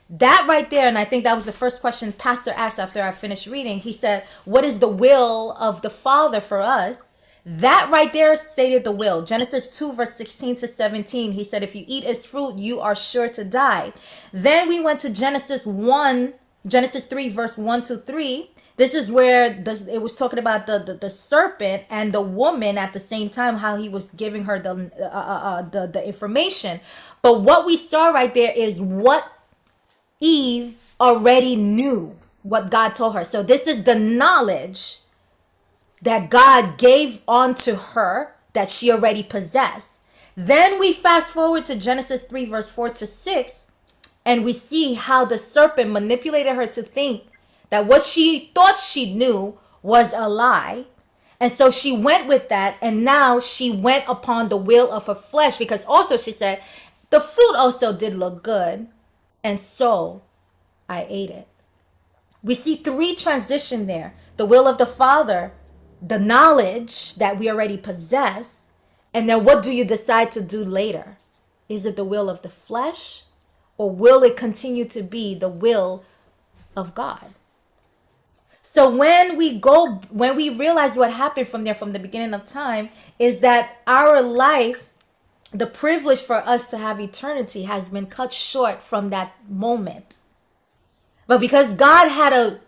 That 0.09 0.47
right 0.48 0.70
there, 0.70 0.86
and 0.86 0.97
I 0.97 1.05
think 1.05 1.24
that 1.24 1.35
was 1.35 1.47
the 1.47 1.52
first 1.52 1.81
question 1.81 2.12
Pastor 2.12 2.52
asked 2.52 2.78
after 2.78 3.02
I 3.02 3.10
finished 3.10 3.48
reading. 3.48 3.81
He 3.81 3.93
said, 3.93 4.24
What 4.44 4.64
is 4.64 4.78
the 4.78 4.89
will 4.89 5.52
of 5.59 5.82
the 5.82 5.90
Father 5.90 6.40
for 6.40 6.60
us? 6.60 7.05
That 7.48 7.90
right 7.93 8.12
there 8.12 8.35
stated 8.35 8.82
the 8.82 8.90
will. 8.90 9.23
Genesis 9.24 9.68
2, 9.68 9.93
verse 9.93 10.14
16 10.14 10.56
to 10.56 10.68
17. 10.68 11.31
He 11.31 11.44
said, 11.44 11.62
If 11.62 11.77
you 11.77 11.85
eat 11.86 12.02
its 12.02 12.27
fruit, 12.27 12.59
you 12.59 12.81
are 12.81 12.97
sure 12.97 13.28
to 13.28 13.44
die. 13.44 13.93
Then 14.32 14.68
we 14.68 14.81
went 14.81 14.98
to 15.01 15.10
Genesis 15.10 15.64
1, 15.64 16.35
Genesis 16.66 17.05
3, 17.05 17.28
verse 17.28 17.56
1 17.56 17.85
to 17.85 17.98
3. 17.98 18.51
This 18.77 18.94
is 18.94 19.12
where 19.12 19.51
the 19.51 19.89
it 19.90 20.02
was 20.02 20.18
talking 20.18 20.39
about 20.40 20.66
the, 20.66 20.78
the 20.81 20.94
the 20.94 21.09
serpent 21.09 21.85
and 21.89 22.12
the 22.12 22.20
woman 22.20 22.77
at 22.77 22.93
the 22.93 23.01
same 23.01 23.31
time, 23.31 23.56
how 23.56 23.77
he 23.77 23.89
was 23.89 24.10
giving 24.10 24.44
her 24.44 24.59
the 24.59 24.90
uh, 25.01 25.05
uh, 25.05 25.09
uh, 25.09 25.62
the 25.62 25.86
the 25.86 26.06
information. 26.06 26.81
But 27.23 27.40
what 27.40 27.64
we 27.64 27.78
saw 27.78 28.10
right 28.10 28.35
there 28.35 28.52
is 28.52 28.78
what 28.78 29.32
Eve 30.20 30.77
already 31.01 31.56
knew 31.56 32.18
what 32.43 32.70
God 32.70 32.94
told 32.94 33.14
her. 33.14 33.24
So 33.24 33.43
this 33.43 33.66
is 33.66 33.85
the 33.85 33.94
knowledge 33.94 34.98
that 36.02 36.31
God 36.31 36.78
gave 36.78 37.20
onto 37.27 37.74
her 37.74 38.35
that 38.52 38.70
she 38.70 38.90
already 38.90 39.23
possessed. 39.23 40.01
Then 40.36 40.78
we 40.78 40.93
fast 40.93 41.28
forward 41.28 41.64
to 41.66 41.77
Genesis 41.77 42.24
3, 42.24 42.44
verse 42.47 42.68
4 42.68 42.90
to 42.90 43.06
6, 43.06 43.66
and 44.24 44.44
we 44.44 44.52
see 44.52 44.94
how 44.94 45.24
the 45.24 45.39
serpent 45.39 45.90
manipulated 45.90 46.55
her 46.55 46.66
to 46.66 46.82
think 46.82 47.24
that 47.70 47.86
what 47.86 48.02
she 48.02 48.51
thought 48.55 48.78
she 48.78 49.14
knew 49.14 49.59
was 49.82 50.12
a 50.12 50.28
lie. 50.28 50.85
And 51.39 51.52
so 51.52 51.70
she 51.70 51.97
went 51.97 52.27
with 52.27 52.48
that, 52.48 52.77
and 52.81 53.05
now 53.05 53.40
she 53.40 53.70
went 53.70 54.05
upon 54.09 54.48
the 54.48 54.56
will 54.56 54.90
of 54.90 55.06
her 55.06 55.14
flesh 55.14 55.56
because 55.56 55.85
also 55.85 56.16
she 56.16 56.32
said, 56.32 56.62
The 57.10 57.20
fruit 57.20 57.55
also 57.56 57.97
did 57.97 58.14
look 58.14 58.43
good, 58.43 58.89
and 59.44 59.60
so 59.60 60.23
I 60.89 61.06
ate 61.09 61.31
it. 61.31 61.47
We 62.43 62.55
see 62.55 62.77
three 62.77 63.14
transition 63.14 63.86
there 63.86 64.14
the 64.36 64.47
will 64.47 64.66
of 64.66 64.78
the 64.78 64.86
Father, 64.86 65.52
the 66.01 66.18
knowledge 66.18 67.14
that 67.16 67.39
we 67.39 67.51
already 67.51 67.77
possess, 67.77 68.66
and 69.14 69.28
then 69.28 69.44
what 69.44 69.62
do 69.62 69.73
you 69.73 69.85
decide 69.85 70.31
to 70.32 70.40
do 70.40 70.62
later? 70.62 71.16
Is 71.68 71.86
it 71.86 71.97
the 71.97 72.05
will 72.05 72.28
of 72.28 72.43
the 72.43 72.51
flesh, 72.51 73.24
or 73.78 73.90
will 73.90 74.23
it 74.23 74.36
continue 74.36 74.85
to 74.85 75.02
be 75.02 75.35
the 75.35 75.48
will 75.48 76.05
of 76.77 76.94
God? 76.94 77.35
So 78.62 78.94
when 78.94 79.36
we 79.36 79.59
go, 79.59 80.01
when 80.10 80.36
we 80.36 80.51
realize 80.51 80.97
what 80.97 81.12
happened 81.12 81.47
from 81.48 81.64
there 81.64 81.74
from 81.74 81.93
the 81.93 81.98
beginning 81.98 82.35
of 82.35 82.44
time, 82.44 82.90
is 83.18 83.40
that 83.40 83.78
our 83.86 84.20
life, 84.20 84.93
the 85.52 85.66
privilege 85.66 86.20
for 86.20 86.36
us 86.36 86.68
to 86.70 86.78
have 86.78 87.01
eternity 87.01 87.62
has 87.62 87.89
been 87.89 88.06
cut 88.06 88.32
short 88.32 88.82
from 88.82 89.10
that 89.10 89.32
moment. 89.48 90.18
But 91.28 91.40
because 91.40 91.73
God 91.74 92.09
had 92.09 92.32
a, 92.32 92.60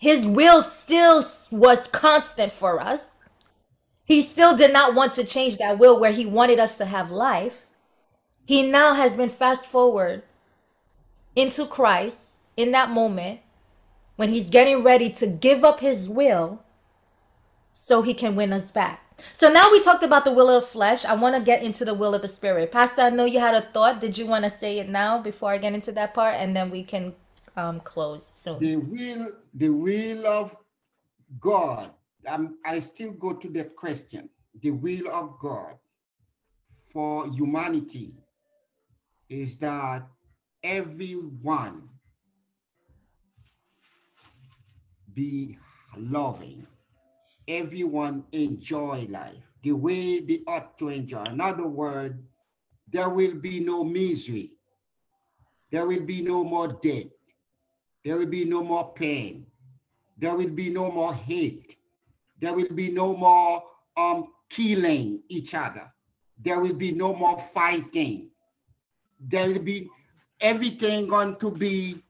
his 0.00 0.26
will 0.26 0.62
still 0.62 1.22
was 1.50 1.86
constant 1.86 2.50
for 2.50 2.80
us, 2.80 3.18
he 4.02 4.22
still 4.22 4.56
did 4.56 4.72
not 4.72 4.94
want 4.94 5.12
to 5.12 5.24
change 5.24 5.58
that 5.58 5.78
will 5.78 6.00
where 6.00 6.10
he 6.10 6.24
wanted 6.24 6.58
us 6.58 6.78
to 6.78 6.86
have 6.86 7.10
life. 7.10 7.66
He 8.46 8.68
now 8.68 8.94
has 8.94 9.12
been 9.12 9.28
fast 9.28 9.66
forward 9.66 10.22
into 11.36 11.66
Christ 11.66 12.38
in 12.56 12.72
that 12.72 12.88
moment 12.90 13.40
when 14.16 14.30
he's 14.30 14.48
getting 14.48 14.82
ready 14.82 15.10
to 15.10 15.26
give 15.26 15.64
up 15.64 15.80
his 15.80 16.08
will 16.08 16.64
so 17.74 18.00
he 18.00 18.14
can 18.14 18.34
win 18.34 18.54
us 18.54 18.70
back. 18.70 19.02
So 19.34 19.52
now 19.52 19.70
we 19.70 19.82
talked 19.82 20.02
about 20.02 20.24
the 20.24 20.32
will 20.32 20.48
of 20.48 20.62
the 20.62 20.68
flesh. 20.68 21.04
I 21.04 21.14
want 21.14 21.36
to 21.36 21.42
get 21.42 21.62
into 21.62 21.84
the 21.84 21.92
will 21.92 22.14
of 22.14 22.22
the 22.22 22.28
spirit. 22.28 22.72
Pastor, 22.72 23.02
I 23.02 23.10
know 23.10 23.26
you 23.26 23.38
had 23.38 23.54
a 23.54 23.60
thought. 23.60 24.00
Did 24.00 24.16
you 24.16 24.24
want 24.24 24.44
to 24.44 24.50
say 24.50 24.78
it 24.78 24.88
now 24.88 25.18
before 25.18 25.50
I 25.50 25.58
get 25.58 25.74
into 25.74 25.92
that 25.92 26.14
part? 26.14 26.36
And 26.36 26.56
then 26.56 26.70
we 26.70 26.82
can 26.82 27.14
um, 27.60 27.80
close 27.80 28.26
soon. 28.26 28.58
the 28.58 28.76
will 28.76 29.28
the 29.54 29.68
will 29.68 30.26
of 30.26 30.56
god 31.38 31.90
um, 32.26 32.56
i 32.64 32.78
still 32.78 33.12
go 33.12 33.32
to 33.32 33.48
that 33.48 33.76
question. 33.76 34.28
The 34.62 34.70
will 34.70 35.08
of 35.12 35.38
god 35.40 35.74
for 36.92 37.28
humanity 37.28 38.14
is 39.28 39.58
that 39.58 40.06
everyone 40.62 41.88
be 45.14 45.56
loving. 45.96 46.66
Everyone 47.48 48.24
enjoy 48.32 49.06
life 49.08 49.42
the 49.62 49.72
way 49.72 50.20
they 50.20 50.40
ought 50.46 50.78
to 50.78 50.88
enjoy. 50.88 51.24
In 51.24 51.40
other 51.40 51.68
words 51.68 52.16
there 52.92 53.08
will 53.08 53.34
be 53.34 53.60
no 53.60 53.84
misery. 53.84 54.52
There 55.70 55.86
will 55.86 56.02
be 56.02 56.22
no 56.22 56.42
more 56.42 56.68
death 56.68 57.06
there 58.04 58.16
will 58.16 58.26
be 58.26 58.44
no 58.44 58.62
more 58.62 58.92
pain. 58.94 59.46
There 60.16 60.34
will 60.34 60.50
be 60.50 60.70
no 60.70 60.90
more 60.90 61.14
hate. 61.14 61.76
There 62.40 62.52
will 62.54 62.72
be 62.74 62.90
no 62.90 63.16
more 63.16 63.62
um, 63.96 64.28
killing 64.48 65.22
each 65.28 65.54
other. 65.54 65.92
There 66.42 66.60
will 66.60 66.74
be 66.74 66.92
no 66.92 67.14
more 67.14 67.38
fighting. 67.38 68.30
There 69.20 69.48
will 69.48 69.60
be 69.60 69.88
everything 70.40 71.06
going 71.06 71.36
to 71.36 71.50
be 71.50 72.02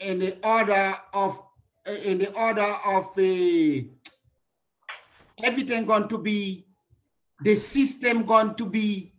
in 0.00 0.18
the 0.18 0.36
order 0.46 0.96
of 1.12 1.42
in 1.86 2.18
the 2.18 2.32
order 2.34 2.76
of 2.84 3.16
a 3.18 3.88
everything 5.42 5.86
going 5.86 6.08
to 6.08 6.18
be 6.18 6.66
the 7.42 7.54
system 7.54 8.24
going 8.24 8.54
to 8.56 8.66
be 8.66 9.12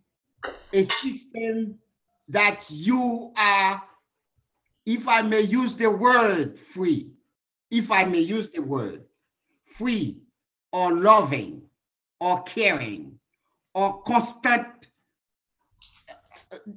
a 0.73 0.83
system 0.83 1.79
that 2.27 2.65
you 2.69 3.31
are 3.37 3.81
if 4.89 5.07
I 5.07 5.21
may 5.21 5.41
use 5.41 5.75
the 5.75 5.89
word 5.89 6.57
free, 6.57 7.11
if 7.69 7.91
I 7.91 8.05
may 8.05 8.19
use 8.21 8.49
the 8.49 8.61
word 8.61 9.03
free 9.63 10.17
or 10.71 10.91
loving 10.91 11.61
or 12.19 12.41
caring 12.41 13.19
or 13.75 14.01
constant, 14.01 14.65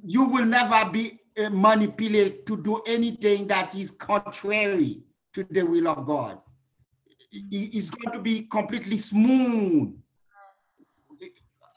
you 0.05 0.25
will 0.25 0.45
never 0.45 0.89
be 0.91 1.19
uh, 1.37 1.49
manipulated 1.49 2.45
to 2.45 2.55
do 2.61 2.83
anything 2.85 3.47
that 3.47 3.73
is 3.73 3.89
contrary 3.89 5.01
to 5.33 5.43
the 5.49 5.63
will 5.63 5.87
of 5.87 6.05
God. 6.05 6.39
It- 7.31 7.73
It's 7.75 7.89
going 7.89 8.13
to 8.13 8.21
be 8.21 8.43
completely 8.43 8.99
smooth. 8.99 9.97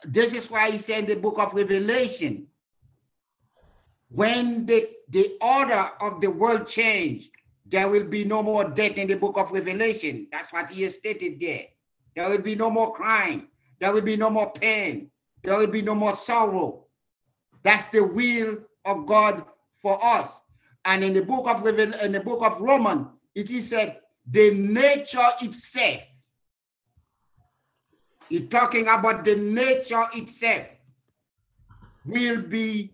This 0.05 0.35
is 0.35 0.51
why 0.51 0.69
he 0.69 0.77
said 0.77 1.05
in 1.05 1.09
the 1.09 1.15
book 1.15 1.39
of 1.39 1.53
Revelation, 1.53 2.45
when 4.09 4.67
the, 4.67 4.87
the 5.09 5.37
order 5.41 5.89
of 6.01 6.21
the 6.21 6.29
world 6.29 6.67
changed, 6.67 7.31
there 7.65 7.89
will 7.89 8.05
be 8.05 8.23
no 8.23 8.41
more 8.43 8.63
death 8.69 8.97
in 8.97 9.07
the 9.07 9.15
book 9.15 9.37
of 9.37 9.51
Revelation. 9.51 10.27
That's 10.31 10.51
what 10.51 10.69
he 10.69 10.83
has 10.83 10.95
stated 10.95 11.39
there. 11.39 11.65
There 12.15 12.29
will 12.29 12.41
be 12.41 12.55
no 12.55 12.69
more 12.69 12.93
crime. 12.93 13.47
There 13.79 13.93
will 13.93 14.01
be 14.01 14.17
no 14.17 14.29
more 14.29 14.51
pain. 14.51 15.11
There 15.43 15.57
will 15.57 15.67
be 15.67 15.81
no 15.81 15.95
more 15.95 16.15
sorrow. 16.15 16.85
That's 17.63 17.85
the 17.87 18.03
will 18.03 18.57
of 18.85 19.05
God 19.05 19.45
for 19.77 20.03
us. 20.03 20.39
And 20.85 21.03
in 21.03 21.13
the 21.13 21.21
book 21.21 21.47
of 21.47 21.61
Revel 21.61 21.93
in 21.95 22.11
the 22.11 22.21
book 22.21 22.41
of 22.41 22.59
Romans, 22.59 23.07
it 23.35 23.51
is 23.51 23.69
said, 23.69 23.99
the 24.29 24.51
nature 24.51 25.29
itself. 25.41 26.01
He's 28.29 28.49
talking 28.49 28.87
about 28.87 29.23
the 29.23 29.35
nature 29.35 30.03
itself 30.13 30.67
will 32.05 32.41
be 32.41 32.93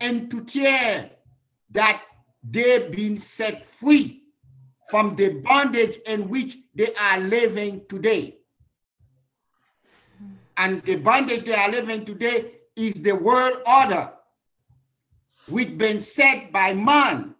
into 0.00 0.44
tears 0.44 1.10
that 1.70 2.02
they've 2.42 2.90
been 2.90 3.18
set 3.18 3.64
free 3.64 4.22
from 4.88 5.16
the 5.16 5.40
bondage 5.40 5.98
in 6.06 6.28
which 6.28 6.58
they 6.74 6.92
are 6.94 7.18
living 7.18 7.82
today. 7.88 8.36
And 10.56 10.82
the 10.82 10.96
bondage 10.96 11.44
they 11.44 11.54
are 11.54 11.70
living 11.70 12.04
today 12.04 12.52
is 12.76 12.94
the 12.94 13.14
world 13.14 13.58
order, 13.66 14.12
which 15.48 15.76
been 15.76 16.00
set 16.00 16.52
by 16.52 16.74
man, 16.74 17.34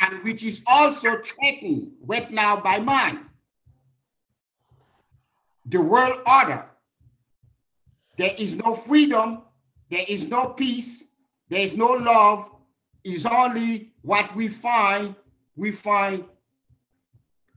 and 0.00 0.24
which 0.24 0.42
is 0.42 0.60
also 0.66 1.16
threatened 1.22 1.92
right 2.04 2.30
now 2.30 2.60
by 2.60 2.80
man. 2.80 3.26
The 5.66 5.80
world 5.80 6.18
order. 6.26 6.66
There 8.16 8.34
is 8.36 8.54
no 8.54 8.74
freedom, 8.74 9.42
there 9.90 10.04
is 10.08 10.28
no 10.28 10.46
peace, 10.46 11.04
there 11.48 11.60
is 11.60 11.76
no 11.76 11.88
love, 11.92 12.48
is 13.04 13.26
only 13.26 13.92
what 14.02 14.34
we 14.34 14.48
find. 14.48 15.14
We 15.56 15.72
find 15.72 16.24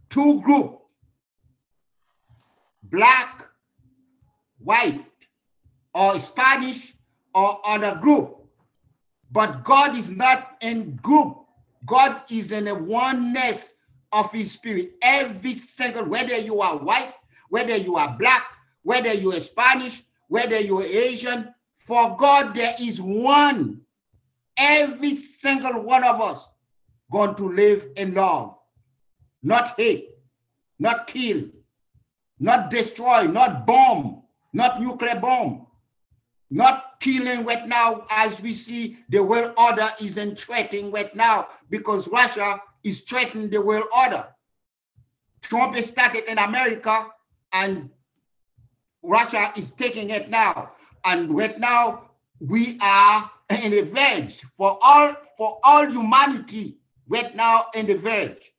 two 0.09 0.41
groups, 0.41 0.79
black, 2.83 3.45
white, 4.59 5.05
or 5.93 6.19
Spanish, 6.19 6.95
or 7.33 7.61
other 7.65 7.99
group. 8.01 8.37
But 9.31 9.63
God 9.63 9.97
is 9.97 10.09
not 10.09 10.57
in 10.61 10.95
group. 10.97 11.37
God 11.85 12.21
is 12.29 12.51
in 12.51 12.67
a 12.67 12.75
oneness 12.75 13.73
of 14.11 14.31
his 14.31 14.51
spirit. 14.51 14.93
Every 15.01 15.53
single, 15.55 16.05
whether 16.05 16.37
you 16.37 16.61
are 16.61 16.77
white, 16.77 17.13
whether 17.49 17.75
you 17.75 17.95
are 17.95 18.15
black, 18.17 18.43
whether 18.83 19.13
you 19.13 19.31
are 19.31 19.39
Spanish, 19.39 20.03
whether 20.27 20.59
you 20.59 20.79
are 20.79 20.85
Asian, 20.85 21.52
for 21.85 22.15
God 22.17 22.55
there 22.55 22.75
is 22.79 23.01
one. 23.01 23.81
Every 24.57 25.15
single 25.15 25.83
one 25.83 26.03
of 26.03 26.21
us 26.21 26.49
going 27.11 27.35
to 27.35 27.49
live 27.49 27.87
in 27.95 28.13
love, 28.13 28.55
not 29.41 29.79
hate, 29.79 30.09
not 30.79 31.07
kill, 31.07 31.45
not 32.39 32.69
destroy, 32.69 33.25
not 33.25 33.65
bomb, 33.65 34.23
not 34.53 34.81
nuclear 34.81 35.19
bomb, 35.19 35.67
not 36.51 36.99
killing 36.99 37.45
right 37.45 37.67
now 37.67 38.05
as 38.11 38.41
we 38.41 38.53
see 38.53 38.97
the 39.09 39.23
world 39.23 39.53
order 39.57 39.89
is 39.99 40.17
in 40.17 40.35
threatening 40.35 40.91
right 40.91 41.15
now 41.15 41.47
because 41.69 42.07
Russia 42.07 42.61
is 42.83 43.01
threatening 43.01 43.49
the 43.49 43.61
world 43.61 43.85
order. 43.97 44.27
Trump 45.41 45.75
started 45.77 46.29
in 46.29 46.37
America 46.37 47.07
and 47.51 47.89
Russia 49.01 49.51
is 49.57 49.71
taking 49.71 50.11
it 50.11 50.29
now. 50.29 50.71
And 51.05 51.35
right 51.35 51.57
now 51.59 52.09
we 52.39 52.77
are 52.81 53.29
in 53.49 53.71
the 53.71 53.81
verge 53.81 54.41
for 54.57 54.77
all 54.81 55.15
for 55.37 55.59
all 55.63 55.85
humanity 55.89 56.77
right 57.07 57.35
now 57.35 57.65
in 57.75 57.87
the 57.87 57.95
verge. 57.95 58.53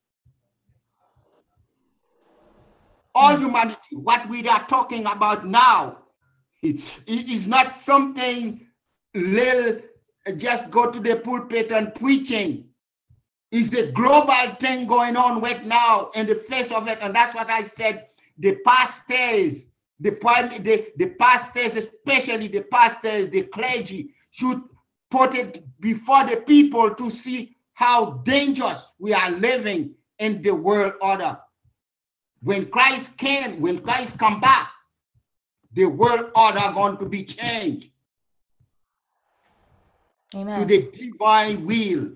All 3.15 3.37
hmm. 3.37 3.45
humanity, 3.45 3.79
what 3.93 4.29
we 4.29 4.47
are 4.49 4.67
talking 4.67 5.07
about 5.07 5.47
now, 5.47 5.99
it 6.63 6.81
is 7.07 7.47
not 7.47 7.75
something 7.75 8.67
little 9.15 9.81
just 10.37 10.71
go 10.71 10.91
to 10.91 10.99
the 11.01 11.17
pulpit 11.17 11.71
and 11.71 11.95
preaching. 11.95 12.65
It's 13.53 13.73
a 13.75 13.93
global 13.93 14.57
thing 14.59 14.87
going 14.87 15.17
on 15.17 15.41
right 15.41 15.65
now 15.65 16.11
in 16.15 16.27
the 16.27 16.35
face 16.35 16.73
of 16.73 16.89
it. 16.89 16.99
And 17.01 17.15
that's 17.15 17.35
what 17.35 17.49
I 17.49 17.65
said. 17.65 18.09
The 18.39 18.57
pastors, 18.67 19.69
the, 20.01 20.11
the, 20.11 20.87
the 20.97 21.07
pastors, 21.11 21.77
especially 21.77 22.49
the 22.49 22.63
pastors, 22.63 23.31
the 23.31 23.43
clergy, 23.43 24.15
should 24.31 24.63
put 25.11 25.35
it 25.35 25.65
before 25.81 26.25
the 26.25 26.37
people 26.37 26.95
to 26.95 27.11
see 27.11 27.57
how 27.75 28.13
dangerous 28.25 28.93
we 28.99 29.13
are 29.13 29.31
living 29.31 29.95
in 30.19 30.43
the 30.43 30.55
world 30.55 30.95
order. 31.01 31.39
When 32.43 32.67
Christ 32.67 33.17
came, 33.17 33.61
when 33.61 33.79
Christ 33.79 34.19
come 34.19 34.41
back, 34.41 34.71
the 35.73 35.87
world 35.87 36.31
order 36.37 36.73
going 36.75 36.99
to 36.99 37.07
be 37.07 37.25
changed 37.25 37.91
Amen. 40.35 40.59
to 40.59 40.65
the 40.65 40.91
divine 40.91 41.65
will. 41.65 42.11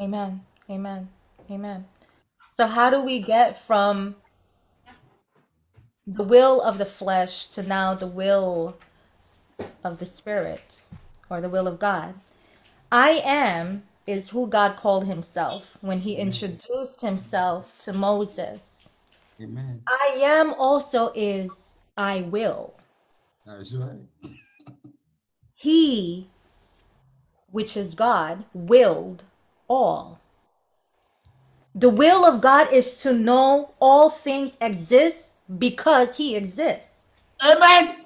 Amen. 0.00 0.42
Amen. 0.70 1.08
Amen. 1.50 1.84
So, 2.56 2.66
how 2.66 2.90
do 2.90 3.02
we 3.02 3.20
get 3.20 3.58
from 3.58 4.16
the 6.06 6.24
will 6.24 6.60
of 6.60 6.78
the 6.78 6.84
flesh 6.84 7.46
to 7.46 7.62
now 7.62 7.94
the 7.94 8.06
will 8.06 8.76
of 9.82 9.98
the 9.98 10.06
spirit 10.06 10.82
or 11.30 11.40
the 11.40 11.48
will 11.48 11.66
of 11.66 11.78
God? 11.78 12.14
I 12.92 13.22
am 13.24 13.84
is 14.06 14.30
who 14.30 14.46
God 14.46 14.76
called 14.76 15.06
himself 15.06 15.78
when 15.80 16.00
he 16.00 16.16
introduced 16.16 17.00
himself 17.00 17.78
to 17.80 17.92
Moses. 17.92 18.88
Amen. 19.40 19.82
I 19.88 20.18
am 20.20 20.54
also 20.54 21.10
is 21.14 21.78
I 21.96 22.22
will. 22.22 22.74
That's 23.46 23.72
right. 23.72 24.00
He, 25.54 26.28
which 27.50 27.76
is 27.76 27.94
God, 27.94 28.44
willed 28.52 29.24
all. 29.68 30.20
The 31.74 31.88
will 31.88 32.24
of 32.24 32.40
God 32.40 32.72
is 32.72 33.00
to 33.00 33.12
know 33.12 33.74
all 33.80 34.10
things 34.10 34.56
exist 34.60 35.33
because 35.58 36.16
He 36.16 36.36
exists. 36.36 37.04
Amen. 37.42 37.96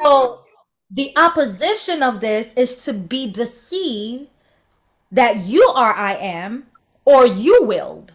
So 0.00 0.44
the 0.90 1.12
opposition 1.16 2.02
of 2.02 2.20
this 2.20 2.52
is 2.54 2.84
to 2.84 2.92
be 2.92 3.30
deceived 3.30 4.28
that 5.10 5.38
you 5.38 5.62
are 5.74 5.94
I 5.94 6.14
am 6.14 6.66
or 7.04 7.26
you 7.26 7.62
willed. 7.64 8.12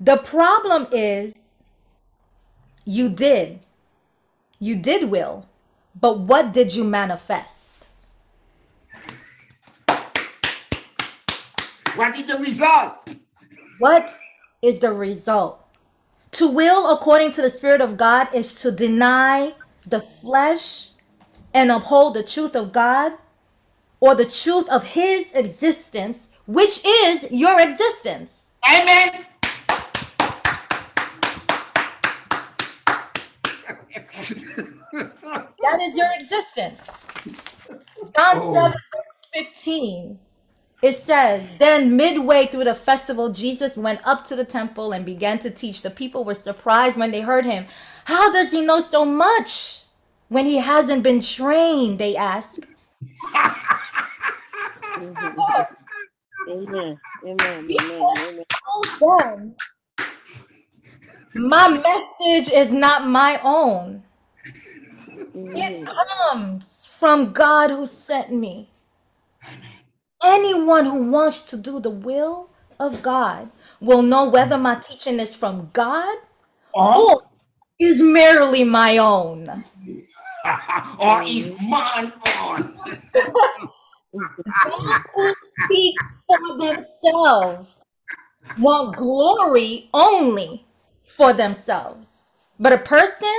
The 0.00 0.16
problem 0.18 0.88
is 0.92 1.34
you 2.84 3.08
did. 3.08 3.60
You 4.58 4.76
did 4.76 5.10
will. 5.10 5.48
But 5.98 6.18
what 6.18 6.52
did 6.52 6.74
you 6.74 6.84
manifest? 6.84 7.74
what 11.96 12.18
is 12.18 12.26
the 12.26 12.36
result? 12.36 13.08
What 13.78 14.16
is 14.62 14.80
the 14.80 14.92
result? 14.92 15.60
To 16.32 16.48
will 16.48 16.90
according 16.90 17.32
to 17.32 17.42
the 17.42 17.50
Spirit 17.50 17.80
of 17.80 17.96
God 17.96 18.28
is 18.34 18.54
to 18.62 18.72
deny 18.72 19.54
the 19.86 20.00
flesh 20.00 20.90
and 21.52 21.70
uphold 21.70 22.14
the 22.14 22.22
truth 22.24 22.56
of 22.56 22.72
God 22.72 23.12
or 24.00 24.14
the 24.14 24.24
truth 24.26 24.68
of 24.68 24.84
His 24.84 25.32
existence, 25.32 26.30
which 26.46 26.84
is 26.84 27.30
your 27.30 27.60
existence. 27.60 28.56
Amen. 28.68 29.26
That 35.62 35.80
is 35.82 35.96
your 35.96 36.08
existence. 36.14 37.02
John 38.16 38.36
Oh. 38.38 38.54
7, 38.54 38.72
verse 38.72 39.46
15. 39.48 40.18
It 40.84 40.96
says, 40.96 41.56
Then 41.56 41.96
midway 41.96 42.46
through 42.46 42.64
the 42.64 42.74
festival, 42.74 43.32
Jesus 43.32 43.74
went 43.74 44.06
up 44.06 44.22
to 44.26 44.36
the 44.36 44.44
temple 44.44 44.92
and 44.92 45.02
began 45.06 45.38
to 45.38 45.50
teach. 45.50 45.80
The 45.80 45.88
people 45.88 46.26
were 46.26 46.34
surprised 46.34 46.98
when 46.98 47.10
they 47.10 47.22
heard 47.22 47.46
him. 47.46 47.64
How 48.04 48.30
does 48.30 48.52
he 48.52 48.60
know 48.60 48.80
so 48.80 49.06
much 49.06 49.84
when 50.28 50.44
he 50.44 50.58
hasn't 50.58 51.02
been 51.02 51.22
trained? 51.22 51.98
They 51.98 52.14
asked. 52.14 52.66
Mm-hmm. 54.92 55.40
Amen. 56.50 57.00
Amen. 57.24 57.68
Amen. 57.80 58.44
Amen. 59.02 59.54
My 61.34 61.68
message 61.68 62.52
is 62.52 62.74
not 62.74 63.08
my 63.08 63.40
own. 63.42 64.02
It 65.14 65.32
mm-hmm. 65.32 65.84
comes 65.86 66.84
from 66.84 67.32
God 67.32 67.70
who 67.70 67.86
sent 67.86 68.34
me. 68.34 68.68
Anyone 70.24 70.86
who 70.86 71.10
wants 71.10 71.42
to 71.50 71.56
do 71.56 71.80
the 71.80 71.90
will 71.90 72.48
of 72.80 73.02
God 73.02 73.50
will 73.80 74.02
know 74.02 74.24
whether 74.24 74.56
my 74.56 74.76
teaching 74.76 75.20
is 75.20 75.34
from 75.34 75.68
God 75.72 76.16
or, 76.72 76.96
or 76.96 77.22
is 77.78 78.00
merely 78.00 78.64
my 78.64 78.96
own. 78.96 79.64
or 80.98 81.22
is 81.22 81.52
on. 81.60 82.80
Those 84.14 84.98
who 85.14 85.34
speak 85.64 85.94
for 86.26 86.58
themselves 86.58 87.82
want 88.58 88.96
glory 88.96 89.90
only 89.92 90.64
for 91.02 91.32
themselves. 91.32 92.32
But 92.58 92.72
a 92.72 92.78
person 92.78 93.34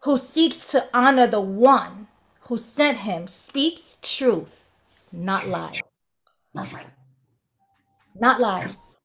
who 0.00 0.16
seeks 0.16 0.64
to 0.66 0.88
honor 0.94 1.26
the 1.26 1.40
one 1.40 2.08
who 2.42 2.56
sent 2.56 2.98
him 2.98 3.26
speaks 3.26 3.98
truth, 4.00 4.68
not 5.12 5.46
lies. 5.48 5.80
That's 6.54 6.72
right. 6.72 6.86
Not 8.14 8.40
lies. 8.40 8.96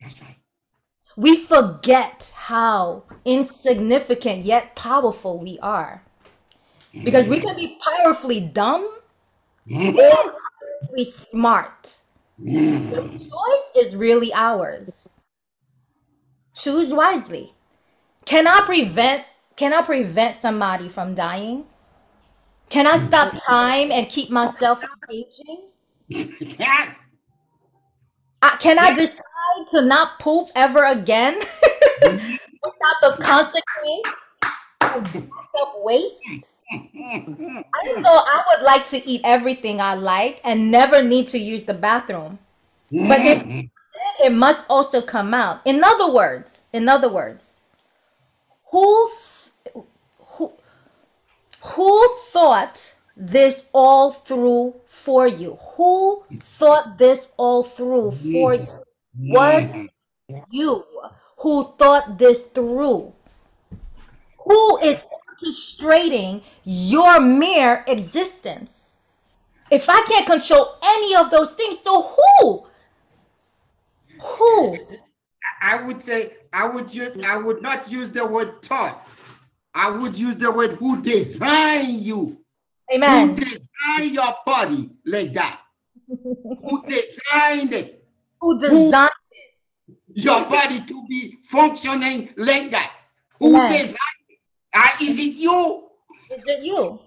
That's 0.00 0.20
right. 0.22 0.36
We 1.16 1.36
forget 1.36 2.32
how 2.34 3.04
insignificant 3.24 4.44
yet 4.44 4.74
powerful 4.74 5.38
we 5.38 5.58
are. 5.60 6.02
Because 6.92 7.28
we 7.28 7.40
can 7.40 7.56
be 7.56 7.68
mm-hmm. 7.68 8.02
powerfully 8.02 8.40
dumb 8.40 8.88
mm-hmm. 9.68 9.98
or 9.98 10.34
powerfully 10.80 11.04
smart. 11.04 11.98
Mm-hmm. 12.40 12.90
The 12.90 13.02
choice 13.02 13.86
is 13.86 13.96
really 13.96 14.32
ours. 14.32 15.08
Choose 16.54 16.92
wisely. 16.92 17.54
Can 18.24 18.46
I 18.46 18.60
prevent 18.60 19.24
can 19.56 19.72
I 19.72 19.82
prevent 19.82 20.34
somebody 20.34 20.88
from 20.88 21.14
dying? 21.14 21.66
Can 22.68 22.86
I 22.88 22.96
stop 22.96 23.34
time 23.46 23.92
and 23.92 24.08
keep 24.08 24.30
myself 24.30 24.80
from 24.80 24.98
aging? 25.10 25.70
I, 26.12 26.94
can 28.60 28.78
I 28.78 28.94
decide 28.94 29.22
to 29.70 29.80
not 29.82 30.18
poop 30.18 30.48
ever 30.54 30.84
again 30.84 31.34
without 32.02 33.00
the 33.00 33.16
consequence 33.20 34.08
of 34.82 35.72
waste? 35.82 36.22
I 36.72 37.92
know 37.96 38.04
I 38.04 38.42
would 38.48 38.62
like 38.64 38.88
to 38.88 39.08
eat 39.08 39.20
everything 39.24 39.80
I 39.80 39.94
like 39.94 40.40
and 40.44 40.70
never 40.70 41.02
need 41.02 41.28
to 41.28 41.38
use 41.38 41.64
the 41.64 41.74
bathroom. 41.74 42.38
But 42.90 43.20
if 43.20 43.44
it 44.24 44.32
must 44.32 44.64
also 44.68 45.00
come 45.00 45.34
out. 45.34 45.60
In 45.64 45.82
other 45.84 46.12
words, 46.12 46.68
in 46.72 46.88
other 46.88 47.08
words, 47.08 47.60
who 48.70 49.10
who 50.18 50.52
who 51.60 52.16
thought 52.30 52.93
this 53.16 53.64
all 53.72 54.10
through 54.10 54.74
for 54.86 55.26
you? 55.26 55.58
Who 55.76 56.24
thought 56.40 56.98
this 56.98 57.28
all 57.36 57.62
through 57.62 58.12
for 58.12 58.54
you? 58.54 58.66
Was 59.18 59.74
you 60.50 60.84
who 61.38 61.74
thought 61.78 62.18
this 62.18 62.46
through? 62.46 63.12
Who 64.38 64.78
is 64.80 65.04
orchestrating 65.42 66.42
your 66.64 67.20
mere 67.20 67.84
existence? 67.86 68.98
If 69.70 69.88
I 69.88 70.02
can't 70.02 70.26
control 70.26 70.76
any 70.84 71.16
of 71.16 71.30
those 71.30 71.54
things, 71.54 71.80
so 71.80 72.02
who? 72.02 72.66
Who? 74.20 74.78
I 75.62 75.82
would 75.82 76.02
say 76.02 76.34
I 76.52 76.68
would 76.68 76.92
use 76.92 77.16
I 77.24 77.36
would 77.36 77.62
not 77.62 77.90
use 77.90 78.10
the 78.10 78.26
word 78.26 78.62
thought. 78.62 79.06
I 79.74 79.90
would 79.90 80.16
use 80.16 80.36
the 80.36 80.50
word 80.50 80.72
who 80.72 81.02
designed 81.02 82.00
you. 82.00 82.43
Who 82.90 82.96
Amen. 82.96 83.34
designed 83.34 84.14
your 84.14 84.34
body 84.44 84.90
like 85.04 85.32
that? 85.34 85.60
Who 86.08 86.82
designed 86.86 87.72
it? 87.72 88.06
Who 88.40 88.60
designed 88.60 89.10
it 89.30 90.24
Your 90.24 90.44
body 90.48 90.80
to 90.80 91.06
be 91.08 91.38
functioning 91.48 92.30
like 92.36 92.70
that? 92.70 92.92
Who 93.40 93.50
Amen. 93.50 93.70
designed 93.70 94.26
it? 94.28 94.38
Ah, 94.74 94.96
is 95.00 95.18
it 95.18 95.36
you? 95.36 95.88
is 96.30 96.42
it 96.46 96.62
you? 96.64 97.00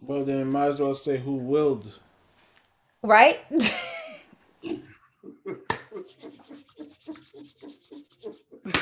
Well, 0.00 0.24
then 0.24 0.50
might 0.50 0.70
as 0.70 0.80
well 0.80 0.94
say 0.94 1.18
who 1.18 1.36
willed. 1.36 1.92
Right? 3.02 3.40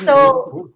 so 0.05 0.71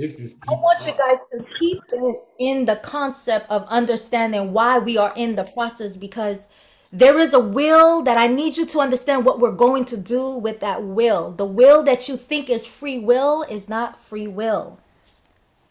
This 0.00 0.18
is 0.18 0.36
I 0.48 0.54
want 0.54 0.86
you 0.86 0.92
guys 0.92 1.28
to 1.28 1.44
keep 1.58 1.86
this 1.88 2.32
in 2.38 2.64
the 2.64 2.76
concept 2.76 3.50
of 3.50 3.66
understanding 3.68 4.50
why 4.50 4.78
we 4.78 4.96
are 4.96 5.12
in 5.14 5.34
the 5.34 5.44
process 5.44 5.94
because 5.94 6.48
there 6.90 7.18
is 7.18 7.34
a 7.34 7.38
will 7.38 8.02
that 8.04 8.16
I 8.16 8.26
need 8.26 8.56
you 8.56 8.64
to 8.64 8.80
understand 8.80 9.26
what 9.26 9.40
we're 9.40 9.52
going 9.52 9.84
to 9.84 9.98
do 9.98 10.36
with 10.36 10.60
that 10.60 10.82
will. 10.82 11.32
The 11.32 11.44
will 11.44 11.82
that 11.82 12.08
you 12.08 12.16
think 12.16 12.48
is 12.48 12.66
free 12.66 12.98
will 12.98 13.42
is 13.42 13.68
not 13.68 14.00
free 14.00 14.26
will. 14.26 14.80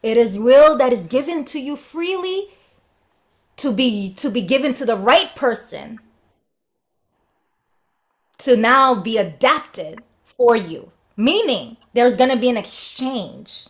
It 0.04 0.16
is 0.16 0.38
will 0.38 0.78
that 0.78 0.94
is 0.94 1.08
given 1.08 1.44
to 1.46 1.60
you 1.60 1.76
freely 1.76 2.50
to 3.58 3.72
be 3.72 4.14
to 4.14 4.30
be 4.30 4.42
given 4.42 4.76
to 4.76 4.86
the 4.86 4.96
right 4.96 5.36
person 5.36 6.00
to 8.38 8.56
now 8.56 8.94
be 8.94 9.18
adapted 9.18 10.04
for 10.24 10.56
you. 10.56 10.92
Meaning 11.18 11.78
there's 11.94 12.16
going 12.16 12.30
to 12.30 12.38
be 12.38 12.50
an 12.50 12.58
exchange. 12.58 13.66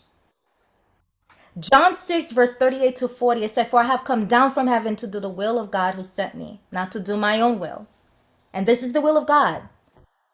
John 1.58 1.94
6, 1.94 2.32
verse 2.32 2.56
38 2.56 2.96
to 2.98 3.08
40, 3.08 3.44
it 3.44 3.52
said, 3.52 3.68
For 3.68 3.80
I 3.80 3.86
have 3.86 4.04
come 4.04 4.28
down 4.28 4.52
from 4.52 4.68
heaven 4.68 4.96
to 4.98 5.08
do 5.08 5.20
the 5.20 5.30
will 5.30 5.58
of 5.58 5.72
God 5.72 5.96
who 5.96 6.04
sent 6.04 6.36
me, 6.36 6.62
not 6.72 6.92
to 6.92 7.00
do 7.00 7.18
my 7.18 7.42
own 7.42 7.60
will. 7.60 7.88
And 8.54 8.66
this 8.66 8.84
is 8.84 8.94
the 8.94 9.02
will 9.02 9.18
of 9.18 9.28
God, 9.28 9.64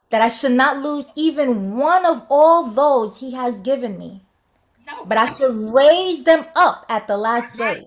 that 0.10 0.22
I 0.22 0.28
should 0.28 0.52
not 0.52 0.78
lose 0.84 1.12
even 1.16 1.78
one 1.78 2.06
of 2.06 2.26
all 2.30 2.68
those 2.68 3.20
he 3.20 3.34
has 3.34 3.62
given 3.62 3.98
me, 3.98 4.24
No, 4.88 5.06
but 5.06 5.18
I 5.18 5.26
should 5.26 5.56
raise 5.74 6.24
them 6.24 6.46
up 6.56 6.86
at 6.90 7.08
the 7.08 7.18
last 7.18 7.58
day. 7.58 7.86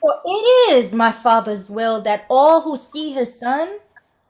For 0.00 0.20
it 0.24 0.72
is 0.74 0.94
my 0.94 1.12
Father's 1.12 1.70
will 1.70 2.00
that 2.02 2.26
all 2.28 2.62
who 2.62 2.76
see 2.76 3.12
his 3.12 3.38
Son 3.38 3.78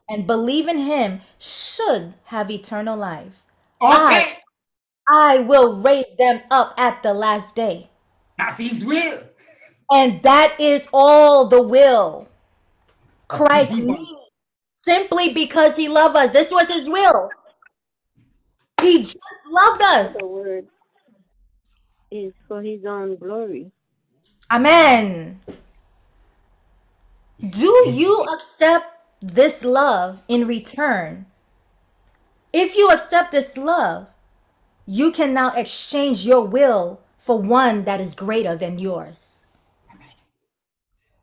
and 0.08 0.26
believe 0.26 0.68
in 0.68 0.78
him 0.78 1.20
should 1.38 2.14
have 2.24 2.50
eternal 2.50 2.96
life. 2.96 3.42
Okay, 3.80 3.92
I 3.92 4.36
will 5.10 5.76
raise 5.76 6.14
them 6.18 6.40
up 6.50 6.74
at 6.78 7.02
the 7.02 7.14
last 7.14 7.54
day. 7.54 7.90
that's 8.38 8.58
his 8.58 8.84
will. 8.84 9.22
And 9.90 10.22
that 10.22 10.56
is 10.58 10.88
all 10.92 11.46
the 11.46 11.62
will 11.62 12.28
Christ 13.28 13.72
people. 13.72 13.94
needs 13.94 14.20
simply 14.76 15.32
because 15.32 15.76
he 15.76 15.88
loved 15.88 16.16
us. 16.16 16.30
This 16.30 16.50
was 16.50 16.68
his 16.68 16.88
will. 16.88 17.30
He 18.80 18.98
just 18.98 19.18
loved 19.50 19.82
us. 19.82 20.16
The 20.16 20.26
word 20.26 20.66
is 22.10 22.32
for 22.48 22.62
his 22.62 22.84
own 22.84 23.16
glory. 23.16 23.70
Amen. 24.50 25.40
Do 27.40 27.88
you 27.88 28.24
accept 28.34 28.86
this 29.20 29.64
love 29.64 30.22
in 30.28 30.46
return? 30.46 31.26
If 32.52 32.76
you 32.76 32.90
accept 32.90 33.32
this 33.32 33.56
love, 33.56 34.06
you 34.86 35.12
can 35.12 35.32
now 35.32 35.52
exchange 35.54 36.24
your 36.24 36.44
will 36.44 37.00
for 37.18 37.38
one 37.38 37.84
that 37.84 38.00
is 38.00 38.14
greater 38.14 38.54
than 38.54 38.78
yours. 38.78 39.46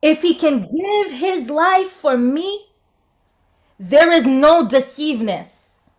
If 0.00 0.22
he 0.22 0.34
can 0.34 0.66
give 0.66 1.12
his 1.12 1.48
life 1.48 1.90
for 1.90 2.16
me, 2.16 2.66
there 3.78 4.10
is 4.10 4.26
no 4.26 4.66
deceiveness. 4.66 5.90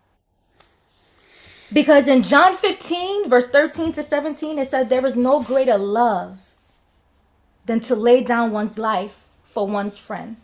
Because 1.72 2.08
in 2.08 2.22
John 2.22 2.56
15, 2.56 3.30
verse 3.30 3.48
13 3.48 3.94
to 3.94 4.04
17, 4.04 4.60
it 4.60 4.68
said, 4.68 4.90
There 4.90 5.06
is 5.06 5.18
no 5.18 5.42
greater 5.42 5.78
love 5.78 6.40
than 7.66 7.80
to 7.82 7.96
lay 7.96 8.22
down 8.22 8.52
one's 8.52 8.78
life 8.78 9.28
for 9.44 9.68
one's 9.68 9.98
friend. 9.98 10.36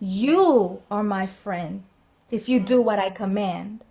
You 0.00 0.82
are 0.90 1.02
my 1.02 1.26
friend 1.26 1.82
if 2.30 2.48
you 2.48 2.60
do 2.60 2.80
what 2.80 2.98
I 2.98 3.10
command. 3.10 3.82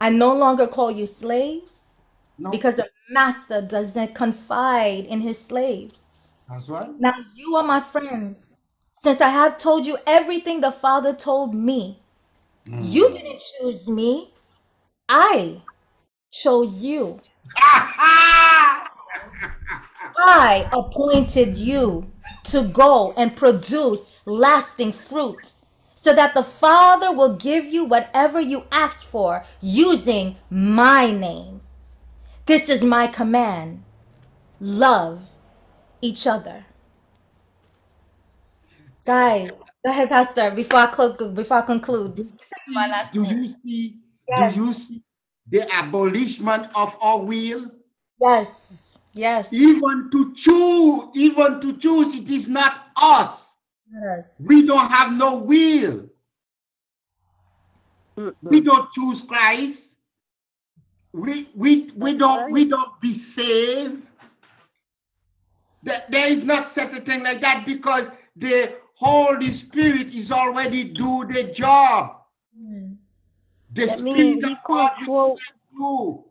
I 0.00 0.10
no 0.10 0.34
longer 0.34 0.66
call 0.66 0.90
you 0.90 1.06
slaves 1.06 1.94
No, 2.38 2.50
because 2.50 2.78
a 2.78 2.86
master 3.10 3.60
doesn't 3.60 4.14
confide 4.14 5.04
in 5.06 5.20
his 5.20 5.38
slaves. 5.38 6.14
that's 6.48 6.68
right. 6.68 6.88
Now 6.98 7.14
you 7.34 7.56
are 7.56 7.64
my 7.64 7.80
friends. 7.80 8.56
Since 8.96 9.20
I 9.20 9.28
have 9.28 9.58
told 9.58 9.86
you 9.86 9.98
everything 10.06 10.60
the 10.60 10.72
Father 10.72 11.14
told 11.14 11.54
me, 11.54 12.02
mm. 12.66 12.80
you 12.82 13.08
didn't 13.10 13.40
choose 13.58 13.88
me, 13.88 14.32
I 15.08 15.62
chose 16.30 16.84
you. 16.84 17.20
I 20.22 20.68
appointed 20.72 21.56
you 21.56 22.10
to 22.44 22.64
go 22.64 23.12
and 23.16 23.34
produce 23.34 24.22
lasting 24.26 24.92
fruit 24.92 25.54
so 26.00 26.14
that 26.14 26.32
the 26.32 26.42
Father 26.42 27.12
will 27.12 27.36
give 27.36 27.66
you 27.66 27.84
whatever 27.84 28.40
you 28.40 28.64
ask 28.72 29.04
for 29.04 29.44
using 29.60 30.36
my 30.48 31.10
name. 31.10 31.60
This 32.46 32.70
is 32.70 32.82
my 32.82 33.06
command 33.06 33.84
love 34.60 35.28
each 36.00 36.26
other. 36.26 36.64
Guys, 39.04 39.50
go 39.84 39.90
ahead, 39.90 40.08
Pastor, 40.08 40.50
before 40.52 40.78
I, 40.80 40.86
clo- 40.86 41.32
before 41.34 41.58
I 41.58 41.62
conclude. 41.66 42.32
My 42.68 42.86
last 42.86 43.12
do 43.12 43.22
you 43.22 43.48
see? 43.62 43.98
Yes. 44.26 44.54
Do 44.54 44.64
you 44.64 44.72
see 44.72 45.02
the 45.50 45.68
abolishment 45.78 46.66
of 46.74 46.96
our 47.02 47.20
will? 47.20 47.70
Yes, 48.18 48.96
yes. 49.12 49.52
Even 49.52 50.08
to 50.10 50.32
choose, 50.32 51.08
even 51.14 51.60
to 51.60 51.76
choose, 51.76 52.14
it 52.14 52.30
is 52.30 52.48
not 52.48 52.86
us. 52.96 53.49
Yes. 53.92 54.40
We 54.44 54.66
don't 54.66 54.90
have 54.90 55.12
no 55.12 55.36
will. 55.36 56.06
We 58.42 58.60
don't 58.60 58.90
choose 58.92 59.22
Christ. 59.22 59.94
We 61.12 61.48
we 61.54 61.90
we 61.96 62.14
don't 62.14 62.52
we 62.52 62.64
don't 62.66 63.00
be 63.00 63.14
saved. 63.14 64.06
There, 65.82 66.02
there 66.10 66.30
is 66.30 66.44
not 66.44 66.68
such 66.68 66.92
a 66.92 67.00
thing 67.00 67.22
like 67.22 67.40
that 67.40 67.64
because 67.66 68.06
the 68.36 68.76
Holy 68.94 69.50
Spirit 69.50 70.14
is 70.14 70.30
already 70.30 70.84
do 70.84 71.24
the 71.24 71.44
job. 71.44 72.18
Mm. 72.56 72.96
The 73.72 73.86
That 73.86 73.98
Spirit 73.98 74.44
of 74.44 74.50
he 74.50 74.56
God 74.66 74.90
control. 74.98 75.38
you 75.72 76.24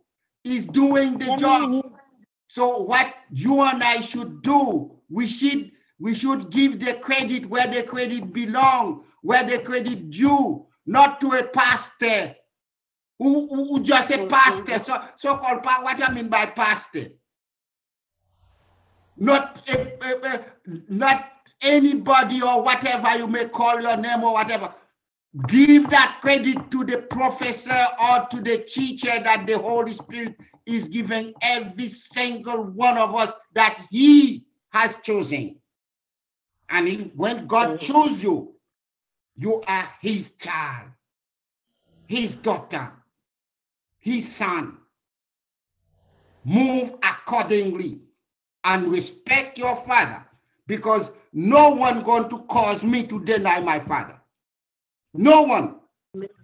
is 0.43 0.65
doing 0.65 1.17
the 1.17 1.25
That 1.25 1.39
job. 1.39 1.69
means 1.71 1.85
So 2.47 2.83
what 2.83 3.13
you 3.31 3.61
and 3.61 3.83
I 3.83 4.01
should 4.01 4.41
do, 4.43 4.91
we 5.09 5.27
should 5.27 5.71
we 5.99 6.13
should 6.15 6.49
give 6.49 6.79
the 6.79 6.93
credit 6.95 7.45
where 7.47 7.67
the 7.67 7.83
credit 7.83 8.31
belong, 8.33 9.03
where 9.21 9.43
the 9.43 9.59
credit 9.59 10.09
due, 10.09 10.65
not 10.85 11.19
to 11.21 11.31
a 11.33 11.43
pastor 11.43 12.35
who, 13.19 13.47
who, 13.49 13.67
who 13.67 13.83
just 13.83 14.09
a 14.11 14.25
pastor. 14.27 14.81
So 14.83 15.01
so-called 15.17 15.61
pa- 15.61 15.81
what 15.81 16.01
I 16.01 16.11
mean 16.13 16.29
by 16.29 16.45
pastor. 16.47 17.07
Not 19.17 19.67
a, 19.69 19.97
a- 20.01 20.35
a- 20.35 20.45
not 20.87 21.29
anybody 21.61 22.41
or 22.41 22.63
whatever 22.63 23.17
you 23.17 23.27
may 23.27 23.49
call 23.49 23.81
your 23.81 23.97
name 23.97 24.23
or 24.23 24.33
whatever. 24.33 24.73
Give 25.47 25.89
that 25.89 26.19
credit 26.21 26.71
to 26.71 26.85
the 26.85 26.99
professor 26.99 27.85
or 28.01 28.25
to 28.31 28.41
the 28.41 28.59
teacher 28.59 29.19
that 29.21 29.45
the 29.45 29.59
Holy 29.59 29.93
Spirit 29.93 30.35
is 30.65 30.87
giving 30.87 31.33
every 31.41 31.89
single 31.89 32.63
one 32.63 32.97
of 32.97 33.13
us 33.13 33.31
that 33.53 33.85
He 33.91 34.45
has 34.71 34.95
chosen. 35.03 35.57
And 36.69 36.87
he- 36.87 37.11
when 37.15 37.47
God 37.47 37.79
Mhm. 37.79 37.81
chose 37.81 38.23
you, 38.23 38.55
you 39.35 39.61
are 39.67 39.89
His 40.01 40.31
child, 40.31 40.91
His 42.07 42.35
daughter, 42.35 42.91
His 43.99 44.35
son. 44.35 44.77
Move 46.43 46.93
accordingly 47.03 48.01
and 48.63 48.87
respect 48.89 49.57
your 49.57 49.75
father 49.75 50.25
because 50.67 51.11
no 51.33 51.69
one 51.71 52.01
going 52.03 52.29
to 52.29 52.39
cause 52.45 52.83
me 52.83 53.05
to 53.07 53.23
deny 53.23 53.59
my 53.59 53.79
father. 53.79 54.19
No 55.13 55.41
one 55.43 55.79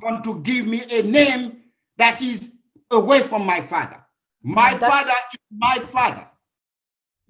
going 0.02 0.22
to 0.24 0.40
give 0.42 0.68
me 0.68 0.84
a 0.92 1.02
name 1.04 1.64
that 1.98 2.22
is 2.22 2.52
away 2.92 3.24
from 3.24 3.46
my 3.46 3.62
father. 3.62 4.04
My 4.44 4.74
That- 4.76 4.92
father 4.92 5.14
is 5.34 5.40
my 5.52 5.80
father. 5.88 6.30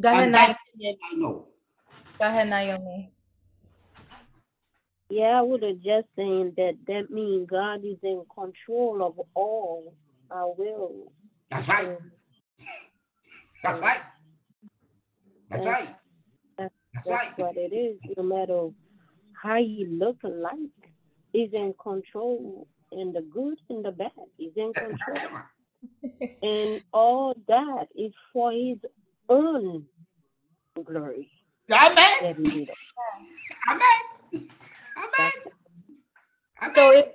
Ahead, 0.03 0.23
And 0.25 0.33
that's 0.33 0.59
the 0.73 0.83
name 0.83 0.97
I 1.11 1.15
know. 1.15 1.47
Go 2.19 2.27
ahead, 2.27 2.47
Naomi. 2.49 3.11
Yeah, 5.09 5.37
I 5.39 5.41
would 5.41 5.63
have 5.63 5.77
just 5.77 6.07
saying 6.15 6.53
that 6.57 6.77
that 6.87 7.11
means 7.11 7.49
God 7.49 7.85
is 7.85 7.97
in 8.03 8.23
control 8.33 9.03
of 9.05 9.19
all 9.35 9.93
our 10.31 10.53
will. 10.57 11.11
That's 11.51 11.67
right. 11.69 11.97
That's 13.63 13.81
right. 13.81 14.01
That's 15.51 15.65
Yeah. 15.65 15.71
right. 15.71 15.95
That's 16.57 16.73
That's 16.95 17.07
That's 17.07 17.07
right. 17.07 17.39
what 17.39 17.57
it 17.57 17.73
is. 17.73 17.97
No 18.17 18.23
matter 18.23 18.69
how 19.33 19.57
you 19.57 19.87
look 19.87 20.17
like, 20.23 20.59
He's 21.33 21.53
in 21.53 21.73
control 21.81 22.67
in 22.91 23.13
the 23.13 23.21
good 23.21 23.59
and 23.69 23.85
the 23.85 23.91
bad. 23.91 24.11
He's 24.37 24.53
in 24.55 24.73
control. 24.73 25.19
and 26.41 26.81
all 26.93 27.35
that 27.47 27.87
is 27.95 28.13
for 28.33 28.51
His 28.51 28.77
own 29.29 29.85
glory 30.83 31.29
Amen. 31.71 32.15
that 32.21 32.37
He 32.37 32.49
did 32.51 32.69
it. 32.69 32.77
Amen. 33.69 33.81
Amen. 34.97 35.31
So 36.75 36.91
Amen. 36.91 36.91
if, 36.91 37.05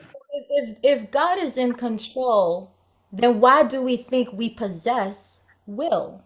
if 0.51 0.79
if 0.83 1.11
God 1.11 1.39
is 1.39 1.59
in 1.59 1.75
control, 1.75 2.73
then 3.13 3.41
why 3.41 3.65
do 3.65 3.83
we 3.83 3.97
think 3.97 4.33
we 4.33 4.51
possess 4.51 5.43
will? 5.67 6.23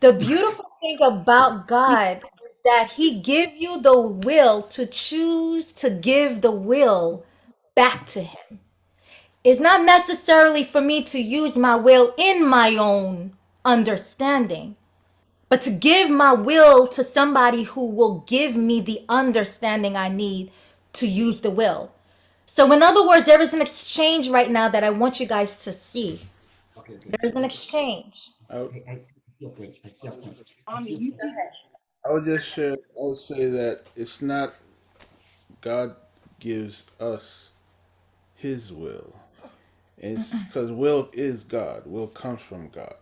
The 0.00 0.12
beautiful 0.12 0.66
thing 0.80 0.98
about 1.02 1.68
God 1.68 2.22
is 2.46 2.60
that 2.64 2.92
he 2.92 3.20
give 3.20 3.56
you 3.56 3.80
the 3.82 3.98
will 3.98 4.62
to 4.62 4.86
choose 4.86 5.72
to 5.74 5.90
give 5.90 6.40
the 6.42 6.52
will 6.52 7.24
back 7.74 8.06
to 8.08 8.22
him. 8.22 8.60
It's 9.44 9.60
not 9.60 9.84
necessarily 9.84 10.64
for 10.64 10.80
me 10.80 11.02
to 11.04 11.20
use 11.20 11.58
my 11.58 11.76
will 11.76 12.14
in 12.18 12.46
my 12.46 12.76
own 12.76 13.34
understanding, 13.64 14.77
but 15.48 15.62
to 15.62 15.70
give 15.70 16.10
my 16.10 16.32
will 16.32 16.86
to 16.88 17.02
somebody 17.02 17.64
who 17.64 17.86
will 17.86 18.24
give 18.26 18.56
me 18.56 18.80
the 18.80 19.04
understanding 19.08 19.96
I 19.96 20.08
need 20.08 20.50
to 20.94 21.06
use 21.06 21.40
the 21.40 21.50
will. 21.50 21.92
So, 22.46 22.70
in 22.72 22.82
other 22.82 23.06
words, 23.06 23.24
there 23.24 23.40
is 23.40 23.52
an 23.52 23.60
exchange 23.60 24.28
right 24.28 24.50
now 24.50 24.68
that 24.68 24.82
I 24.82 24.90
want 24.90 25.20
you 25.20 25.26
guys 25.26 25.64
to 25.64 25.72
see. 25.72 26.20
Okay, 26.78 26.94
okay. 26.94 27.10
There 27.10 27.28
is 27.28 27.34
an 27.34 27.44
exchange. 27.44 28.30
Oh. 28.50 28.62
Okay, 28.62 28.84
I 28.88 28.96
see 28.96 29.12
your 29.38 29.50
point. 29.50 29.74
I 29.84 29.88
see 29.88 30.06
your 30.06 30.12
point. 30.12 30.54
I 30.66 30.82
see 30.82 30.94
your 30.94 31.12
point. 31.12 31.34
I 32.06 32.12
would 32.12 32.24
just 32.24 32.46
share. 32.48 32.72
I 32.72 32.76
would 32.96 33.18
say 33.18 33.50
that 33.50 33.82
it's 33.96 34.22
not 34.22 34.54
God 35.60 35.96
gives 36.40 36.84
us 36.98 37.50
His 38.34 38.72
will. 38.72 39.14
It's 39.98 40.42
because 40.44 40.70
will 40.70 41.10
is 41.12 41.44
God. 41.44 41.82
Will 41.86 42.06
comes 42.06 42.40
from 42.40 42.68
God. 42.68 42.94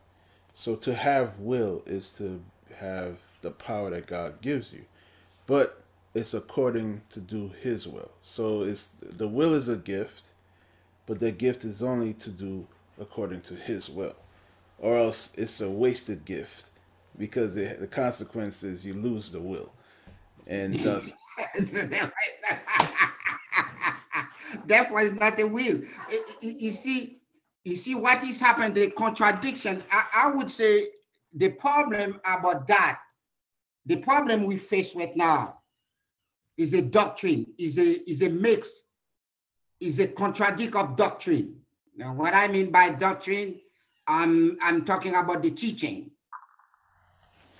So 0.58 0.74
to 0.76 0.94
have 0.94 1.38
will 1.38 1.82
is 1.86 2.10
to 2.12 2.42
have 2.76 3.18
the 3.42 3.50
power 3.50 3.90
that 3.90 4.06
God 4.06 4.40
gives 4.40 4.72
you, 4.72 4.86
but 5.46 5.82
it's 6.14 6.32
according 6.32 7.02
to 7.10 7.20
do 7.20 7.52
His 7.60 7.86
will. 7.86 8.10
So 8.22 8.62
it's 8.62 8.88
the 9.02 9.28
will 9.28 9.52
is 9.52 9.68
a 9.68 9.76
gift, 9.76 10.32
but 11.04 11.20
the 11.20 11.30
gift 11.30 11.66
is 11.66 11.82
only 11.82 12.14
to 12.14 12.30
do 12.30 12.66
according 12.98 13.42
to 13.42 13.54
His 13.54 13.90
will, 13.90 14.16
or 14.78 14.96
else 14.96 15.30
it's 15.34 15.60
a 15.60 15.70
wasted 15.70 16.24
gift 16.24 16.70
because 17.18 17.54
the, 17.54 17.76
the 17.78 17.86
consequence 17.86 18.62
is 18.62 18.84
you 18.84 18.94
lose 18.94 19.30
the 19.30 19.40
will, 19.40 19.74
and 20.46 20.80
thus 20.80 21.14
Therefore, 24.64 25.00
it's 25.02 25.20
not 25.20 25.38
a 25.38 25.46
will. 25.46 25.82
You 26.40 26.70
see, 26.70 27.18
you 27.66 27.74
see 27.74 27.94
what 27.96 28.22
is 28.22 28.38
happening, 28.38 28.72
the 28.72 28.90
contradiction. 28.92 29.82
I, 29.90 30.04
I 30.14 30.30
would 30.30 30.50
say 30.50 30.90
the 31.34 31.48
problem 31.50 32.20
about 32.24 32.68
that, 32.68 33.00
the 33.86 33.96
problem 33.96 34.44
we 34.44 34.56
face 34.56 34.94
right 34.94 35.14
now 35.16 35.58
is 36.56 36.74
a 36.74 36.82
doctrine, 36.82 37.46
is 37.58 37.78
a 37.78 38.08
is 38.08 38.22
a 38.22 38.28
mix, 38.28 38.84
is 39.80 39.98
a 39.98 40.06
contradict 40.06 40.76
of 40.76 40.96
doctrine. 40.96 41.56
Now, 41.96 42.14
what 42.14 42.34
I 42.34 42.46
mean 42.48 42.70
by 42.70 42.90
doctrine, 42.90 43.60
I'm 44.06 44.56
I'm 44.62 44.84
talking 44.84 45.16
about 45.16 45.42
the 45.42 45.50
teaching. 45.50 46.12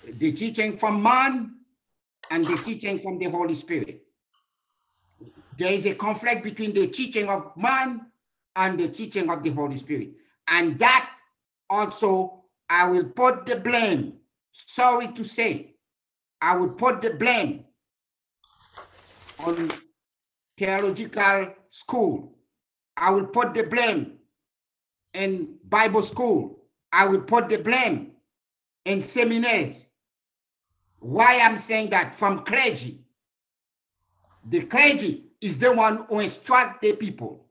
The 0.05 0.31
teaching 0.31 0.77
from 0.77 1.03
man 1.03 1.57
and 2.31 2.45
the 2.45 2.57
teaching 2.59 3.01
from 3.01 3.19
the 3.19 3.29
Holy 3.29 3.55
Spirit 3.55 4.07
there 5.59 5.73
is 5.73 5.87
a 5.87 5.95
conflict 5.95 6.45
between 6.45 6.75
the 6.75 6.87
teaching 6.87 7.29
of 7.29 7.57
man 7.57 8.07
and 8.57 8.79
the 8.81 8.89
teaching 8.89 9.31
of 9.31 9.43
the 9.43 9.51
Holy 9.51 9.77
Spirit. 9.77 10.11
And 10.49 10.79
that 10.79 11.11
also, 11.71 12.45
I 12.69 12.89
will 12.89 13.05
put 13.05 13.47
the 13.47 13.57
blame, 13.57 14.15
sorry 14.53 15.09
to 15.09 15.25
say, 15.25 15.75
I 16.41 16.57
will 16.57 16.71
put 16.71 17.01
the 17.03 17.11
blame 17.11 17.65
on 19.39 19.71
theological 20.57 21.55
school. 21.69 22.37
I 22.97 23.11
will 23.11 23.27
put 23.27 23.55
the 23.55 23.65
blame 23.65 24.19
in 25.15 25.59
Bible 25.69 26.03
school. 26.03 26.65
I 26.93 27.07
will 27.07 27.21
put 27.21 27.49
the 27.49 27.59
blame 27.59 28.13
in 28.85 29.03
seminaries. 29.03 29.89
Why 31.01 31.41
I'm 31.41 31.59
saying 31.59 31.91
that 31.91 32.15
from 32.15 32.45
clergy. 32.45 33.03
The 34.49 34.63
clergy 34.63 35.25
is 35.41 35.59
the 35.59 35.73
one 35.73 36.05
who 36.09 36.21
instruct 36.21 36.83
the 36.83 36.93
people, 36.95 37.46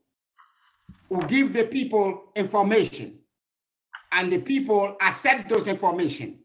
who 1.08 1.22
give 1.26 1.52
the 1.52 1.64
people 1.64 2.32
information, 2.34 3.18
and 4.12 4.32
the 4.32 4.40
people 4.40 4.96
accept 5.00 5.48
those 5.48 5.66
information 5.66 6.38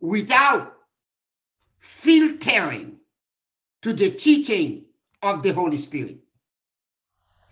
without 0.00 0.74
filtering 1.80 2.96
to 3.82 3.92
the 3.92 4.10
teaching 4.10 4.84
of 5.22 5.42
the 5.42 5.52
Holy 5.52 5.76
Spirit. 5.76 6.18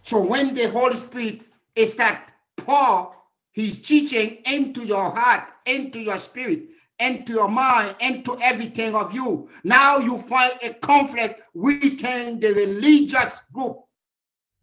So 0.02 0.20
when 0.20 0.54
the 0.54 0.70
Holy 0.70 0.96
Spirit 0.96 1.40
is 1.74 1.94
that 1.96 2.30
pour 2.56 3.14
his 3.52 3.78
teaching 3.78 4.38
into 4.44 4.84
your 4.84 5.10
heart, 5.10 5.50
into 5.66 5.98
your 5.98 6.18
spirit, 6.18 6.68
into 6.98 7.32
your 7.32 7.48
mind, 7.48 7.96
into 8.00 8.38
everything 8.40 8.94
of 8.94 9.12
you, 9.12 9.48
now 9.64 9.98
you 9.98 10.16
find 10.16 10.52
a 10.62 10.74
conflict 10.74 11.42
within 11.54 12.38
the 12.40 12.52
religious 12.52 13.40
group. 13.52 13.78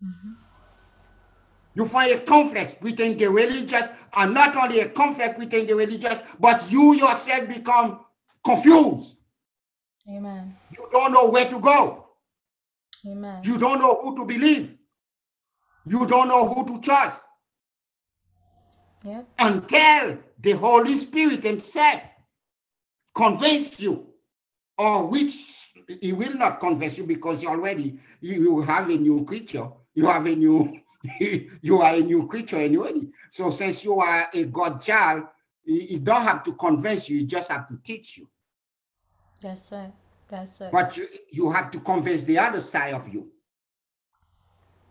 Mm-hmm. 0.04 0.43
You 1.76 1.86
find 1.86 2.12
a 2.12 2.20
conflict 2.20 2.82
within 2.82 3.18
the 3.18 3.28
religious, 3.28 3.88
and 4.16 4.34
not 4.34 4.56
only 4.56 4.80
a 4.80 4.90
conflict 4.90 5.40
within 5.40 5.66
the 5.68 5.76
religious, 5.76 6.20
but 6.40 6.72
you 6.72 6.94
yourself 6.94 7.48
become 7.48 8.00
confused. 8.46 9.18
Amen. 10.10 10.58
You 10.70 10.88
don't 10.92 11.12
know 11.14 11.30
where 11.30 11.50
to 11.50 11.60
go. 11.60 12.06
Amen. 13.06 13.44
You 13.44 13.58
don't 13.58 13.80
know 13.80 14.00
who 14.02 14.16
to 14.18 14.26
believe. 14.26 14.78
You 15.86 16.06
don't 16.08 16.28
know 16.30 16.48
who 16.54 16.66
to 16.68 16.82
trust 16.82 17.22
Yep. 19.04 19.28
until 19.40 20.18
the 20.42 20.52
Holy 20.54 20.96
Spirit 20.98 21.44
Himself 21.44 22.02
convince 23.16 23.80
you, 23.80 24.08
or 24.78 25.08
which 25.08 25.72
He 26.02 26.14
will 26.14 26.34
not 26.36 26.60
convince 26.60 26.98
you 26.98 27.06
because 27.06 27.44
you 27.44 27.50
already 27.50 28.00
you, 28.22 28.42
you 28.42 28.62
have 28.62 28.90
a 28.90 28.98
new 28.98 29.26
creature. 29.26 29.70
You 29.96 30.08
have 30.08 30.26
a 30.26 30.36
new 30.36 30.83
you 31.62 31.82
are 31.82 31.96
a 31.96 32.00
new 32.00 32.28
creature 32.28 32.58
anyway. 32.58 32.94
So 33.32 33.50
since 33.50 33.84
you 33.84 34.00
are 34.00 34.30
a 34.34 34.46
God 34.46 34.82
child, 34.82 35.26
He, 35.66 35.98
don't 35.98 36.24
have 36.24 36.44
to 36.44 36.54
convince 36.54 37.10
you. 37.10 37.24
Just 37.26 37.52
have 37.52 37.68
to 37.68 37.78
teach 37.84 38.18
you. 38.18 38.28
That's 39.42 39.72
it. 39.72 39.92
That's 40.30 40.62
it. 40.62 40.72
But 40.72 40.96
you, 40.98 41.08
you 41.32 41.52
have 41.52 41.72
to 41.72 41.80
convince 41.80 42.24
the 42.24 42.40
other 42.40 42.62
side 42.62 42.94
of 42.94 43.08
you. 43.14 43.30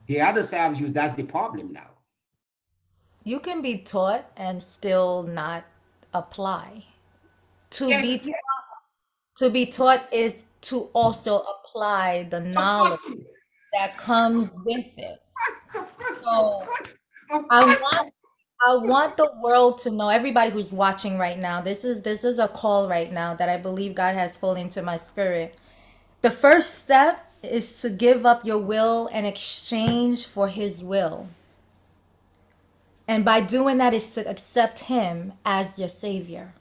The 0.07 0.21
other 0.21 0.43
side 0.43 0.73
of 0.73 0.81
you, 0.81 0.89
that's 0.89 1.17
the 1.17 1.25
problem 1.25 1.73
now. 1.73 1.91
You 3.25 3.41
can 3.41 3.63
be 3.63 3.79
taught 3.79 4.31
and 4.37 4.63
still 4.63 5.23
not 5.23 5.65
apply. 6.13 6.85
To 7.71 7.89
Yes, 7.89 8.03
be 8.03 8.21
yes, 8.25 8.41
to 9.37 9.49
be 9.49 9.67
taught 9.67 10.13
is 10.13 10.45
to 10.63 10.91
also 10.93 11.39
apply 11.39 12.25
the 12.25 12.41
knowledge 12.41 13.01
that 13.73 13.97
comes 13.97 14.53
with 14.65 14.87
it. 14.99 15.19
So 16.23 16.67
I 17.51 17.65
want 17.65 18.15
I 18.65 18.77
want 18.77 19.17
the 19.17 19.29
world 19.43 19.79
to 19.79 19.91
know, 19.91 20.09
everybody 20.09 20.53
who's 20.53 20.71
watching 20.71 21.19
right 21.19 21.39
now, 21.39 21.61
this 21.61 21.85
is 21.85 22.03
this 22.03 22.23
is 22.25 22.39
a 22.39 22.49
call 22.49 22.89
right 22.89 23.11
now 23.11 23.35
that 23.35 23.49
I 23.49 23.57
believe 23.57 23.95
God 23.95 24.15
has 24.15 24.37
pulled 24.37 24.59
into 24.59 24.83
my 24.83 24.97
spirit. 24.97 25.59
The 26.23 26.31
first 26.31 26.79
step 26.79 27.27
is 27.43 27.81
to 27.81 27.91
give 27.91 28.25
up 28.25 28.45
your 28.45 28.59
will 28.59 29.09
and 29.13 29.27
exchange 29.27 30.27
for 30.27 30.49
his 30.49 30.85
will. 30.85 31.29
And 33.09 33.25
by 33.25 33.41
doing 33.41 33.79
that 33.79 33.95
is 33.95 34.13
to 34.15 34.29
accept 34.29 34.81
him 34.81 35.33
as 35.45 35.79
your 35.79 35.89
savior. 35.89 36.55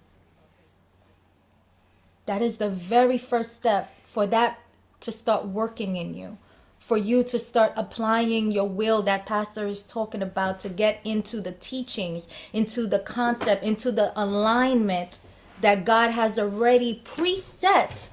That 2.26 2.42
is 2.42 2.58
the 2.58 2.70
very 2.70 3.18
first 3.18 3.56
step 3.56 3.94
for 4.04 4.26
that 4.28 4.60
to 5.02 5.12
start 5.12 5.46
working 5.46 5.96
in 5.96 6.14
you, 6.14 6.38
for 6.82 6.98
you 6.98 7.24
to 7.24 7.38
start 7.38 7.72
applying 7.76 8.52
your 8.52 8.68
will 8.68 9.04
that 9.04 9.28
Pastor 9.28 9.68
is 9.68 9.84
talking 9.84 10.24
about 10.24 10.60
to 10.60 10.68
get 10.68 11.00
into 11.06 11.40
the 11.40 11.52
teachings, 11.52 12.28
into 12.54 12.88
the 12.88 12.98
concept, 12.98 13.64
into 13.64 13.92
the 13.92 14.12
alignment 14.20 15.20
that 15.62 15.86
God 15.86 16.10
has 16.10 16.40
already 16.40 17.04
preset 17.06 18.10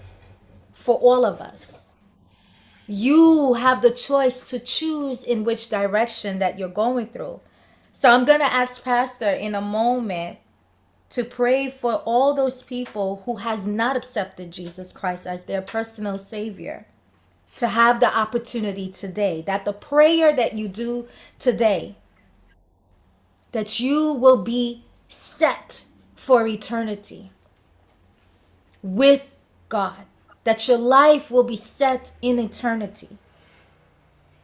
for 0.74 0.96
all 0.96 1.24
of 1.24 1.40
us. 1.40 1.88
You 2.86 3.54
have 3.54 3.80
the 3.80 3.90
choice 3.90 4.38
to 4.50 4.58
choose 4.58 5.24
in 5.24 5.44
which 5.44 5.70
direction 5.70 6.38
that 6.38 6.58
you're 6.58 6.68
going 6.68 7.06
through. 7.06 7.40
So 7.92 8.10
I'm 8.10 8.26
going 8.26 8.40
to 8.40 8.52
ask 8.52 8.84
Pastor 8.84 9.30
in 9.30 9.54
a 9.54 9.62
moment 9.62 10.38
to 11.08 11.24
pray 11.24 11.70
for 11.70 11.94
all 12.04 12.34
those 12.34 12.62
people 12.62 13.22
who 13.24 13.36
has 13.36 13.66
not 13.66 13.96
accepted 13.96 14.50
Jesus 14.52 14.92
Christ 14.92 15.26
as 15.26 15.46
their 15.46 15.62
personal 15.62 16.18
savior 16.18 16.86
to 17.59 17.68
have 17.68 18.01
the 18.01 18.16
opportunity 18.16 18.89
today 18.89 19.43
that 19.47 19.64
the 19.64 19.72
prayer 19.72 20.35
that 20.35 20.55
you 20.55 20.68
do 20.68 21.06
today 21.39 21.94
that 23.52 23.80
you 23.80 24.12
will 24.12 24.43
be 24.43 24.85
set 25.09 25.85
for 26.16 26.47
eternity 26.47 27.30
with 28.82 29.36
God 29.68 30.06
that 30.44 30.66
your 30.66 30.78
life 30.78 31.30
will 31.30 31.44
be 31.44 31.56
set 31.56 32.12
in 32.22 32.39
eternity 32.39 33.18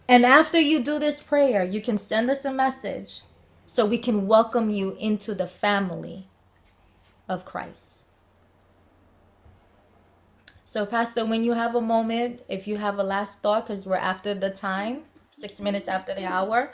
and 0.07 0.27
after 0.27 0.61
you 0.61 0.83
do 0.83 0.99
this 0.99 1.23
prayer 1.23 1.65
you 1.65 1.81
can 1.81 1.97
send 1.97 2.29
us 2.29 2.45
a 2.45 2.53
message 2.53 3.23
so 3.75 3.85
we 3.85 3.99
can 3.99 4.29
welcome 4.29 4.71
you 4.71 4.97
into 5.01 5.35
the 5.35 5.49
family 5.49 6.29
of 7.29 7.45
Christ. 7.45 8.04
So, 10.75 10.85
Pastor, 10.85 11.25
when 11.25 11.45
you 11.45 11.53
have 11.53 11.77
a 11.77 11.81
moment, 11.81 12.41
if 12.49 12.67
you 12.67 12.79
have 12.79 12.99
a 12.99 13.05
last 13.05 13.39
thought, 13.43 13.69
because 13.69 13.87
we're 13.87 13.95
after 13.95 14.35
the 14.35 14.51
time, 14.51 15.05
six 15.31 15.61
minutes 15.61 15.87
after 15.87 16.13
the 16.17 16.27
hour, 16.27 16.73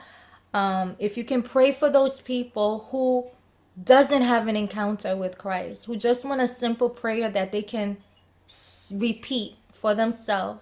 um, 0.54 0.96
if 0.98 1.18
you 1.18 1.24
can 1.24 1.42
pray 1.42 1.70
for 1.70 1.90
those 1.90 2.18
people 2.18 2.88
who 2.90 3.28
doesn't 3.84 4.22
have 4.22 4.48
an 4.48 4.56
encounter 4.56 5.14
with 5.14 5.36
Christ, 5.36 5.84
who 5.84 5.96
just 5.96 6.24
want 6.24 6.40
a 6.40 6.46
simple 6.46 6.88
prayer 6.88 7.28
that 7.28 7.52
they 7.52 7.60
can 7.60 7.98
s- 8.48 8.90
repeat 8.96 9.56
for 9.74 9.94
themselves, 9.94 10.60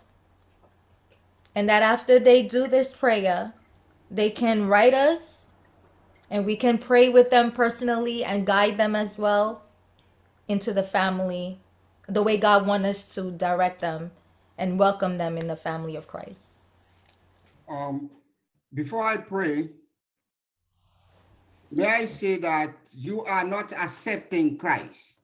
and 1.55 1.69
that 1.69 1.83
after 1.85 2.19
they 2.19 2.43
do 2.43 2.67
this 2.67 2.93
prayer, 2.93 3.53
they 4.11 4.31
can 4.31 4.67
write 4.67 4.95
us 4.95 5.47
and 6.29 6.45
we 6.45 6.57
can 6.57 6.77
pray 6.77 7.09
with 7.09 7.31
them 7.31 7.53
personally 7.53 8.25
and 8.25 8.45
guide 8.49 8.79
them 8.79 8.97
as 8.97 9.17
well 9.17 9.63
into 10.49 10.73
the 10.73 10.83
family 10.83 11.61
the 12.09 12.23
way 12.23 12.39
God 12.39 12.67
wants 12.67 12.89
us 12.89 13.15
to 13.17 13.31
direct 13.31 13.81
them 13.81 14.11
and 14.57 14.79
welcome 14.79 15.19
them 15.19 15.37
in 15.37 15.47
the 15.47 15.57
family 15.57 15.95
of 15.95 16.07
Christ. 16.07 16.57
Um, 17.69 18.11
before 18.73 19.05
I 19.05 19.19
pray, 19.19 19.69
may 21.71 21.87
I 21.87 22.05
say 22.07 22.39
that 22.39 22.75
you 22.93 23.25
are 23.25 23.45
not 23.45 23.73
accepting 23.73 24.57
Christ. 24.57 25.15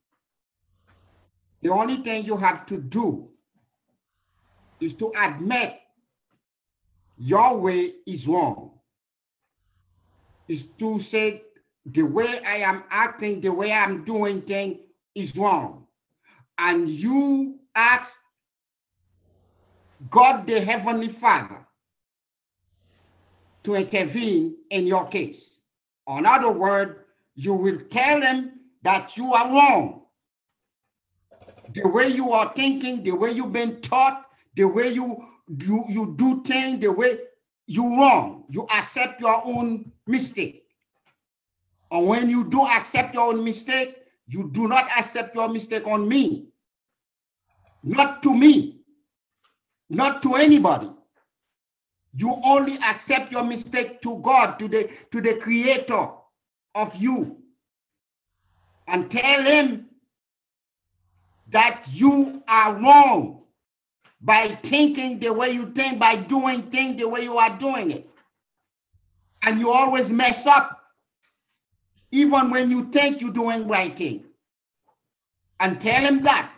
The 1.62 1.70
only 1.70 1.96
thing 1.96 2.24
you 2.24 2.36
have 2.36 2.66
to 2.66 2.78
do 2.78 3.30
is 4.80 4.94
to 4.94 5.10
admit 5.18 5.80
your 7.16 7.56
way 7.56 7.94
is 8.06 8.28
wrong. 8.28 8.72
Is 10.46 10.64
to 10.78 10.98
say 11.00 11.42
the 11.86 12.02
way 12.02 12.40
I 12.46 12.56
am 12.56 12.84
acting, 12.90 13.40
the 13.40 13.52
way 13.52 13.72
I'm 13.72 14.04
doing 14.04 14.42
things 14.42 14.78
is 15.14 15.34
wrong. 15.38 15.83
And 16.58 16.88
you 16.88 17.58
ask 17.74 18.16
God 20.10 20.46
the 20.46 20.60
Heavenly 20.60 21.08
Father 21.08 21.66
to 23.64 23.74
intervene 23.74 24.56
in 24.70 24.86
your 24.86 25.06
case. 25.06 25.58
In 26.08 26.26
other 26.26 26.50
words, 26.52 26.96
you 27.34 27.54
will 27.54 27.80
tell 27.90 28.20
him 28.20 28.52
that 28.82 29.16
you 29.16 29.32
are 29.34 29.50
wrong. 29.50 30.02
The 31.72 31.88
way 31.88 32.08
you 32.08 32.32
are 32.32 32.52
thinking, 32.54 33.02
the 33.02 33.12
way 33.12 33.32
you've 33.32 33.52
been 33.52 33.80
taught, 33.80 34.26
the 34.54 34.64
way 34.64 34.90
you 34.92 35.26
you, 35.48 35.84
you 35.88 36.14
do 36.16 36.42
things, 36.42 36.80
the 36.80 36.92
way 36.92 37.18
you 37.66 37.98
wrong. 37.98 38.44
You 38.48 38.66
accept 38.72 39.20
your 39.20 39.42
own 39.44 39.90
mistake. 40.06 40.64
And 41.90 42.06
when 42.06 42.30
you 42.30 42.44
do 42.44 42.66
accept 42.66 43.14
your 43.14 43.32
own 43.32 43.44
mistake, 43.44 43.96
you 44.26 44.50
do 44.52 44.68
not 44.68 44.86
accept 44.96 45.34
your 45.34 45.48
mistake 45.48 45.86
on 45.86 46.08
me. 46.08 46.46
Not 47.82 48.22
to 48.22 48.34
me. 48.34 48.80
Not 49.90 50.22
to 50.22 50.34
anybody. 50.36 50.90
You 52.16 52.40
only 52.44 52.76
accept 52.76 53.32
your 53.32 53.44
mistake 53.44 54.00
to 54.02 54.18
God, 54.18 54.58
to 54.60 54.68
the 54.68 54.88
to 55.10 55.20
the 55.20 55.36
creator 55.36 56.08
of 56.74 56.94
you. 56.96 57.38
And 58.86 59.10
tell 59.10 59.42
him 59.42 59.86
that 61.48 61.84
you 61.90 62.42
are 62.48 62.74
wrong 62.74 63.42
by 64.20 64.48
thinking 64.48 65.18
the 65.18 65.32
way 65.32 65.50
you 65.50 65.70
think, 65.72 65.98
by 65.98 66.16
doing 66.16 66.62
things 66.70 67.00
the 67.00 67.08
way 67.08 67.22
you 67.22 67.36
are 67.36 67.58
doing 67.58 67.90
it. 67.90 68.08
And 69.42 69.60
you 69.60 69.70
always 69.70 70.10
mess 70.10 70.46
up, 70.46 70.83
even 72.14 72.48
when 72.50 72.70
you 72.70 72.84
think 72.84 73.20
you're 73.20 73.32
doing 73.32 73.66
right 73.66 73.96
thing. 73.96 74.24
And 75.58 75.80
tell 75.80 76.00
him 76.00 76.22
that. 76.22 76.52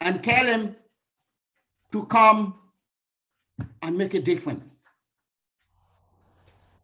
And 0.00 0.22
tell 0.22 0.44
him 0.44 0.76
to 1.92 2.04
come 2.06 2.54
and 3.82 3.96
make 3.96 4.12
a 4.12 4.20
difference 4.20 4.62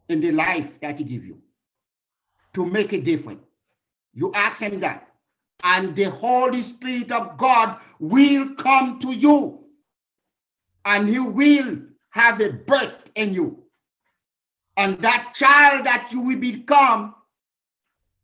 in 0.08 0.20
the 0.20 0.32
life 0.32 0.80
that 0.80 0.98
he 0.98 1.04
give 1.04 1.24
you. 1.24 1.38
To 2.54 2.64
make 2.64 2.92
a 2.92 3.00
difference. 3.00 3.42
You 4.14 4.32
ask 4.34 4.62
him 4.62 4.80
that. 4.80 5.12
And 5.62 5.94
the 5.94 6.04
Holy 6.04 6.62
Spirit 6.62 7.12
of 7.12 7.36
God 7.36 7.76
will 7.98 8.54
come 8.54 8.98
to 9.00 9.12
you 9.12 9.60
and 10.86 11.06
he 11.06 11.18
will 11.18 11.78
have 12.10 12.40
a 12.40 12.50
birth 12.52 13.10
in 13.14 13.34
you. 13.34 13.62
And 14.78 14.98
that 15.02 15.34
child 15.34 15.84
that 15.84 16.08
you 16.10 16.22
will 16.22 16.38
become, 16.38 17.14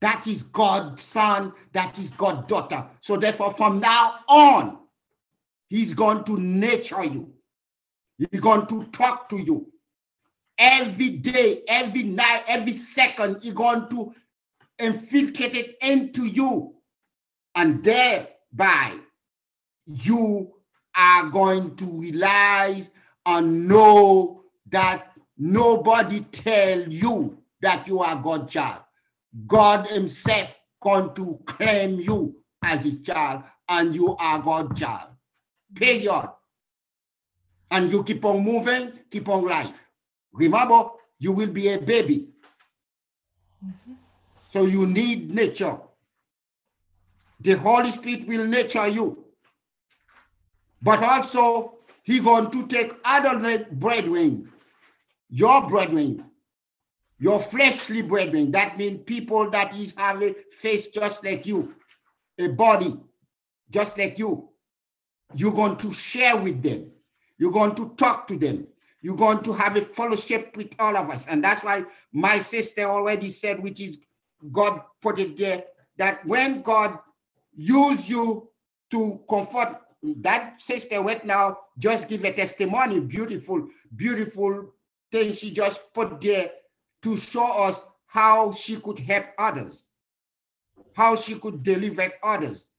that 0.01 0.27
is 0.27 0.43
God's 0.43 1.03
son, 1.03 1.53
that 1.73 1.99
is 1.99 2.11
God's 2.11 2.47
daughter. 2.47 2.87
So 3.01 3.17
therefore, 3.17 3.53
from 3.55 3.81
now 3.81 4.17
on, 4.29 4.79
he's 5.69 5.95
going 5.95 6.25
to 6.25 6.39
nurture 6.39 7.05
you. 7.05 7.33
He's 8.19 8.41
going 8.41 8.67
to 8.67 8.85
talk 8.93 9.29
to 9.31 9.39
you. 9.39 9.73
Every 10.59 11.11
day, 11.11 11.63
every 11.69 12.03
night, 12.03 12.45
every 12.47 12.73
second, 12.73 13.43
he's 13.43 13.53
going 13.53 13.89
to 13.91 14.15
infiltrate 14.79 15.55
it 15.55 15.77
into 15.83 16.27
you. 16.27 16.75
And 17.55 17.83
thereby, 17.83 18.99
you 19.87 20.53
are 20.95 21.29
going 21.29 21.77
to 21.77 21.85
realize 21.85 22.91
and 23.25 23.69
know 23.69 24.43
that 24.71 25.13
nobody 25.39 26.21
tell 26.21 26.81
you 26.81 27.39
that 27.61 27.87
you 27.87 28.01
are 28.01 28.17
God's 28.17 28.53
child. 28.53 28.81
God 29.47 29.87
himself 29.89 30.59
going 30.81 31.15
to 31.15 31.41
claim 31.47 32.01
you 32.01 32.37
as 32.65 32.85
his 32.85 33.01
child 33.01 33.43
and 33.69 33.95
you 33.95 34.17
are 34.17 34.41
God's 34.41 34.81
child. 34.81 35.11
Period. 35.75 36.31
And 37.71 37.91
you 37.91 38.05
keep 38.05 38.25
on 38.25 38.45
moving, 38.45 38.93
keep 39.11 39.29
on 39.29 39.45
life. 39.45 39.87
Remember, 40.33 40.91
you 41.19 41.33
will 41.33 41.49
be 41.49 41.69
a 41.69 41.79
baby. 41.79 42.29
So 44.51 44.67
you 44.67 44.87
need 44.87 45.35
nature. 45.35 45.79
The 47.41 47.53
Holy 47.53 47.91
Spirit 47.91 48.27
will 48.27 48.47
nature 48.47 48.89
you. 48.89 49.25
But 50.81 51.03
also, 51.03 51.79
he 52.05 52.21
going 52.21 52.51
to 52.53 52.67
take 52.69 52.93
other 53.05 53.67
brethren, 53.73 54.53
your 55.29 55.69
brethren, 55.69 56.25
your 57.19 57.41
fleshly 57.41 58.03
brethren. 58.03 58.51
That 58.53 58.77
means 58.79 59.03
people 59.05 59.51
that 59.51 59.75
is 59.77 59.95
have 59.97 60.23
a 60.23 60.35
face 60.53 60.89
just 60.89 61.25
like 61.25 61.47
you, 61.47 61.75
a 62.39 62.49
body 62.49 62.99
just 63.71 63.99
like 63.99 64.19
you. 64.19 64.49
You're 65.35 65.53
going 65.53 65.77
to 65.79 65.93
share 65.93 66.37
with 66.37 66.63
them. 66.63 66.91
You're 67.39 67.53
going 67.53 67.75
to 67.75 67.95
talk 67.97 68.29
to 68.29 68.37
them. 68.37 68.67
You're 69.03 69.17
going 69.17 69.43
to 69.43 69.53
have 69.53 69.77
a 69.77 69.83
fellowship 69.83 70.57
with 70.57 70.71
all 70.79 70.97
of 70.97 71.11
us. 71.11 71.27
And 71.27 71.43
that's 71.43 71.65
why 71.65 71.85
my 72.13 72.39
sister 72.39 72.83
already 72.83 73.31
said, 73.31 73.63
which 73.63 73.81
is 73.81 73.99
God 74.53 74.83
put 75.03 75.19
it 75.19 75.37
there, 75.37 75.65
that 75.97 76.25
when 76.27 76.63
God 76.63 76.99
use 77.55 78.09
you 78.09 78.49
to 78.91 79.21
comfort 79.29 79.81
that 80.03 80.61
sister 80.61 81.03
right 81.03 81.25
now 81.25 81.59
just 81.79 82.09
give 82.09 82.25
a 82.25 82.33
testimony 82.33 83.01
beautiful 83.01 83.67
beautiful 83.97 84.73
thing 85.11 85.33
she 85.33 85.51
just 85.51 85.81
put 85.95 86.21
there 86.21 86.51
to 87.03 87.17
show 87.17 87.53
us 87.65 87.81
how 88.07 88.53
she 88.53 88.77
could 88.77 88.99
help 88.99 89.27
others 89.39 89.89
how 90.97 91.15
she 91.15 91.39
could 91.39 91.63
deliver 91.63 92.11
others 92.23 92.71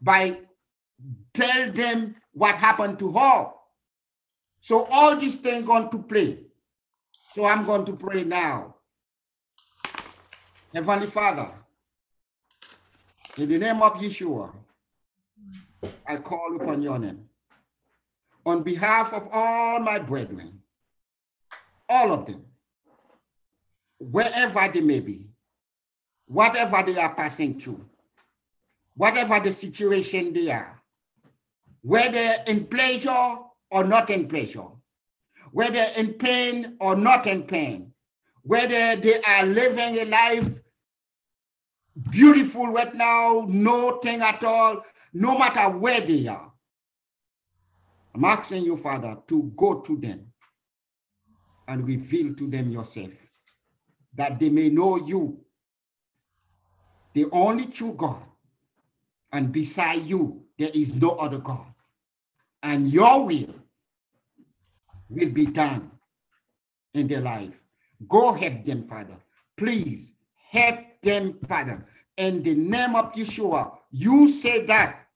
by 0.00 0.38
tell 1.34 1.70
them 1.70 2.16
what 2.32 2.54
happened 2.56 2.98
to 2.98 3.12
her. 3.12 3.50
So 4.62 4.86
all 4.90 5.16
these 5.16 5.36
things 5.36 5.66
going 5.66 5.90
to 5.90 5.98
play. 5.98 6.38
So 7.34 7.44
i'm 7.44 7.66
going 7.66 7.84
to 7.84 7.94
pray 7.94 8.24
now. 8.24 8.76
Heavenly 10.72 11.06
father 11.06 11.50
in 13.36 13.48
the 13.48 13.58
name 13.58 13.82
of 13.82 13.92
yeshua 13.94 14.52
I 16.06 16.16
call 16.16 16.56
upon 16.56 16.82
your 16.82 16.98
name. 16.98 17.28
On 18.46 18.62
behalf 18.62 19.12
of 19.12 19.28
all 19.30 19.78
my 19.78 19.98
brethren, 19.98 20.60
all 21.88 22.12
of 22.12 22.26
them, 22.26 22.44
wherever 23.98 24.68
they 24.72 24.80
may 24.80 25.00
be, 25.00 25.28
whatever 26.26 26.82
they 26.82 26.98
are 26.98 27.14
passing 27.14 27.58
through, 27.58 27.84
whatever 28.96 29.40
the 29.40 29.52
situation 29.52 30.32
they 30.32 30.50
are, 30.50 30.80
whether 31.82 32.34
in 32.46 32.66
pleasure 32.66 33.36
or 33.70 33.84
not 33.84 34.10
in 34.10 34.28
pleasure, 34.28 34.66
whether 35.52 35.86
in 35.96 36.14
pain 36.14 36.76
or 36.80 36.96
not 36.96 37.26
in 37.26 37.42
pain, 37.42 37.92
whether 38.42 38.96
they 38.96 39.20
are 39.22 39.44
living 39.44 39.98
a 39.98 40.04
life 40.04 40.48
beautiful 42.10 42.66
right 42.68 42.94
now, 42.94 43.46
no 43.48 43.98
thing 43.98 44.22
at 44.22 44.42
all, 44.44 44.84
no 45.12 45.36
matter 45.36 45.68
where 45.76 46.00
they 46.00 46.26
are. 46.28 46.52
I'm 48.14 48.24
asking 48.24 48.64
you, 48.64 48.76
Father, 48.76 49.16
to 49.28 49.52
go 49.56 49.80
to 49.80 49.96
them 49.96 50.32
and 51.66 51.86
reveal 51.86 52.34
to 52.34 52.46
them 52.46 52.70
yourself 52.70 53.12
that 54.18 54.38
they 54.40 54.50
may 54.50 54.68
know 54.68 54.96
you, 54.96 55.38
the 57.14 57.26
only 57.32 57.66
true 57.66 57.94
God. 57.94 58.20
And 59.32 59.52
beside 59.52 60.06
you, 60.06 60.42
there 60.58 60.70
is 60.74 60.94
no 60.94 61.10
other 61.10 61.38
God. 61.38 61.66
And 62.62 62.88
your 62.88 63.24
will 63.24 63.54
will 65.08 65.28
be 65.30 65.46
done 65.46 65.90
in 66.94 67.06
their 67.06 67.20
life. 67.20 67.52
Go 68.08 68.32
help 68.32 68.64
them, 68.64 68.88
Father. 68.88 69.16
Please 69.56 70.14
help 70.50 70.80
them, 71.02 71.38
Father. 71.48 71.86
In 72.16 72.42
the 72.42 72.54
name 72.54 72.96
of 72.96 73.12
Yeshua, 73.12 73.72
you 73.92 74.28
say 74.28 74.66
that 74.66 75.06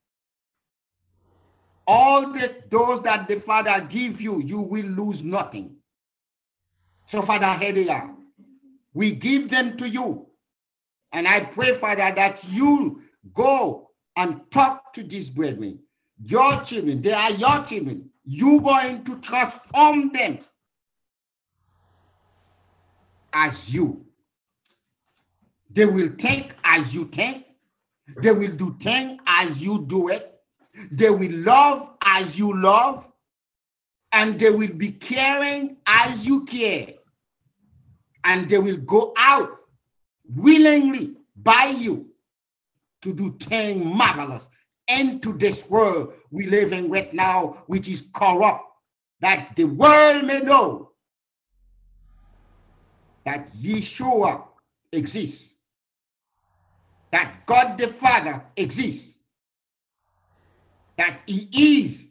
all 1.89 2.33
the, 2.33 2.55
those 2.71 3.03
that 3.03 3.27
the 3.27 3.41
Father 3.41 3.85
give 3.89 4.21
you, 4.21 4.41
you 4.41 4.61
will 4.61 4.87
lose 4.87 5.23
nothing. 5.23 5.77
So, 7.07 7.21
Father, 7.23 7.53
here 7.55 7.73
they 7.73 7.89
are. 7.89 8.15
We 8.95 9.13
give 9.13 9.51
them 9.51 9.77
to 9.79 9.89
you. 9.89 10.27
And 11.13 11.29
I 11.29 11.41
pray, 11.41 11.75
Father, 11.75 12.13
that 12.15 12.43
you 12.51 13.03
go 13.33 13.91
and 14.17 14.41
talk 14.51 14.93
to 14.95 15.03
these 15.03 15.31
brethren, 15.31 15.79
your 16.25 16.63
children. 16.63 17.03
They 17.03 17.13
are 17.13 17.31
your 17.33 17.65
children. 17.65 18.11
You 18.25 18.61
going 18.61 19.05
to 19.05 19.19
transform 19.21 20.11
them 20.13 20.39
as 23.33 23.73
you. 23.73 24.05
They 25.71 25.87
will 25.87 26.11
think 26.19 26.55
as 26.65 26.95
you 26.95 27.07
think. 27.07 27.47
They 28.19 28.33
will 28.33 28.53
do 28.53 28.77
things 28.81 29.21
as 29.27 29.63
you 29.63 29.85
do 29.87 30.09
it. 30.09 30.41
They 30.91 31.11
will 31.11 31.33
love 31.33 31.91
as 32.05 32.39
you 32.39 32.53
love, 32.55 33.11
and 34.13 34.39
they 34.39 34.51
will 34.51 34.73
be 34.73 34.93
caring 34.93 35.77
as 35.87 36.27
you 36.27 36.45
care. 36.45 36.95
And 38.25 38.49
they 38.49 38.59
will 38.59 38.77
go 38.77 39.13
out 39.17 39.59
willingly 40.35 41.17
by 41.37 41.75
you 41.77 42.07
to 43.03 43.13
do 43.13 43.37
things 43.41 43.85
marvelous 43.85 44.49
into 44.89 45.33
this 45.37 45.69
world 45.69 46.13
we 46.31 46.47
live 46.47 46.73
in 46.73 46.91
right 46.91 47.13
now, 47.13 47.63
which 47.67 47.89
is 47.89 48.09
corrupt, 48.13 48.65
that 49.21 49.55
the 49.57 49.65
world 49.65 50.25
may 50.25 50.41
know 50.41 50.91
that 53.25 53.53
Yeshua 53.55 54.45
exists, 54.93 55.55
that 57.11 57.47
God 57.47 57.79
the 57.79 57.89
Father 57.89 58.43
exists, 58.57 59.15
that 60.97 61.23
he 61.27 61.49
is 61.85 62.11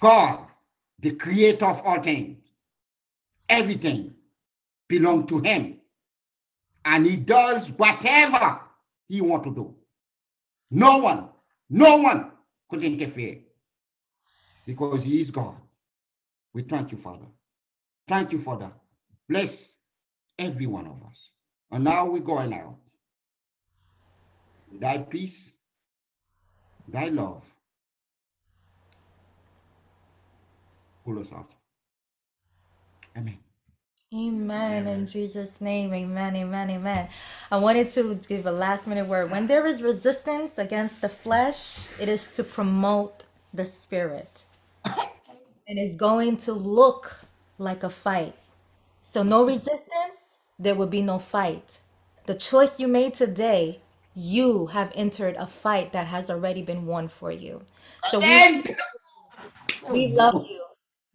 God, 0.00 0.46
the 0.98 1.12
creator 1.12 1.66
of 1.66 1.82
all 1.84 2.00
things. 2.02 2.38
Everything 3.48 4.15
belongs 4.88 5.28
to 5.30 5.40
him. 5.40 5.80
And 6.84 7.06
he 7.06 7.16
does 7.16 7.70
whatever 7.70 8.60
he 9.08 9.20
want 9.20 9.44
to 9.44 9.54
do. 9.54 9.74
No 10.70 10.98
one, 10.98 11.28
no 11.68 11.96
one 11.96 12.32
could 12.70 12.84
interfere 12.84 13.38
because 14.66 15.02
he 15.02 15.20
is 15.20 15.30
God. 15.30 15.56
We 16.52 16.62
thank 16.62 16.92
you, 16.92 16.98
Father. 16.98 17.26
Thank 18.08 18.32
you, 18.32 18.38
Father. 18.38 18.70
Bless 19.28 19.76
every 20.38 20.66
one 20.66 20.86
of 20.86 21.02
us. 21.08 21.30
And 21.70 21.84
now 21.84 22.06
we're 22.06 22.20
going 22.20 22.54
out. 22.54 22.76
Thy 24.72 24.98
peace 24.98 25.56
thy 26.88 27.08
love 27.08 27.42
pull 31.04 31.18
us 31.18 31.32
out. 31.32 31.50
Amen. 33.16 33.38
Amen. 34.14 34.86
In 34.86 35.06
Jesus' 35.06 35.60
name, 35.60 35.94
amen, 35.94 36.36
amen, 36.36 36.70
amen. 36.70 37.08
I 37.50 37.58
wanted 37.58 37.88
to 37.90 38.14
give 38.28 38.46
a 38.46 38.52
last 38.52 38.86
minute 38.86 39.06
word. 39.06 39.30
When 39.30 39.46
there 39.46 39.66
is 39.66 39.82
resistance 39.82 40.58
against 40.58 41.00
the 41.02 41.08
flesh, 41.10 41.88
it 42.00 42.08
is 42.08 42.34
to 42.36 42.44
promote 42.44 43.24
the 43.54 43.66
spirit. 43.66 44.44
And 45.68 45.78
it's 45.78 45.94
going 45.96 46.38
to 46.38 46.52
look 46.52 47.20
like 47.58 47.82
a 47.82 47.90
fight. 47.90 48.34
So, 49.02 49.22
no 49.22 49.44
resistance, 49.46 50.38
there 50.58 50.74
will 50.74 50.88
be 50.88 51.02
no 51.02 51.18
fight. 51.18 51.80
The 52.26 52.34
choice 52.34 52.80
you 52.80 52.88
made 52.88 53.14
today 53.14 53.80
you 54.16 54.66
have 54.68 54.92
entered 54.94 55.36
a 55.36 55.46
fight 55.46 55.92
that 55.92 56.08
has 56.08 56.30
already 56.30 56.62
been 56.62 56.86
won 56.86 57.08
for 57.08 57.32
you. 57.32 57.62
So 58.10 58.20
we, 58.20 58.64
we 59.90 60.08
love 60.08 60.36
you. 60.48 60.65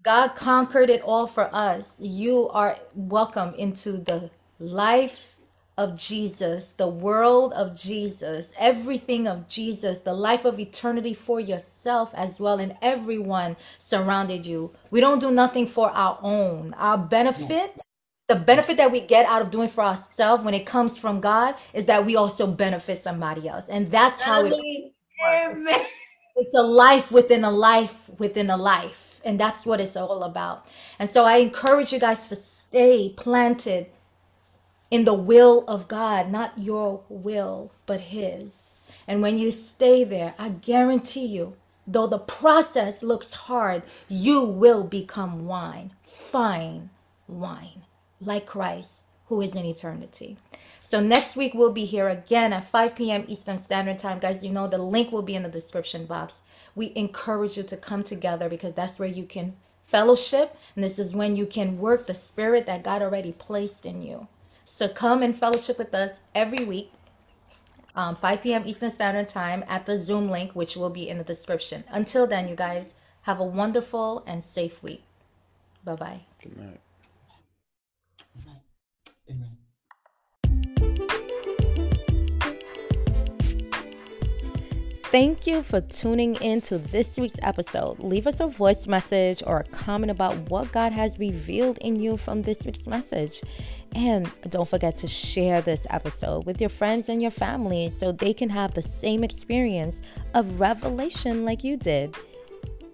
God 0.04 0.30
conquered 0.30 0.90
it 0.90 1.02
all 1.04 1.28
for 1.28 1.50
us. 1.54 2.00
You 2.02 2.50
are 2.50 2.78
welcome 2.96 3.54
into 3.54 3.94
the 3.94 4.32
life 4.60 5.36
of 5.78 5.96
Jesus, 5.96 6.74
the 6.74 6.88
world 6.88 7.54
of 7.54 7.76
Jesus, 7.76 8.54
everything 8.58 9.28
of 9.28 9.48
Jesus, 9.48 10.02
the 10.02 10.14
life 10.14 10.44
of 10.44 10.60
eternity 10.60 11.14
for 11.14 11.40
yourself 11.40 12.12
as 12.16 12.40
well, 12.40 12.60
and 12.60 12.76
everyone 12.82 13.58
surrounded 13.78 14.46
you. 14.46 14.72
We 14.90 15.02
don't 15.02 15.20
do 15.20 15.32
nothing 15.32 15.68
for 15.68 15.92
our 15.92 16.18
own. 16.22 16.74
Our 16.78 16.98
benefit 16.98 17.80
the 18.28 18.36
benefit 18.38 18.78
that 18.78 18.94
we 18.94 19.02
get 19.02 19.26
out 19.26 19.42
of 19.42 19.50
doing 19.52 19.68
for 19.68 19.84
ourselves 19.84 20.42
when 20.42 20.54
it 20.54 20.66
comes 20.66 20.98
from 20.98 21.20
God 21.20 21.56
is 21.74 21.86
that 21.88 22.06
we 22.06 22.16
also 22.16 22.48
benefit 22.48 22.98
somebody 22.98 23.50
else. 23.50 23.68
And 23.68 23.92
that's 23.92 24.22
how 24.22 24.46
it 24.46 24.54
Amen. 25.26 25.86
it's 26.38 26.56
a 26.56 26.62
life 26.62 27.12
within 27.12 27.44
a 27.44 27.52
life 27.52 28.10
within 28.18 28.50
a 28.50 28.56
life. 28.56 29.11
And 29.24 29.40
that's 29.40 29.66
what 29.66 29.80
it's 29.80 29.96
all 29.96 30.24
about. 30.24 30.66
And 30.98 31.10
so 31.10 31.26
I 31.26 31.38
encourage 31.38 31.94
you 31.94 32.00
guys 32.00 32.28
to 32.28 32.36
stay 32.36 33.10
planted 33.10 33.88
in 34.90 35.06
the 35.06 35.14
will 35.14 35.64
of 35.68 35.88
God, 35.88 36.30
not 36.32 36.58
your 36.58 37.04
will, 37.08 37.72
but 37.86 38.02
His. 38.02 38.76
And 39.08 39.22
when 39.22 39.38
you 39.38 39.52
stay 39.52 40.04
there, 40.04 40.34
I 40.38 40.50
guarantee 40.50 41.26
you, 41.26 41.56
though 41.88 42.08
the 42.08 42.20
process 42.20 43.02
looks 43.02 43.34
hard, 43.34 43.86
you 44.10 44.44
will 44.44 44.84
become 44.84 45.46
wine, 45.46 45.94
fine 46.04 46.90
wine, 47.28 47.84
like 48.20 48.46
Christ, 48.46 49.04
who 49.28 49.42
is 49.42 49.56
in 49.56 49.66
eternity. 49.66 50.38
So 50.84 51.00
next 51.00 51.38
week 51.38 51.54
we'll 51.54 51.72
be 51.72 51.86
here 51.86 52.10
again 52.10 52.52
at 52.52 52.66
5 52.66 52.96
p.m. 52.96 53.24
Eastern 53.28 53.58
Standard 53.58 53.98
Time. 53.98 54.20
Guys, 54.20 54.44
you 54.44 54.52
know 54.52 54.68
the 54.68 54.78
link 54.78 55.12
will 55.12 55.22
be 55.22 55.36
in 55.36 55.44
the 55.44 55.50
description 55.50 56.06
box. 56.06 56.44
We 56.76 56.94
encourage 56.96 57.58
you 57.58 57.64
to 57.64 57.78
come 57.78 58.04
together 58.04 58.50
because 58.50 58.74
that's 58.74 59.00
where 59.00 59.08
you 59.08 59.26
can 59.26 59.56
fellowship. 59.84 60.56
And 60.76 60.84
this 60.84 61.00
is 61.00 61.16
when 61.16 61.36
you 61.36 61.46
can 61.46 61.78
work 61.78 62.08
the 62.08 62.14
spirit 62.14 62.66
that 62.66 62.84
God 62.84 63.02
already 63.02 63.34
placed 63.34 63.86
in 63.86 64.02
you. 64.02 64.28
So 64.64 64.88
come 64.88 65.22
and 65.22 65.36
fellowship 65.38 65.78
with 65.78 65.94
us 65.94 66.22
every 66.34 66.64
week. 66.66 66.92
Um, 67.94 68.16
5 68.16 68.42
p.m. 68.42 68.64
Eastern 68.66 68.90
Standard 68.90 69.28
Time 69.28 69.66
at 69.68 69.86
the 69.86 69.98
Zoom 69.98 70.30
link, 70.30 70.54
which 70.54 70.78
will 70.78 70.90
be 70.90 71.10
in 71.10 71.18
the 71.18 71.26
description. 71.26 71.84
Until 71.90 72.26
then, 72.26 72.48
you 72.48 72.56
guys 72.56 72.96
have 73.24 73.40
a 73.42 73.44
wonderful 73.44 74.24
and 74.26 74.42
safe 74.42 74.82
week. 74.82 75.04
Bye 75.84 75.96
bye. 75.96 76.22
Good 76.42 76.58
night. 76.58 76.80
Thank 85.12 85.46
you 85.46 85.62
for 85.62 85.82
tuning 85.82 86.36
in 86.36 86.62
to 86.62 86.78
this 86.78 87.18
week's 87.18 87.38
episode. 87.42 88.00
Leave 88.00 88.28
us 88.28 88.40
a 88.40 88.48
voice 88.48 88.88
message 88.88 89.44
or 89.46 89.60
a 89.60 89.64
comment 89.66 90.10
about 90.10 90.38
what 90.50 90.72
God 90.72 90.94
has 90.94 91.20
revealed 91.20 91.78
in 91.80 91.98
you 91.98 92.16
from 92.16 92.44
this 92.44 92.62
week's 92.64 92.88
message. 92.88 93.42
And 93.94 94.32
don't 94.48 94.70
forget 94.70 94.98
to 95.00 95.10
share 95.10 95.62
this 95.62 95.86
episode 95.90 96.46
with 96.46 96.62
your 96.62 96.70
friends 96.70 97.10
and 97.10 97.22
your 97.22 97.30
family 97.30 97.90
so 97.90 98.14
they 98.14 98.34
can 98.34 98.50
have 98.52 98.74
the 98.74 98.82
same 98.82 99.26
experience 99.26 100.00
of 100.34 100.62
revelation 100.62 101.44
like 101.44 101.62
you 101.62 101.76
did. 101.76 102.16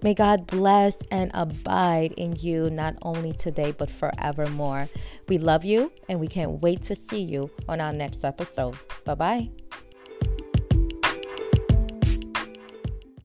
May 0.02 0.16
God 0.16 0.48
bless 0.48 0.98
and 1.12 1.30
abide 1.36 2.14
in 2.14 2.36
you 2.36 2.72
not 2.72 2.96
only 3.04 3.34
today 3.34 3.76
but 3.78 3.92
forevermore. 3.92 4.90
We 5.28 5.38
love 5.38 5.64
you 5.64 5.92
and 6.10 6.20
we 6.20 6.28
can't 6.28 6.64
wait 6.64 6.82
to 6.84 6.96
see 6.96 7.22
you 7.22 7.52
on 7.70 7.80
our 7.80 7.94
next 7.94 8.26
episode. 8.26 8.76
Bye 9.06 9.14
bye. 9.14 9.50